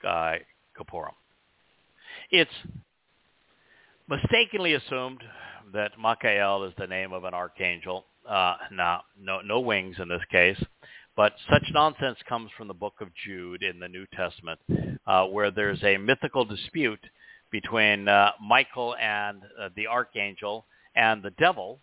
uh, 0.06 0.35
Kippurim. 0.78 1.15
It's 2.31 2.51
mistakenly 4.09 4.74
assumed 4.74 5.23
that 5.73 5.93
Makael 5.98 6.66
is 6.69 6.74
the 6.78 6.86
name 6.86 7.12
of 7.12 7.24
an 7.24 7.35
archangel. 7.35 8.05
Uh, 8.28 8.56
no, 8.70 8.98
no, 9.20 9.40
no 9.40 9.61
wings 9.61 9.97
in 9.98 10.09
this 10.09 10.23
case. 10.31 10.62
But 11.16 11.35
such 11.48 11.62
nonsense 11.73 12.19
comes 12.28 12.51
from 12.56 12.69
the 12.69 12.74
book 12.74 12.94
of 13.01 13.09
Jude 13.24 13.62
in 13.62 13.78
the 13.78 13.89
New 13.89 14.05
Testament, 14.15 14.59
uh, 15.06 15.27
where 15.27 15.51
there's 15.51 15.82
a 15.85 15.97
mythical 15.97 16.44
dispute 16.44 17.01
between 17.52 18.09
uh, 18.09 18.32
Michael 18.43 18.97
and 19.01 19.43
uh, 19.61 19.69
the 19.77 19.86
archangel 19.86 20.66
and 20.95 21.23
the 21.23 21.31
devil 21.31 21.81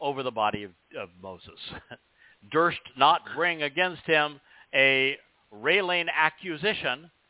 over 0.00 0.22
the 0.22 0.30
body 0.30 0.64
of, 0.64 0.70
of 0.98 1.08
Moses. 1.22 1.58
Durst 2.50 2.80
not 2.96 3.22
bring 3.36 3.62
against 3.62 4.02
him 4.02 4.40
a 4.74 5.16
railing 5.50 6.06
accusation. 6.14 7.10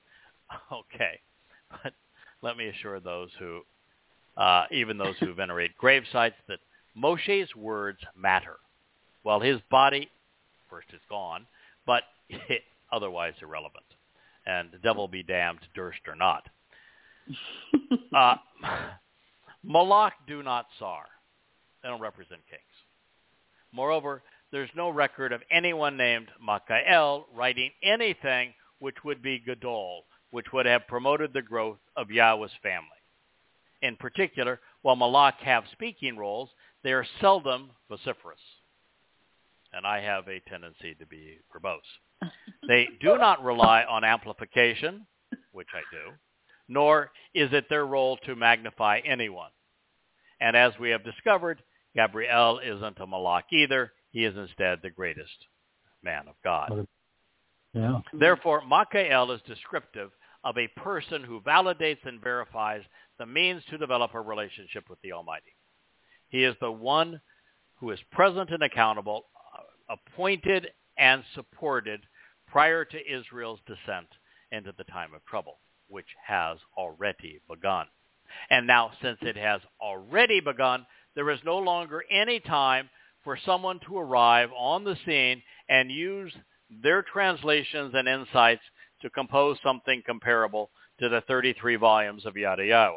Okay, 0.70 1.18
but 1.70 1.94
let 2.42 2.58
me 2.58 2.68
assure 2.68 3.00
those 3.00 3.30
who, 3.38 3.62
uh, 4.36 4.64
even 4.70 4.98
those 4.98 5.14
who 5.18 5.32
venerate 5.32 5.74
grave 5.78 6.02
sites, 6.12 6.34
that 6.46 6.58
Moshe's 6.94 7.48
words 7.56 8.00
matter. 8.14 8.56
While 9.22 9.40
his 9.40 9.60
body, 9.70 10.10
first 10.68 10.88
is 10.92 11.00
gone, 11.08 11.46
but 11.86 12.02
otherwise 12.92 13.32
irrelevant. 13.40 13.84
And 14.44 14.70
the 14.72 14.78
devil 14.78 15.08
be 15.08 15.22
damned, 15.22 15.60
Durst 15.74 16.00
or 16.06 16.16
not. 16.16 16.46
Uh, 18.14 18.34
Malak 19.64 20.14
do 20.26 20.42
not 20.42 20.66
sar. 20.78 21.04
They 21.82 21.88
don't 21.88 22.00
represent 22.00 22.40
kings. 22.48 22.62
Moreover, 23.72 24.22
there's 24.50 24.70
no 24.76 24.90
record 24.90 25.32
of 25.32 25.42
anyone 25.50 25.96
named 25.96 26.28
Makael 26.46 27.24
writing 27.34 27.70
anything 27.82 28.54
which 28.80 28.96
would 29.04 29.22
be 29.22 29.38
Gadol, 29.38 30.04
which 30.30 30.52
would 30.52 30.66
have 30.66 30.86
promoted 30.86 31.32
the 31.32 31.42
growth 31.42 31.78
of 31.96 32.08
Yahowah's 32.08 32.52
family. 32.62 32.88
In 33.80 33.96
particular, 33.96 34.60
while 34.82 34.96
Malak 34.96 35.40
have 35.40 35.64
speaking 35.72 36.16
roles, 36.16 36.50
they 36.82 36.92
are 36.92 37.06
seldom 37.20 37.70
vociferous. 37.88 38.40
And 39.72 39.86
I 39.86 40.00
have 40.00 40.28
a 40.28 40.40
tendency 40.40 40.94
to 40.96 41.06
be 41.06 41.38
verbose. 41.52 42.30
They 42.68 42.88
do 43.00 43.16
not 43.16 43.42
rely 43.42 43.84
on 43.84 44.04
amplification, 44.04 45.06
which 45.52 45.68
I 45.74 45.80
do, 45.90 46.12
nor 46.68 47.10
is 47.34 47.52
it 47.52 47.66
their 47.68 47.86
role 47.86 48.16
to 48.26 48.36
magnify 48.36 49.00
anyone. 49.04 49.50
And 50.40 50.56
as 50.56 50.72
we 50.80 50.90
have 50.90 51.04
discovered, 51.04 51.62
Gabriel 51.94 52.60
isn't 52.64 53.00
a 53.00 53.06
Malak 53.06 53.46
either. 53.52 53.92
He 54.10 54.24
is 54.24 54.36
instead 54.36 54.80
the 54.82 54.90
greatest 54.90 55.46
man 56.02 56.28
of 56.28 56.34
God. 56.42 56.86
Yeah. 57.74 58.00
Therefore, 58.12 58.62
Makael 58.62 59.34
is 59.34 59.40
descriptive 59.46 60.10
of 60.44 60.58
a 60.58 60.68
person 60.80 61.22
who 61.22 61.40
validates 61.40 62.04
and 62.04 62.20
verifies 62.20 62.82
the 63.18 63.26
means 63.26 63.62
to 63.70 63.78
develop 63.78 64.14
a 64.14 64.20
relationship 64.20 64.90
with 64.90 65.00
the 65.02 65.12
Almighty. 65.12 65.54
He 66.28 66.44
is 66.44 66.56
the 66.60 66.72
one 66.72 67.20
who 67.78 67.90
is 67.90 68.00
present 68.10 68.50
and 68.50 68.62
accountable, 68.62 69.26
uh, 69.56 69.94
appointed 69.94 70.68
and 70.98 71.22
supported 71.34 72.00
prior 72.48 72.84
to 72.84 73.12
Israel's 73.12 73.60
descent 73.66 74.08
into 74.50 74.72
the 74.76 74.84
time 74.84 75.14
of 75.14 75.24
trouble, 75.24 75.58
which 75.92 76.06
has 76.26 76.58
already 76.76 77.40
begun. 77.48 77.86
And 78.50 78.66
now, 78.66 78.90
since 79.02 79.18
it 79.20 79.36
has 79.36 79.60
already 79.80 80.40
begun, 80.40 80.86
there 81.14 81.30
is 81.30 81.38
no 81.44 81.58
longer 81.58 82.02
any 82.10 82.40
time 82.40 82.88
for 83.22 83.38
someone 83.44 83.78
to 83.86 83.98
arrive 83.98 84.48
on 84.56 84.84
the 84.84 84.96
scene 85.06 85.42
and 85.68 85.90
use 85.90 86.32
their 86.82 87.02
translations 87.02 87.92
and 87.94 88.08
insights 88.08 88.62
to 89.02 89.10
compose 89.10 89.58
something 89.62 90.02
comparable 90.06 90.70
to 90.98 91.08
the 91.08 91.20
33 91.28 91.76
volumes 91.76 92.24
of 92.24 92.36
Yada 92.36 92.62
Yahowah. 92.62 92.96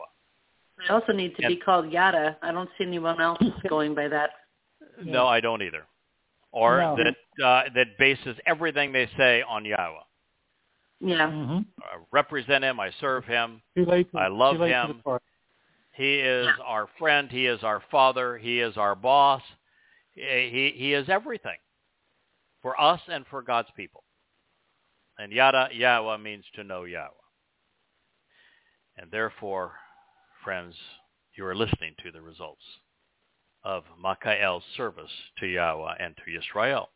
I 0.90 0.94
also 0.94 1.14
need 1.14 1.36
to 1.38 1.48
be 1.48 1.58
called 1.58 1.92
Yada. 1.92 2.38
I 2.42 2.52
don't 2.52 2.70
see 2.78 2.86
anyone 2.86 3.22
else 3.22 3.40
going 3.70 3.94
by 3.96 4.08
that. 4.08 4.32
No, 5.04 5.28
I 5.28 5.40
don't 5.42 5.62
either. 5.62 5.86
Or 6.52 6.78
No. 6.80 6.96
that 6.98 7.46
uh, 7.46 7.64
that 7.76 7.98
bases 8.00 8.38
everything 8.46 8.94
they 8.94 9.10
say 9.18 9.42
on 9.42 9.64
Yahowah. 9.64 10.05
Yeah. 11.06 11.30
Mm-hmm. 11.30 11.58
I 11.84 11.98
represent 12.12 12.64
him. 12.64 12.80
I 12.80 12.90
serve 13.00 13.26
him. 13.26 13.62
To, 13.78 14.06
I 14.16 14.28
love 14.28 14.56
too 14.56 14.62
late 14.64 14.72
to 14.72 14.88
him. 14.88 15.02
He 15.94 16.16
is 16.16 16.48
Yeah. 16.48 16.64
our 16.66 16.88
friend. 16.98 17.30
He 17.32 17.46
is 17.46 17.64
our 17.64 17.82
father. 17.92 18.38
He 18.38 18.60
is 18.60 18.76
our 18.76 18.96
boss. 18.96 19.44
He, 20.12 20.22
he, 20.52 20.74
he 20.76 20.94
is 20.94 21.08
everything 21.08 21.58
for 22.62 22.80
us 22.82 23.00
and 23.08 23.26
for 23.30 23.44
God's 23.44 23.70
people. 23.78 24.04
And 25.20 25.32
Yada 25.32 25.70
Yahowah 25.74 26.22
means 26.22 26.44
to 26.56 26.64
know 26.64 26.82
Yahowah. 26.82 27.12
And 28.98 29.12
therefore, 29.12 29.74
friends, 30.44 30.76
you 31.38 31.46
are 31.46 31.56
listening 31.56 31.94
to 32.04 32.12
the 32.12 32.22
results 32.22 32.64
of 33.64 33.84
Makael's 34.04 34.64
service 34.76 35.12
to 35.40 35.46
Yahowah 35.46 35.96
and 36.00 36.16
to 36.18 36.24
Yisrael, 36.32 36.88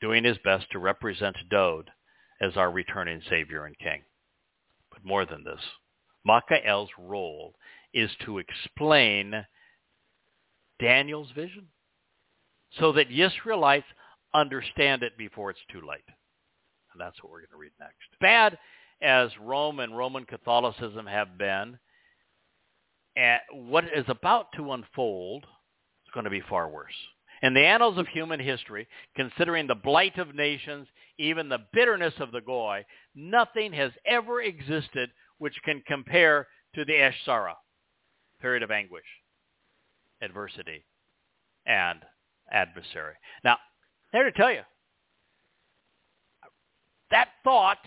doing 0.00 0.24
his 0.24 0.38
best 0.44 0.70
to 0.72 0.78
represent 0.78 1.36
Dowd 1.50 1.90
as 2.44 2.56
our 2.56 2.70
returning 2.70 3.22
Savior 3.30 3.64
and 3.64 3.78
King. 3.78 4.02
But 4.90 5.04
more 5.04 5.24
than 5.24 5.44
this, 5.44 5.60
Makael's 6.26 6.90
role 6.98 7.54
is 7.92 8.10
to 8.24 8.38
explain 8.38 9.34
Daniel's 10.80 11.30
vision 11.34 11.68
so 12.78 12.92
that 12.92 13.10
Israelites 13.10 13.86
understand 14.34 15.02
it 15.02 15.16
before 15.16 15.50
it's 15.50 15.60
too 15.70 15.80
late. 15.80 16.04
And 16.92 17.00
that's 17.00 17.22
what 17.22 17.30
we're 17.30 17.40
going 17.40 17.50
to 17.50 17.56
read 17.56 17.72
next. 17.80 18.20
Bad 18.20 18.58
as 19.00 19.30
Rome 19.40 19.80
and 19.80 19.96
Roman 19.96 20.24
Catholicism 20.24 21.06
have 21.06 21.38
been, 21.38 21.78
and 23.16 23.40
what 23.52 23.84
is 23.84 24.04
about 24.08 24.48
to 24.56 24.72
unfold 24.72 25.44
is 25.44 26.12
going 26.12 26.24
to 26.24 26.30
be 26.30 26.42
far 26.48 26.68
worse. 26.68 26.94
In 27.42 27.54
the 27.54 27.64
annals 27.64 27.98
of 27.98 28.08
human 28.08 28.40
history, 28.40 28.88
considering 29.14 29.66
the 29.66 29.74
blight 29.74 30.18
of 30.18 30.34
nations, 30.34 30.88
even 31.18 31.48
the 31.48 31.66
bitterness 31.72 32.14
of 32.18 32.32
the 32.32 32.40
Goy, 32.40 32.84
nothing 33.14 33.72
has 33.72 33.92
ever 34.06 34.42
existed 34.42 35.10
which 35.38 35.54
can 35.64 35.82
compare 35.86 36.46
to 36.74 36.84
the 36.84 36.92
Eshsara, 36.92 37.54
period 38.40 38.62
of 38.62 38.70
anguish, 38.70 39.04
adversity, 40.22 40.84
and 41.66 42.00
adversary. 42.50 43.14
Now, 43.42 43.58
there 44.12 44.24
to 44.24 44.32
tell 44.32 44.52
you, 44.52 44.62
that 47.10 47.28
thought 47.42 47.78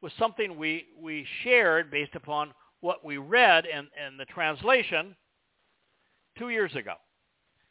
was 0.00 0.12
something 0.18 0.56
we, 0.56 0.86
we 0.98 1.26
shared 1.44 1.90
based 1.90 2.14
upon 2.14 2.52
what 2.80 3.04
we 3.04 3.16
read 3.16 3.64
in, 3.64 3.86
in 4.06 4.16
the 4.18 4.24
translation 4.26 5.14
two 6.38 6.48
years 6.48 6.74
ago. 6.74 6.94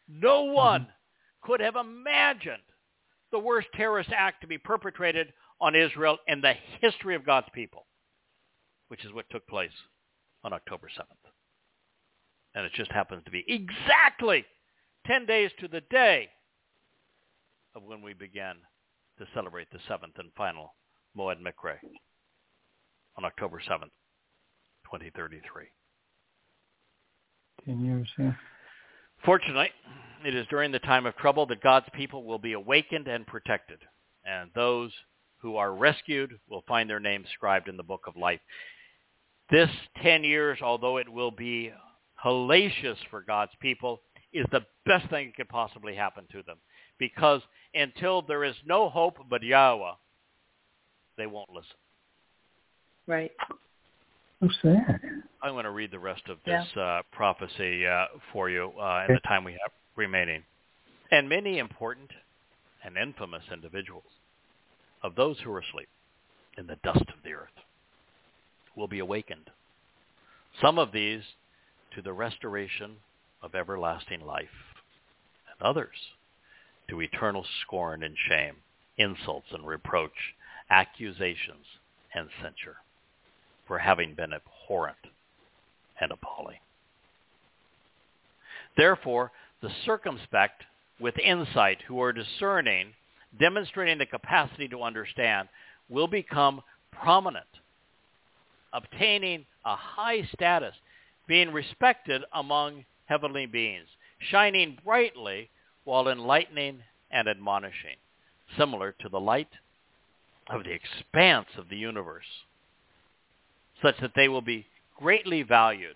No 0.08 0.46
mm-hmm. 0.46 0.56
one 0.56 0.88
could 1.42 1.60
have 1.60 1.76
imagined 1.76 2.62
the 3.32 3.40
worst 3.40 3.68
terrorist 3.76 4.10
act 4.16 4.42
to 4.42 4.48
be 4.48 4.58
perpetrated 4.58 5.34
on 5.60 5.76
Israel 5.76 6.18
in 6.28 6.42
the 6.42 6.54
history 6.82 7.16
of 7.16 7.26
God's 7.26 7.48
people, 7.54 7.86
which 8.90 9.06
is 9.06 9.14
what 9.14 9.30
took 9.30 9.48
place 9.48 9.72
on 10.44 10.54
October 10.54 10.88
7th. 10.88 11.30
And 12.56 12.66
it 12.66 12.74
just 12.74 12.92
happens 12.92 13.24
to 13.26 13.32
be 13.32 13.46
exactly 13.48 14.46
10 15.08 15.26
days 15.26 15.52
to 15.60 15.68
the 15.68 15.82
day 15.90 16.30
of 17.76 17.84
when 17.84 18.02
we 18.02 18.14
began 18.14 18.56
to 19.18 19.26
celebrate 19.34 19.70
the 19.72 19.80
seventh 19.88 20.18
and 20.18 20.32
final 20.36 20.76
Moed 21.18 21.38
Mikre 21.42 21.78
on 23.18 23.26
October 23.26 23.62
7th, 23.70 23.92
2033. 24.86 25.66
Ten 27.66 27.86
years. 27.86 28.10
Yeah. 28.18 28.34
Fortunately, 29.24 29.70
it 30.26 30.36
is 30.36 30.46
during 30.50 30.72
the 30.72 30.80
time 30.80 31.06
of 31.06 31.16
trouble 31.18 31.46
that 31.48 31.62
God's 31.62 31.88
people 31.94 32.24
will 32.24 32.40
be 32.40 32.54
awakened 32.54 33.08
and 33.08 33.26
protected, 33.26 33.80
and 34.26 34.50
those 34.56 34.92
who 35.38 35.56
are 35.58 35.74
rescued 35.74 36.40
will 36.50 36.64
find 36.68 36.90
their 36.90 37.00
names 37.00 37.28
scribed 37.34 37.68
in 37.68 37.78
the 37.78 37.84
book 37.84 38.04
of 38.08 38.16
life. 38.16 38.40
This 39.50 39.70
10 40.02 40.24
years, 40.24 40.60
although 40.62 40.98
it 40.98 41.10
will 41.10 41.32
be 41.32 41.74
hellacious 42.24 42.98
for 43.10 43.22
God's 43.22 43.52
people 43.60 44.02
is 44.34 44.46
the 44.52 44.66
best 44.86 45.10
thing 45.10 45.28
that 45.28 45.36
could 45.36 45.50
possibly 45.50 45.96
happen 45.96 46.26
to 46.32 46.44
them. 46.44 46.58
Because 47.00 47.42
until 47.74 48.22
there 48.22 48.44
is 48.44 48.56
no 48.66 48.90
hope 48.90 49.18
but 49.30 49.42
Yahowah, 49.42 49.96
they 51.18 51.26
won't 51.26 51.50
listen. 51.50 51.76
Right. 53.08 53.32
So 54.42 54.50
sad. 54.62 55.00
I'm 55.44 55.54
going 55.54 55.66
to 55.66 55.72
read 55.72 55.92
the 55.92 56.00
rest 56.00 56.22
of 56.30 56.38
Yeah. 56.46 56.64
this 56.64 56.78
uh, 56.78 57.02
prophecy 57.12 57.86
uh, 57.86 58.06
for 58.32 58.50
you 58.50 58.72
uh, 58.80 59.06
in 59.10 59.16
the 59.16 59.22
time 59.28 59.44
we 59.44 59.54
have 59.54 59.72
remaining. 59.96 60.44
And 61.12 61.28
many 61.28 61.60
important 61.60 62.12
and 62.84 62.98
infamous 62.98 63.44
individuals 63.52 64.04
of 65.04 65.16
those 65.16 65.38
who 65.40 65.52
are 65.52 65.60
asleep 65.60 65.90
in 66.58 66.68
the 66.68 66.78
dust 66.84 67.02
of 67.10 67.24
the 67.24 67.34
earth 67.34 67.50
will 68.76 68.88
be 68.88 69.00
awakened. 69.00 69.50
Some 70.62 70.80
of 70.80 70.92
these 70.92 71.22
to 71.96 72.02
the 72.02 72.14
restoration 72.14 72.98
of 73.42 73.56
everlasting 73.56 74.22
life, 74.22 74.76
and 75.52 75.62
others 75.68 75.96
to 76.90 77.02
eternal 77.02 77.46
scorn 77.62 78.04
and 78.04 78.16
shame, 78.30 78.56
insults 78.98 79.48
and 79.52 79.66
reproach, 79.66 80.36
accusations 80.70 81.66
and 82.14 82.30
censure 82.42 82.78
for 83.68 83.80
having 83.80 84.14
been 84.14 84.34
abhorrent 84.34 84.98
and 86.00 86.12
appalling. 86.12 86.60
Therefore, 88.78 89.32
the 89.62 89.72
circumspect 89.86 90.64
with 91.00 91.18
insight 91.20 91.80
who 91.88 92.02
are 92.02 92.14
discerning, 92.14 92.94
demonstrating 93.40 93.98
the 93.98 94.06
capacity 94.06 94.68
to 94.68 94.84
understand, 94.84 95.48
will 95.90 96.08
become 96.08 96.62
prominent, 96.92 97.46
obtaining 98.74 99.46
a 99.66 99.76
high 99.76 100.24
status, 100.34 100.76
being 101.28 101.52
respected 101.52 102.24
among 102.34 102.86
heavenly 103.06 103.46
beings, 103.46 103.88
shining 104.30 104.78
brightly 104.84 105.50
while 105.84 106.08
enlightening 106.08 106.80
and 107.12 107.28
admonishing, 107.28 107.96
similar 108.58 108.94
to 109.00 109.10
the 109.10 109.20
light 109.20 109.50
of 110.50 110.64
the 110.64 110.72
expanse 110.72 111.48
of 111.58 111.70
the 111.70 111.78
universe, 111.78 112.26
such 113.82 114.00
that 114.00 114.12
they 114.16 114.28
will 114.28 114.42
be 114.42 114.66
greatly 114.98 115.42
valued 115.44 115.96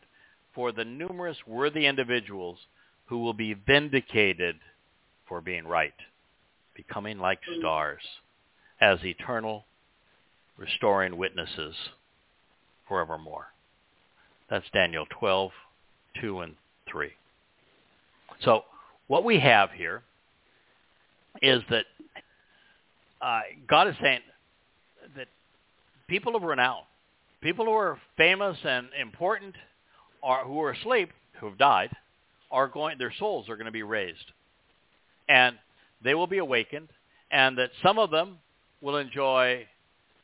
for 0.54 0.72
the 0.72 0.86
numerous 0.86 1.38
worthy 1.46 1.86
individuals 1.86 2.58
who 3.07 3.19
will 3.19 3.34
be 3.34 3.53
vindicated 3.53 4.56
for 5.27 5.41
being 5.41 5.65
right, 5.65 5.94
becoming 6.76 7.19
like 7.19 7.40
stars 7.60 8.02
as 8.82 8.99
eternal 9.03 9.65
restoring 10.57 11.18
witnesses 11.18 11.76
forevermore. 12.88 13.48
That's 14.49 14.65
Daniel 14.73 15.06
12, 15.19 15.52
2 16.22 16.40
and 16.41 16.56
3. 16.90 17.10
So 18.41 18.64
what 19.07 19.23
we 19.23 19.40
have 19.40 19.72
here 19.72 20.03
is 21.41 21.61
that 21.69 21.86
uh, 23.22 23.41
God 23.68 23.88
is 23.88 23.95
saying 24.02 24.22
that 25.15 25.27
people 26.07 26.36
of 26.36 26.44
renown, 26.44 26.82
people 27.41 27.65
who 27.65 27.72
are 27.72 27.98
famous 28.18 28.57
and 28.64 28.88
important, 28.99 29.56
are 30.23 30.44
who 30.45 30.61
are 30.61 30.72
asleep, 30.72 31.10
who 31.40 31.48
have 31.48 31.57
died, 31.57 31.90
are 32.52 32.68
going. 32.68 32.98
Their 32.98 33.14
souls 33.18 33.50
are 33.50 33.56
going 33.56 33.66
to 33.66 33.72
be 33.72 33.84
raised, 33.84 34.32
and 35.28 35.58
they 36.04 36.14
will 36.14 36.28
be 36.28 36.38
awakened, 36.38 36.90
and 37.32 37.58
that 37.58 37.72
some 37.84 38.00
of 38.00 38.12
them 38.12 38.38
will 38.82 38.98
enjoy 38.98 39.66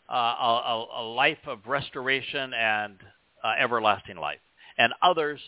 uh, 0.09 0.13
a, 0.13 0.85
a, 0.97 1.03
life 1.03 1.39
of 1.47 1.59
restoration 1.65 2.53
and 2.53 2.97
uh, 3.43 3.53
everlasting 3.59 4.17
life, 4.17 4.39
and 4.77 4.93
others 5.01 5.39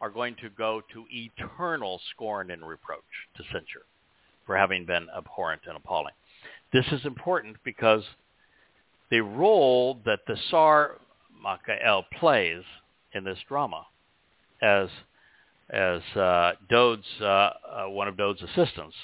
are 0.00 0.10
going 0.10 0.36
to 0.42 0.50
go 0.50 0.82
to 0.92 1.04
eternal 1.10 2.00
scorn 2.14 2.50
and 2.50 2.66
reproach, 2.66 3.00
to 3.36 3.42
censure, 3.44 3.86
for 4.44 4.56
having 4.56 4.84
been 4.84 5.06
abhorrent 5.16 5.62
and 5.66 5.76
appalling. 5.76 6.12
This 6.72 6.86
is 6.92 7.04
important 7.06 7.56
because 7.64 8.02
the 9.10 9.20
role 9.20 9.98
that 10.04 10.20
the 10.26 10.36
Sar 10.50 10.96
Michael 11.40 12.04
plays 12.18 12.62
in 13.12 13.24
this 13.24 13.38
drama 13.48 13.86
as 14.60 14.88
as 15.70 16.00
uh, 16.16 16.52
Dowd's 16.70 17.06
uh, 17.20 17.24
uh, 17.24 17.50
one 17.88 18.08
of 18.08 18.16
Dowd's 18.16 18.42
assistants 18.42 18.94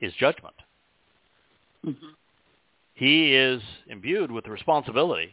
is 0.00 0.12
judgment. 0.18 0.54
Mm-hmm. 1.86 2.06
He 2.94 3.34
is 3.34 3.62
imbued 3.88 4.30
with 4.30 4.44
the 4.44 4.50
responsibility. 4.50 5.32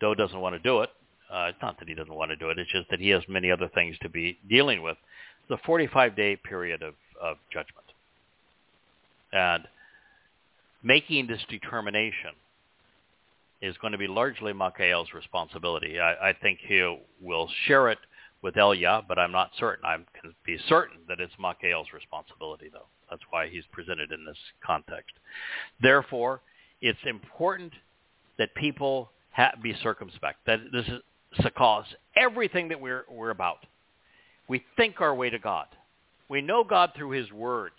Dowd 0.00 0.18
doesn't 0.18 0.40
want 0.40 0.54
to 0.54 0.58
do 0.58 0.80
it. 0.80 0.90
Uh, 1.32 1.46
it's 1.48 1.58
not 1.62 1.78
that 1.78 1.88
he 1.88 1.94
doesn't 1.94 2.14
want 2.14 2.30
to 2.30 2.36
do 2.36 2.50
it. 2.50 2.58
It's 2.58 2.70
just 2.70 2.90
that 2.90 3.00
he 3.00 3.08
has 3.10 3.22
many 3.28 3.50
other 3.50 3.70
things 3.74 3.96
to 4.02 4.08
be 4.08 4.38
dealing 4.50 4.82
with. 4.82 4.96
It's 5.48 5.62
a 5.62 5.68
45-day 5.68 6.36
period 6.36 6.82
of, 6.82 6.94
of 7.22 7.36
judgment. 7.50 7.86
And 9.32 9.64
making 10.82 11.28
this 11.28 11.40
determination 11.48 12.32
is 13.62 13.76
going 13.78 13.92
to 13.92 13.98
be 13.98 14.08
largely 14.08 14.52
Michael's 14.52 15.08
responsibility. 15.14 16.00
I, 16.00 16.30
I 16.30 16.32
think 16.42 16.58
he 16.66 16.98
will 17.22 17.48
share 17.66 17.88
it 17.90 17.98
with 18.42 18.56
Elia, 18.56 19.02
but 19.06 19.18
I'm 19.18 19.32
not 19.32 19.50
certain. 19.58 19.84
I 19.84 19.96
can 20.20 20.34
be 20.44 20.58
certain 20.68 20.98
that 21.08 21.20
it's 21.20 21.32
Michael's 21.38 21.88
responsibility, 21.94 22.68
though. 22.72 22.86
That's 23.08 23.22
why 23.30 23.48
he's 23.48 23.64
presented 23.72 24.10
in 24.10 24.24
this 24.24 24.36
context. 24.64 25.12
Therefore, 25.80 26.40
it's 26.80 26.98
important 27.04 27.72
that 28.38 28.54
people 28.54 29.10
ha- 29.32 29.52
be 29.62 29.74
circumspect. 29.82 30.38
That 30.46 30.60
this 30.72 30.86
is 30.86 31.00
sakal, 31.40 31.84
everything 32.16 32.68
that 32.68 32.80
we're 32.80 33.04
we're 33.10 33.30
about. 33.30 33.66
We 34.48 34.64
think 34.76 35.00
our 35.00 35.14
way 35.14 35.30
to 35.30 35.38
God. 35.38 35.66
We 36.28 36.40
know 36.40 36.64
God 36.64 36.92
through 36.96 37.10
His 37.10 37.30
words. 37.32 37.76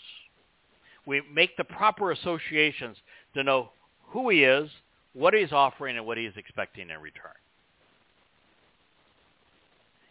We 1.06 1.22
make 1.34 1.58
the 1.58 1.64
proper 1.64 2.12
associations 2.12 2.98
to 3.34 3.44
know 3.44 3.72
who 4.10 4.30
He 4.30 4.44
is, 4.44 4.70
what 5.14 5.34
He's 5.34 5.52
offering, 5.52 5.98
and 5.98 6.06
what 6.06 6.18
He 6.18 6.26
is 6.26 6.34
expecting 6.38 6.90
in 6.90 7.02
return. 7.02 7.34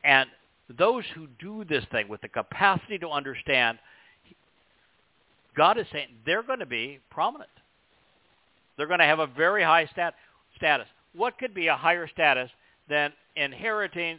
And 0.04 0.28
those 0.78 1.04
who 1.14 1.26
do 1.38 1.64
this 1.64 1.84
thing 1.90 2.08
with 2.08 2.20
the 2.20 2.28
capacity 2.28 2.98
to 2.98 3.08
understand, 3.08 3.78
God 5.56 5.78
is 5.78 5.86
saying 5.92 6.08
they're 6.24 6.42
going 6.42 6.60
to 6.60 6.66
be 6.66 7.00
prominent. 7.10 7.50
They're 8.76 8.86
going 8.86 9.00
to 9.00 9.06
have 9.06 9.18
a 9.18 9.26
very 9.26 9.62
high 9.62 9.86
stat- 9.86 10.14
status. 10.56 10.86
What 11.14 11.38
could 11.38 11.54
be 11.54 11.66
a 11.66 11.76
higher 11.76 12.08
status 12.08 12.50
than 12.88 13.12
inheriting 13.36 14.18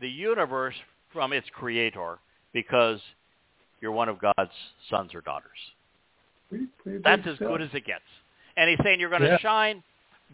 the 0.00 0.08
universe 0.08 0.74
from 1.12 1.32
its 1.32 1.46
creator 1.52 2.18
because 2.52 3.00
you're 3.80 3.92
one 3.92 4.08
of 4.08 4.18
God's 4.20 4.50
sons 4.90 5.14
or 5.14 5.20
daughters? 5.20 5.50
Pretty, 6.48 6.66
pretty 6.82 6.98
That's 7.02 7.26
as 7.26 7.38
good 7.38 7.62
as 7.62 7.70
it 7.72 7.84
gets. 7.84 8.02
And 8.56 8.68
he's 8.68 8.78
saying 8.84 9.00
you're 9.00 9.08
going 9.10 9.22
to 9.22 9.28
Yeah. 9.28 9.38
shine 9.38 9.82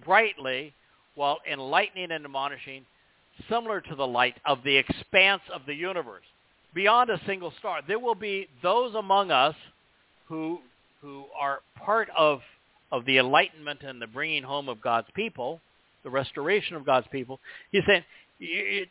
brightly 0.04 0.74
while 1.14 1.38
enlightening 1.50 2.10
and 2.10 2.24
admonishing, 2.24 2.86
similar 3.48 3.80
to 3.80 3.94
the 3.94 4.06
light 4.06 4.36
of 4.44 4.62
the 4.64 4.76
expanse 4.76 5.42
of 5.52 5.62
the 5.66 5.74
universe, 5.74 6.24
beyond 6.74 7.10
a 7.10 7.20
single 7.26 7.52
star. 7.58 7.80
There 7.86 7.98
will 7.98 8.14
be 8.14 8.48
those 8.62 8.94
among 8.94 9.30
us 9.30 9.54
who 10.28 10.60
who 11.00 11.24
are 11.38 11.60
part 11.76 12.08
of 12.16 12.40
of 12.90 13.04
the 13.04 13.18
enlightenment 13.18 13.82
and 13.82 14.00
the 14.00 14.06
bringing 14.06 14.42
home 14.42 14.68
of 14.68 14.80
God's 14.80 15.08
people, 15.14 15.60
the 16.04 16.10
restoration 16.10 16.76
of 16.76 16.84
God's 16.84 17.06
people. 17.12 17.38
He's 17.70 17.82
saying 17.86 18.04
you, 18.38 18.86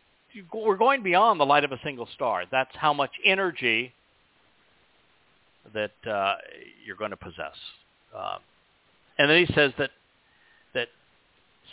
we're 0.53 0.77
going 0.77 1.03
beyond 1.03 1.39
the 1.39 1.45
light 1.45 1.63
of 1.63 1.71
a 1.71 1.79
single 1.83 2.07
star. 2.13 2.43
That's 2.51 2.75
how 2.75 2.93
much 2.93 3.11
energy 3.25 3.93
that 5.73 5.91
uh, 6.09 6.35
you're 6.85 6.95
going 6.95 7.11
to 7.11 7.17
possess. 7.17 7.55
Um, 8.15 8.39
and 9.17 9.29
then 9.29 9.45
he 9.45 9.53
says 9.53 9.73
that 9.77 9.91
that 10.73 10.87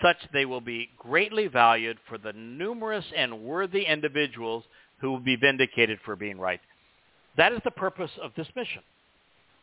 such 0.03 0.17
they 0.33 0.45
will 0.45 0.61
be 0.61 0.91
greatly 0.99 1.47
valued 1.47 1.99
for 2.09 2.19
the 2.19 2.33
numerous 2.33 3.05
and 3.17 3.43
worthy 3.43 3.83
individuals 3.83 4.65
who 5.01 5.11
will 5.11 5.21
be 5.21 5.37
vindicated 5.37 5.99
for 6.05 6.17
being 6.17 6.39
right. 6.39 6.61
That 7.37 7.53
is 7.53 7.61
the 7.65 7.71
purpose 7.71 8.11
of 8.23 8.33
this 8.37 8.47
mission. 8.55 8.83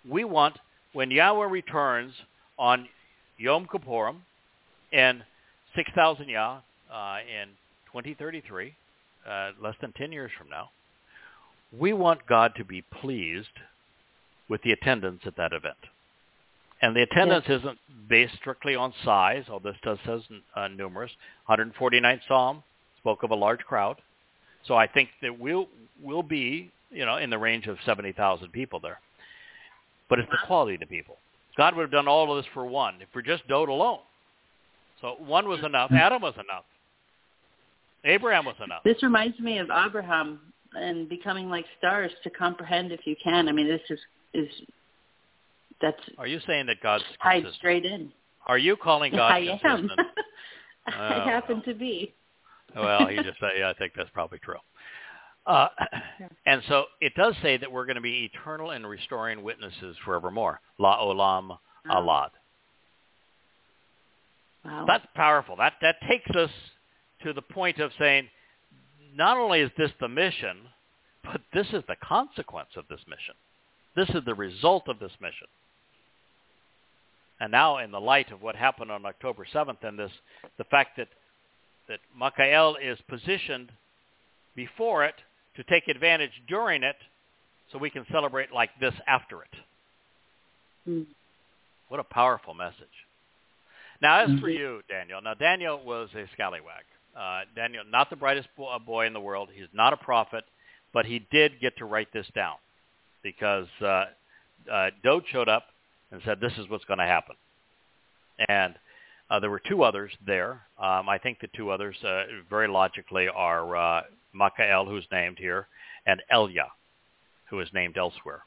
We 0.08 0.24
want, 0.24 0.58
when 0.94 1.10
Yahowah 1.10 1.50
returns 1.50 2.14
on 2.58 2.88
Yom 3.38 3.66
Kippurim 3.66 4.18
in 4.92 5.24
6,000 5.76 6.30
Yah 6.30 6.60
uh, 6.92 7.18
in 7.22 7.50
2033, 7.88 8.76
uh, 9.28 9.52
less 9.62 9.76
than 9.82 9.94
10 9.94 10.12
years 10.12 10.32
from 10.38 10.50
now, 10.50 10.70
we 11.78 11.94
want 11.94 12.26
God 12.28 12.54
to 12.58 12.66
be 12.66 12.82
pleased 12.82 13.48
with 14.50 14.62
the 14.64 14.72
attendance 14.72 15.22
at 15.26 15.38
that 15.38 15.54
event. 15.54 15.78
And 16.82 16.96
the 16.96 17.04
attendance 17.04 17.46
isn't 17.48 17.78
based 18.10 18.34
strictly 18.36 18.76
on 18.76 18.94
size, 19.06 19.44
although 19.50 19.72
this 19.72 19.80
does 19.84 20.00
says 20.06 20.22
uh, 20.56 20.68
numerous. 20.68 21.12
149th 21.50 22.22
Psalm 22.28 22.64
spoke 23.00 23.24
of 23.24 23.32
a 23.32 23.36
large 23.36 23.60
crowd. 23.60 23.98
So 24.68 24.76
I 24.76 24.88
think 24.88 25.10
that 25.22 25.40
we'll, 25.40 25.68
we'll 26.02 26.24
be, 26.24 26.72
you 26.90 27.06
know, 27.06 27.18
in 27.18 27.30
the 27.30 27.38
range 27.38 27.68
of 27.68 27.78
70,000 27.86 28.52
people 28.52 28.80
there. 28.80 29.00
But 30.10 30.20
it's 30.20 30.30
the 30.30 30.38
quality 30.46 30.74
of 30.76 30.82
the 30.82 30.88
people. 30.88 31.18
God 31.58 31.76
would 31.76 31.84
have 31.84 31.92
done 31.92 32.08
all 32.08 32.36
of 32.36 32.44
this 32.44 32.52
for 32.54 32.66
one, 32.66 32.96
if 33.02 33.08
we're 33.14 33.22
just 33.22 33.48
Dowd 33.48 33.70
alone. 33.70 34.00
So 35.02 35.16
one 35.20 35.48
was 35.48 35.64
enough. 35.64 35.92
Adam 35.92 36.22
was 36.22 36.34
enough. 36.36 36.64
Abraham 38.04 38.46
was 38.46 38.56
enough. 38.64 38.84
This 38.84 39.02
reminds 39.04 39.40
me 39.40 39.60
of 39.60 39.70
Abraham 39.70 40.40
and 40.74 41.10
becoming 41.10 41.50
like 41.50 41.66
stars 41.78 42.12
to 42.24 42.30
comprehend 42.30 42.92
if 42.92 43.06
you 43.06 43.16
can. 43.24 43.48
I 43.48 43.52
mean, 43.52 43.68
this 43.68 43.82
is 43.90 44.00
is 44.34 44.48
that's 45.82 46.00
Are 46.18 46.28
you 46.28 46.40
saying 46.48 46.68
that 46.68 46.78
God's 46.82 47.04
consistent? 47.22 47.56
straight 47.56 47.86
in. 47.86 48.12
Are 48.48 48.58
you 48.58 48.76
calling 48.76 49.12
God 49.14 49.32
I 49.34 49.40
am. 49.40 49.60
consistent? 49.60 50.00
I 50.88 51.16
Oh, 51.16 51.26
happen 51.26 51.56
well. 51.58 51.64
to 51.66 51.74
be. 51.76 52.14
well, 52.76 53.08
he 53.08 53.16
just 53.18 53.40
said, 53.40 53.52
yeah, 53.58 53.70
I 53.70 53.74
think 53.74 53.94
that's 53.96 54.10
probably 54.14 54.40
true. 54.40 54.56
Uh, 55.46 55.68
and 56.46 56.62
so 56.68 56.86
it 57.02 57.14
does 57.16 57.36
say 57.42 57.58
that 57.58 57.72
we're 57.72 57.86
going 57.86 57.96
to 57.96 58.02
be 58.02 58.30
eternal 58.34 58.72
and 58.72 58.88
restoring 58.88 59.44
witnesses 59.44 59.96
forevermore. 60.06 60.60
La 60.80 60.98
olam 61.00 61.58
alad. 61.90 62.30
Wow. 64.66 64.86
That's 64.88 65.06
powerful. 65.16 65.56
That 65.56 65.74
that 65.82 65.96
takes 66.08 66.30
us 66.36 66.52
to 67.24 67.34
the 67.34 67.42
point 67.42 67.80
of 67.80 67.92
saying, 68.00 68.28
not 69.16 69.38
only 69.38 69.62
is 69.62 69.72
this 69.78 69.92
the 70.00 70.08
mission, 70.08 70.58
but 71.24 71.42
this 71.54 71.68
is 71.74 71.84
the 71.88 71.96
consequence 72.04 72.70
of 72.78 72.86
this 72.90 73.00
mission. 73.08 73.36
This 73.96 74.10
is 74.10 74.24
the 74.26 74.36
result 74.36 74.88
of 74.88 75.00
this 75.00 75.12
mission. 75.20 75.48
And 77.42 77.52
now, 77.52 77.80
in 77.80 77.90
the 77.90 78.00
light 78.00 78.32
of 78.32 78.44
what 78.44 78.56
happened 78.56 78.92
on 78.92 79.04
October 79.04 79.48
7th, 79.52 79.84
and 79.84 79.98
this, 79.98 80.12
the 80.60 80.64
fact 80.66 80.96
that 80.98 81.08
that 81.90 82.00
Makael 82.18 82.76
is 82.82 83.00
positioned 83.10 83.70
before 84.56 85.04
it 85.04 85.16
to 85.58 85.64
take 85.64 85.88
advantage 85.88 86.32
during 86.48 86.84
it, 86.84 86.96
so 87.72 87.80
we 87.80 87.90
can 87.90 88.06
celebrate 88.12 88.54
like 88.54 88.70
this 88.80 88.94
after 89.08 89.42
it. 89.42 89.50
Mm. 90.88 91.06
What 91.90 92.00
a 92.00 92.04
powerful 92.04 92.54
message. 92.54 92.96
Now, 94.02 94.20
as 94.20 94.40
for 94.40 94.48
Mhm. 94.48 94.58
you, 94.58 94.84
Daniel, 94.88 95.20
now 95.22 95.34
Daniel 95.34 95.80
was 95.84 96.14
a 96.16 96.28
scallywag. 96.34 96.86
Uh, 97.16 97.46
Daniel, 97.56 97.84
not 97.86 98.10
the 98.12 98.16
brightest 98.16 98.50
bo- 98.56 98.68
uh, 98.68 98.80
boy 98.80 99.08
in 99.08 99.14
the 99.14 99.20
world. 99.20 99.50
He's 99.52 99.74
not 99.74 99.94
a 99.94 99.98
prophet, 99.98 100.46
but 100.94 101.06
he 101.08 101.20
did 101.32 101.60
get 101.60 101.76
to 101.78 101.86
write 101.86 102.12
this 102.14 102.28
down 102.36 102.58
because 103.24 103.68
uh, 103.82 104.06
uh, 104.72 104.92
Dowd 105.04 105.28
showed 105.28 105.50
up 105.50 105.74
and 106.12 106.22
said, 106.26 106.40
this 106.40 106.54
is 106.58 106.70
what's 106.70 106.86
going 106.86 107.00
to 107.00 107.06
happen. 107.06 107.36
And 108.48 108.76
uh, 109.30 109.40
there 109.40 109.50
were 109.50 109.62
two 109.68 109.84
others 109.84 110.12
there. 110.26 110.62
Um, 110.78 111.08
I 111.08 111.18
think 111.18 111.40
the 111.40 111.48
two 111.56 111.70
others, 111.70 111.96
uh, 112.04 112.24
very 112.50 112.68
logically, 112.68 113.28
are 113.34 113.76
uh, 113.76 114.02
Makael, 114.36 114.88
who's 114.88 115.06
named 115.12 115.38
here, 115.40 115.68
and 116.06 116.22
Elia, 116.30 116.68
who 117.50 117.60
is 117.60 117.70
named 117.74 117.98
elsewhere. 117.98 118.44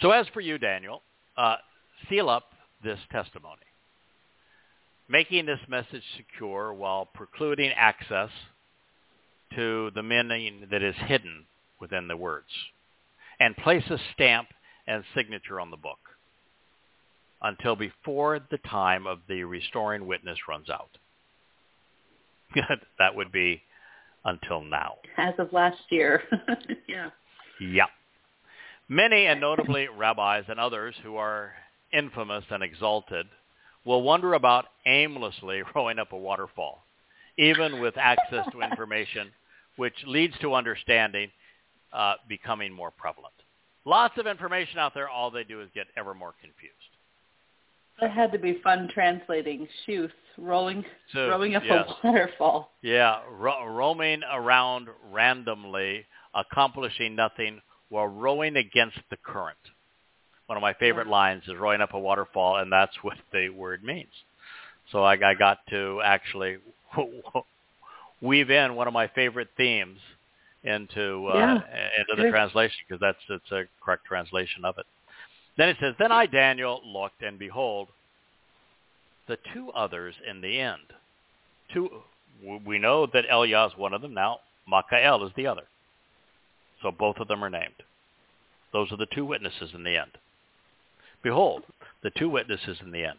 So 0.00 0.10
as 0.10 0.26
for 0.34 0.40
you, 0.40 0.58
Daniel, 0.58 1.02
uh, 1.36 1.56
seal 2.08 2.28
up 2.28 2.44
this 2.84 2.98
testimony, 3.10 3.62
making 5.08 5.46
this 5.46 5.60
message 5.68 6.02
secure 6.16 6.74
while 6.74 7.06
precluding 7.06 7.70
access 7.76 8.30
to 9.54 9.90
the 9.94 10.02
meaning 10.02 10.66
that 10.70 10.82
is 10.82 10.94
hidden 11.06 11.46
within 11.80 12.08
the 12.08 12.16
words, 12.16 12.48
and 13.40 13.56
place 13.56 13.84
a 13.88 13.98
stamp 14.14 14.48
and 14.88 15.04
signature 15.14 15.60
on 15.60 15.70
the 15.70 15.76
book 15.76 15.98
until 17.42 17.76
before 17.76 18.40
the 18.50 18.58
time 18.58 19.06
of 19.06 19.20
the 19.28 19.44
restoring 19.44 20.06
witness 20.06 20.38
runs 20.48 20.68
out. 20.68 20.98
that 22.98 23.14
would 23.14 23.30
be 23.30 23.62
until 24.24 24.62
now. 24.62 24.94
As 25.16 25.34
of 25.38 25.52
last 25.52 25.78
year. 25.90 26.22
yeah. 26.88 27.10
Yeah. 27.60 27.86
Many, 28.88 29.26
and 29.26 29.40
notably 29.40 29.86
rabbis 29.88 30.44
and 30.48 30.58
others 30.58 30.94
who 31.02 31.16
are 31.16 31.52
infamous 31.92 32.44
and 32.50 32.62
exalted, 32.62 33.26
will 33.84 34.02
wonder 34.02 34.34
about 34.34 34.66
aimlessly 34.86 35.62
rowing 35.74 35.98
up 35.98 36.12
a 36.12 36.16
waterfall, 36.16 36.84
even 37.36 37.80
with 37.80 37.96
access 37.96 38.46
to 38.52 38.62
information 38.62 39.30
which 39.76 39.94
leads 40.06 40.34
to 40.40 40.54
understanding 40.54 41.30
uh, 41.92 42.14
becoming 42.28 42.72
more 42.72 42.90
prevalent. 42.90 43.32
Lots 43.88 44.18
of 44.18 44.26
information 44.26 44.78
out 44.78 44.92
there. 44.92 45.08
All 45.08 45.30
they 45.30 45.44
do 45.44 45.62
is 45.62 45.68
get 45.74 45.86
ever 45.96 46.12
more 46.12 46.34
confused. 46.42 46.74
It 48.02 48.10
had 48.10 48.30
to 48.32 48.38
be 48.38 48.60
fun 48.62 48.90
translating 48.92 49.66
Shuth, 49.86 50.10
rolling, 50.36 50.84
So, 51.14 51.30
rowing 51.30 51.54
up 51.56 51.62
yes. 51.64 51.88
a 51.88 52.06
waterfall. 52.06 52.70
Yeah, 52.82 53.20
ro- 53.30 53.64
roaming 53.64 54.20
around 54.30 54.88
randomly, 55.10 56.04
accomplishing 56.34 57.16
nothing 57.16 57.62
while 57.88 58.06
rowing 58.08 58.56
against 58.56 58.98
the 59.08 59.16
current. 59.16 59.56
One 60.48 60.58
of 60.58 60.62
my 60.62 60.74
favorite 60.74 61.06
lines 61.06 61.44
is 61.48 61.56
rowing 61.58 61.80
up 61.80 61.94
a 61.94 61.98
waterfall, 61.98 62.56
and 62.58 62.70
that's 62.70 62.92
what 63.02 63.16
the 63.32 63.48
word 63.48 63.82
means. 63.82 64.12
So 64.92 65.02
I, 65.02 65.14
I 65.14 65.32
got 65.32 65.60
to 65.70 66.02
actually 66.04 66.58
weave 68.20 68.50
in 68.50 68.74
one 68.74 68.86
of 68.86 68.92
my 68.92 69.08
favorite 69.08 69.48
themes 69.56 69.98
into 70.68 71.26
uh, 71.28 71.34
Yeah, 71.34 71.54
into 71.98 72.22
the 72.22 72.30
translation 72.30 72.76
because 72.86 73.00
that's 73.00 73.18
it's 73.28 73.50
a 73.50 73.64
correct 73.82 74.04
translation 74.04 74.64
of 74.64 74.78
it. 74.78 74.86
Then 75.56 75.68
it 75.68 75.76
says, 75.80 75.94
"Then 75.98 76.12
I 76.12 76.26
Daniel 76.26 76.80
looked, 76.84 77.22
and 77.22 77.38
behold, 77.38 77.88
the 79.26 79.38
two 79.52 79.70
others 79.72 80.14
in 80.28 80.40
the 80.40 80.60
end. 80.60 80.82
Two, 81.72 81.90
we 82.64 82.78
know 82.78 83.06
that 83.06 83.24
Elia 83.30 83.66
is 83.66 83.72
one 83.76 83.92
of 83.92 84.02
them. 84.02 84.14
Now 84.14 84.40
Makael 84.70 85.26
is 85.26 85.32
the 85.36 85.46
other. 85.46 85.64
So 86.82 86.90
both 86.90 87.16
of 87.18 87.28
them 87.28 87.44
are 87.44 87.50
named. 87.50 87.82
Those 88.72 88.92
are 88.92 88.96
the 88.96 89.06
two 89.14 89.24
witnesses 89.24 89.70
in 89.74 89.82
the 89.82 89.96
end. 89.96 90.12
Behold, 91.22 91.64
the 92.02 92.10
two 92.10 92.28
witnesses 92.28 92.78
in 92.80 92.92
the 92.92 93.04
end. 93.04 93.18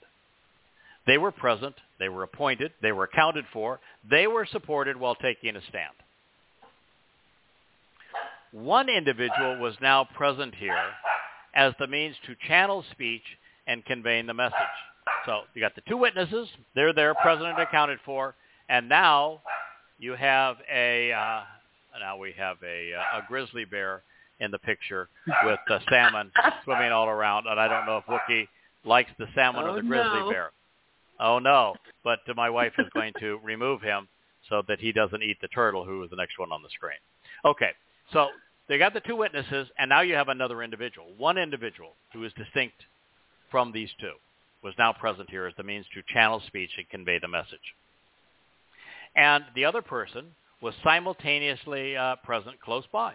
They 1.05 1.17
were 1.17 1.31
present. 1.31 1.75
They 1.97 2.09
were 2.09 2.23
appointed. 2.23 2.71
They 2.81 2.91
were 2.91 3.05
accounted 3.05 3.45
for. 3.51 3.79
They 4.09 4.27
were 4.27 4.45
supported 4.45 4.97
while 4.97 5.15
taking 5.15 5.55
a 5.55 5.61
stand. 5.61 5.93
One 8.51 8.89
individual 8.89 9.59
was 9.59 9.75
now 9.81 10.05
present 10.15 10.55
here 10.55 10.75
as 11.55 11.73
the 11.79 11.87
means 11.87 12.15
to 12.25 12.35
channel 12.47 12.83
speech 12.91 13.23
and 13.67 13.85
conveying 13.85 14.25
the 14.25 14.33
message. 14.33 14.53
So 15.25 15.41
you 15.53 15.61
got 15.61 15.75
the 15.75 15.81
two 15.87 15.97
witnesses. 15.97 16.47
They're 16.75 16.93
there, 16.93 17.13
present 17.15 17.47
and 17.49 17.59
accounted 17.59 17.99
for. 18.05 18.35
And 18.69 18.87
now 18.89 19.41
you 19.99 20.13
have 20.13 20.57
a, 20.71 21.11
uh, 21.11 21.41
now 21.99 22.17
we 22.17 22.33
have 22.37 22.57
a, 22.63 22.93
uh, 22.93 23.19
a 23.19 23.21
grizzly 23.27 23.65
bear 23.65 24.03
in 24.39 24.51
the 24.51 24.59
picture 24.59 25.09
with 25.43 25.59
the 25.67 25.79
salmon 25.89 26.31
swimming 26.63 26.91
all 26.91 27.07
around. 27.07 27.45
And 27.47 27.59
I 27.59 27.67
don't 27.67 27.85
know 27.85 27.97
if 27.97 28.05
Wookie 28.05 28.47
likes 28.85 29.11
the 29.19 29.27
salmon 29.35 29.63
or 29.65 29.69
Oh, 29.69 29.75
the 29.75 29.81
grizzly 29.81 30.19
no. 30.21 30.29
bear. 30.29 30.51
Oh, 31.19 31.39
no. 31.39 31.75
But 32.03 32.19
my 32.35 32.49
wife 32.49 32.73
is 32.79 32.87
going 32.93 33.13
to 33.19 33.39
remove 33.43 33.81
him 33.81 34.07
so 34.47 34.63
that 34.67 34.79
he 34.79 34.91
doesn't 34.91 35.21
eat 35.21 35.37
the 35.41 35.49
turtle, 35.49 35.83
who 35.83 36.01
is 36.03 36.09
the 36.09 36.15
next 36.15 36.39
one 36.39 36.51
on 36.51 36.63
the 36.63 36.69
screen. 36.69 36.97
Okay, 37.45 37.71
so 38.13 38.27
they 38.67 38.77
got 38.77 38.93
the 38.93 39.01
two 39.01 39.15
witnesses, 39.15 39.67
and 39.77 39.89
now 39.89 40.01
you 40.01 40.15
have 40.15 40.29
another 40.29 40.61
individual. 40.63 41.07
One 41.17 41.37
individual 41.37 41.93
who 42.13 42.23
is 42.23 42.33
distinct 42.33 42.75
from 43.51 43.71
these 43.71 43.89
two 43.99 44.13
was 44.63 44.73
now 44.77 44.93
present 44.93 45.29
here 45.29 45.45
as 45.45 45.53
the 45.57 45.63
means 45.63 45.85
to 45.93 46.01
channel 46.13 46.41
speech 46.47 46.71
and 46.77 46.89
convey 46.89 47.19
the 47.19 47.27
message. 47.27 47.75
And 49.15 49.43
the 49.55 49.65
other 49.65 49.81
person 49.81 50.27
was 50.61 50.73
simultaneously 50.83 51.95
uh, 51.95 52.17
present 52.17 52.59
close 52.59 52.83
by 52.91 53.13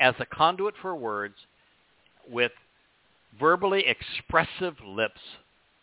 as 0.00 0.14
a 0.18 0.26
conduit 0.26 0.74
for 0.80 0.94
words 0.94 1.34
with 2.30 2.52
verbally 3.38 3.84
expressive 3.86 4.74
lips 4.84 5.20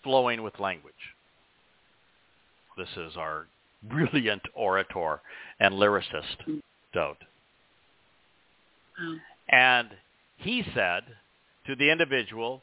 flowing 0.03 0.41
with 0.41 0.59
language. 0.59 0.93
This 2.77 2.89
is 2.97 3.15
our 3.17 3.47
brilliant 3.83 4.41
orator 4.53 5.21
and 5.59 5.75
lyricist, 5.75 6.61
Dowd. 6.93 7.17
And 9.49 9.89
he 10.37 10.63
said 10.73 11.03
to 11.67 11.75
the 11.75 11.91
individual 11.91 12.61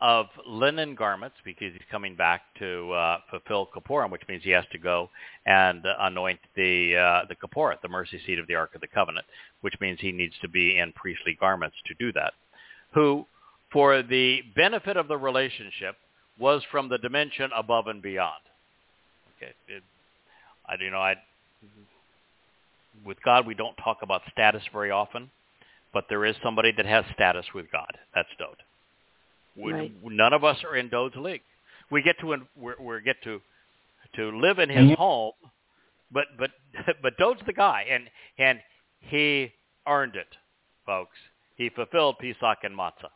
of 0.00 0.26
linen 0.46 0.96
garments, 0.96 1.36
because 1.44 1.72
he's 1.72 1.82
coming 1.90 2.16
back 2.16 2.42
to 2.58 2.90
uh, 2.92 3.18
fulfill 3.30 3.68
Kippurim, 3.72 4.10
which 4.10 4.22
means 4.28 4.42
he 4.42 4.50
has 4.50 4.64
to 4.72 4.78
go 4.78 5.08
and 5.46 5.84
anoint 6.00 6.40
the 6.56 6.96
uh, 6.96 7.20
the 7.28 7.36
Kipporet, 7.36 7.80
the 7.82 7.88
mercy 7.88 8.20
seat 8.26 8.40
of 8.40 8.48
the 8.48 8.56
Ark 8.56 8.74
of 8.74 8.80
the 8.80 8.88
Covenant, 8.88 9.24
which 9.60 9.74
means 9.80 10.00
he 10.00 10.10
needs 10.10 10.34
to 10.42 10.48
be 10.48 10.78
in 10.78 10.92
priestly 10.92 11.36
garments 11.38 11.76
to 11.86 11.94
do 12.00 12.12
that. 12.14 12.32
Who, 12.94 13.26
for 13.72 14.02
the 14.02 14.42
benefit 14.56 14.96
of 14.96 15.06
the 15.06 15.16
relationship, 15.16 15.94
was 16.36 16.62
from 16.72 16.88
the 16.88 16.98
dimension 16.98 17.50
above 17.56 17.86
and 17.86 18.02
beyond. 18.02 18.42
Okay, 19.36 19.52
it, 19.68 19.84
I 20.68 20.82
you 20.82 20.90
know 20.90 20.98
I 20.98 21.14
with 23.06 23.18
God 23.24 23.46
we 23.46 23.54
don't 23.54 23.76
talk 23.76 23.98
about 24.02 24.22
status 24.32 24.62
very 24.72 24.90
often, 24.90 25.30
but 25.92 26.04
there 26.08 26.24
is 26.24 26.34
somebody 26.42 26.72
that 26.76 26.86
has 26.86 27.04
status 27.14 27.46
with 27.54 27.70
God. 27.70 27.90
That's 28.14 28.28
Dowd. 28.38 28.56
We, 29.56 29.72
Right. 29.72 29.92
None 30.04 30.32
of 30.32 30.44
us 30.44 30.56
are 30.64 30.76
in 30.76 30.88
Dowd's 30.88 31.16
league. 31.16 31.42
We 31.90 32.02
get 32.02 32.18
to 32.20 32.26
we 32.56 32.72
we 32.80 33.00
get 33.02 33.16
to 33.24 33.40
to 34.16 34.38
live 34.38 34.58
in 34.58 34.68
his 34.68 34.96
home, 34.96 35.32
but 36.10 36.24
but 36.38 36.50
but 37.02 37.16
Dowd's 37.18 37.42
the 37.46 37.52
guy, 37.52 37.86
and 37.90 38.04
and 38.38 38.60
he 39.00 39.52
earned 39.86 40.16
it, 40.16 40.28
folks. 40.86 41.16
He 41.56 41.68
fulfilled 41.68 42.16
Pesach 42.18 42.58
and 42.62 42.76
Matzah. 42.76 43.10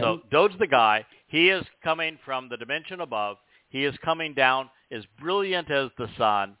So 0.00 0.20
Dowd's 0.30 0.58
the 0.58 0.66
guy. 0.66 1.06
He 1.28 1.50
is 1.50 1.64
coming 1.84 2.18
from 2.24 2.48
the 2.48 2.56
dimension 2.56 3.00
above. 3.00 3.36
He 3.68 3.84
is 3.84 3.94
coming 4.04 4.34
down 4.34 4.70
as 4.92 5.04
brilliant 5.20 5.70
as 5.70 5.90
the 5.98 6.08
sun, 6.18 6.56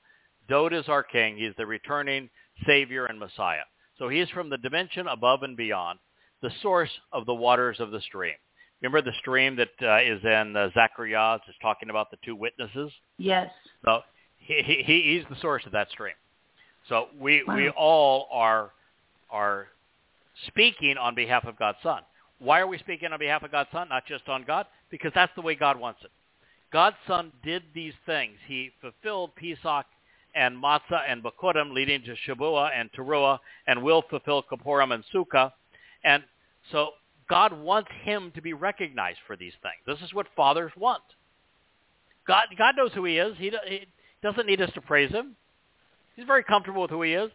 Dowd 0.48 0.72
is 0.72 0.88
our 0.88 1.02
king. 1.02 1.36
He's 1.36 1.54
the 1.56 1.66
returning 1.66 2.28
Savior 2.66 3.06
and 3.06 3.18
Messiah. 3.18 3.62
So 3.98 4.08
he's 4.08 4.28
from 4.30 4.50
the 4.50 4.58
dimension 4.58 5.06
above 5.06 5.42
and 5.42 5.56
beyond, 5.56 5.98
the 6.40 6.50
source 6.60 6.90
of 7.12 7.26
the 7.26 7.34
waters 7.34 7.78
of 7.80 7.90
the 7.90 8.00
stream. 8.00 8.34
Remember 8.80 9.00
the 9.00 9.16
stream 9.20 9.56
that 9.56 9.68
uh, 9.80 9.98
is 10.02 10.22
in 10.24 10.56
uh, 10.56 10.70
Zechariah 10.74 11.36
is 11.48 11.54
talking 11.62 11.88
about 11.88 12.10
the 12.10 12.16
two 12.24 12.34
witnesses? 12.34 12.90
Yes. 13.16 13.48
So 13.84 14.00
he, 14.38 14.82
he, 14.84 15.02
he's 15.02 15.24
the 15.30 15.40
source 15.40 15.64
of 15.66 15.72
that 15.72 15.88
stream. 15.90 16.14
So 16.88 17.06
we, 17.18 17.44
Wow. 17.46 17.56
we 17.56 17.68
all 17.70 18.28
are, 18.32 18.72
are 19.30 19.68
speaking 20.48 20.96
on 20.96 21.14
behalf 21.14 21.44
of 21.44 21.56
God's 21.56 21.78
Son. 21.82 22.02
Why 22.40 22.58
are 22.58 22.66
we 22.66 22.78
speaking 22.78 23.12
on 23.12 23.20
behalf 23.20 23.44
of 23.44 23.52
God's 23.52 23.70
Son, 23.70 23.88
not 23.88 24.04
just 24.06 24.28
on 24.28 24.42
God? 24.42 24.66
Because 24.90 25.12
that's 25.14 25.32
the 25.36 25.42
way 25.42 25.54
God 25.54 25.78
wants 25.78 26.00
it. 26.02 26.10
God's 26.72 26.96
Son 27.06 27.30
did 27.44 27.62
these 27.74 27.94
things. 28.04 28.34
He 28.48 28.70
fulfilled 28.80 29.30
Pesach 29.36 29.86
and 30.34 30.56
Matzah 30.56 31.02
and 31.08 31.22
Bakurim, 31.22 31.72
leading 31.72 32.02
to 32.04 32.14
Shavuah 32.26 32.70
and 32.74 32.90
Teruah, 32.92 33.38
and 33.66 33.82
will 33.82 34.02
fulfill 34.08 34.42
Kippurim 34.42 34.92
and 34.92 35.04
Sukkah. 35.14 35.52
And 36.04 36.22
so 36.70 36.90
God 37.28 37.52
wants 37.52 37.90
him 38.02 38.32
to 38.34 38.42
be 38.42 38.52
recognized 38.52 39.18
for 39.26 39.36
these 39.36 39.52
things. 39.62 39.76
This 39.86 40.06
is 40.06 40.14
what 40.14 40.26
fathers 40.36 40.72
want. 40.76 41.02
God, 42.26 42.44
God 42.56 42.76
knows 42.76 42.92
who 42.94 43.04
he 43.04 43.18
is. 43.18 43.36
He, 43.38 43.50
he 43.68 43.86
doesn't 44.22 44.46
need 44.46 44.60
us 44.60 44.70
to 44.74 44.80
praise 44.80 45.10
him. 45.10 45.36
He's 46.14 46.26
very 46.26 46.44
comfortable 46.44 46.82
with 46.82 46.90
who 46.90 47.02
he 47.02 47.14
is. 47.14 47.30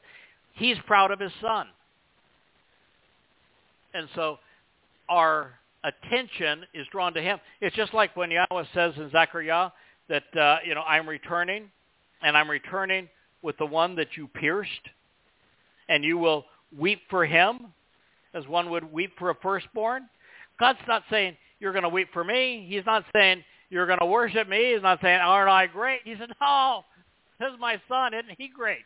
He's 0.54 0.78
proud 0.86 1.12
of 1.12 1.20
his 1.20 1.32
son. 1.42 1.68
And 3.94 4.08
so 4.16 4.38
our 5.10 5.54
attention 5.84 6.66
is 6.74 6.86
drawn 6.92 7.14
to 7.14 7.22
him. 7.22 7.40
It's 7.62 7.76
just 7.76 7.94
like 7.94 8.16
when 8.16 8.30
Yahowah 8.30 8.68
says 8.74 8.94
in 8.98 9.10
Zechariah 9.12 9.72
that, 10.10 10.38
uh, 10.40 10.58
you 10.66 10.76
know, 10.76 10.82
I'm 10.82 11.08
returning, 11.08 11.72
and 12.22 12.38
I'm 12.38 12.50
returning 12.50 13.10
with 13.42 13.58
the 13.58 13.66
one 13.66 13.96
that 13.96 14.18
you 14.18 14.28
pierced, 14.28 14.72
and 15.90 16.04
you 16.04 16.18
will 16.18 16.46
weep 16.78 17.02
for 17.10 17.26
him 17.26 17.74
as 18.34 18.48
one 18.48 18.70
would 18.70 18.92
weep 18.92 19.12
for 19.18 19.30
a 19.30 19.36
firstborn. 19.36 20.08
God's 20.60 20.80
not 20.88 21.04
saying, 21.10 21.38
you're 21.60 21.72
going 21.72 21.84
to 21.84 21.90
weep 21.90 22.10
for 22.14 22.24
me. 22.24 22.66
He's 22.70 22.86
not 22.86 23.06
saying, 23.14 23.44
you're 23.70 23.88
going 23.88 24.00
to 24.00 24.06
worship 24.06 24.48
me. 24.48 24.74
He's 24.74 24.82
not 24.82 25.00
saying, 25.02 25.20
aren't 25.20 25.50
I 25.50 25.68
great? 25.68 26.02
He 26.04 26.16
said, 26.20 26.30
no, 26.42 26.84
this 27.40 27.50
is 27.52 27.60
my 27.60 27.82
son. 27.88 28.14
Isn't 28.14 28.36
he 28.38 28.48
great? 28.48 28.86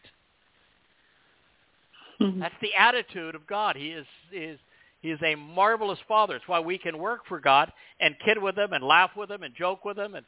Hmm. 2.20 2.40
That's 2.40 2.56
the 2.62 2.74
attitude 2.78 3.36
of 3.36 3.48
God. 3.48 3.76
He 3.76 3.90
is, 3.90 4.06
is 4.32 4.60
he 5.02 5.10
is 5.10 5.20
a 5.24 5.36
marvelous 5.36 6.00
father. 6.08 6.36
It's 6.36 6.48
why 6.48 6.60
we 6.60 6.78
can 6.78 6.98
work 6.98 7.22
for 7.28 7.40
God 7.40 7.72
and 8.00 8.16
kid 8.24 8.38
with 8.42 8.58
him 8.58 8.74
and 8.74 8.84
laugh 8.84 9.12
with 9.16 9.32
him 9.32 9.44
and 9.44 9.56
joke 9.56 9.84
with 9.84 9.98
him 9.98 10.16
and 10.16 10.26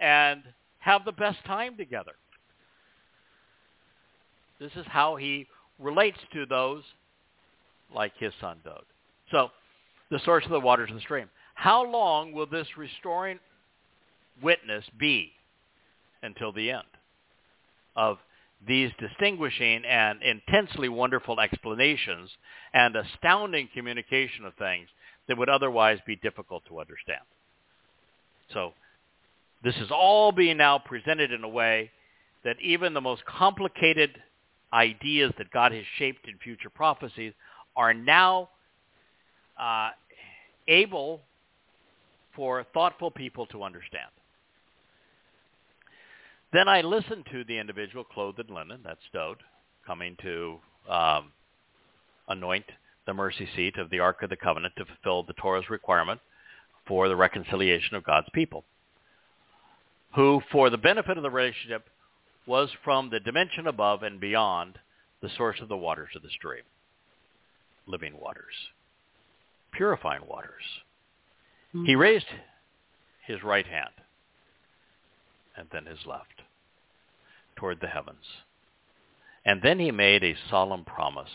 and 0.00 0.42
have 0.78 1.04
the 1.04 1.12
best 1.12 1.44
time 1.44 1.76
together. 1.76 2.12
This 4.60 4.72
is 4.76 4.86
how 4.86 5.16
he 5.16 5.46
relates 5.78 6.18
to 6.32 6.46
those 6.46 6.82
like 7.94 8.12
his 8.18 8.32
son 8.40 8.58
Dowd. 8.64 8.84
So, 9.30 9.50
the 10.10 10.20
source 10.24 10.44
of 10.44 10.50
the 10.50 10.60
waters 10.60 10.90
of 10.90 10.96
the 10.96 11.02
stream. 11.02 11.28
How 11.54 11.84
long 11.84 12.32
will 12.32 12.46
this 12.46 12.66
restoring 12.76 13.38
witness 14.42 14.84
be 14.98 15.32
until 16.22 16.52
the 16.52 16.70
end 16.70 16.82
of 17.96 18.18
these 18.66 18.90
distinguishing 18.98 19.84
and 19.84 20.20
intensely 20.22 20.88
wonderful 20.88 21.40
explanations 21.40 22.30
and 22.72 22.96
astounding 22.96 23.68
communication 23.72 24.44
of 24.44 24.54
things 24.54 24.88
that 25.28 25.38
would 25.38 25.48
otherwise 25.48 25.98
be 26.06 26.16
difficult 26.16 26.64
to 26.66 26.80
understand. 26.80 27.20
So 28.52 28.72
this 29.62 29.76
is 29.76 29.90
all 29.90 30.32
being 30.32 30.56
now 30.56 30.78
presented 30.78 31.32
in 31.32 31.44
a 31.44 31.48
way 31.48 31.90
that 32.44 32.56
even 32.62 32.94
the 32.94 33.00
most 33.00 33.24
complicated 33.26 34.10
ideas 34.72 35.32
that 35.38 35.50
God 35.50 35.72
has 35.72 35.84
shaped 35.98 36.28
in 36.28 36.38
future 36.38 36.70
prophecies 36.70 37.32
are 37.76 37.94
now 37.94 38.50
uh, 39.58 39.90
able 40.66 41.22
for 42.34 42.64
thoughtful 42.74 43.10
people 43.10 43.46
to 43.46 43.62
understand. 43.62 44.10
Then 46.52 46.68
I 46.68 46.80
listened 46.80 47.26
to 47.32 47.44
the 47.44 47.58
individual 47.58 48.04
clothed 48.04 48.40
in 48.40 48.54
linen, 48.54 48.80
that's 48.84 49.00
Dowd, 49.12 49.38
coming 49.86 50.16
to 50.22 50.58
um, 50.88 51.32
anoint 52.28 52.64
the 53.06 53.14
mercy 53.14 53.48
seat 53.56 53.76
of 53.76 53.90
the 53.90 54.00
Ark 54.00 54.22
of 54.22 54.30
the 54.30 54.36
Covenant 54.36 54.74
to 54.76 54.84
fulfill 54.84 55.24
the 55.24 55.34
Torah's 55.34 55.68
requirement 55.68 56.20
for 56.86 57.08
the 57.08 57.16
reconciliation 57.16 57.96
of 57.96 58.04
God's 58.04 58.28
people, 58.32 58.64
who, 60.14 60.40
for 60.50 60.70
the 60.70 60.78
benefit 60.78 61.16
of 61.16 61.22
the 61.22 61.30
relationship, 61.30 61.88
was 62.48 62.70
from 62.82 63.10
the 63.10 63.20
dimension 63.20 63.66
above 63.66 64.02
and 64.02 64.18
beyond 64.18 64.78
the 65.20 65.28
source 65.36 65.58
of 65.60 65.68
the 65.68 65.76
waters 65.76 66.10
of 66.16 66.22
the 66.22 66.30
stream, 66.30 66.64
living 67.86 68.18
waters, 68.18 68.54
purifying 69.72 70.26
waters. 70.26 70.64
He 71.72 71.78
mm-hmm. 71.78 72.00
raised 72.00 72.26
his 73.26 73.42
right 73.42 73.66
hand 73.66 73.90
and 75.56 75.68
then 75.72 75.86
his 75.86 76.06
left 76.06 76.42
toward 77.56 77.80
the 77.80 77.88
heavens. 77.88 78.24
And 79.44 79.60
then 79.62 79.78
he 79.78 79.90
made 79.90 80.24
a 80.24 80.36
solemn 80.48 80.84
promise 80.84 81.30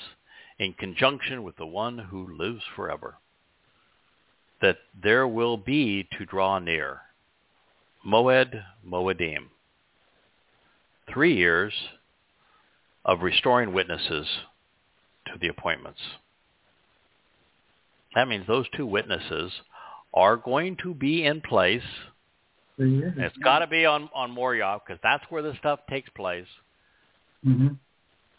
in 0.58 0.74
conjunction 0.74 1.44
with 1.44 1.58
the 1.58 1.66
one 1.66 1.98
who 1.98 2.38
lives 2.38 2.64
forever 2.76 3.16
that 4.62 4.78
there 5.02 5.28
will 5.28 5.58
be 5.58 6.08
to 6.18 6.26
draw 6.26 6.58
near 6.58 7.02
Moed 8.08 8.64
Moedim, 8.88 9.50
three 11.12 11.36
years 11.36 11.74
of 13.06 13.22
restoring 13.22 13.74
witnesses 13.74 14.28
to 15.28 15.34
the 15.40 15.48
appointments. 15.48 16.00
That 18.16 18.28
means 18.28 18.46
those 18.48 18.66
two 18.76 18.86
witnesses 18.86 19.52
are 20.14 20.38
going 20.38 20.78
to 20.84 20.94
be 20.94 21.26
in 21.26 21.42
place 21.42 21.82
and 22.78 23.24
it's 23.24 23.38
got 23.38 23.60
to 23.60 23.68
be 23.68 23.86
on 23.86 24.10
on 24.16 24.32
Moriah 24.32 24.80
because 24.86 25.00
that's 25.04 25.24
where 25.30 25.42
the 25.42 25.56
stuff 25.60 25.80
takes 25.90 26.10
place 26.16 26.48
hmm 27.44 27.70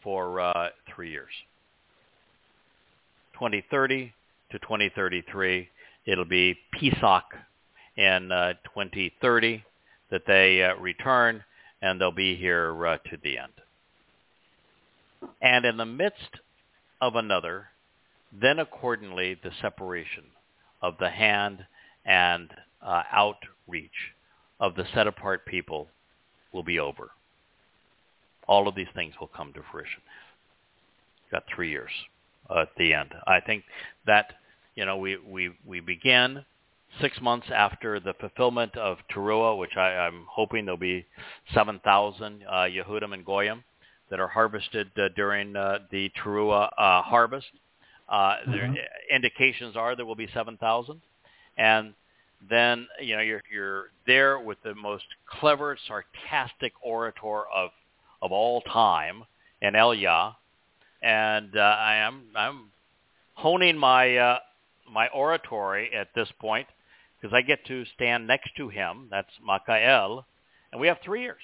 for 0.03 0.39
uh, 0.39 0.69
three 0.95 1.11
years. 1.11 1.31
2030 3.35 4.13
to 4.53 4.59
2033, 4.59 5.67
it'll 6.05 6.27
be 6.27 6.55
Pesach 6.75 7.25
in 7.97 8.31
uh, 8.31 8.53
2030 8.65 9.65
that 10.11 10.21
they 10.27 10.63
uh, 10.63 10.75
return, 10.77 11.43
and 11.83 12.01
they'll 12.01 12.13
be 12.13 12.37
here 12.37 12.87
uh, 12.87 12.97
to 13.11 13.17
the 13.23 13.39
end. 13.39 13.53
And 15.41 15.65
in 15.65 15.77
the 15.77 15.87
midst 15.87 16.41
of 17.01 17.17
another, 17.17 17.67
then 18.33 18.59
accordingly 18.59 19.39
the 19.43 19.51
separation 19.61 20.25
of 20.83 20.95
the 20.99 21.11
hand 21.11 21.65
and 22.05 22.51
uh, 22.83 23.03
outreach 23.11 23.91
of 24.61 24.75
the 24.75 24.85
set-apart 24.95 25.47
people 25.47 25.89
will 26.53 26.63
be 26.63 26.79
over. 26.79 27.11
All 28.47 28.69
of 28.69 28.75
these 28.75 28.89
things 28.95 29.15
will 29.19 29.29
come 29.29 29.53
to 29.55 29.63
fruition. 29.71 30.03
Got 31.31 31.45
three 31.55 31.71
years 31.71 31.91
uh, 32.51 32.61
at 32.63 32.69
the 32.77 32.93
end. 32.93 33.15
I 33.27 33.41
think 33.41 33.65
that 34.07 34.35
you 34.75 34.85
know 34.85 34.99
we 34.99 35.17
we 35.17 35.53
we 35.67 35.81
begin 35.81 36.45
six 37.01 37.21
months 37.21 37.47
after 37.55 38.01
the 38.01 38.15
fulfillment 38.15 38.77
of 38.77 38.99
Teruah, 39.13 39.59
which 39.59 39.77
I, 39.77 39.97
I'm 40.07 40.27
hoping 40.29 40.65
there'll 40.65 40.79
be 40.79 41.07
seven 41.53 41.81
thousand 41.85 42.45
uh, 42.49 42.67
Yehudim 42.67 43.13
and 43.13 43.25
Goyim 43.25 43.65
that 44.11 44.21
are 44.21 44.29
harvested 44.29 44.91
uh, 44.99 45.09
during 45.17 45.57
uh, 45.57 45.79
the 45.91 46.11
Teruah 46.23 46.69
uh, 46.79 47.03
harvest. 47.03 47.47
Uh, 48.09 48.37
there, 48.51 48.69
Mhm. 48.69 48.77
indications 49.11 49.77
are 49.77 49.97
there 49.97 50.07
will 50.07 50.15
be 50.15 50.29
seven 50.35 50.57
thousand, 50.59 51.01
and 51.57 51.95
then 52.51 52.87
you 53.01 53.17
know 53.17 53.23
you're 53.23 53.43
you're 53.51 53.85
there 54.07 54.39
with 54.39 54.59
the 54.63 54.75
most 54.75 55.05
clever, 55.27 55.77
sarcastic 55.89 56.73
orator 56.83 57.43
of 57.55 57.71
of 58.23 58.31
all 58.33 58.61
time, 58.63 59.25
in 59.63 59.75
Elia, 59.75 60.37
and 61.03 61.57
uh, 61.57 61.61
I 61.61 61.95
am 61.97 62.25
I'm 62.37 62.71
honing 63.35 63.77
my 63.79 64.17
uh, 64.17 64.39
my 64.91 65.09
oratory 65.09 65.93
at 65.95 66.09
this 66.15 66.29
point 66.41 66.69
because 67.25 67.35
I 67.35 67.41
get 67.41 67.65
to 67.69 67.87
stand 67.95 68.27
next 68.27 68.51
to 68.59 68.69
him. 68.69 69.09
That's 69.11 69.31
Makael, 69.49 70.25
and 70.71 70.79
we 70.79 70.89
have 70.89 70.99
three 71.03 71.23
years. 71.23 71.41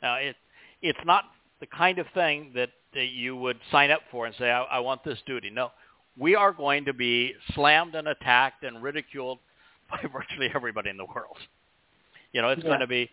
Now 0.00 0.16
it 0.16 0.36
it's 0.82 0.98
not 1.04 1.24
the 1.58 1.66
kind 1.66 1.98
of 1.98 2.06
thing 2.14 2.52
that, 2.54 2.70
that 2.94 3.06
you 3.06 3.34
would 3.36 3.58
sign 3.72 3.90
up 3.90 4.02
for 4.12 4.24
and 4.26 4.34
say 4.38 4.50
I, 4.50 4.62
I 4.62 4.78
want 4.78 5.02
this 5.04 5.18
duty. 5.26 5.50
No, 5.50 5.72
we 6.16 6.36
are 6.36 6.52
going 6.52 6.84
to 6.84 6.92
be 6.92 7.34
slammed 7.54 7.96
and 7.96 8.06
attacked 8.06 8.62
and 8.62 8.80
ridiculed 8.84 9.38
by 9.90 9.98
virtually 10.12 10.48
everybody 10.54 10.90
in 10.90 10.96
the 10.96 11.06
world. 11.06 11.36
You 12.32 12.42
know, 12.42 12.50
it's 12.50 12.62
Yeah. 12.62 12.68
going 12.68 12.80
to 12.80 12.86
be 12.86 13.10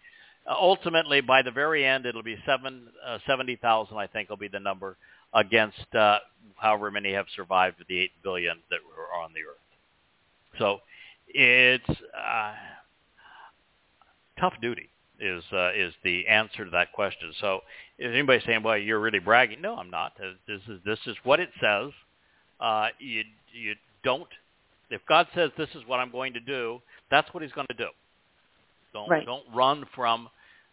uh, 0.47 0.53
ultimately 0.53 1.21
by 1.21 1.41
the 1.41 1.51
very 1.51 1.83
end 1.83 2.05
it'll 2.05 2.21
be 2.21 2.37
seven 2.45 2.89
uh, 3.03 3.17
seventy 3.25 3.55
thousand. 3.55 3.97
I 3.97 4.05
think 4.05 4.29
will 4.29 4.37
be 4.37 4.49
the 4.49 4.59
number 4.59 4.97
against 5.33 5.95
uh, 5.95 6.19
however 6.57 6.91
many 6.91 7.13
have 7.13 7.25
survived 7.35 7.77
the 7.87 7.99
eight 7.99 8.11
billion 8.21 8.57
that 8.69 8.79
were 8.85 9.19
on 9.19 9.31
the 9.33 9.41
earth. 9.49 10.59
So 10.59 10.81
it's 11.29 11.89
uh, 11.89 12.53
tough 14.39 14.53
duty, 14.61 14.89
is 15.19 15.43
uh, 15.53 15.71
is 15.75 15.93
the 16.03 16.27
answer 16.27 16.65
to 16.65 16.71
that 16.71 16.91
question. 16.93 17.31
So, 17.39 17.61
is 17.97 18.11
anybody 18.11 18.41
saying, 18.45 18.63
"Well, 18.63 18.77
you're 18.77 18.99
really 18.99 19.19
bragging"? 19.19 19.61
No, 19.61 19.75
I'm 19.75 19.89
not. 19.89 20.13
This 20.47 20.61
is 20.67 20.79
this 20.85 20.99
is 21.05 21.15
what 21.23 21.39
it 21.39 21.49
says. 21.61 21.91
Uh, 22.59 22.87
you 22.99 23.23
you 23.53 23.75
don't. 24.03 24.27
If 24.89 25.01
God 25.07 25.27
says 25.35 25.51
this 25.57 25.69
is 25.75 25.83
what 25.85 25.99
I'm 25.99 26.11
going 26.11 26.33
to 26.33 26.39
do, 26.39 26.81
that's 27.11 27.31
what 27.33 27.43
He's 27.43 27.51
going 27.51 27.67
to 27.69 27.77
do. 27.77 27.89
Don't 28.93 29.09
Right. 29.09 29.25
don't 29.25 29.45
run 29.53 29.85
from. 29.95 30.29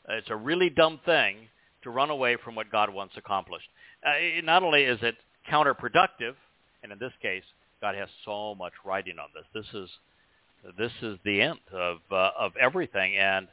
Uh, 0.09 0.15
it's 0.15 0.31
a 0.31 0.37
really 0.37 0.71
dumb 0.71 1.01
thing 1.05 1.49
to 1.83 1.91
run 1.91 2.11
away 2.11 2.37
from 2.37 2.55
what 2.55 2.71
God 2.71 2.89
wants 2.91 3.17
accomplished. 3.17 3.69
Uh, 4.07 4.11
it- 4.17 4.45
not 4.45 4.63
only 4.63 4.85
is 4.85 5.03
it 5.03 5.17
counterproductive, 5.51 6.35
and 6.83 6.93
in 6.93 6.99
this 6.99 7.13
case, 7.21 7.45
God 7.81 7.95
has 7.95 8.09
so 8.25 8.55
much 8.55 8.73
writing 8.85 9.19
on 9.19 9.29
this. 9.35 9.45
This 9.53 9.75
is 9.75 9.91
this 10.79 10.93
is 11.03 11.19
the 11.25 11.41
end 11.41 11.61
of 11.73 11.99
uh, 12.11 12.31
of 12.39 12.53
everything, 12.61 13.17
and 13.17 13.49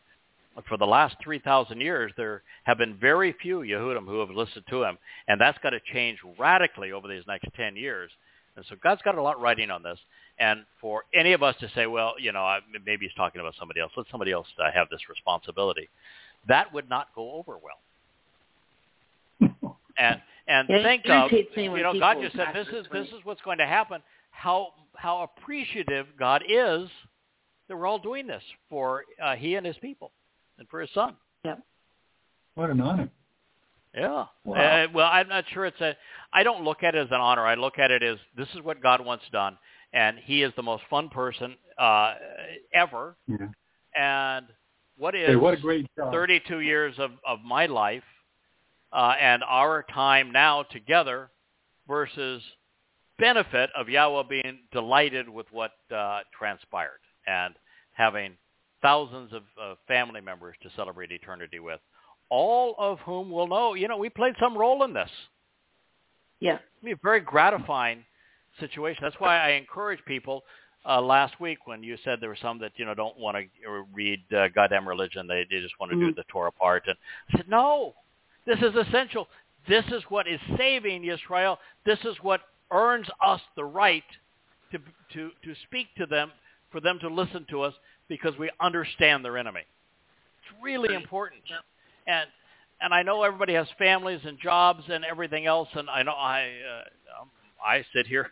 for 0.68 0.78
the 0.78 0.86
last 0.86 1.16
3,000 1.24 1.82
years, 1.82 2.12
there 2.16 2.44
have 2.66 2.78
been 2.78 2.96
very 3.00 3.34
few 3.42 3.60
Yehudim 3.60 4.06
who 4.06 4.20
have 4.20 4.30
listened 4.30 4.66
to 4.70 4.84
him, 4.84 4.98
and 5.28 5.42
that's 5.42 5.58
got 5.64 5.72
to 5.72 5.80
change 5.92 6.20
radically 6.38 6.92
over 6.92 7.08
these 7.08 7.24
next 7.28 7.48
10 7.56 7.76
years. 7.76 8.12
And 8.56 8.64
so 8.70 8.76
God's 8.84 9.02
got 9.02 9.18
a 9.18 9.22
lot 9.22 9.42
writing 9.42 9.72
on 9.72 9.82
this. 9.82 9.98
And 10.40 10.64
for 10.80 11.06
any 11.14 11.34
of 11.34 11.42
us 11.42 11.56
to 11.60 11.70
say, 11.74 11.88
well, 11.88 12.14
you 12.20 12.32
know, 12.32 12.60
maybe 12.86 13.06
he's 13.06 13.16
talking 13.16 13.42
about 13.42 13.56
somebody 13.58 13.80
else, 13.80 13.92
let 13.98 14.06
somebody 14.12 14.32
else 14.32 14.48
uh, 14.60 14.72
have 14.72 14.90
this 14.92 15.02
responsibility, 15.10 15.90
that 16.48 16.72
would 16.74 16.90
not 16.90 17.08
go 17.16 17.32
over 17.34 17.58
well. 17.58 17.80
And 19.96 20.20
and 20.48 20.68
Yeah, 20.70 20.84
think 20.84 21.06
of, 21.06 21.32
irritates 21.32 21.56
me 21.56 21.70
when 21.70 21.78
you 21.78 21.84
know, 21.84 22.00
God 22.00 22.18
just 22.20 22.36
said 22.36 22.48
this 22.54 22.66
this 22.66 22.86
is 22.86 22.88
this 22.92 23.08
is 23.10 23.24
what's 23.24 23.42
going 23.42 23.60
to 23.60 23.66
happen. 23.68 24.02
How 24.32 24.74
how 24.96 25.24
appreciative 25.24 26.08
God 26.18 26.44
is 26.48 26.90
that 27.68 27.78
we're 27.78 27.88
all 27.88 28.00
doing 28.00 28.28
this 28.28 28.44
for 28.70 29.04
uh, 29.22 29.36
He 29.36 29.56
and 29.56 29.66
His 29.66 29.78
people 29.78 30.12
and 30.58 30.68
for 30.70 30.82
His 30.82 30.90
Son. 30.94 31.16
Yep. 31.46 31.60
What 32.56 32.70
an 32.70 32.82
honor. 32.82 33.10
Yeah. 33.96 34.26
Wow. 34.44 34.56
Uh, 34.56 34.88
well, 34.94 35.10
I'm 35.12 35.28
not 35.28 35.46
sure 35.54 35.66
it's 35.66 35.80
a. 35.82 35.96
I 36.32 36.44
don't 36.44 36.64
look 36.64 36.84
at 36.84 36.96
it 36.96 37.00
as 37.00 37.12
an 37.12 37.22
honor. 37.22 37.46
I 37.46 37.56
look 37.56 37.78
at 37.78 37.92
it 37.92 38.02
as 38.02 38.18
this 38.36 38.48
is 38.56 38.62
what 38.64 38.82
God 38.82 39.06
wants 39.06 39.24
done, 39.32 39.58
and 39.94 40.18
He 40.18 40.42
is 40.42 40.52
the 40.56 40.64
most 40.64 40.84
fun 40.90 41.10
person 41.10 41.56
uh, 41.78 42.16
ever. 42.74 43.16
Yeah. 43.28 43.48
And 43.96 44.48
what 44.98 45.16
is 45.16 45.28
Hey, 45.28 45.36
what 45.36 45.54
a 45.54 45.58
great 45.62 45.88
job. 45.96 46.12
32 46.12 46.62
years 46.62 46.96
of, 46.98 47.12
of 47.28 47.40
my 47.44 47.66
life 47.68 48.04
uh, 48.92 49.14
and 49.20 49.44
our 49.44 49.84
time 49.94 50.32
now 50.32 50.64
together 50.64 51.30
versus 51.88 52.42
benefit 53.20 53.70
of 53.76 53.88
Yahowah 53.88 54.30
being 54.30 54.60
delighted 54.72 55.30
with 55.30 55.46
what 55.52 55.72
uh, 55.96 56.20
transpired 56.38 57.00
and 57.28 57.54
having 57.94 58.34
thousands 58.82 59.32
of 59.34 59.44
uh, 59.62 59.76
family 59.88 60.22
members 60.22 60.56
to 60.64 60.70
celebrate 60.76 61.12
eternity 61.12 61.60
with, 61.60 61.80
all 62.30 62.76
of 62.78 63.00
whom 63.00 63.30
will 63.32 63.48
know, 63.48 63.76
you 63.76 63.88
know, 63.88 63.98
we 63.98 64.10
played 64.10 64.34
some 64.40 64.58
role 64.58 64.84
in 64.84 64.94
this. 64.94 65.10
Yeah. 66.40 66.56
It'd 66.56 66.84
be 66.84 66.92
a 66.92 66.96
very 67.02 67.22
gratifying 67.22 68.04
situation. 68.60 69.00
That's 69.04 69.20
why 69.20 69.38
I 69.40 69.52
encourage 69.52 70.00
people 70.06 70.44
uh, 70.86 71.02
last 71.02 71.40
week 71.40 71.60
when 71.66 71.82
you 71.82 71.98
said 72.04 72.20
there 72.20 72.30
were 72.30 72.38
some 72.42 72.60
that 72.60 72.74
you 72.76 72.86
know 72.86 72.94
don't 72.94 73.18
want 73.18 73.38
to 73.38 73.86
read 73.94 74.22
uh, 74.36 74.50
goddamn 74.50 74.88
religion. 74.88 75.28
They 75.28 75.46
they 75.50 75.62
just 75.62 75.80
want 75.80 75.92
to 75.94 75.98
do 75.98 76.12
Mhm. 76.12 76.16
the 76.16 76.24
Torah 76.26 76.52
part. 76.52 76.84
And 76.88 76.98
I 77.34 77.38
said, 77.38 77.48
no, 77.48 77.96
this 78.46 78.60
is 78.60 78.76
essential. 78.76 79.30
This 79.68 79.86
is 79.88 80.04
what 80.10 80.28
is 80.28 80.42
saving 80.58 81.06
Israel. 81.06 81.58
This 81.86 82.00
is 82.04 82.18
what 82.22 82.42
earns 82.72 83.08
us 83.26 83.42
the 83.56 83.66
right 83.66 84.04
to 84.72 84.80
to 85.14 85.32
to 85.44 85.56
speak 85.66 85.88
to 85.98 86.06
them, 86.06 86.32
for 86.72 86.82
them 86.82 87.00
to 87.00 87.08
listen 87.08 87.46
to 87.50 87.62
us 87.62 87.74
because 88.08 88.38
we 88.38 88.50
understand 88.60 89.24
their 89.24 89.38
enemy. 89.38 89.62
It's 89.62 90.64
really 90.64 90.94
important. 90.96 91.42
And 92.08 92.28
and 92.82 92.94
I 92.94 93.02
know 93.02 93.24
everybody 93.24 93.54
has 93.54 93.68
families 93.78 94.20
and 94.26 94.38
jobs 94.40 94.84
and 94.90 95.06
everything 95.06 95.46
else. 95.46 95.70
And 95.74 95.90
I 95.90 96.04
know 96.04 96.12
I 96.12 96.42
uh, 96.42 97.22
um, 97.22 97.30
I 97.66 97.86
sit 97.94 98.08
here. 98.08 98.32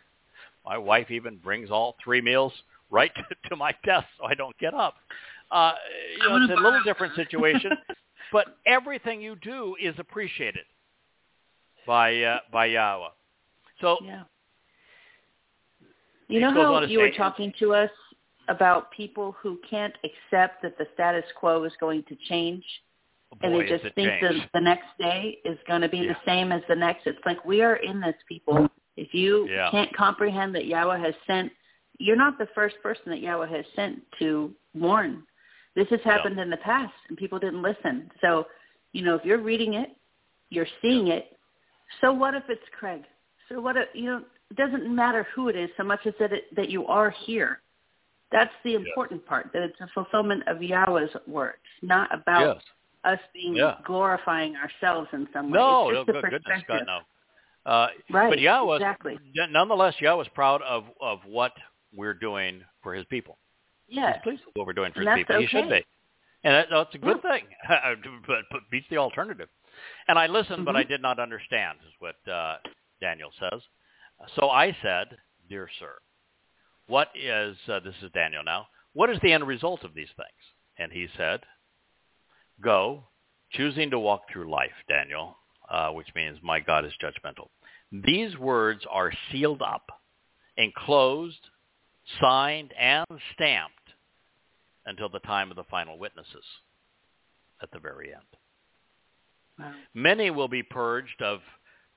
My 0.64 0.78
wife 0.78 1.10
even 1.10 1.38
brings 1.38 1.70
all 1.70 1.96
three 2.04 2.20
meals 2.20 2.52
right 2.90 3.10
to, 3.16 3.48
to 3.48 3.56
my 3.56 3.74
desk 3.84 4.06
so 4.18 4.26
I 4.26 4.34
don't 4.34 4.56
get 4.58 4.74
up. 4.74 4.94
Uh, 5.50 5.72
you 6.18 6.28
know, 6.28 6.36
it's 6.36 6.52
a 6.52 6.62
little 6.62 6.82
different 6.82 7.14
situation, 7.14 7.72
but 8.32 8.56
everything 8.66 9.20
you 9.20 9.36
do 9.36 9.76
is 9.82 9.94
appreciated 9.98 10.64
by 11.86 12.22
uh, 12.22 12.38
by 12.52 12.68
Yahowah. 12.68 13.10
So 13.82 13.98
Yeah. 14.02 14.22
You 16.28 16.40
know 16.40 16.52
how 16.52 16.80
you 16.84 17.00
were 17.00 17.10
talking 17.10 17.52
to 17.58 17.74
us 17.74 17.90
about 18.48 18.90
people 18.92 19.32
who 19.32 19.60
can't 19.68 19.94
accept 20.02 20.62
that 20.62 20.78
the 20.78 20.86
status 20.94 21.24
quo 21.36 21.62
is 21.64 21.72
going 21.78 22.04
to 22.04 22.16
change 22.28 22.64
and 23.42 23.52
boy, 23.52 23.64
they 23.64 23.68
just 23.68 23.94
think 23.94 24.08
changed. 24.20 24.42
that 24.42 24.50
the 24.54 24.60
next 24.60 24.86
day 24.98 25.38
is 25.44 25.58
going 25.66 25.82
to 25.82 25.88
be 25.88 25.98
Yeah. 25.98 26.14
the 26.14 26.20
same 26.24 26.52
as 26.52 26.62
the 26.68 26.76
next. 26.76 27.06
It's 27.06 27.24
like 27.26 27.44
we 27.44 27.60
are 27.62 27.76
in 27.76 28.00
this, 28.00 28.16
people. 28.26 28.70
If 28.96 29.12
you 29.14 29.46
Yeah. 29.48 29.70
can't 29.70 29.92
comprehend 29.94 30.54
that 30.54 30.64
Yahowah 30.64 31.00
has 31.00 31.14
sent, 31.26 31.52
you're 31.98 32.16
not 32.16 32.38
the 32.38 32.46
first 32.46 32.80
person 32.82 33.10
that 33.10 33.20
Yahowah 33.20 33.48
has 33.48 33.66
sent 33.74 34.10
to 34.18 34.54
warn. 34.74 35.26
This 35.74 35.88
has 35.88 36.02
happened 36.02 36.38
in 36.38 36.50
the 36.50 36.58
past, 36.58 36.94
and 37.08 37.16
people 37.16 37.38
didn't 37.38 37.62
listen. 37.62 38.10
So, 38.20 38.46
you 38.92 39.02
know, 39.02 39.14
if 39.14 39.24
you're 39.24 39.38
reading 39.38 39.74
it, 39.74 39.96
you're 40.50 40.68
seeing 40.82 41.08
it. 41.08 41.38
So 42.00 42.12
what 42.12 42.34
if 42.34 42.48
it's 42.48 42.68
Craig? 42.70 43.06
So 43.48 43.60
what 43.60 43.76
if 43.76 43.88
you 43.94 44.04
know? 44.06 44.22
It 44.50 44.56
doesn't 44.56 44.94
matter 44.94 45.26
who 45.34 45.48
it 45.48 45.56
is 45.56 45.70
so 45.76 45.82
much 45.82 46.00
as 46.06 46.12
that 46.20 46.32
it, 46.32 46.54
that 46.54 46.68
you 46.68 46.86
are 46.86 47.10
here. 47.10 47.60
That's 48.30 48.52
the 48.64 48.74
important 48.74 49.24
part. 49.26 49.50
That 49.52 49.62
it's 49.62 49.80
a 49.80 49.88
fulfillment 49.94 50.42
of 50.46 50.58
Yahowah's 50.58 51.14
words, 51.26 51.58
not 51.82 52.12
about 52.14 52.56
yes. 52.56 52.64
us 53.04 53.20
being 53.32 53.56
Yeah. 53.56 53.76
glorifying 53.84 54.54
ourselves 54.56 55.08
in 55.12 55.26
some 55.32 55.50
way. 55.50 55.58
No, 55.58 55.88
it's 55.90 55.96
no, 55.96 56.04
just 56.04 56.24
a 56.24 56.28
good 56.30 56.44
goodness. 56.44 56.62
God, 56.68 56.82
no. 56.86 56.98
Uh, 57.64 57.88
Right, 58.10 58.28
but 58.30 58.40
Yahweh, 58.40 58.76
exactly. 58.76 59.18
nonetheless, 59.50 59.94
Yahowah's 60.00 60.28
proud 60.34 60.62
of 60.62 60.84
of 61.00 61.20
what 61.26 61.52
we're 61.94 62.14
doing 62.14 62.62
for 62.82 62.94
His 62.94 63.04
people. 63.06 63.38
Yes, 63.88 64.16
He's 64.16 64.22
pleased 64.22 64.42
with 64.46 64.56
what 64.56 64.66
we're 64.66 64.72
doing 64.72 64.92
for 64.92 65.00
And 65.00 65.10
His 65.10 65.18
people. 65.18 65.40
He 65.40 65.46
should 65.46 65.68
be, 65.68 65.84
and 66.44 66.54
that, 66.54 66.66
that's 66.70 66.94
a 66.94 66.98
good 66.98 67.22
thing. 67.22 67.44
but, 68.26 68.38
but 68.50 68.60
beats 68.70 68.86
the 68.90 68.96
alternative. 68.98 69.48
And 70.08 70.18
I 70.18 70.26
listened, 70.26 70.64
but 70.64 70.76
I 70.76 70.84
Mhm. 70.84 70.88
did 70.88 71.02
not 71.02 71.18
understand, 71.18 71.78
is 71.86 71.92
what 71.98 72.16
uh, 72.30 72.56
Daniel 73.02 73.30
says. 73.38 73.60
So 74.36 74.48
I 74.48 74.74
said, 74.82 75.18
"Dear 75.48 75.68
sir, 75.78 75.94
what 76.86 77.08
is 77.14 77.56
uh, 77.68 77.80
this 77.80 77.94
is 78.02 78.10
Daniel 78.12 78.42
now? 78.44 78.68
What 78.94 79.10
is 79.10 79.18
the 79.22 79.32
end 79.32 79.46
result 79.46 79.84
of 79.84 79.94
these 79.94 80.12
things?" 80.16 80.42
And 80.78 80.90
he 80.90 81.08
said, 81.18 81.40
"Go, 82.62 83.04
choosing 83.50 83.90
to 83.90 83.98
walk 83.98 84.22
through 84.32 84.50
life, 84.50 84.70
Daniel, 84.88 85.36
uh, 85.68 85.90
which 85.90 86.08
means 86.14 86.38
my 86.42 86.60
God 86.60 86.84
is 86.84 86.92
judgmental. 87.02 87.48
These 87.92 88.38
words 88.38 88.84
are 88.90 89.12
sealed 89.30 89.62
up, 89.62 89.90
enclosed, 90.56 91.50
signed, 92.20 92.72
and 92.78 93.06
stamped 93.34 93.74
until 94.86 95.08
the 95.08 95.20
time 95.20 95.50
of 95.50 95.56
the 95.56 95.64
final 95.64 95.98
witnesses 95.98 96.44
at 97.62 97.70
the 97.72 97.78
very 97.78 98.12
end. 98.12 98.22
Wow. 99.58 99.72
Many 99.94 100.30
will 100.30 100.48
be 100.48 100.62
purged 100.62 101.20
of 101.22 101.40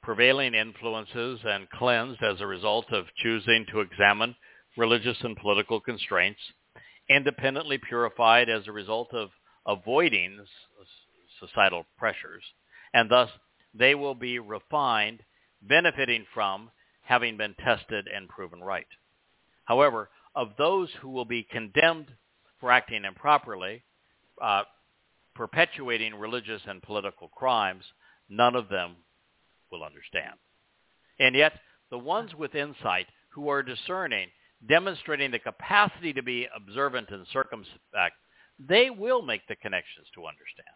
prevailing 0.05 0.53
influences 0.53 1.39
and 1.43 1.67
cleansed 1.71 2.21
as 2.21 2.39
a 2.39 2.45
result 2.45 2.85
of 2.93 3.07
choosing 3.17 3.65
to 3.71 3.79
examine 3.79 4.35
religious 4.77 5.17
and 5.21 5.35
political 5.35 5.79
constraints, 5.79 6.39
independently 7.09 7.79
purified 7.79 8.47
as 8.47 8.67
a 8.67 8.71
result 8.71 9.11
of 9.15 9.29
avoiding 9.65 10.39
societal 11.39 11.83
pressures, 11.97 12.43
and 12.93 13.09
thus 13.09 13.31
they 13.73 13.95
will 13.95 14.13
be 14.13 14.37
refined, 14.37 15.21
benefiting 15.63 16.23
from 16.35 16.69
having 17.01 17.35
been 17.35 17.55
tested 17.55 18.07
and 18.07 18.29
proven 18.29 18.63
right. 18.63 18.87
However, 19.63 20.11
of 20.35 20.49
those 20.55 20.89
who 21.01 21.09
will 21.09 21.25
be 21.25 21.47
condemned 21.51 22.09
for 22.59 22.71
acting 22.71 23.05
improperly, 23.05 23.83
uh, 24.39 24.63
perpetuating 25.33 26.13
religious 26.13 26.61
and 26.67 26.83
political 26.83 27.27
crimes, 27.29 27.83
none 28.29 28.55
of 28.55 28.69
them 28.69 28.97
will 29.71 29.83
understand. 29.83 30.35
And 31.19 31.35
yet, 31.35 31.53
the 31.91 31.97
ones 31.97 32.33
with 32.35 32.55
insight 32.55 33.07
who 33.29 33.49
are 33.49 33.63
discerning, 33.63 34.29
demonstrating 34.67 35.31
the 35.31 35.39
capacity 35.39 36.13
to 36.13 36.23
be 36.23 36.47
observant 36.55 37.09
and 37.09 37.25
circumspect, 37.31 38.15
they 38.59 38.89
will 38.89 39.21
make 39.21 39.47
the 39.47 39.55
connections 39.55 40.07
to 40.15 40.25
understand. 40.25 40.67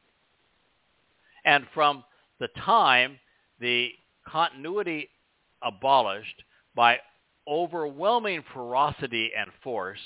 And 1.45 1.66
from 1.74 2.03
the 2.40 2.49
time 2.49 3.20
the 3.60 3.90
continuity 4.28 5.10
abolished 5.61 6.44
by 6.76 6.99
overwhelming 7.48 8.44
ferocity 8.53 9.32
and 9.38 9.49
force, 9.64 9.99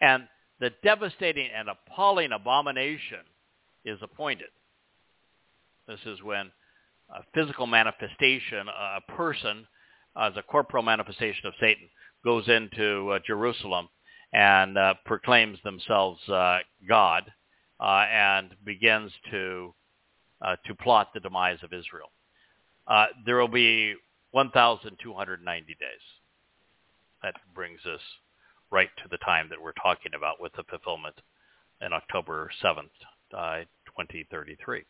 and 0.00 0.28
the 0.60 0.70
devastating 0.82 1.48
and 1.56 1.68
appalling 1.68 2.32
abomination 2.32 3.20
is 3.84 3.98
appointed. 4.02 4.48
This 5.88 6.00
is 6.06 6.22
when 6.22 6.52
a 7.14 7.22
physical 7.34 7.66
manifestation, 7.66 8.66
a 8.68 9.00
person 9.12 9.66
as 10.16 10.32
a 10.36 10.42
corporal 10.42 10.82
manifestation 10.82 11.46
of 11.46 11.54
Satan, 11.60 11.88
goes 12.24 12.48
into 12.48 13.10
uh, 13.10 13.18
Jerusalem 13.26 13.88
and 14.32 14.76
uh, 14.76 14.94
proclaims 15.04 15.58
themselves 15.64 16.20
uh, 16.28 16.58
God 16.88 17.24
and 17.80 18.50
begins 18.64 19.12
to 19.30 19.74
to 20.66 20.74
plot 20.76 21.08
the 21.12 21.20
demise 21.20 21.58
of 21.62 21.72
Israel. 21.72 22.10
There 23.26 23.36
will 23.36 23.48
be 23.48 23.94
1,290 24.32 25.66
days. 25.66 25.76
That 27.22 27.34
brings 27.54 27.80
us 27.84 28.00
right 28.70 28.88
to 29.02 29.08
the 29.10 29.18
time 29.18 29.48
that 29.50 29.60
we're 29.60 29.72
talking 29.72 30.12
about 30.16 30.40
with 30.40 30.52
the 30.54 30.62
fulfillment 30.64 31.16
in 31.80 31.92
October 31.92 32.50
7th, 32.62 32.90
uh, 33.36 33.64
2033. 33.86 34.84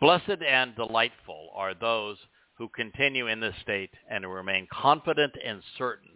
Blessed 0.00 0.42
and 0.46 0.74
delightful 0.74 1.50
are 1.54 1.74
those 1.74 2.16
who 2.58 2.68
continue 2.68 3.28
in 3.28 3.40
this 3.40 3.54
state 3.62 3.90
and 4.08 4.30
remain 4.30 4.66
confident 4.72 5.34
and 5.44 5.62
certain, 5.78 6.10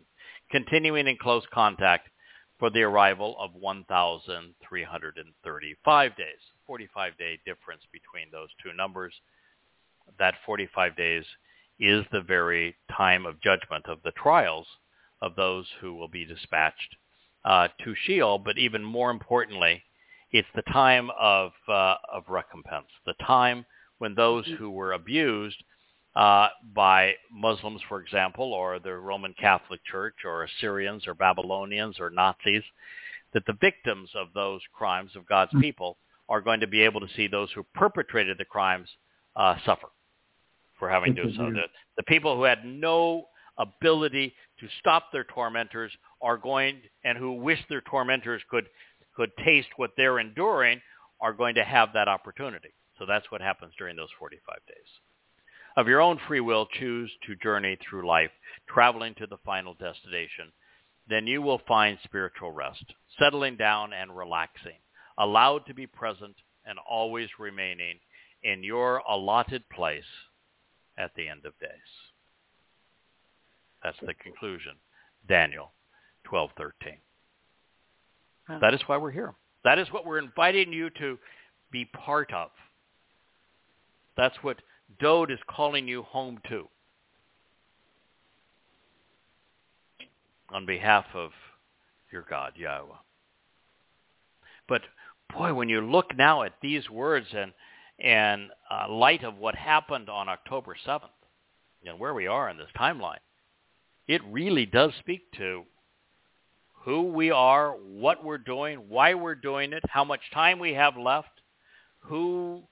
continuing 0.50 1.06
in 1.06 1.16
close 1.16 1.44
contact 1.52 2.08
for 2.58 2.70
the 2.70 2.82
arrival 2.82 3.36
of 3.38 3.54
1,335 3.54 6.16
days. 6.16 6.26
45-day 6.68 7.38
difference 7.46 7.82
between 7.92 8.30
those 8.30 8.48
two 8.62 8.72
numbers. 8.76 9.14
That 10.18 10.34
45 10.44 10.96
days 10.96 11.24
is 11.78 12.04
the 12.10 12.20
very 12.20 12.76
time 12.96 13.26
of 13.26 13.40
judgment 13.40 13.86
of 13.86 14.02
the 14.02 14.10
trials 14.12 14.66
of 15.22 15.36
those 15.36 15.66
who 15.80 15.94
will 15.94 16.08
be 16.08 16.24
dispatched 16.24 16.96
uh, 17.44 17.68
to 17.84 17.94
Sheol, 18.04 18.38
but 18.38 18.58
even 18.58 18.84
more 18.84 19.10
importantly, 19.10 19.82
it's 20.30 20.48
the 20.54 20.62
time 20.62 21.10
of, 21.18 21.52
uh, 21.68 21.94
of 22.12 22.24
recompense, 22.28 22.86
the 23.06 23.14
time 23.24 23.64
when 23.98 24.14
those 24.14 24.44
mm-hmm. 24.46 24.56
who 24.56 24.70
were 24.70 24.92
abused 24.92 25.62
uh, 26.16 26.48
by 26.74 27.14
Muslims, 27.32 27.80
for 27.88 28.00
example, 28.00 28.52
or 28.52 28.78
the 28.78 28.94
Roman 28.94 29.34
Catholic 29.38 29.80
Church, 29.84 30.16
or 30.24 30.44
Assyrians, 30.44 31.06
or 31.06 31.14
Babylonians, 31.14 32.00
or 32.00 32.10
Nazis, 32.10 32.62
that 33.34 33.44
the 33.46 33.56
victims 33.60 34.10
of 34.14 34.28
those 34.34 34.60
crimes 34.72 35.12
of 35.14 35.26
God's 35.26 35.50
mm-hmm. 35.50 35.60
people 35.60 35.98
are 36.28 36.40
going 36.40 36.60
to 36.60 36.66
be 36.66 36.82
able 36.82 37.00
to 37.00 37.08
see 37.16 37.26
those 37.26 37.50
who 37.54 37.64
perpetrated 37.74 38.36
the 38.38 38.44
crimes 38.44 38.88
uh, 39.36 39.56
suffer 39.64 39.88
for 40.78 40.88
having 40.88 41.14
to 41.14 41.24
do 41.24 41.36
so. 41.36 41.50
The, 41.50 41.62
the 41.96 42.02
people 42.04 42.36
who 42.36 42.44
had 42.44 42.64
no 42.64 43.26
ability 43.58 44.34
to 44.60 44.66
stop 44.80 45.04
their 45.12 45.24
tormentors 45.24 45.92
are 46.20 46.36
going, 46.36 46.80
and 47.04 47.16
who 47.16 47.32
wish 47.34 47.58
their 47.68 47.80
tormentors 47.82 48.42
could 48.50 48.66
could 49.18 49.36
taste 49.44 49.68
what 49.76 49.90
they're 49.96 50.20
enduring, 50.20 50.80
are 51.20 51.32
going 51.32 51.56
to 51.56 51.64
have 51.64 51.92
that 51.92 52.06
opportunity. 52.06 52.68
So 52.98 53.04
that's 53.04 53.28
what 53.32 53.40
happens 53.40 53.72
during 53.76 53.96
those 53.96 54.12
45 54.16 54.58
days. 54.68 54.76
Of 55.76 55.88
your 55.88 56.00
own 56.00 56.20
free 56.28 56.38
will, 56.38 56.66
choose 56.78 57.10
to 57.26 57.34
journey 57.34 57.76
through 57.76 58.06
life, 58.06 58.30
traveling 58.68 59.16
to 59.16 59.26
the 59.26 59.38
final 59.44 59.74
destination. 59.74 60.52
Then 61.08 61.26
you 61.26 61.42
will 61.42 61.60
find 61.66 61.98
spiritual 62.04 62.52
rest, 62.52 62.84
settling 63.18 63.56
down 63.56 63.92
and 63.92 64.16
relaxing, 64.16 64.78
allowed 65.18 65.66
to 65.66 65.74
be 65.74 65.88
present 65.88 66.36
and 66.64 66.78
always 66.88 67.28
remaining 67.40 67.98
in 68.44 68.62
your 68.62 68.98
allotted 68.98 69.68
place 69.68 70.04
at 70.96 71.10
the 71.16 71.26
end 71.26 71.44
of 71.44 71.58
days. 71.58 71.70
That's 73.82 73.98
the 74.00 74.14
conclusion. 74.14 74.76
Daniel 75.26 75.72
12:13. 76.24 76.98
That 78.48 78.74
is 78.74 78.80
why 78.86 78.96
we're 78.96 79.10
here. 79.10 79.34
That 79.64 79.78
is 79.78 79.88
what 79.92 80.06
we're 80.06 80.18
inviting 80.18 80.72
you 80.72 80.90
to 80.98 81.18
be 81.70 81.84
part 81.84 82.32
of. 82.32 82.50
That's 84.16 84.36
what 84.42 84.58
Dowd 85.00 85.30
is 85.30 85.38
calling 85.48 85.86
you 85.86 86.02
home 86.02 86.40
to. 86.48 86.68
On 90.50 90.64
behalf 90.64 91.04
of 91.14 91.30
your 92.10 92.24
God, 92.28 92.54
Yahowah. 92.58 92.98
But 94.66 94.82
boy, 95.32 95.52
when 95.52 95.68
you 95.68 95.82
look 95.82 96.16
now 96.16 96.42
at 96.42 96.54
these 96.62 96.88
words 96.88 97.26
and 97.34 97.52
and 98.00 98.50
uh, 98.70 98.88
light 98.88 99.24
of 99.24 99.36
what 99.38 99.56
happened 99.56 100.08
on 100.08 100.28
October 100.28 100.76
7th 100.86 101.08
and 101.84 101.98
where 101.98 102.14
we 102.14 102.28
are 102.28 102.48
in 102.48 102.56
this 102.56 102.68
timeline, 102.78 103.18
it 104.06 104.22
really 104.24 104.66
does 104.66 104.92
speak 105.00 105.32
to 105.32 105.64
who 106.84 107.02
we 107.02 107.30
are, 107.30 107.72
what 107.72 108.24
we're 108.24 108.38
doing, 108.38 108.78
why 108.88 109.14
we're 109.14 109.34
doing 109.34 109.72
it, 109.72 109.82
how 109.88 110.04
much 110.04 110.20
time 110.32 110.58
we 110.58 110.74
have 110.74 110.96
left, 110.96 111.28
who 112.00 112.62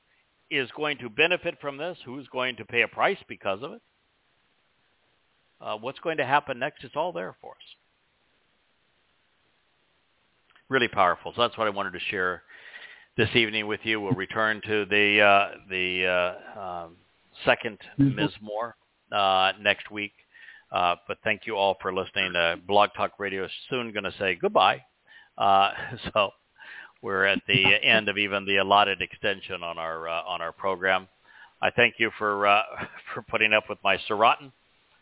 is 0.50 0.70
going 0.76 0.98
to 0.98 1.10
benefit 1.10 1.58
from 1.60 1.76
this, 1.76 1.98
who's 2.04 2.26
going 2.28 2.56
to 2.56 2.64
pay 2.64 2.82
a 2.82 2.88
price 2.88 3.18
because 3.28 3.62
of 3.62 3.72
it, 3.72 3.82
uh, 5.60 5.76
what's 5.76 5.98
going 6.00 6.18
to 6.18 6.24
happen 6.24 6.58
next, 6.58 6.84
it's 6.84 6.96
all 6.96 7.12
there 7.12 7.34
for 7.40 7.52
us. 7.52 7.56
Really 10.68 10.88
powerful. 10.88 11.32
So 11.34 11.42
that's 11.42 11.56
what 11.56 11.66
I 11.66 11.70
wanted 11.70 11.92
to 11.92 12.00
share 12.10 12.42
this 13.16 13.28
evening 13.34 13.66
with 13.66 13.80
you. 13.84 14.00
We'll 14.00 14.12
return 14.12 14.60
to 14.66 14.84
the 14.84 15.20
uh, 15.20 15.48
the 15.70 16.06
uh, 16.56 16.60
um, 16.60 16.96
second 17.44 17.78
Mizmor 17.98 18.72
uh, 19.12 19.52
next 19.60 19.90
week. 19.90 20.12
Uh, 20.72 20.96
but 21.06 21.18
thank 21.22 21.42
you 21.46 21.56
all 21.56 21.76
for 21.80 21.94
listening. 21.94 22.34
Uh, 22.34 22.56
Blog 22.66 22.90
Talk 22.96 23.12
Radio 23.18 23.44
is 23.44 23.50
soon 23.70 23.92
going 23.92 24.04
to 24.04 24.14
say 24.18 24.34
goodbye. 24.34 24.82
Uh, 25.38 25.70
so 26.12 26.30
we're 27.02 27.24
at 27.24 27.40
the 27.46 27.64
end 27.84 28.08
of 28.08 28.18
even 28.18 28.44
the 28.44 28.56
allotted 28.56 29.00
extension 29.00 29.62
on 29.62 29.78
our 29.78 30.08
uh, 30.08 30.22
on 30.22 30.40
our 30.40 30.52
program. 30.52 31.08
I 31.62 31.70
thank 31.70 31.94
you 31.98 32.10
for 32.18 32.46
uh, 32.46 32.62
for 33.14 33.22
putting 33.22 33.52
up 33.52 33.64
with 33.68 33.78
my 33.84 33.96
Surrotten, 34.08 34.50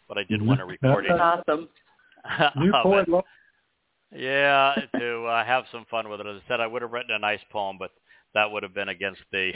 but 0.08 0.18
I 0.18 0.24
did 0.24 0.40
mm-hmm. 0.40 0.48
want 0.48 0.60
to 0.60 0.66
record 0.66 1.06
That's 1.08 1.42
it. 1.48 1.50
Awesome. 1.50 1.68
New 2.62 2.72
poet. 2.82 3.08
Yeah, 4.16 4.76
to 4.98 5.24
uh, 5.24 5.44
have 5.44 5.64
some 5.72 5.86
fun 5.90 6.08
with 6.08 6.20
it. 6.20 6.26
As 6.26 6.36
I 6.36 6.48
said, 6.48 6.60
I 6.60 6.68
would 6.68 6.82
have 6.82 6.92
written 6.92 7.16
a 7.16 7.18
nice 7.18 7.40
poem, 7.50 7.78
but 7.78 7.90
that 8.32 8.48
would 8.48 8.62
have 8.62 8.72
been 8.72 8.90
against 8.90 9.20
the, 9.32 9.50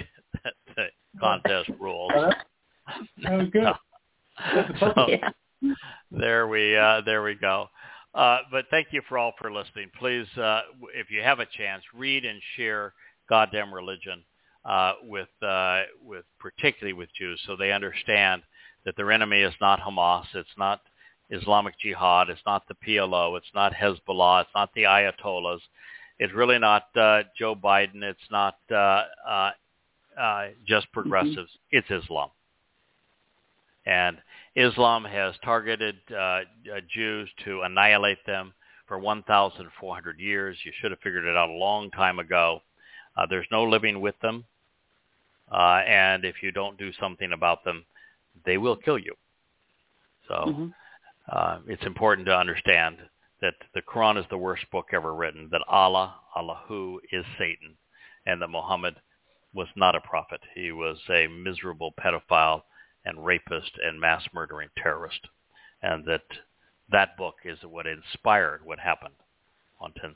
the 0.74 0.86
contest 1.20 1.70
rules. 1.78 2.10
Oh, 3.24 3.46
good. 3.52 3.72
so, 4.80 5.06
yeah 5.08 5.30
there 6.10 6.48
we 6.48 6.76
uh, 6.76 7.02
there 7.04 7.22
we 7.22 7.34
go. 7.34 7.68
Uh, 8.14 8.38
but 8.50 8.64
thank 8.70 8.88
you 8.90 9.02
for 9.08 9.18
all 9.18 9.32
for 9.38 9.52
listening. 9.52 9.90
Please, 9.98 10.26
uh, 10.38 10.62
if 10.94 11.10
you 11.10 11.22
have 11.22 11.40
a 11.40 11.46
chance, 11.46 11.82
read 11.94 12.24
and 12.24 12.40
share 12.56 12.94
Goddamn 13.28 13.72
Religion 13.72 14.24
uh, 14.64 14.94
with 15.04 15.28
uh, 15.42 15.82
with 16.04 16.24
particularly 16.38 16.94
with 16.94 17.08
Jews, 17.18 17.40
so 17.46 17.56
they 17.56 17.72
understand 17.72 18.42
that 18.84 18.96
their 18.96 19.12
enemy 19.12 19.42
is 19.42 19.54
not 19.60 19.80
Hamas, 19.80 20.24
it's 20.34 20.48
not 20.56 20.80
Islamic 21.30 21.78
Jihad, 21.78 22.30
it's 22.30 22.40
not 22.46 22.66
the 22.68 22.74
PLO, 22.74 23.36
it's 23.36 23.50
not 23.54 23.72
Hezbollah, 23.72 24.42
it's 24.42 24.50
not 24.54 24.70
the 24.74 24.84
Ayatollahs, 24.84 25.60
it's 26.18 26.32
really 26.32 26.58
not 26.58 26.84
uh, 26.96 27.22
Joe 27.38 27.54
Biden, 27.54 28.02
it's 28.02 28.18
not 28.30 28.56
uh, 28.70 29.04
uh, 29.28 29.50
uh, 30.18 30.46
just 30.66 30.86
mm-hmm. 30.86 31.00
progressives, 31.00 31.50
mm-hmm. 31.50 31.78
it's 31.78 31.90
Islam. 31.90 32.30
And 33.86 34.18
Islam 34.58 35.04
has 35.04 35.34
targeted 35.44 35.96
uh, 36.10 36.16
uh, 36.16 36.40
Jews 36.92 37.28
to 37.44 37.62
annihilate 37.62 38.24
them 38.26 38.52
for 38.88 38.98
1,400 38.98 40.18
years. 40.18 40.56
You 40.64 40.72
should 40.80 40.90
have 40.90 41.00
figured 41.00 41.24
it 41.24 41.36
out 41.36 41.48
a 41.48 41.52
long 41.52 41.92
time 41.92 42.18
ago. 42.18 42.60
Uh, 43.16 43.26
there's 43.30 43.46
no 43.52 43.62
living 43.62 44.00
with 44.00 44.16
them. 44.20 44.44
Uh, 45.50 45.80
and 45.86 46.24
if 46.24 46.42
you 46.42 46.50
don't 46.50 46.76
do 46.76 46.90
something 46.98 47.32
about 47.32 47.64
them, 47.64 47.84
they 48.44 48.58
will 48.58 48.74
kill 48.74 48.98
you. 48.98 49.14
So 50.26 50.34
mm-hmm. 50.34 50.66
uh, 51.30 51.58
it's 51.68 51.86
important 51.86 52.26
to 52.26 52.36
understand 52.36 52.96
that 53.40 53.54
the 53.74 53.82
Quran 53.82 54.18
is 54.18 54.26
the 54.28 54.38
worst 54.38 54.64
book 54.72 54.86
ever 54.92 55.14
written, 55.14 55.48
that 55.52 55.62
Allah, 55.68 56.16
Allahu, 56.36 56.98
is 57.12 57.24
Satan, 57.38 57.76
and 58.26 58.42
that 58.42 58.48
Muhammad 58.48 58.96
was 59.54 59.68
not 59.76 59.94
a 59.94 60.00
prophet. 60.00 60.40
He 60.54 60.72
was 60.72 60.98
a 61.08 61.28
miserable 61.28 61.94
pedophile 61.98 62.62
and 63.04 63.24
rapist 63.24 63.72
and 63.82 64.00
mass 64.00 64.22
murdering 64.32 64.68
terrorist, 64.76 65.20
and 65.82 66.04
that 66.06 66.24
that 66.90 67.16
book 67.16 67.36
is 67.44 67.58
what 67.62 67.86
inspired 67.86 68.64
what 68.64 68.78
happened 68.78 69.14
on 69.80 69.92
10-7. 69.92 70.14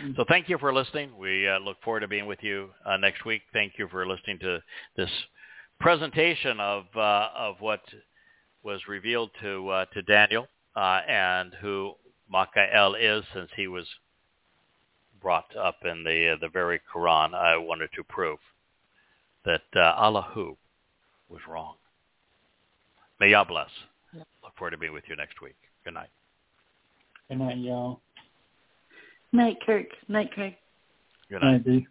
Mm-hmm. 0.00 0.12
So 0.16 0.24
thank 0.28 0.48
you 0.48 0.58
for 0.58 0.72
listening. 0.72 1.10
We 1.18 1.48
uh, 1.48 1.58
look 1.58 1.76
forward 1.82 2.00
to 2.00 2.08
being 2.08 2.26
with 2.26 2.42
you 2.42 2.70
uh, 2.84 2.96
next 2.96 3.24
week. 3.24 3.42
Thank 3.52 3.74
you 3.78 3.88
for 3.88 4.06
listening 4.06 4.38
to 4.40 4.62
this 4.96 5.10
presentation 5.80 6.60
of 6.60 6.84
uh, 6.96 7.28
of 7.36 7.56
what 7.60 7.82
was 8.62 8.80
revealed 8.88 9.30
to 9.42 9.68
uh, 9.68 9.84
to 9.86 10.02
Daniel 10.02 10.46
uh, 10.76 11.00
and 11.06 11.52
who 11.60 11.92
Michael 12.28 12.94
is, 12.94 13.24
since 13.34 13.50
he 13.54 13.66
was 13.66 13.86
brought 15.20 15.54
up 15.56 15.76
in 15.84 16.04
the 16.04 16.32
uh, 16.32 16.36
the 16.40 16.48
very 16.48 16.80
Quran. 16.94 17.34
I 17.34 17.56
wanted 17.58 17.90
to 17.96 18.04
prove 18.04 18.38
that 19.44 19.62
Allahu 19.74 20.56
was 21.32 21.40
wrong. 21.48 21.74
May 23.20 23.30
Yah 23.30 23.44
bless. 23.44 23.70
Yep. 24.14 24.26
Look 24.44 24.56
forward 24.56 24.72
to 24.72 24.78
being 24.78 24.92
with 24.92 25.04
you 25.08 25.16
next 25.16 25.40
week. 25.40 25.56
Good 25.84 25.94
night. 25.94 26.10
Good 27.28 27.38
night, 27.38 27.58
y'all. 27.58 28.00
Night, 29.32 29.56
Kirk. 29.64 29.86
Night, 30.08 30.30
Craig. 30.32 30.54
Good 31.30 31.42
night. 31.42 31.66
night 31.66 31.86